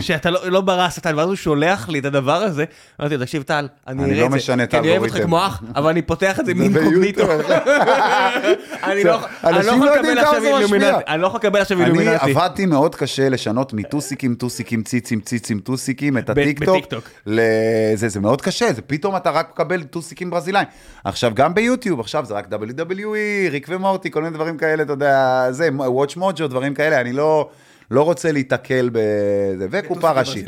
שאתה 0.00 0.30
לא, 0.30 0.50
לא 0.50 0.60
ברס, 0.60 0.98
טל, 0.98 1.18
ואז 1.18 1.28
הוא 1.28 1.36
שולח 1.36 1.88
לי 1.88 1.98
את 1.98 2.04
הדבר 2.04 2.42
הזה, 2.42 2.64
אמרתי 3.00 3.16
לו, 3.16 3.24
תקשיב 3.24 3.42
טל, 3.42 3.68
אני 3.86 4.04
אני 4.04 4.12
אראה 4.12 4.20
לא 4.20 4.26
את 4.26 4.30
זה, 4.30 4.36
משנה 4.36 4.64
את 4.64 4.70
כי 4.70 4.78
אני 4.78 4.88
אוהב 4.88 5.02
אותך 5.02 5.14
האלגוריתם." 5.14 5.28
כמו 5.28 5.46
אח, 5.46 5.62
אבל 5.74 5.90
אני 5.90 6.02
פותח 6.02 6.40
את 6.40 6.46
זה 6.46 6.54
מאינקוגניטו. 6.54 7.26
ביוטיוב. 7.26 7.50
אני 8.84 9.04
לא 9.04 9.20
אני 9.44 9.66
לא 9.66 9.70
יכול 9.70 9.86
לא 9.86 9.96
לקבל 9.96 10.18
עכשיו. 10.18 10.42
אילומינטי, 10.42 10.86
אני 11.08 11.22
לא 11.22 11.26
יכול 11.26 11.38
לקבל 11.38 11.60
עכשיו 11.60 11.78
אני 11.78 11.84
אילומינטי. 11.84 12.30
עבדתי 12.30 12.66
מאוד 12.66 12.94
קשה 12.94 13.28
לשנות 13.28 13.72
מטוסיקים, 13.72 14.34
טוסיקים, 14.34 14.82
ציצים, 14.82 15.20
ציצים, 15.20 15.60
טוסיקים, 15.60 16.18
את 16.18 16.30
הטיקטוק. 16.30 17.10
זה 17.94 18.20
מאוד 18.20 18.42
קשה, 18.42 18.72
זה 18.72 18.82
פתאום 18.82 19.16
אתה 19.16 19.30
רק 19.30 19.50
מקבל 19.52 19.82
טוסיקים 19.82 20.30
ברזילאים. 20.30 20.66
עכשיו, 21.04 21.32
גם 21.34 21.54
ביוטיוב, 21.54 22.00
עכשיו 22.00 22.24
זה 22.24 22.34
רק 22.34 22.46
WWE, 22.52 23.50
ריק 23.50 23.66
ומורטי, 23.70 24.10
כל 24.10 24.22
מיני 24.22 24.34
דברים 24.34 24.56
כאלה, 24.56 24.82
אתה 24.82 24.92
יודע, 24.92 25.46
זה, 25.50 25.68
Watch 25.78 26.16
Mojo, 26.16 26.46
דברים 26.46 26.74
כאלה, 26.74 27.00
אני 27.00 27.12
לא, 27.12 27.48
לא 27.90 28.02
רוצה 28.02 28.32
להיתקל 28.32 28.90
בזה, 28.92 29.66
וקופה 29.70 30.10
ראשית. 30.10 30.46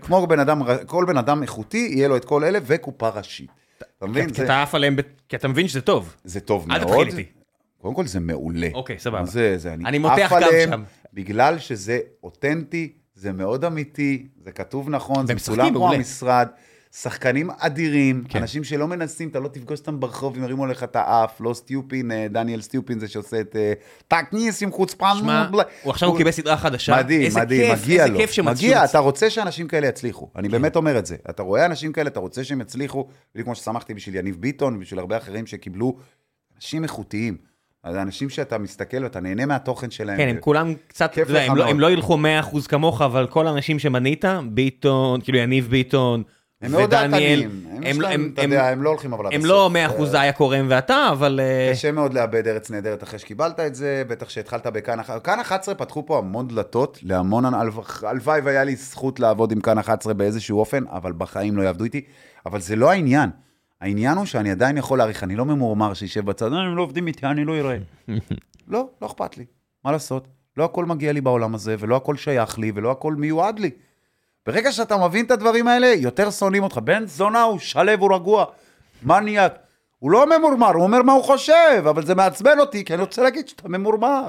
כמו 0.00 0.26
בן 0.26 0.38
אדם, 0.40 0.62
כל 0.86 1.04
בן 1.04 1.16
אדם 1.16 1.42
איכותי, 1.42 1.88
יהיה 1.92 2.08
לו 2.08 2.16
את 2.16 2.24
כל 2.24 2.44
אלה, 2.44 2.58
וקופה 2.66 3.08
ראשית. 3.08 3.50
אתה 3.98 4.06
מבין? 4.06 4.30
כי 4.30 4.44
אתה 4.44 4.62
עף 4.62 4.74
עליהם, 4.74 4.96
כי 5.28 5.36
אתה 5.36 5.48
מבין 5.48 5.68
שזה 5.68 5.80
טוב. 5.80 6.14
זה 6.24 6.40
טוב 6.40 6.66
אל 6.70 6.84
מאוד. 6.84 7.06
תתחיל 7.06 7.18
איתי. 7.18 7.30
קודם 7.82 7.94
כל 7.94 8.06
זה 8.06 8.20
מעולה. 8.20 8.68
אוקיי, 8.74 8.98
סבבה. 8.98 9.24
זה, 9.24 9.58
זה, 9.58 9.72
אני, 9.72 9.84
אני 9.84 9.98
מותח 9.98 10.32
עליהם 10.36 10.70
שם. 10.70 10.82
בגלל 11.14 11.58
שזה 11.58 11.98
אותנטי, 12.22 12.92
זה 13.14 13.32
מאוד 13.32 13.64
אמיתי, 13.64 14.26
זה 14.44 14.52
כתוב 14.52 14.90
נכון, 14.90 15.26
זה 15.26 15.34
מצולם 15.34 15.70
כמו. 15.74 15.92
המשרד, 15.92 16.48
שחקנים 16.92 17.50
אדירים, 17.58 18.24
כן. 18.28 18.38
אנשים 18.38 18.64
שלא 18.64 18.88
מנסים, 18.88 19.28
אתה 19.28 19.40
לא 19.40 19.48
תפגוש 19.48 19.80
אותם 19.80 20.00
ברחוב, 20.00 20.36
הם 20.36 20.42
ירימו 20.42 20.66
לך 20.66 20.82
את 20.82 20.96
האף, 20.96 21.40
לא 21.40 21.54
סטיופין, 21.54 22.10
אה, 22.10 22.26
דניאל 22.30 22.60
סטיופין 22.60 22.98
זה 22.98 23.08
שעושה 23.08 23.40
את 23.40 23.56
אה, 23.56 23.72
טקניס 24.08 24.62
עם 24.62 24.70
חוצפן. 24.70 25.12
שמע, 25.18 25.48
הוא 25.82 25.90
עכשיו 25.90 26.08
הוא 26.08 26.18
קיבל 26.18 26.30
סדרה 26.30 26.56
חדשה. 26.56 26.96
מדהים, 26.96 27.22
איזה 27.22 27.40
מדהים, 27.40 27.74
כיף, 27.74 27.82
מגיע 27.82 28.02
איזה 28.02 28.12
לו. 28.12 28.18
כיף 28.18 28.30
שמצאו. 28.30 28.52
מגיע, 28.52 28.84
אתה 28.84 28.98
רוצה 28.98 29.30
שאנשים 29.30 29.68
כאלה 29.68 29.86
יצליחו. 29.86 30.30
אני 30.36 30.48
כן. 30.48 30.52
באמת 30.52 30.76
אומר 30.76 30.98
את 30.98 31.06
זה. 31.06 31.16
אתה 31.30 31.42
רואה 31.42 31.66
אנשים 31.66 31.92
כאלה, 31.92 32.08
אתה 32.08 32.20
רוצה 32.20 32.44
שהם 32.44 32.60
יצליחו, 32.60 33.06
בדיוק 33.34 33.44
כמו 33.44 33.54
ששמחתי 33.54 33.94
בשביל 33.94 34.14
יניב 34.14 34.36
ביטון 34.40 34.76
ובשביל 34.76 35.00
הרבה 35.00 35.16
אחרים 35.16 35.46
שקיבלו 35.46 35.96
אנשים 36.56 36.82
איכותיים. 36.82 37.36
אז 37.84 37.96
אנשים 37.96 38.28
שאתה 38.28 38.58
מסתכל 38.58 39.02
ואתה 39.02 39.20
נהנה 39.20 39.46
מהתוכן 39.46 39.90
שלהם. 39.90 40.16
כן, 40.16 40.28
הם 40.28 40.36
כולם 40.40 40.74
קצת, 40.86 41.12
אתה 41.12 41.20
יודע, 41.20 41.42
הם 41.42 41.56
לא-. 41.56 41.68
הם 41.68 41.80
לא 41.80 41.90
ילכו 41.90 42.18
100% 42.52 42.68
כמוך, 42.68 43.02
אבל 43.02 43.26
כל 43.26 43.46
האנשים 43.46 43.78
שמנית, 43.78 44.24
ביטון, 44.50 45.20
כאילו 45.20 45.38
יניב 45.38 45.68
ביטון, 45.70 46.22
הם 46.62 46.72
מאוד 46.72 46.90
דעתניים. 46.90 47.50
הם, 47.70 47.76
הם- 47.82 48.04
הם- 48.04 48.32
הם- 48.36 48.52
הם 48.52 48.82
לא 48.82 48.88
הולכים 48.88 49.12
אבל 49.12 49.26
עד 49.26 49.32
הם 49.32 49.40
הסוף. 49.40 49.50
לא 49.50 49.70
100% 49.70 50.14
איה 50.14 50.32
קורם 50.32 50.66
ואתה, 50.70 51.08
אבל... 51.12 51.40
אה, 51.42 51.70
קשה 51.72 51.92
מאוד 51.92 52.14
לאבד 52.14 52.48
ארץ 52.48 52.70
נהדרת 52.70 53.02
אחרי 53.02 53.18
שקיבלת 53.18 53.60
את 53.60 53.74
זה, 53.74 54.02
בטח 54.08 54.28
שהתחלת 54.28 54.66
בכאן 54.66 55.00
11. 55.00 55.20
כאן 55.20 55.40
11 55.40 55.74
פתחו 55.74 56.06
פה 56.06 56.18
המון 56.18 56.48
דלתות 56.48 56.98
להמון, 57.02 57.44
הלו- 57.44 57.72
הלוואי 58.02 58.40
והיה 58.40 58.64
לי 58.64 58.76
זכות 58.76 59.20
לעבוד 59.20 59.52
עם 59.52 59.60
כאן 59.60 59.78
11 59.78 60.14
באיזשהו 60.14 60.58
אופן, 60.58 60.84
אבל 60.90 61.12
בחיים 61.12 61.56
לא 61.56 61.62
יעבדו 61.62 61.84
איתי. 61.84 62.00
אבל 62.46 62.60
זה 62.60 62.76
לא 62.76 62.90
העניין. 62.90 63.30
העניין 63.80 64.16
הוא 64.16 64.26
שאני 64.26 64.50
עדיין 64.50 64.76
יכול 64.76 64.98
להעריך, 64.98 65.24
אני 65.24 65.36
לא 65.36 65.44
ממורמר 65.44 65.94
שישב 65.94 66.24
בצד, 66.24 66.52
"אה, 66.52 66.58
הם 66.58 66.76
לא 66.76 66.82
עובדים 66.82 67.06
איתי, 67.06 67.26
אני 67.26 67.44
לא 67.44 67.56
אראה. 67.58 67.76
לא, 68.68 68.88
לא 69.02 69.06
אכפת 69.06 69.38
לי. 69.38 69.44
מה 69.84 69.92
לעשות? 69.92 70.28
לא 70.56 70.64
הכל 70.64 70.84
מגיע 70.84 71.12
לי 71.12 71.20
בעולם 71.20 71.54
הזה, 71.54 71.76
ולא 71.78 71.96
הכל 71.96 72.16
שייך 72.16 72.58
לי, 72.58 72.72
ולא 72.74 72.90
הכל 72.90 73.14
מיועד 73.14 73.58
לי. 73.58 73.70
ברגע 74.46 74.72
שאתה 74.72 74.96
מבין 74.96 75.24
את 75.24 75.30
הדברים 75.30 75.68
האלה, 75.68 75.86
יותר 75.86 76.30
שונאים 76.30 76.62
אותך. 76.62 76.78
בן 76.84 77.06
זונה 77.06 77.42
הוא 77.42 77.58
שלב, 77.58 78.00
הוא 78.00 78.14
רגוע, 78.14 78.44
מניאק. 79.02 79.58
הוא 79.98 80.10
לא 80.10 80.38
ממורמר, 80.38 80.70
הוא 80.74 80.82
אומר 80.82 81.02
מה 81.02 81.12
הוא 81.12 81.24
חושב, 81.24 81.84
אבל 81.88 82.06
זה 82.06 82.14
מעצבן 82.14 82.58
אותי, 82.58 82.84
כי 82.84 82.94
אני 82.94 83.02
רוצה 83.02 83.22
להגיד 83.22 83.48
שאתה 83.48 83.68
ממורמר. 83.68 84.28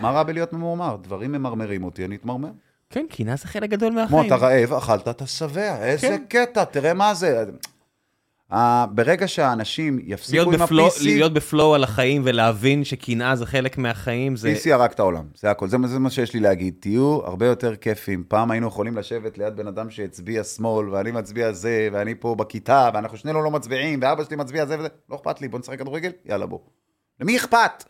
מה 0.00 0.10
רע 0.10 0.22
בלהיות 0.22 0.52
ממורמר? 0.52 0.96
דברים 1.02 1.32
ממרמרים 1.32 1.84
אותי, 1.84 2.04
אני 2.04 2.16
אתמרמר. 2.16 2.48
כן, 2.90 3.06
קנאה 3.10 3.36
זה 3.36 3.48
חלק 3.48 3.70
גדול 3.70 3.92
כמו 3.92 4.00
מהחיים. 4.00 4.26
אתה 4.26 4.36
רעב, 4.36 4.72
אכלת, 4.72 5.08
אתה 5.08 5.26
שבע, 5.26 5.84
איזה 5.84 6.16
כן. 6.28 6.46
קטע, 6.46 6.64
תראה 6.64 6.94
מה 6.94 7.14
זה. 7.14 7.44
אה, 8.52 8.86
ברגע 8.90 9.28
שהאנשים 9.28 9.98
יפסיקו 10.04 10.52
עם 10.52 10.62
בפלואו- 10.62 10.86
ה-PC, 10.86 11.04
להיות 11.04 11.32
בפלואו 11.32 11.74
על 11.74 11.84
החיים 11.84 12.22
ולהבין 12.24 12.84
שקנאה 12.84 13.36
זה 13.36 13.46
חלק 13.46 13.78
מהחיים, 13.78 14.36
זה... 14.36 14.54
PC 14.54 14.72
הרג 14.72 14.90
את 14.90 15.00
העולם, 15.00 15.24
זה 15.34 15.50
הכל, 15.50 15.68
זה, 15.68 15.76
זה 15.84 15.98
מה 15.98 16.10
שיש 16.10 16.34
לי 16.34 16.40
להגיד. 16.40 16.74
תהיו 16.80 17.20
הרבה 17.24 17.46
יותר 17.46 17.76
כיפים. 17.76 18.24
פעם 18.28 18.50
היינו 18.50 18.66
יכולים 18.68 18.96
לשבת 18.96 19.38
ליד 19.38 19.56
בן 19.56 19.66
אדם 19.66 19.90
שהצביע 19.90 20.44
שמאל, 20.44 20.88
ואני 20.88 21.10
מצביע 21.10 21.52
זה, 21.52 21.88
ואני 21.92 22.14
פה 22.14 22.34
בכיתה, 22.34 22.90
ואנחנו 22.94 23.16
שנינו 23.16 23.42
לא 23.42 23.50
מצביעים, 23.50 23.98
ואבא 24.02 24.24
שלי 24.24 24.36
מצביע 24.36 24.66
זה 24.66 24.78
וזה, 24.78 24.88
לא 25.10 25.16
אכפת 25.16 25.40
לי, 25.40 25.48
בוא 25.48 25.58
נשחק 25.58 25.78
כדורגל, 25.78 26.12
יאללה 26.26 26.46
בוא. 26.46 26.58
למי 27.20 27.36
אכפת? 27.36 27.84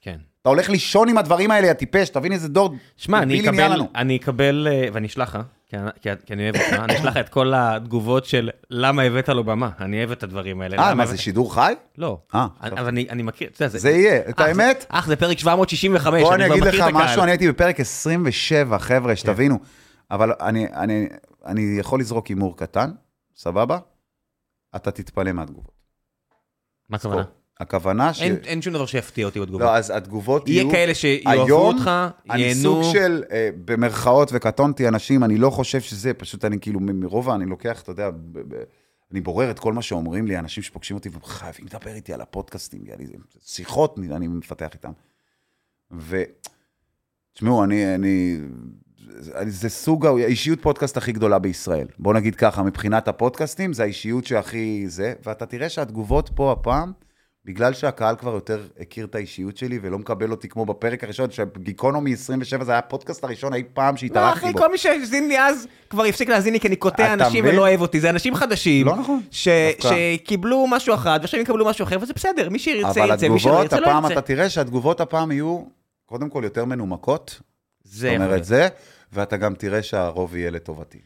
כן. 0.00 0.16
אתה 0.42 0.48
הולך 0.48 0.70
לישון 0.70 1.08
עם 1.08 1.18
הדברים 1.18 1.50
האלה, 1.50 1.66
יא 1.66 1.72
טיפש, 1.72 2.08
תבין 2.08 2.32
איזה 2.32 2.48
דור 2.48 2.74
שמע, 2.96 3.22
אני. 3.22 3.40
אני 3.94 4.16
אקבל, 4.16 4.68
אה, 4.70 4.88
ואני 4.92 5.06
אשלח 5.06 5.36
לך, 5.36 5.42
כי 5.68 5.76
אני- 6.30 6.42
אוהב 6.44 6.56
אותך, 6.56 6.72
אני 6.72 6.96
אשלח 6.96 7.06
לך 7.06 7.16
את 7.16 7.28
כל 7.28 7.52
התגובות 7.56 8.24
של 8.24 8.50
למה 8.70 9.02
הבאת 9.02 9.28
לו 9.28 9.44
במה, 9.44 9.70
אני 9.80 9.98
אוהב 9.98 10.10
את 10.10 10.22
הדברים 10.22 10.60
האלה. 10.60 10.78
אה, 10.78 10.94
מה, 10.94 11.06
זה 11.06 11.18
שידור 11.18 11.54
חי? 11.54 11.74
לא. 11.98 12.18
אה, 12.34 12.46
אבל 12.62 12.88
אני 12.88 13.22
מכיר, 13.22 13.48
אתה 13.48 13.64
יודע, 13.64 13.78
זה 13.78 13.90
יהיה, 13.90 14.20
את 14.28 14.40
אח, 14.40 14.44
זה- 14.44 14.50
האמת? 14.50 14.86
אח, 14.88 15.06
זה 15.06 15.16
פרק 15.16 15.38
765, 15.38 16.22
בוא 16.22 16.34
אני 16.34 16.46
אגיד 16.46 16.62
לך 16.64 16.74
את. 16.88 16.92
משהו, 16.94 17.22
אני 17.22 17.30
הייתי 17.30 17.48
בפרק 17.48 17.80
27, 17.80 18.78
חבר'ה, 18.78 19.12
כן. 19.12 19.16
שתבינו. 19.16 19.58
אבל 20.10 20.32
אני 21.46 21.76
יכול 21.80 22.00
לזרוק 22.00 22.26
הימור 22.26 22.56
קטן, 22.56 22.90
סבבה? 23.36 23.78
אתה 24.76 24.90
תתפלא 24.90 25.32
מהתגובות. 25.32 25.72
מה 26.90 26.96
הכוונה? 26.96 27.22
הכוונה 27.60 28.14
ש... 28.14 28.22
אין- 28.22 28.36
אין 28.44 28.62
שום 28.62 28.74
דבר 28.74 28.86
שיפתיע 28.86 29.26
אותי 29.26 29.40
בתגובות. 29.40 29.60
לא, 29.66 29.76
אז 29.76 29.90
התגובות 29.96 30.48
יהיה 30.48 30.56
יהיו... 30.62 30.70
כאלה 30.70 30.94
שיאהבו 30.94 31.42
היום 31.44 31.74
אותך, 31.76 31.90
אני 32.30 32.42
ייהנו. 32.42 32.60
סוג 32.62 32.82
של, 32.92 33.22
אה, 33.30 33.48
במרכאות, 33.64 34.30
וקטונתי 34.32 34.88
אנשים, 34.88 35.24
אני 35.24 35.38
לא 35.38 35.50
חושב 35.50 35.80
שזה, 35.80 36.14
פשוט 36.14 36.44
אני 36.44 36.60
כאילו, 36.60 36.80
מרוב, 36.80 37.30
אני 37.30 37.46
לוקח, 37.46 37.82
אתה 37.82 37.90
יודע, 37.90 38.10
ב- 38.10 38.16
ב- 38.54 38.62
אני 39.12 39.20
בורר 39.20 39.50
את 39.50 39.58
כל 39.58 39.72
מה 39.72 39.82
שאומרים 39.82 40.26
לי, 40.26 40.38
אנשים 40.38 40.62
שפוגשים 40.62 40.96
אותי 40.96 41.08
וחייבים 41.12 41.66
לדבר 41.66 41.94
איתי 41.94 42.12
על 42.12 42.20
הפודקאסטים, 42.20 42.80
יהיה 42.84 42.96
לי 42.96 43.06
שיחות 43.44 43.98
אני 44.12 44.28
מפתח 44.28 44.68
איתם. 44.74 44.92
ו... 45.92 46.22
תשמעו, 47.34 47.64
אני, 47.64 47.94
אני, 47.94 48.38
זה 49.46 49.68
סוג 49.68 50.06
האישיות 50.06 50.62
פודקאסט 50.62 50.96
הכי 50.96 51.12
גדולה 51.12 51.38
בישראל. 51.38 51.86
בוא 51.98 52.14
נגיד 52.14 52.34
ככה, 52.34 52.62
מבחינת 52.62 53.08
הפודקאסטים, 53.08 53.72
זה 53.72 53.82
האישיות 53.82 54.24
שהכי 54.24 54.84
זה, 54.88 55.12
ואתה 55.26 55.46
תראה 55.46 55.68
שהתגובות 55.68 56.30
פה 56.34 56.52
הפעם, 56.52 56.92
בגלל 57.46 57.74
שהקהל 57.74 58.16
כבר 58.16 58.34
יותר 58.34 58.66
הכיר 58.80 59.06
את 59.06 59.14
האישיות 59.14 59.56
שלי 59.56 59.78
ולא 59.82 59.98
מקבל 59.98 60.30
אותי 60.30 60.48
כמו 60.48 60.66
בפרק 60.66 61.04
הראשון, 61.04 61.30
שגיקונומי 61.30 62.12
27 62.12 62.64
זה 62.64 62.72
היה 62.72 62.78
הפודקאסט 62.78 63.24
הראשון 63.24 63.54
אי 63.54 63.62
פעם 63.74 63.94
לא, 63.94 63.98
שהתארחתי 63.98 64.44
אחי, 64.46 64.52
בו. 64.52 64.58
כל 64.58 64.70
מי 64.70 64.78
שהאזין 64.78 65.28
לי 65.28 65.40
אז 65.40 65.66
כבר 65.90 66.04
הפסיק 66.04 66.28
להאזין 66.28 66.52
לי 66.52 66.60
כי 66.60 66.68
אני 66.68 66.76
קוטע 66.76 67.12
אנשים? 67.12 67.44
ולא 67.44 67.60
אוהב 67.60 67.80
אותי, 67.80 68.00
זה 68.00 68.10
אנשים 68.10 68.34
חדשים. 68.34 68.86
לא 68.86 68.96
נכון. 68.96 69.20
שקיבלו 69.30 70.66
משהו 70.66 70.94
אחד 70.94 71.18
ועכשיו 71.20 71.40
יקבלו 71.40 71.66
משהו 71.66 71.84
אחר 71.84 71.98
וזה 72.00 72.12
בסדר, 72.12 72.48
מי 72.48 72.58
שירצה 72.58 73.04
אבל 73.04 73.14
יצא, 73.14 73.28
מי 73.28 73.40
שלא 73.40 73.50
התגובות, 73.50 73.72
ירצה 73.72 73.80
לא 73.80 73.86
הפעם 73.86 74.02
ירצה. 74.02 74.14
אתה 74.14 74.22
תראה 74.22 74.50
שהתגובות 74.50 75.00
הפעם 75.00 75.32
יהיו, 75.32 75.62
קודם 76.06 76.30
כל, 76.30 76.40
יותר 76.44 76.64
מנומקות. 76.64 77.40
זה 77.84 78.08
זאת 78.18 78.26
אומרת. 78.26 78.44
זה, 78.44 78.68
ואתה 79.12 79.36
גם 79.36 79.54
תראה 79.54 79.82
שהרוב 79.82 80.36
יהיה 80.36 80.50
לטובתי. 80.50 80.98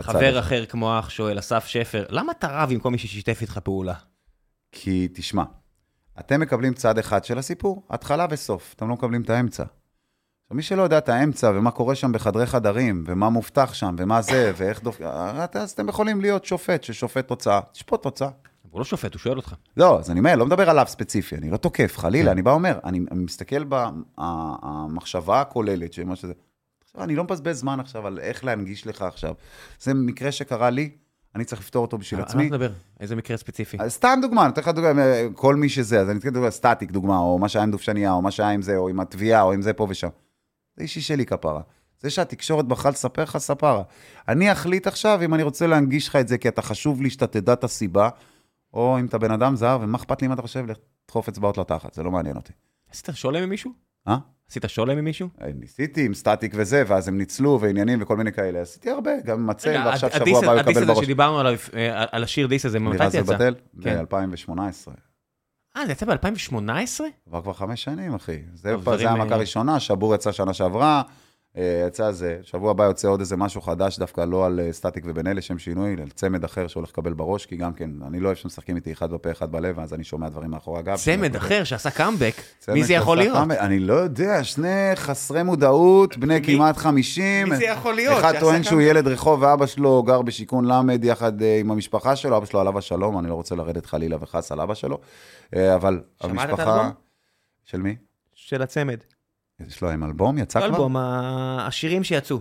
חבר. 0.00 0.38
אחר 0.38 0.64
כמו 0.66 0.98
אח 0.98 1.10
שואל, 1.10 1.38
אסף 1.38 1.66
שפר, 1.66 2.04
למה 2.08 2.32
אתה 2.38 2.48
רב 2.50 2.68
עם 2.72 2.78
כל 2.78 2.90
מי 2.90 2.98
ששיתף 2.98 3.38
איתך 3.42 3.58
פעולה? 3.58 3.94
כי 4.76 5.08
תשמע, 5.14 5.44
אתם 6.20 6.40
מקבלים 6.40 6.74
צד 6.74 6.98
אחד 6.98 7.24
של 7.24 7.38
הסיפור, 7.38 7.82
התחלה 7.90 8.26
וסוף, 8.30 8.74
אתם 8.76 8.88
לא 8.88 8.94
מקבלים 8.94 9.22
את 9.22 9.30
האמצע. 9.30 9.64
מי 10.50 10.62
שלא 10.62 10.82
יודע 10.82 10.98
את 10.98 11.08
האמצע, 11.08 11.52
ומה 11.54 11.70
קורה 11.70 11.94
שם 11.94 12.12
בחדרי 12.12 12.46
חדרים, 12.46 13.04
ומה 13.06 13.28
מובטח 13.28 13.74
שם, 13.74 13.94
ומה 13.98 14.22
זה, 14.22 14.52
ואיך 14.56 14.82
דופק... 14.82 15.00
אז 15.54 15.70
אתם 15.70 15.88
יכולים 15.88 16.20
להיות 16.20 16.44
שופט 16.44 16.82
ששופט 16.82 17.28
תוצאה, 17.28 17.60
תשפוט 17.72 18.02
תוצאה. 18.02 18.28
הוא 18.70 18.80
לא 18.80 18.84
שופט, 18.84 19.14
הוא 19.14 19.20
שואל 19.20 19.36
אותך. 19.36 19.54
לא, 19.76 19.98
אז 19.98 20.10
אני 20.10 20.18
אומר, 20.18 20.36
לא 20.36 20.46
מדבר 20.46 20.70
עליו 20.70 20.84
ספציפי, 20.88 21.36
אני 21.36 21.50
לא 21.50 21.56
תוקף, 21.56 21.98
חלילה, 21.98 22.30
אני 22.32 22.42
בא 22.42 22.52
אומר, 22.52 22.78
אני, 22.84 23.00
אני 23.10 23.24
מסתכל 23.24 23.64
במחשבה 24.18 25.40
הכוללת 25.40 25.92
של 25.92 26.04
מה 26.04 26.16
שזה. 26.16 26.32
אני 26.98 27.16
לא 27.16 27.24
מבזבז 27.24 27.58
זמן 27.58 27.80
עכשיו 27.80 28.06
על 28.06 28.18
איך 28.18 28.44
להנגיש 28.44 28.86
לך 28.86 29.02
עכשיו. 29.02 29.34
זה 29.80 29.94
מקרה 29.94 30.32
שקרה 30.32 30.70
לי, 30.70 30.90
אני 31.34 31.44
צריך 31.44 31.60
לפתור 31.60 31.82
אותו 31.82 31.98
בשביל 31.98 32.20
על 32.20 32.24
מה 32.24 32.30
עצמי. 32.30 32.46
אתה 32.46 32.56
מדבר? 32.56 32.72
איזה 33.00 33.16
מקרה 33.16 33.36
ספציפי? 33.36 33.76
אז 33.80 33.92
סתם 33.92 34.18
דוגמה, 34.22 34.44
אני 34.44 34.52
אתן 34.52 34.60
לך 34.60 34.68
דוגמה, 34.68 35.02
כל 35.34 35.56
מי 35.56 35.68
שזה, 35.68 36.00
אז 36.00 36.10
אני 36.10 36.18
אתן 36.18 36.30
דוגמה, 36.30 36.50
סטטיק 36.50 36.90
דוגמה, 36.90 37.18
או 37.18 37.38
מה 37.38 37.48
שהיה 37.48 37.62
עם 37.62 37.70
דובשניה, 37.70 38.12
או 38.12 38.22
מה 38.22 38.30
שהיה 38.30 38.50
עם 38.50 38.62
זה, 38.62 38.76
או 38.76 38.88
עם 38.88 39.00
התביעה, 39.00 39.42
או 39.42 39.52
עם 39.52 39.62
זה 39.62 39.72
פה 39.72 39.86
ושם. 39.90 40.08
זה 40.76 40.82
אישי 40.82 41.00
שלי 41.00 41.26
כפרה. 41.26 41.60
זה 42.00 42.10
שהתקשורת 42.10 42.64
בחרה 42.68 42.90
לספר 42.90 43.22
לך, 43.22 43.38
ספרה. 43.38 43.82
אני 44.28 44.52
אחליט 44.52 44.86
עכשיו 44.86 45.20
אם 45.24 45.34
אני 45.34 45.42
רוצה 45.42 45.66
להנגיש 45.66 46.08
לך 46.08 46.16
את 46.16 46.28
זה, 46.28 46.38
כי 46.38 46.48
אתה 46.48 46.62
חשוב 46.62 47.02
לי 47.02 47.10
שאתה 47.10 47.26
תדע 47.26 47.52
את 47.52 47.64
הסיבה, 47.64 48.08
או 48.74 48.98
אם 49.00 49.06
אתה 49.06 49.18
בן 49.18 49.30
אדם 49.30 49.56
זר, 49.56 49.78
ומה 49.80 49.98
אכפת 49.98 50.22
לי 50.22 50.28
אם 50.28 50.32
אתה 50.32 50.42
חושב, 50.42 50.66
לך 50.66 50.76
תדחוף 51.06 51.28
אצבעות 51.28 51.58
לתחת, 51.58 51.94
זה 51.94 52.02
לא 52.02 52.10
מעניין 52.10 52.36
אותי. 52.36 52.52
עשית 52.90 53.08
שולם 53.14 53.42
עם 53.42 53.48
מישהו? 53.48 53.70
אה? 54.08 54.18
עשית 54.50 54.64
שולם 54.66 54.98
עם 54.98 55.04
מישהו? 55.04 55.28
ניסיתי 55.54 56.06
עם 56.06 56.14
סטטיק 56.14 56.52
וזה, 56.56 56.82
ואז 56.86 57.08
הם 57.08 57.18
ניצלו, 57.18 57.58
ועניינים 57.60 58.02
וכל 58.02 58.16
מיני 58.16 58.32
כאלה. 58.32 58.60
עשיתי 58.60 58.90
הרבה, 58.90 59.10
גם 59.24 59.40
עם 59.40 59.50
הצל, 59.50 59.82
ועכשיו 59.86 60.10
שבוע 60.10 60.38
הבא 60.38 60.52
הוא 60.52 60.60
הדיס 60.60 60.70
יקבל 60.70 60.82
הזה 60.82 60.92
בראש. 60.92 61.04
שדיברנו 61.04 61.40
עליו, 61.40 61.54
אה, 61.74 62.04
על 62.12 62.22
השיר 62.22 62.46
דיס 62.46 62.66
הזה, 62.66 62.80
מתי 62.80 63.10
זה 63.10 63.18
יצא? 63.18 63.32
ובטל? 63.32 63.54
כן. 63.82 64.04
ב-2018. 64.10 64.90
אה, 65.76 65.86
זה 65.86 65.92
יצא 65.92 66.06
ב-2018? 66.06 67.00
עבר 67.26 67.42
כבר 67.42 67.52
חמש 67.52 67.84
שנים, 67.84 68.14
אחי. 68.14 68.38
זה, 68.54 68.74
המכה 68.74 69.30
אה, 69.30 69.34
הראשונה, 69.34 69.80
שבור 69.80 70.14
יצא 70.14 70.32
שנה 70.32 70.54
שעברה, 70.54 70.96
אה, 70.96 71.02
יצא 71.86 72.12
זה, 72.12 72.38
שבוע 72.42 72.70
הבא 72.70 72.84
יוצא 72.84 73.08
עוד 73.08 73.20
איזה 73.20 73.36
משהו 73.36 73.60
חדש, 73.60 73.98
דווקא 73.98 74.20
לא 74.20 74.46
על 74.46 74.60
אה, 74.60 74.72
סטטיק 74.72 75.04
ובן 75.06 75.26
אלה, 75.26 75.34
לשם 75.34 75.58
שינוי, 75.58 75.96
על 76.02 76.08
צמד 76.10 76.44
אחר 76.44 76.66
שהולך 76.66 76.88
לקבל 76.88 77.12
בראש, 77.12 77.46
כי 77.46 77.56
גם 77.56 77.72
כן, 77.72 77.90
אני 78.06 78.20
לא 78.20 78.26
אוהב 78.26 78.36
שמשחקים 78.36 78.76
איתי 78.76 78.92
אחד 78.92 79.10
בפה, 79.10 79.30
אחד 79.30 79.52
בלב, 79.52 79.80
אז 79.80 79.94
אני 79.94 80.04
שומע 80.04 80.28
דברים 80.28 80.50
מאחורי 80.50 80.78
הגב. 80.78 80.96
צמד 80.96 81.36
אחר 81.36 81.64
שעשה 81.64 81.90
קאמבק, 81.90 82.34
מי 82.68 82.84
זה 82.84 82.94
יכול 82.94 83.16
להיות? 83.16 83.36
קאמבק, 83.38 83.58
אני 83.58 83.78
לא 83.78 83.94
יודע, 83.94 84.44
שני 84.44 84.90
חסרי 84.94 85.42
מודעות, 85.42 86.16
בני 86.16 86.40
מי- 86.40 86.46
כמעט 86.46 86.76
50. 86.76 87.48
מי 87.48 87.56
זה 87.56 87.64
יכול 87.64 87.94
להיות 87.94 88.18
אחד 88.18 88.34
טוען 88.40 88.62
שהוא 88.62 88.80
קאמבק? 88.80 88.90
ילד 88.90 89.08
רחוב 89.08 89.42
ואבא 89.42 89.66
שלו 89.66 90.02
גר 90.02 90.22
בשיכון 90.22 90.64
ל' 90.64 90.72
יחד 91.02 91.42
אה, 91.42 91.60
עם 91.60 91.70
המשפחה 91.70 92.16
שלו, 92.16 92.36
אבא 92.36 92.46
שלו 92.46 92.60
עליו 92.60 92.78
השלום, 92.78 93.18
אני 93.18 93.28
לא 93.28 93.34
רוצה 93.34 93.54
לרדת 93.54 93.86
חלילה 93.86 94.16
וחס 94.20 94.52
על 94.52 94.60
אבא 94.60 94.74
שלו, 94.74 94.98
אה, 95.56 95.74
אבל 95.74 96.00
המשפחה... 96.20 96.90
של 97.64 97.80
מי? 97.80 97.96
של 98.34 98.62
הצמד. 98.62 98.98
יש 99.60 99.82
לו 99.82 99.90
אלבום? 99.90 100.38
יצא 100.38 100.58
כבר? 100.58 100.68
אלבום, 100.68 100.96
השירים 100.96 102.04
שיצאו. 102.04 102.38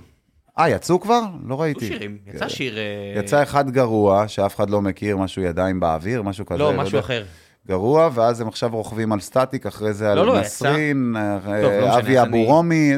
אה, 0.60 0.69
יצאו 0.69 0.99
כבר? 0.99 1.22
לא 1.44 1.53
יצאו 1.53 1.60
ראיתי. 1.60 1.88
שירים, 1.88 2.18
יצא 2.27 2.49
שיר... 2.49 2.77
אה, 2.77 3.14
יצא 3.15 3.44
אחד 3.44 3.69
גרוע, 3.69 4.27
שאף 4.27 4.56
אחד 4.56 4.69
לא 4.69 4.81
מכיר, 4.81 5.18
משהו 5.18 5.41
ידיים 5.41 5.80
באוויר, 5.80 6.22
משהו 6.22 6.45
כזה. 6.45 6.60
לא, 6.60 6.73
משהו 6.73 6.85
יודע. 6.85 6.99
אחר. 6.99 7.23
גרוע, 7.68 8.10
ואז 8.14 8.41
הם 8.41 8.48
עכשיו 8.48 8.69
רוכבים 8.69 9.11
על 9.11 9.19
סטטיק, 9.19 9.65
אחרי 9.65 9.94
זה 9.94 10.15
לא, 10.15 10.22
על 10.22 10.27
לא, 10.27 10.40
נסרין, 10.40 11.15
אה, 11.18 11.61
לא 11.61 11.98
אבי 11.99 12.22
אבו 12.22 12.44
רומי. 12.44 12.94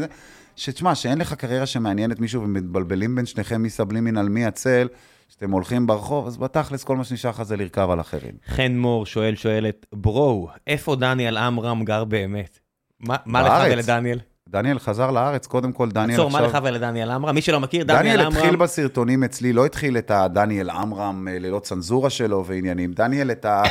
שתשמע, 0.56 0.96
שאין 0.96 1.18
לך 1.18 1.34
קריירה 1.34 1.66
שמעניינת 1.66 2.20
מישהו 2.20 2.44
ומתבלבלים 2.44 3.16
בין 3.16 3.26
שניכם 3.26 3.62
מי 3.62 3.70
סבלימין 3.70 4.18
על 4.18 4.30
מי 4.30 4.46
הצל, 4.46 4.88
שאתם 5.30 5.52
הולכים 5.52 5.88
ברחוב, 5.88 6.28
אז 6.28 6.38
בתכלס 6.38 6.84
כל 6.84 6.96
מה 6.96 7.04
שנשאר 7.04 7.30
לך 7.30 7.44
זה 7.44 7.58
לרכב 7.58 7.90
על 7.90 8.00
אחרים. 8.00 8.32
חן 8.48 8.78
מור 8.78 9.06
שואל 9.06 9.36
שואלת, 9.36 9.86
ברו, 9.94 10.50
איפה 10.68 10.96
דניאל 10.96 11.38
עמרם 11.38 11.84
גר 11.84 12.04
באמת? 12.04 12.65
מה 13.00 13.16
מה 13.26 13.42
לך. 13.42 13.72
ולדניאל? 13.72 14.20
דניאל 14.50 14.80
חזר 14.80 15.12
לארץ, 15.12 15.48
קודם 15.48 15.72
כל 15.72 15.90
דניאל 15.90 16.20
עצור, 16.20 16.32
מה 16.32 16.40
עכשיו... 16.40 16.50
לך 16.50 16.58
ולדניאל 16.64 17.12
עמרם? 17.12 17.36
מי 17.36 17.42
שלא 17.42 17.60
מכיר, 17.60 17.84
דניאל 17.84 18.02
דניאל 18.02 18.20
עמרם... 18.20 18.38
התחיל 18.38 18.56
בסרטונים 18.56 19.24
אצלי, 19.24 19.54
לא 19.54 19.66
התחיל 19.66 19.98
את 19.98 20.12
הדניאל 20.12 20.70
עמרם 20.70 21.28
אה, 21.28 21.40
ללא 21.40 21.60
צנזורה 21.60 22.10
שלו 22.10 22.46
ועניינים. 22.46 22.94
דניאל 22.94 23.32
את 23.32 23.46
רגע, 23.46 23.62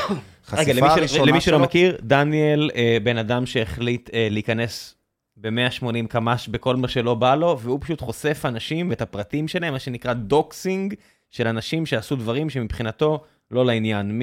החשיפה 0.48 0.72
למי, 0.72 0.88
של, 0.94 0.98
הראשונה 0.98 1.24
למי 1.24 1.40
שלא 1.40 1.56
שלו... 1.56 1.64
מכיר, 1.64 1.96
דניאל 2.02 2.70
אה, 2.74 2.96
בן 3.02 3.18
אדם 3.18 3.46
שהחליט 3.46 4.10
אה, 4.14 4.28
להיכנס 4.30 4.94
ב-180 5.36 6.06
קמ"ש 6.09 6.48
בכל 6.48 6.76
מה 6.76 6.88
שלא 6.88 7.14
בא 7.14 7.34
לו, 7.34 7.59
והוא 7.60 7.80
פשוט 7.80 8.01
חושף 8.01 8.42
אנשים 8.44 8.90
ואת 8.90 9.02
הפרטים 9.02 9.48
שלהם, 9.48 9.72
מה 9.72 9.78
שנקרא 9.78 10.12
דוקסינג 10.12 10.94
של 11.30 11.46
אנשים 11.46 11.86
שעשו 11.86 12.16
דברים 12.16 12.51
שמבחינתו 12.51 13.24
לא 13.51 13.66
לעניין. 13.66 14.18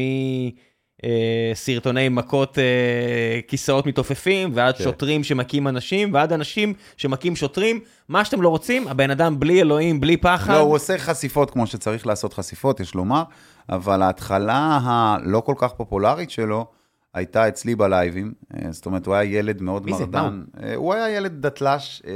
מסרטוני 1.52 2.10
מכות 2.10 2.58
אה, 2.60 3.40
כיסאות 3.48 3.86
מתעופפים, 3.86 4.52
ועד 4.54 4.78
כן. 4.78 4.84
שוטרים 4.84 5.24
שמכים 5.24 5.68
אנשים, 5.68 6.14
ועד 6.14 6.34
אנשים 6.34 6.74
שמכים 6.98 7.36
שוטרים. 7.36 7.80
מה 8.10 8.26
שאתם 8.26 8.42
לא 8.42 8.50
רוצים, 8.50 8.88
הבן 8.88 9.12
אדם 9.12 9.40
בלי 9.40 9.62
אלוהים, 9.62 10.02
בלי 10.02 10.18
פחד. 10.18 10.54
לא, 10.54 10.60
הוא 10.60 10.76
עושה 10.76 10.98
חשיפות 10.98 11.52
כמו 11.52 11.68
שצריך 11.68 12.08
לעשות 12.08 12.34
חשיפות, 12.34 12.80
יש 12.80 12.96
לומר, 12.96 13.24
אבל 13.70 14.02
ההתחלה 14.02 14.80
הלא 14.84 15.40
כל 15.46 15.56
כך 15.58 15.74
פופולרית 15.74 16.32
שלו 16.32 16.66
הייתה 17.14 17.48
אצלי 17.48 17.76
בלייבים. 17.76 18.34
אה, 18.54 18.72
זאת 18.72 18.86
אומרת, 18.86 19.06
הוא 19.06 19.16
היה 19.16 19.38
ילד 19.40 19.62
מאוד 19.62 19.86
מי 19.86 19.94
זה? 19.94 20.06
מה 20.06 20.22
מרדן. 20.22 20.44
אה, 20.64 20.76
הוא 20.76 20.94
היה 20.94 21.10
ילד 21.18 21.42
דתל"ש 21.42 22.02
אה, 22.08 22.14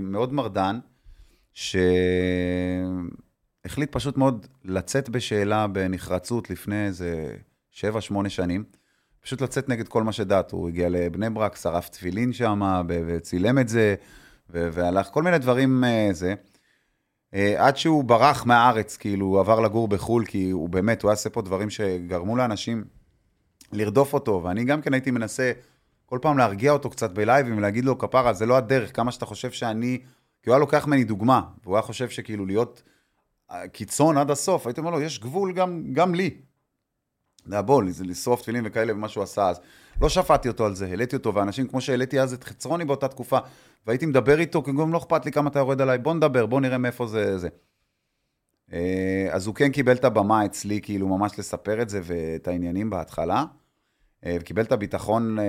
מאוד 0.00 0.32
מרדן, 0.32 0.78
שהחליט 1.54 1.82
פשוט 3.90 4.16
מאוד 4.16 4.46
לצאת 4.64 5.08
בשאלה 5.08 5.66
בנחרצות 5.66 6.50
לפני 6.50 6.86
איזה 6.86 7.36
7-8 7.76 8.28
שנים. 8.28 8.64
פשוט 9.20 9.40
לצאת 9.40 9.68
נגד 9.68 9.88
כל 9.88 10.02
מה 10.02 10.12
שדת. 10.12 10.52
הוא 10.52 10.68
הגיע 10.68 10.88
לבני 10.88 11.30
ברק, 11.30 11.56
שרף 11.56 11.88
תפילין 11.88 12.32
שם, 12.32 12.60
וצילם 12.88 13.58
את 13.58 13.68
זה, 13.68 13.94
והלך 14.50 15.06
כל 15.06 15.22
מיני 15.22 15.38
דברים, 15.38 15.84
אה, 15.84 16.08
זה. 16.12 16.34
אה, 17.34 17.66
עד 17.66 17.76
שהוא 17.76 18.04
ברח 18.04 18.46
מהארץ, 18.46 18.96
כאילו, 18.96 19.26
הוא 19.26 19.40
עבר 19.40 19.60
לגור 19.60 19.88
בחו"ל, 19.88 20.24
כי 20.24 20.50
הוא 20.50 20.68
באמת, 20.68 21.02
הוא 21.02 21.12
עושה 21.12 21.30
פה 21.30 21.42
דברים 21.42 21.70
שגרמו 21.70 22.36
לאנשים 22.36 22.84
לרדוף 23.72 24.14
אותו, 24.14 24.40
ואני 24.44 24.64
גם 24.64 24.82
כן 24.82 24.92
הייתי 24.92 25.10
מנסה 25.10 25.52
כל 26.06 26.18
פעם 26.22 26.38
להרגיע 26.38 26.72
אותו 26.72 26.90
קצת 26.90 27.10
בלייבים, 27.10 27.58
ולהגיד 27.58 27.84
לו, 27.84 27.98
כפרה, 27.98 28.32
זה 28.32 28.46
לא 28.46 28.56
הדרך, 28.56 28.96
כמה 28.96 29.12
שאתה 29.12 29.26
חושב 29.26 29.50
שאני... 29.50 29.98
כי 30.42 30.50
הוא 30.50 30.54
היה 30.54 30.60
לוקח 30.60 30.86
ממני 30.86 31.04
דוגמה, 31.04 31.42
והוא 31.64 31.76
היה 31.76 31.82
חושב 31.82 32.08
שכאילו 32.08 32.46
להיות 32.46 32.82
אה, 33.50 33.68
קיצון 33.68 34.16
עד 34.18 34.30
הסוף, 34.30 34.66
הייתי 34.66 34.80
אומר 34.80 34.90
לו, 34.90 35.00
יש 35.00 35.20
גבול 35.20 35.52
גם, 35.52 35.82
גם 35.92 36.14
לי. 36.14 36.30
אתה 37.46 37.54
יודע, 37.54 37.62
בוא, 37.62 37.82
זה 37.88 38.04
לשרוף 38.04 38.42
תפילין 38.42 38.64
וכאלה, 38.66 38.92
ומה 38.92 39.08
שהוא 39.08 39.24
עשה 39.24 39.48
אז. 39.48 39.60
לא 40.00 40.08
שפטתי 40.08 40.48
אותו 40.48 40.66
על 40.66 40.74
זה, 40.74 40.86
העליתי 40.86 41.16
אותו, 41.16 41.34
ואנשים, 41.34 41.68
כמו 41.68 41.80
שהעליתי 41.80 42.20
אז 42.20 42.32
את 42.32 42.44
חצרוני 42.44 42.84
באותה 42.84 43.08
תקופה, 43.08 43.38
והייתי 43.86 44.06
מדבר 44.06 44.40
איתו, 44.40 44.62
כי 44.62 44.70
גם 44.72 44.92
לא 44.92 44.98
אכפת 44.98 45.24
לי 45.24 45.32
כמה 45.32 45.50
אתה 45.50 45.58
יורד 45.58 45.80
עליי, 45.80 45.98
בוא 45.98 46.14
נדבר, 46.14 46.46
בוא 46.46 46.60
נראה 46.60 46.78
מאיפה 46.78 47.06
זה... 47.06 47.38
זה. 47.38 47.48
אה, 48.72 49.28
אז 49.30 49.46
הוא 49.46 49.54
כן 49.54 49.72
קיבל 49.72 49.92
את 49.92 50.04
הבמה 50.04 50.44
אצלי, 50.44 50.80
כאילו, 50.80 51.08
ממש 51.08 51.38
לספר 51.38 51.82
את 51.82 51.88
זה 51.88 52.00
ואת 52.04 52.48
העניינים 52.48 52.90
בהתחלה. 52.90 53.44
אה, 54.26 54.36
וקיבל 54.40 54.62
את 54.62 54.72
הביטחון 54.72 55.38
אה, 55.38 55.44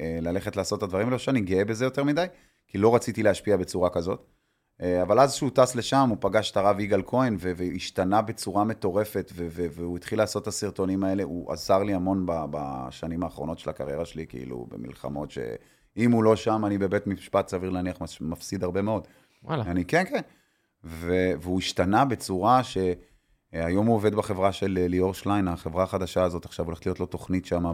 אה, 0.00 0.18
ללכת 0.20 0.56
לעשות 0.56 0.78
את 0.78 0.82
הדברים 0.82 1.06
האלה, 1.06 1.18
שאני 1.18 1.40
גאה 1.40 1.64
בזה 1.64 1.84
יותר 1.84 2.04
מדי, 2.04 2.26
כי 2.66 2.78
לא 2.78 2.94
רציתי 2.94 3.22
להשפיע 3.22 3.56
בצורה 3.56 3.90
כזאת. 3.90 4.37
אה, 4.82 5.02
אבל 5.02 5.20
אז 5.20 5.34
שהוא 5.34 5.50
טס 5.54 5.74
לשם, 5.74 6.06
הוא 6.08 6.16
פגש 6.20 6.50
את 6.50 6.56
הרב 6.56 6.80
יגאל 6.80 7.02
כהן, 7.06 7.36
והשתנה 7.38 8.22
בצורה 8.22 8.64
מטורפת, 8.64 9.32
והוא 9.36 9.96
התחיל 9.96 10.18
לעשות 10.18 10.42
את 10.42 10.48
הסרטונים 10.48 11.04
האלה, 11.04 11.22
הוא 11.22 11.52
עזר 11.52 11.82
לי 11.82 11.94
המון 11.94 12.26
בשנים 12.26 13.22
האחרונות 13.22 13.58
של 13.58 13.70
הקריירה 13.70 14.04
שלי, 14.04 14.26
כאילו, 14.26 14.66
במלחמות, 14.70 15.30
שאם 15.30 16.12
הוא 16.12 16.24
לא 16.24 16.36
שם, 16.36 16.64
אני 16.66 16.78
בבית 16.78 17.06
משפט, 17.06 17.48
סביר 17.48 17.70
להניח, 17.70 17.96
מפסיד 18.20 18.64
הרבה 18.64 18.82
מאוד. 18.82 19.06
וואלה. 19.44 19.62
אני, 19.62 19.84
כן, 19.84 20.04
כן. 20.04 20.20
והוא 20.84 21.58
השתנה 21.58 22.04
בצורה 22.04 22.64
ש... 22.64 22.78
אה, 23.54 23.66
היום 23.66 23.86
הוא 23.86 23.94
עובד 23.94 24.14
בחברה 24.14 24.52
של 24.52 24.78
אה, 24.80 24.88
ליאור 24.88 25.14
שליין, 25.14 25.48
החברה 25.48 25.84
החדשה 25.84 26.22
הזאת, 26.22 26.44
עכשיו 26.44 26.66
הולכת 26.66 26.86
להיות 26.86 27.00
לו 27.00 27.06
תוכנית 27.06 27.46
שם 27.46 27.72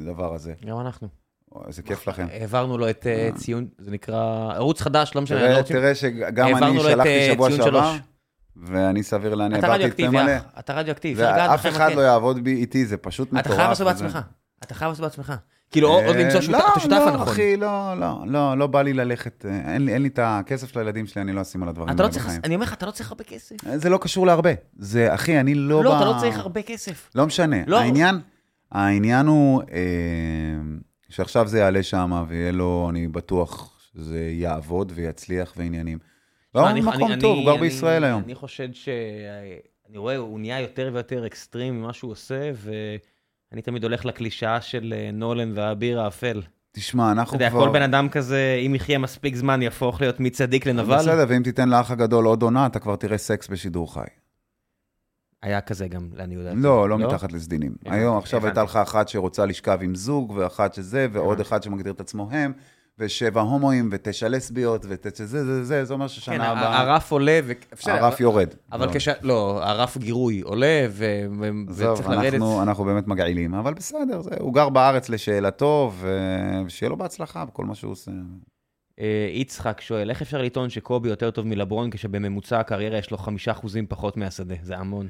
בדבר 0.00 0.34
הזה. 0.34 0.54
גם 0.66 0.80
אנחנו. 0.80 1.23
איזה 1.66 1.82
כיף 1.82 2.08
לכם. 2.08 2.26
העברנו 2.32 2.78
לו 2.78 2.90
את 2.90 3.06
אה, 3.06 3.30
ציון, 3.34 3.66
זה 3.78 3.90
נקרא 3.90 4.52
ערוץ 4.54 4.80
חדש, 4.80 5.12
לא 5.14 5.22
משנה. 5.22 5.52
לא 5.58 5.62
תראה, 5.62 5.94
שגם 5.94 6.56
אני 6.56 6.80
שלחתי 6.80 7.08
אה, 7.08 7.30
שבוע 7.32 7.50
שעבר. 7.50 7.92
ואני 8.56 9.02
סביר 9.02 9.34
להניח, 9.34 9.58
אתה 9.58 9.66
העברתי 9.66 9.84
את 9.84 9.92
רדיואקטיבי, 9.92 10.22
מלא. 10.24 10.32
אתה 10.58 10.72
רדיואקטיבי. 10.74 11.22
בכם 11.54 11.68
אחד. 11.68 11.92
לא 11.94 12.00
יעבוד 12.00 12.44
בי 12.44 12.54
איתי, 12.54 12.86
זה 12.86 12.96
פשוט 12.96 13.32
מטורף. 13.32 13.46
אתה 13.46 13.56
חייב 13.56 13.68
לעשות 13.68 13.86
בעצמך. 13.86 14.18
אתה 14.62 14.74
חייב 14.74 14.88
לעשות 14.88 15.04
בעצמך. 15.04 15.32
כאילו, 15.70 15.88
עוד 15.88 16.16
למצוא 16.16 16.40
שותף- 16.40 16.58
את 16.72 16.76
השותף 16.76 16.92
לא, 16.92 16.98
לא, 16.98 17.10
הנכון. 17.10 17.28
אחי, 17.28 17.56
לא, 17.56 17.94
לא, 18.00 18.24
לא, 18.26 18.58
לא 18.58 18.66
בא 18.66 18.82
לי 18.82 18.92
ללכת, 18.92 19.46
אה, 19.48 19.74
אין 19.74 20.02
לי- 20.02 20.08
את 20.08 20.18
הכסף 20.22 20.72
של 20.72 20.78
הילדים 20.78 21.06
שלי, 21.06 21.22
אני 21.22 21.32
לא 21.32 21.42
אשים 21.42 21.62
על 21.62 21.68
הדברים 21.68 21.96
לא 21.98 22.04
האלה 22.04 22.14
בחיים. 22.14 22.40
אני 22.44 22.54
אומר 22.54 22.64
לך, 22.66 22.72
אתה 22.72 22.86
לא 22.86 22.90
צריך 22.90 23.10
הרבה 23.10 23.24
כסף. 23.24 23.56
זה 23.76 23.88
לא 23.88 23.98
קשור 23.98 24.26
להרבה. 24.26 24.50
זה, 24.78 25.14
אחי, 25.14 25.40
אני 25.40 25.54
לא... 25.54 25.84
לא, 25.84 25.96
אתה 25.96 26.04
לא 26.04 26.14
צריך 26.20 26.38
הרבה 26.38 26.62
כסף. 26.62 27.10
לא 27.14 27.26
משנה. 27.26 27.56
לא. 27.66 27.78
העניין, 27.80 28.20
העניין 28.72 29.26
הוא 29.26 29.62
אה, 29.62 29.78
שעכשיו 31.14 31.48
זה 31.48 31.58
יעלה 31.58 31.82
שם, 31.82 32.24
ויהיה 32.28 32.52
לו, 32.52 32.86
אני 32.90 33.08
בטוח 33.08 33.70
שזה 33.92 34.28
יעבוד 34.30 34.92
ויצליח 34.94 35.52
ועניינים. 35.56 35.98
לא, 36.54 36.70
אני- 36.70 36.80
מקום 36.80 37.12
אני- 37.12 37.20
טוב, 37.20 37.32
אני- 37.32 37.40
הוא 37.40 37.44
גר 37.44 37.52
אני- 37.52 37.60
בישראל 37.60 38.04
היום. 38.04 38.22
אני 38.24 38.34
חושד 38.34 38.74
ש... 38.74 38.88
אני 39.90 39.98
רואה, 39.98 40.16
הוא 40.16 40.40
נהיה 40.40 40.60
יותר 40.60 40.90
ויותר 40.94 41.26
אקסטרים 41.26 41.80
ממה 41.80 41.92
שהוא 41.92 42.10
עושה, 42.12 42.50
ואני 42.54 43.62
תמיד 43.62 43.82
הולך 43.84 44.04
לקלישאה 44.04 44.60
של 44.60 44.94
אה, 44.96 45.10
נולן 45.12 45.52
והאביר 45.54 46.00
האפל. 46.00 46.42
תשמע, 46.72 47.12
אתה 47.12 47.20
אנחנו 47.20 47.36
יודע, 47.36 47.50
כבר... 47.50 47.66
כל 47.66 47.72
בן 47.72 47.82
אדם 47.82 48.08
כזה, 48.08 48.60
אם 48.66 48.74
יחיה 48.74 48.98
מספיק 48.98 49.34
זמן, 49.34 49.62
יהפוך 49.62 50.00
להיות 50.00 50.20
מצדיק 50.20 50.66
לנבל. 50.66 50.96
בסדר, 50.96 51.24
ואם 51.28 51.42
תיתן 51.42 51.68
לאח 51.68 51.90
הגדול 51.90 52.24
עוד 52.24 52.42
עונה, 52.42 52.66
אתה 52.66 52.78
כבר 52.78 52.96
תראה 52.96 53.18
סקס 53.18 53.48
בשידור 53.48 53.94
חי. 53.94 54.00
היה 55.44 55.60
כזה 55.60 55.88
גם, 55.88 56.08
לעניות 56.14 56.44
דעתי. 56.44 56.56
לא, 56.56 56.88
לא 56.88 56.98
מתחת 56.98 57.32
לסדינים. 57.32 57.74
היום, 57.84 58.18
עכשיו. 58.18 58.46
הייתה 58.46 58.62
לך 58.62 58.76
אחת 58.76 59.08
שרוצה 59.08 59.46
לשכב 59.46 59.78
עם 59.82 59.94
זוג, 59.94 60.30
ואחת 60.30 60.74
שזה, 60.74 61.06
ועוד. 61.12 61.40
אחד 61.40 61.62
שמגדיר 61.62 61.92
את 61.92 62.00
עצמו 62.00 62.28
הם, 62.30 62.52
ושבע 62.98 63.40
הומואים, 63.40 63.88
ותשע 63.92 64.28
לסביות, 64.28 64.86
ותשע 64.88 65.24
זה, 65.24 65.44
זה, 65.44 65.64
זה, 65.64 65.84
זה 65.84 65.94
אומר 65.94 66.08
כן, 66.08 66.14
ששנה 66.14 66.48
ה- 66.48 66.52
הבאה 66.52 66.80
הרף 66.80 67.12
עולה, 67.12 67.40
ו... 67.44 67.52
הרף 67.86 68.20
יורד. 68.20 68.48
אבל 68.72 68.86
לא. 68.86 68.92
כש... 68.92 69.08
לא, 69.22 69.60
הרף 69.64 69.96
גירוי 69.98 70.40
עולה, 70.40 70.86
ו... 70.90 71.04
עזוב, 71.68 71.92
וצריך 71.92 72.08
לרדת. 72.08 72.34
אנחנו, 72.34 72.62
אנחנו 72.62 72.84
באמת 72.84 73.06
מגעילים, 73.06 73.54
אבל 73.54 73.74
בסדר, 73.74 74.20
זה, 74.20 74.30
הוא 74.40 74.54
גר 74.54 74.68
בארץ 74.68 75.08
לשאלתו, 75.08 75.92
ושיהיה 76.66 76.90
לו 76.90 76.96
בהצלחה 76.96 77.44
בכל 77.44 77.64
מה 77.64 77.74
שהוא 77.74 77.92
עושה. 77.92 78.10
אה, 79.00 79.28
יצחק 79.30 79.80
שואל, 79.80 80.10
איך 80.10 80.22
אפשר 80.22 80.42
לטעון 80.42 80.70
שקובי 80.70 81.08
יותר 81.08 81.30
טוב 81.30 81.46
מלברון, 81.46 81.90
כשבממוצע 81.90 82.60
הקריירה 82.60 82.98
יש 82.98 83.10
לו 83.10 83.18
חמישה 83.18 83.52
אחוזים 83.52 83.86
פחות 83.88 84.16
מהשדה? 84.16 84.54
זה 84.62 84.76
המון. 84.76 85.08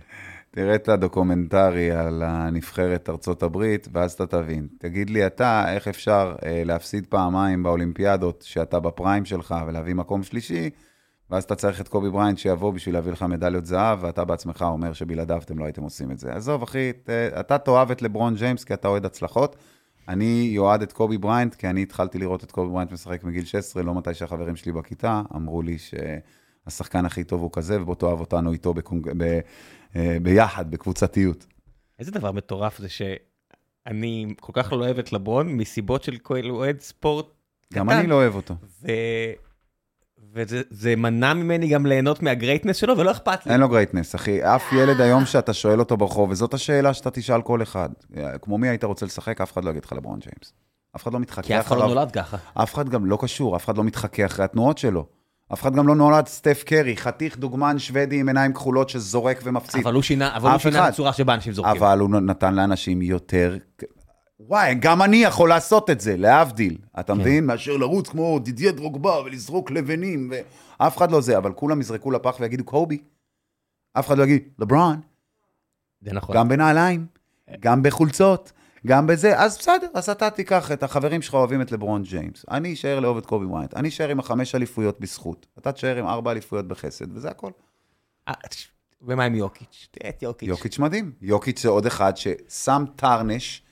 תראה 0.50 0.74
את 0.74 0.88
הדוקומנטרי 0.88 1.90
על 1.90 2.22
הנבחרת 2.22 3.08
ארצות 3.08 3.42
הברית, 3.42 3.88
ואז 3.92 4.12
אתה 4.12 4.26
תבין. 4.26 4.68
תגיד 4.78 5.10
לי 5.10 5.26
אתה, 5.26 5.74
איך 5.74 5.88
אפשר 5.88 6.34
אה, 6.44 6.62
להפסיד 6.64 7.06
פעמיים 7.06 7.62
באולימפיאדות, 7.62 8.44
שאתה 8.46 8.80
ב 8.80 8.87
prime 8.87 9.24
שלך, 9.24 9.54
ולהביא 9.66 9.94
מקום 9.94 10.22
שלישי, 10.22 10.70
ואז 11.30 11.44
אתה 11.44 11.54
צריך 11.54 11.80
את 11.80 11.88
קובי 11.88 12.10
בריינט 12.10 12.38
שיבוא 12.38 12.72
בשביל 12.72 12.94
להביא 12.94 13.12
לך 13.12 13.22
מדליות 13.22 13.66
זהב, 13.66 13.98
ואתה 14.02 14.24
בעצמך 14.24 14.64
אומר 14.68 14.92
שבלעדיו 14.92 15.40
אתם 15.44 15.58
לא 15.58 15.64
הייתם 15.64 15.82
עושים 15.82 16.10
את 16.10 16.18
זה. 16.18 16.32
עזוב, 16.32 16.62
אחי, 16.62 16.92
ת, 16.92 17.10
אתה 17.10 17.58
תאהב 17.58 17.90
את 17.90 18.02
לברון 18.02 18.34
ג'יימס 18.34 18.64
כי 18.64 18.74
אתה 18.74 18.88
אוהד 18.88 19.04
הצלחות, 19.04 19.56
אני 20.08 20.50
אוהד 20.52 20.82
את 20.82 20.92
קובי 20.92 21.18
בריינט, 21.18 21.54
כי 21.54 21.68
אני 21.68 21.82
התחלתי 21.82 22.18
לראות 22.18 22.44
את 22.44 22.52
קובי 22.52 22.72
בריינט 22.72 22.92
משחק 22.92 23.24
מגיל 23.24 23.44
16, 23.44 23.82
לא 23.82 23.94
מתי 23.94 24.14
שהחברים 24.14 24.56
שלי 24.56 24.72
בכיתה 24.72 25.22
אמרו 25.36 25.62
לי 25.62 25.76
שהשחקן 25.78 27.06
הכי 27.06 27.24
טוב 27.24 27.42
הוא 27.42 27.50
כזה, 27.52 27.82
ובוא 27.82 27.94
תאהב 27.94 28.20
אותנו 28.20 28.52
איתו 28.52 28.74
בקונג... 28.74 29.08
ב... 29.16 29.40
אה, 29.96 30.16
ביחד, 30.22 30.70
בקבוצתיות. 30.70 31.46
איזה 31.98 32.10
דבר 32.10 32.32
מטורף 32.32 32.78
זה 32.78 32.88
שאני 32.88 34.34
כל 34.40 34.52
כך 34.54 34.72
לא 34.72 34.84
אוהב 34.84 34.98
את 34.98 35.12
לברון 35.12 35.56
מסיבות 35.56 36.02
של 36.02 36.18
כל 36.18 36.50
אוהד 36.50 36.80
ספורט 36.80 37.26
גם 37.72 37.90
אני 37.90 38.06
לא 38.06 38.14
אוהב 38.14 38.34
אותו. 38.34 38.54
ו... 38.82 38.86
וזה 40.34 40.96
מנע 40.96 41.34
ממני 41.34 41.68
גם 41.68 41.86
ליהנות 41.86 42.22
מה 42.22 42.32
greatness 42.32 42.76
שלו, 42.76 42.98
ולא 42.98 43.10
אכפת 43.10 43.46
לי. 43.46 43.52
אין 43.52 43.60
לו 43.60 43.68
greatness, 43.68 44.14
אחי. 44.14 44.44
אף 44.44 44.72
ילד 44.72 45.00
היום 45.00 45.26
שאתה 45.26 45.52
שואל 45.52 45.78
אותו 45.78 45.96
ברחוב, 45.96 46.30
וזאת 46.30 46.54
השאלה 46.54 46.94
שאתה 46.94 47.10
תשאל 47.10 47.42
כל 47.42 47.62
אחד. 47.62 47.88
כמו 48.42 48.58
מי 48.58 48.68
היית 48.68 48.84
רוצה 48.84 49.06
לשחק, 49.06 49.40
אף 49.40 49.52
אחד 49.52 49.64
לא 49.64 49.70
יגיד 49.70 49.84
לך 49.84 49.92
לברון 49.92 50.18
ג'יימס. 50.18 50.52
אף 50.96 51.02
אחד 51.02 51.12
לא 51.12 51.20
מתחכה. 51.20 51.42
כי 51.42 51.60
אף 51.60 51.66
אחד 51.66 51.76
לא 51.76 51.86
נולד 51.86 52.10
ככה. 52.10 52.36
אף 52.54 52.74
אחד 52.74 52.88
גם 52.88 53.06
לא 53.06 53.18
קשור, 53.20 53.56
אף 53.56 53.64
אחד 53.64 53.76
לא 53.76 53.84
מתחכה 53.84 54.26
אחרי 54.26 54.44
התנועות 54.44 54.78
שלו. 54.78 55.06
אף 55.52 55.62
אחד 55.62 55.74
גם 55.76 55.88
לא 55.88 55.94
נולד 55.94 56.26
סטף 56.26 56.62
קרי, 56.66 56.96
חתיך 56.96 57.38
דוגמן 57.38 57.78
שוודי 57.78 58.20
עם 58.20 58.28
עיניים 58.28 58.52
כחולות 58.52 58.88
שזורק 58.88 59.40
ומפציץ. 59.44 59.86
אבל 59.86 59.94
הוא 59.94 60.02
שינה, 60.02 60.36
אבל 60.36 60.50
הוא 60.50 60.58
שינה 60.58 60.88
את 60.88 60.92
הצורה 60.92 61.12
שבה 61.12 61.34
אנשים 61.34 61.52
זורקים. 61.52 61.82
אבל 61.82 61.98
הוא 61.98 62.10
נתן 62.10 62.54
לאנשים 62.54 63.02
יותר 63.02 63.56
וואי, 64.48 64.74
גם 64.74 65.02
אני 65.02 65.16
יכול 65.16 65.48
לעשות 65.48 65.90
את 65.90 66.00
זה, 66.00 66.16
להבדיל. 66.16 66.78
אתה 67.00 67.12
כן. 67.12 67.18
מבין? 67.20 67.46
מאשר 67.46 67.76
לרוץ 67.76 68.08
כמו 68.08 68.38
דידיה 68.38 68.72
דרוגבה 68.72 69.20
ולזרוק 69.20 69.70
לבנים, 69.70 70.32
ואף 70.80 70.96
אחד 70.96 71.10
לא 71.10 71.20
זה, 71.20 71.38
אבל 71.38 71.52
כולם 71.52 71.80
יזרקו 71.80 72.10
לפח 72.10 72.36
ויגידו 72.40 72.64
קובי. 72.64 72.98
אף 73.98 74.06
אחד 74.06 74.18
לא 74.18 74.22
יגיד, 74.22 74.48
לברון. 74.58 75.00
זה 76.00 76.12
נכון. 76.12 76.36
גם 76.36 76.48
בנעליים, 76.48 77.06
גם 77.60 77.82
בחולצות, 77.82 78.52
גם 78.86 79.06
בזה, 79.06 79.38
אז 79.38 79.58
בסדר, 79.58 79.86
אז 79.94 80.08
אתה 80.08 80.30
תיקח 80.30 80.72
את 80.72 80.82
החברים 80.82 81.22
שלך 81.22 81.34
אוהבים 81.34 81.62
את 81.62 81.72
לברון 81.72 82.02
ג'יימס. 82.02 82.44
אני 82.50 82.72
אשאר 82.72 83.00
לאהוב 83.00 83.16
את 83.16 83.26
קובי 83.26 83.44
בריינט. 83.46 83.74
אני 83.74 83.88
אשאר 83.88 84.08
עם 84.08 84.18
החמש 84.18 84.54
אליפויות 84.54 85.00
בזכות. 85.00 85.46
אתה 85.58 85.72
תשאר 85.72 85.96
עם 85.96 86.06
ארבע 86.06 86.30
אליפויות 86.30 86.68
בחסד, 86.68 87.16
וזה 87.16 87.30
הכל. 87.30 87.50
אה, 88.28 88.34
ומה 89.02 89.24
עם 89.24 89.34
יוקיץ'? 89.34 89.88
את 90.08 90.22
יוקיץ'. 90.22 90.48
יוקיץ' 90.48 90.78
מדהים. 90.78 91.12
יוקיץ' 91.20 91.62
זה 91.62 91.68
עוד 91.68 91.86
אחד 91.86 92.12
ששם 92.16 92.84
טרנש. 92.96 93.63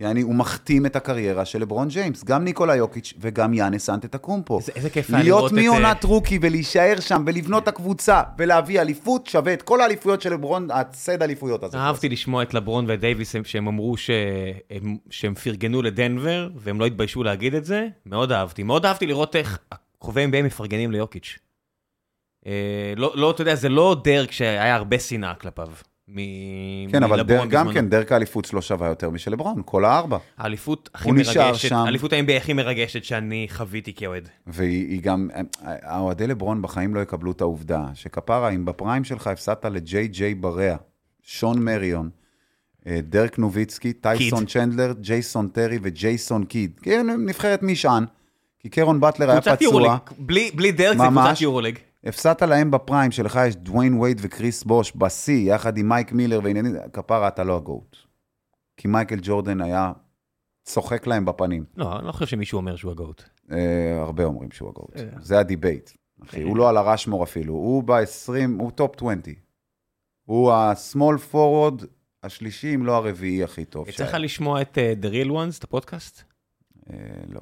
יעני, 0.00 0.20
הוא 0.20 0.34
מכתים 0.34 0.86
את 0.86 0.96
הקריירה 0.96 1.44
של 1.44 1.60
לברון 1.60 1.88
ג'יימס, 1.88 2.24
גם 2.24 2.44
ניקולה 2.44 2.76
יוקיץ' 2.76 3.14
וגם 3.18 3.54
יאנס 3.54 3.90
אנטטקומפו. 3.90 4.58
איזה, 4.58 4.72
איזה 4.76 4.90
כיף 4.90 5.10
היה 5.10 5.22
לראות 5.22 5.52
את... 5.52 5.56
להיות 5.56 5.74
מעונת 5.74 6.04
rookie 6.04 6.38
ולהישאר 6.42 7.00
שם 7.00 7.24
ולבנות 7.26 7.62
את 7.62 7.68
הקבוצה 7.68 8.22
ולהביא 8.38 8.80
אליפות 8.80 9.26
שווה 9.26 9.52
את 9.52 9.62
כל 9.62 9.80
האליפויות 9.80 10.22
של 10.22 10.32
לברון, 10.32 10.70
הצייד 10.70 11.22
אליפויות 11.22 11.64
הזה. 11.64 11.78
אהבתי 11.78 12.08
לשמוע 12.08 12.42
את 12.42 12.54
לברון 12.54 12.84
ודייוויס 12.88 13.34
שהם 13.44 13.68
אמרו 13.68 13.96
שהם, 13.96 14.96
שהם 15.10 15.34
פרגנו 15.34 15.82
לדנבר 15.82 16.48
והם 16.56 16.80
לא 16.80 16.86
התביישו 16.86 17.22
להגיד 17.22 17.54
את 17.54 17.64
זה, 17.64 17.88
מאוד 18.06 18.32
אהבתי. 18.32 18.62
מאוד 18.62 18.86
אהבתי 18.86 19.06
לראות 19.06 19.36
איך 19.36 19.58
הקרובי 19.72 20.24
NBA 20.24 20.42
מפרגנים 20.42 20.92
ליוקיץ'. 20.92 21.38
אה, 22.46 22.92
לא, 22.96 23.12
לא, 23.14 23.30
אתה 23.30 23.42
יודע, 23.42 23.54
זה 23.54 23.68
לא 23.68 23.96
דרק 24.04 24.32
שהיה 24.32 24.74
הרבה 24.74 24.98
שנאה 24.98 25.34
כלפיו. 25.34 25.68
מ... 26.08 26.18
כן, 26.92 27.02
אבל 27.02 27.22
דר, 27.22 27.46
גם 27.46 27.72
כן, 27.72 27.88
דרך 27.88 28.12
האליפות 28.12 28.44
שלו 28.44 28.62
שווה 28.62 28.88
יותר 28.88 29.10
משל 29.10 29.30
לברון, 29.30 29.62
כל 29.64 29.84
הארבע. 29.84 30.18
האליפות 30.38 30.90
הכי 30.94 31.12
מרגשת, 31.12 31.72
האליפות 31.72 32.12
ה-NBA 32.12 32.32
הכי 32.32 32.52
מרגשת 32.52 33.04
שאני 33.04 33.46
חוויתי 33.50 33.94
כאוהד. 33.94 34.28
והיא 34.46 35.02
גם, 35.02 35.28
האוהדי 35.62 36.26
לברון 36.26 36.62
בחיים 36.62 36.94
לא 36.94 37.00
יקבלו 37.00 37.32
את 37.32 37.40
העובדה 37.40 37.84
שכפרה, 37.94 38.48
אם 38.48 38.64
בפריים 38.64 39.04
שלך 39.04 39.26
הפסדת 39.26 39.64
לג'יי 39.64 40.08
ג'יי 40.08 40.34
בריאה, 40.34 40.76
שון 41.22 41.64
מריון, 41.64 42.10
אה, 42.86 43.00
דרק 43.02 43.38
נוביצקי, 43.38 43.92
טייסון 43.92 44.46
צ'נדלר, 44.46 44.92
ג'ייסון 45.00 45.48
טרי 45.48 45.78
וג'ייסון 45.82 46.44
קיד. 46.44 46.80
כן, 46.82 47.06
נבחרת 47.26 47.62
משען, 47.62 48.04
כי 48.60 48.68
קרון 48.68 49.00
באטלר 49.00 49.30
היה 49.30 49.40
פצוע. 49.40 49.96
בלי 50.18 50.72
דרק 50.72 50.96
זה 50.98 51.04
קבוצת 51.10 51.40
יורוליג. 51.40 51.78
הפסדת 52.06 52.42
להם 52.42 52.70
ב 52.70 52.77
prime 52.77 53.10
שלך, 53.10 53.38
יש 53.48 53.56
דוויין 53.56 53.94
וייד 53.94 54.18
וקריס 54.22 54.64
בוש 54.64 54.92
בשיא, 54.96 55.54
יחד 55.54 55.78
עם 55.78 55.88
מייק 55.88 56.12
מילר 56.12 56.40
ועניינים, 56.44 56.76
כפרה, 56.92 57.28
אתה 57.28 57.44
לא 57.44 57.56
ה 57.56 57.63
GOAT. 57.63 57.96
כי 58.76 58.88
מייקל 58.88 59.18
ג'ורדן 59.22 59.60
היה 59.60 59.92
צוחק 60.64 61.06
להם 61.06 61.24
בפנים. 61.24 61.64
לא, 61.76 61.98
אני 61.98 62.06
לא 62.06 62.12
חושב 62.12 62.26
שמישהו 62.26 62.56
אומר 62.56 62.76
שהוא 62.76 62.90
ה 62.90 62.95
GOAT. 62.95 63.22
אה, 63.52 64.00
הרבה 64.00 64.24
אומרים 64.24 64.50
שהוא 64.50 64.68
ה 64.68 64.73
GOAT. 64.73 64.96
אה. 64.96 65.04
זה 65.20 65.38
ה 65.38 65.44
debate. 65.44 65.90
אחי, 66.24 66.42
הוא 66.42 66.56
לא 66.56 66.68
על 66.68 66.76
ה 66.76 66.81
Rushmore 66.81 67.24
אפילו, 67.24 67.54
הוא 67.54 67.82
ב-20, 67.82 68.60
הוא 68.60 68.70
top 68.70 68.96
20. 68.96 69.20
הוא 70.24 70.52
ה-small 70.52 71.32
forward 71.32 71.86
השלישי, 72.22 72.74
אם 72.74 72.86
לא 72.86 72.96
הרביעי 72.96 73.44
הכי 73.44 73.64
טוב. 73.64 73.88
יצא 73.88 74.04
לך 74.04 74.16
לשמוע 74.20 74.62
את 74.62 74.78
אה, 74.78 75.04
The 75.04 75.08
Real 75.08 75.30
Ones, 75.30 75.58
את 75.58 75.64
הפודקאסט? 75.64 76.22
אה, 76.78 76.92
לא. 77.28 77.40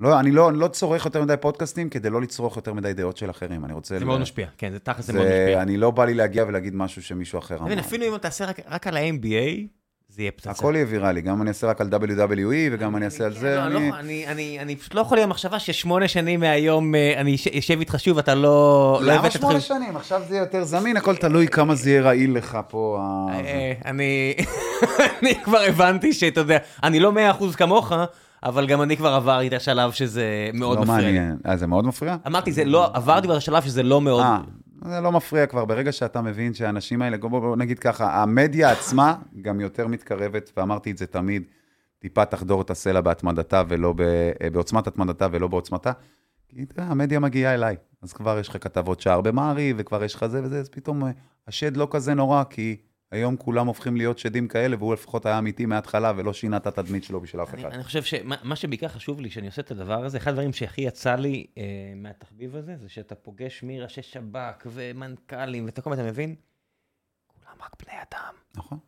לא, 0.00 0.20
אני 0.20 0.30
לא, 0.30 0.48
אני 0.48 0.58
לא 0.58 0.68
צורך 0.68 1.04
יותר 1.04 1.22
מדי 1.22 1.34
פודקאסטים 1.40 1.88
כדי 1.88 2.10
לא 2.10 2.22
לצרוך 2.22 2.56
יותר 2.56 2.72
מדי 2.72 2.92
דעות 2.92 3.16
של 3.16 3.30
אחרים, 3.30 3.64
אני 3.64 3.72
רוצה... 3.72 3.98
זה 3.98 4.04
ל... 4.04 4.06
מאוד 4.06 4.20
משפיע, 4.20 4.46
כן, 4.58 4.72
זה 4.72 4.78
תכל'ס 4.78 5.06
זה 5.06 5.12
מאוד 5.12 5.24
משפיע. 5.26 5.62
אני 5.62 5.76
לא 5.76 5.90
בא 5.90 6.04
לי 6.04 6.14
להגיע 6.14 6.44
ולהגיד 6.48 6.74
משהו 6.74 7.02
שמישהו 7.02 7.38
אחר 7.38 7.58
אמר. 7.58 7.80
אפילו 7.80 8.06
אם 8.06 8.14
אתה 8.14 8.22
תעשה 8.22 8.44
רק, 8.44 8.60
רק 8.70 8.86
על 8.86 8.96
ה-NBA, 8.96 9.76
זה 10.08 10.22
יהיה 10.22 10.32
פצצה. 10.32 10.50
הכל 10.50 10.72
יהיה 10.76 10.86
ויראלי, 10.88 11.20
גם 11.20 11.42
אני 11.42 11.48
אעשה 11.48 11.66
רק 11.66 11.80
על 11.80 11.88
WWE 11.92 12.72
וגם 12.72 12.96
אני 12.96 13.04
אעשה 13.04 13.24
על 13.24 13.32
זה. 13.32 13.56
לא, 13.56 13.68
לא, 13.68 13.80
אני 14.60 14.76
פשוט 14.76 14.94
לא 14.94 15.00
יכול 15.00 15.18
להיות 15.18 15.28
מחשבה 15.30 15.58
ששמונה 15.58 16.08
שנים 16.08 16.40
מהיום 16.40 16.94
אה, 16.94 17.20
אני 17.20 17.34
אשב 17.34 17.78
איתך 17.78 17.96
שוב, 17.98 18.18
אתה 18.18 18.34
לא... 18.34 18.98
לא 19.02 19.12
למה 19.12 19.30
שמונה 19.30 19.60
שנים? 19.60 19.96
עכשיו 19.96 20.22
זה 20.28 20.36
יותר 20.36 20.64
זמין, 20.64 20.96
הכל 20.96 21.16
תלוי 21.16 21.48
כמה 21.48 21.74
זה 21.74 21.90
יהיה 21.90 22.02
רעיל 22.02 22.36
לך 22.36 22.58
פה. 22.68 22.98
אה, 23.30 23.80
אני 25.22 25.34
כבר 25.44 25.60
הבנתי 25.60 26.12
שאתה 26.12 26.40
יודע, 26.40 26.58
אני 26.82 27.00
לא 27.00 27.12
מאה 27.12 27.30
אחוז 27.30 27.56
כמוך, 27.56 27.92
אבל 28.46 28.66
גם 28.66 28.82
אני 28.82 28.96
כבר 28.96 29.08
עברתי 29.08 29.48
את 29.48 29.52
השלב 29.52 29.92
שזה 29.92 30.50
מאוד 30.54 30.78
לא 30.78 30.82
מפריע. 30.82 30.98
לא 30.98 31.04
מעניין. 31.04 31.36
אה, 31.46 31.56
זה 31.56 31.66
מאוד 31.66 31.86
מפריע? 31.86 32.16
אמרתי, 32.26 32.52
זה 32.52 32.64
לא, 32.64 32.90
עברתי 32.94 33.26
את 33.26 33.32
השלב 33.32 33.62
שזה 33.62 33.82
לא 33.82 34.00
מאוד... 34.00 34.22
אה, 34.22 34.40
זה 34.84 35.00
לא 35.00 35.12
מפריע 35.12 35.46
כבר, 35.46 35.64
ברגע 35.64 35.92
שאתה 35.92 36.22
מבין 36.22 36.54
שהאנשים 36.54 37.02
האלה, 37.02 37.16
בוא, 37.16 37.28
בוא 37.28 37.56
נגיד 37.56 37.78
ככה, 37.78 38.22
המדיה 38.22 38.70
עצמה 38.70 39.14
גם 39.42 39.60
יותר 39.60 39.86
מתקרבת, 39.86 40.52
ואמרתי 40.56 40.90
את 40.90 40.98
זה 40.98 41.06
תמיד, 41.06 41.42
טיפה 41.98 42.24
תחדור 42.24 42.62
את 42.62 42.70
הסלע 42.70 43.00
בהתמדתה 43.00 43.62
ולא 43.68 43.92
ב, 43.92 44.00
אה, 44.00 44.50
בעוצמת 44.52 44.86
התמדתה 44.86 45.26
ולא 45.30 45.48
בעוצמתה, 45.48 45.92
כי 46.48 46.60
יודע, 46.60 46.82
המדיה 46.82 47.20
מגיעה 47.20 47.54
אליי, 47.54 47.76
אז 48.02 48.12
כבר 48.12 48.38
יש 48.38 48.48
לך 48.48 48.56
כתבות 48.60 49.00
שער 49.00 49.20
במעריב, 49.20 49.76
וכבר 49.78 50.04
יש 50.04 50.14
לך 50.14 50.26
זה 50.26 50.42
וזה, 50.42 50.60
אז 50.60 50.68
פתאום 50.68 51.04
אה, 51.04 51.10
השד 51.48 51.76
לא 51.76 51.88
כזה 51.90 52.14
נורא, 52.14 52.44
כי 52.50 52.76
היום 53.10 53.36
כולם 53.36 53.66
הופכים 53.66 53.96
להיות 53.96 54.18
שדים 54.18 54.48
כאלה, 54.48 54.76
והוא 54.78 54.94
לפחות 54.94 55.26
היה 55.26 55.38
אמיתי 55.38 55.66
מההתחלה 55.66 56.12
ולא 56.16 56.32
שינה 56.32 56.56
את 56.56 56.66
התדמית 56.66 57.04
שלו 57.04 57.20
בשביל 57.20 57.42
אף 57.42 57.54
אחד. 57.54 57.72
אני, 57.72 57.84
חושב 57.84 58.02
שמה 58.02 58.56
שבעיקר 58.56 58.88
חשוב 58.88 59.20
לי, 59.20 59.30
שאני 59.30 59.46
עושה 59.46 59.62
את 59.62 59.70
הדבר 59.70 60.04
הזה, 60.04 60.18
אחד 60.18 60.30
הדברים 60.30 60.52
שהכי 60.52 60.80
יצא 60.80 61.14
לי 61.14 61.46
אה, 61.58 61.62
מהתחביב 61.96 62.56
הזה, 62.56 62.76
זה 62.76 62.88
שאתה 62.88 63.14
פוגש 63.14 63.62
מראשי 63.62 64.02
שב"כ 64.02 64.66
ומנכ"לים 64.66 65.64
ואת 65.64 65.78
הכל, 65.78 65.92
אתה 65.92 66.02
מבין? 66.02 66.34
כולם 67.26 67.56
רק 67.62 67.76
בני 67.86 67.94
אדם. 67.94 68.34
נכון. 68.56 68.78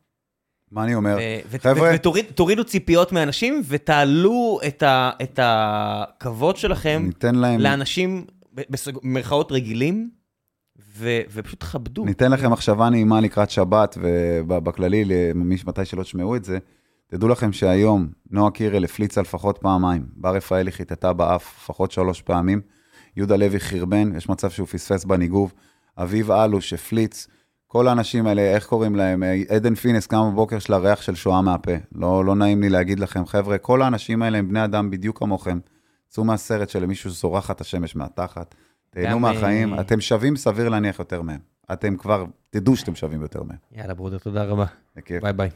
מה 0.71 0.85
אני 0.85 0.95
אומר? 0.95 1.17
חבר'ה... 1.59 1.91
ותורידו 1.95 2.65
ציפיות 2.65 3.13
מאנשים 3.13 3.63
ותעלו 3.69 4.61
את, 4.67 4.83
ה, 4.83 5.11
את 5.23 5.41
הכבוד 5.43 6.57
שלכם 6.57 7.03
ניתן 7.07 7.35
להם... 7.35 7.61
לאנשים, 7.61 8.27
במרכאות 9.03 9.53
רגילים. 9.53 10.18
ו- 10.97 11.21
ופשוט 11.33 11.65
כבדו. 11.65 12.05
ניתן 12.05 12.33
לכם 12.33 12.53
מחשבה 12.53 12.89
נעימה 12.89 13.21
לקראת 13.21 13.51
שבת, 13.51 13.99
ובכללי, 14.49 15.05
מתי 15.67 15.85
שלא 15.85 16.03
תשמעו 16.03 16.37
את 16.37 16.45
זה, 16.45 16.59
תדעו 17.07 17.29
לכם 17.29 17.53
שהיום 17.53 18.09
נועה 18.31 18.51
קירל 18.51 18.85
הפליצה 18.85 19.21
לפחות 19.21 19.59
פעמיים, 19.59 20.07
בר 20.17 20.35
רפאלי 20.35 20.73
חיטטה 20.73 21.13
באף 21.13 21.55
לפחות 21.63 21.91
שלוש 21.91 22.23
פעמים, 22.23 22.61
יהודה 23.17 23.37
לוי 23.37 23.61
חרבן, 23.61 24.17
יש 24.17 24.29
מצב 24.29 24.51
שהוא 24.51 24.67
פספס 24.67 25.05
בניגוב, 25.05 25.53
אביב 25.99 26.31
אלוש 26.31 26.73
הפליץ, 26.73 27.27
כל 27.67 27.89
האנשים 27.89 28.27
האלה, 28.27 28.43
איך 28.43 28.67
קוראים 28.67 28.97
להם? 28.97 29.23
עדן 29.49 29.75
פינס 29.75 30.07
קם 30.07 30.31
בבוקר 30.33 30.59
של 30.59 30.73
הריח 30.73 31.03
של 31.03 31.15
שואה 31.15 31.43
מהפה. 31.43 31.73
לא, 31.95 32.25
לא 32.25 32.35
נעים 32.35 32.61
לי 32.61 32.69
להגיד 32.69 33.01
לכם, 33.01 33.27
חבר'ה, 33.27 33.59
כל 33.59 33.83
האנשים 33.83 34.23
האלה 34.23 34.39
הם 34.39 34.49
בני 34.49 34.65
אדם 34.65 34.91
בדיוק 34.91 35.19
כמוכם. 35.19 35.59
צאו 36.09 36.25
מהסרט 36.25 36.69
שלמישהו 36.69 37.11
זורחת 37.11 37.61
השמש 37.61 37.97
מהתחת. 37.97 38.55
תהנו 38.91 39.19
מהחיים, 39.19 39.75
אה, 39.75 39.81
אתם 39.81 40.01
שווים 40.01 40.37
סביר 40.37 40.69
להניח 40.69 40.99
יותר 40.99 41.23
מהם. 41.23 41.41
אתם 41.73 41.97
כבר, 41.97 42.25
תדעו 42.51 42.77
שאתם 42.77 42.95
שווים 42.95 43.23
יותר 43.23 43.43
מהם. 43.43 43.57
יאללה, 43.73 43.95
brother, 43.95 44.19
תודה 44.19 44.45
רבה. 44.45 44.67
ביי 45.23 45.33
ביי. 45.33 45.51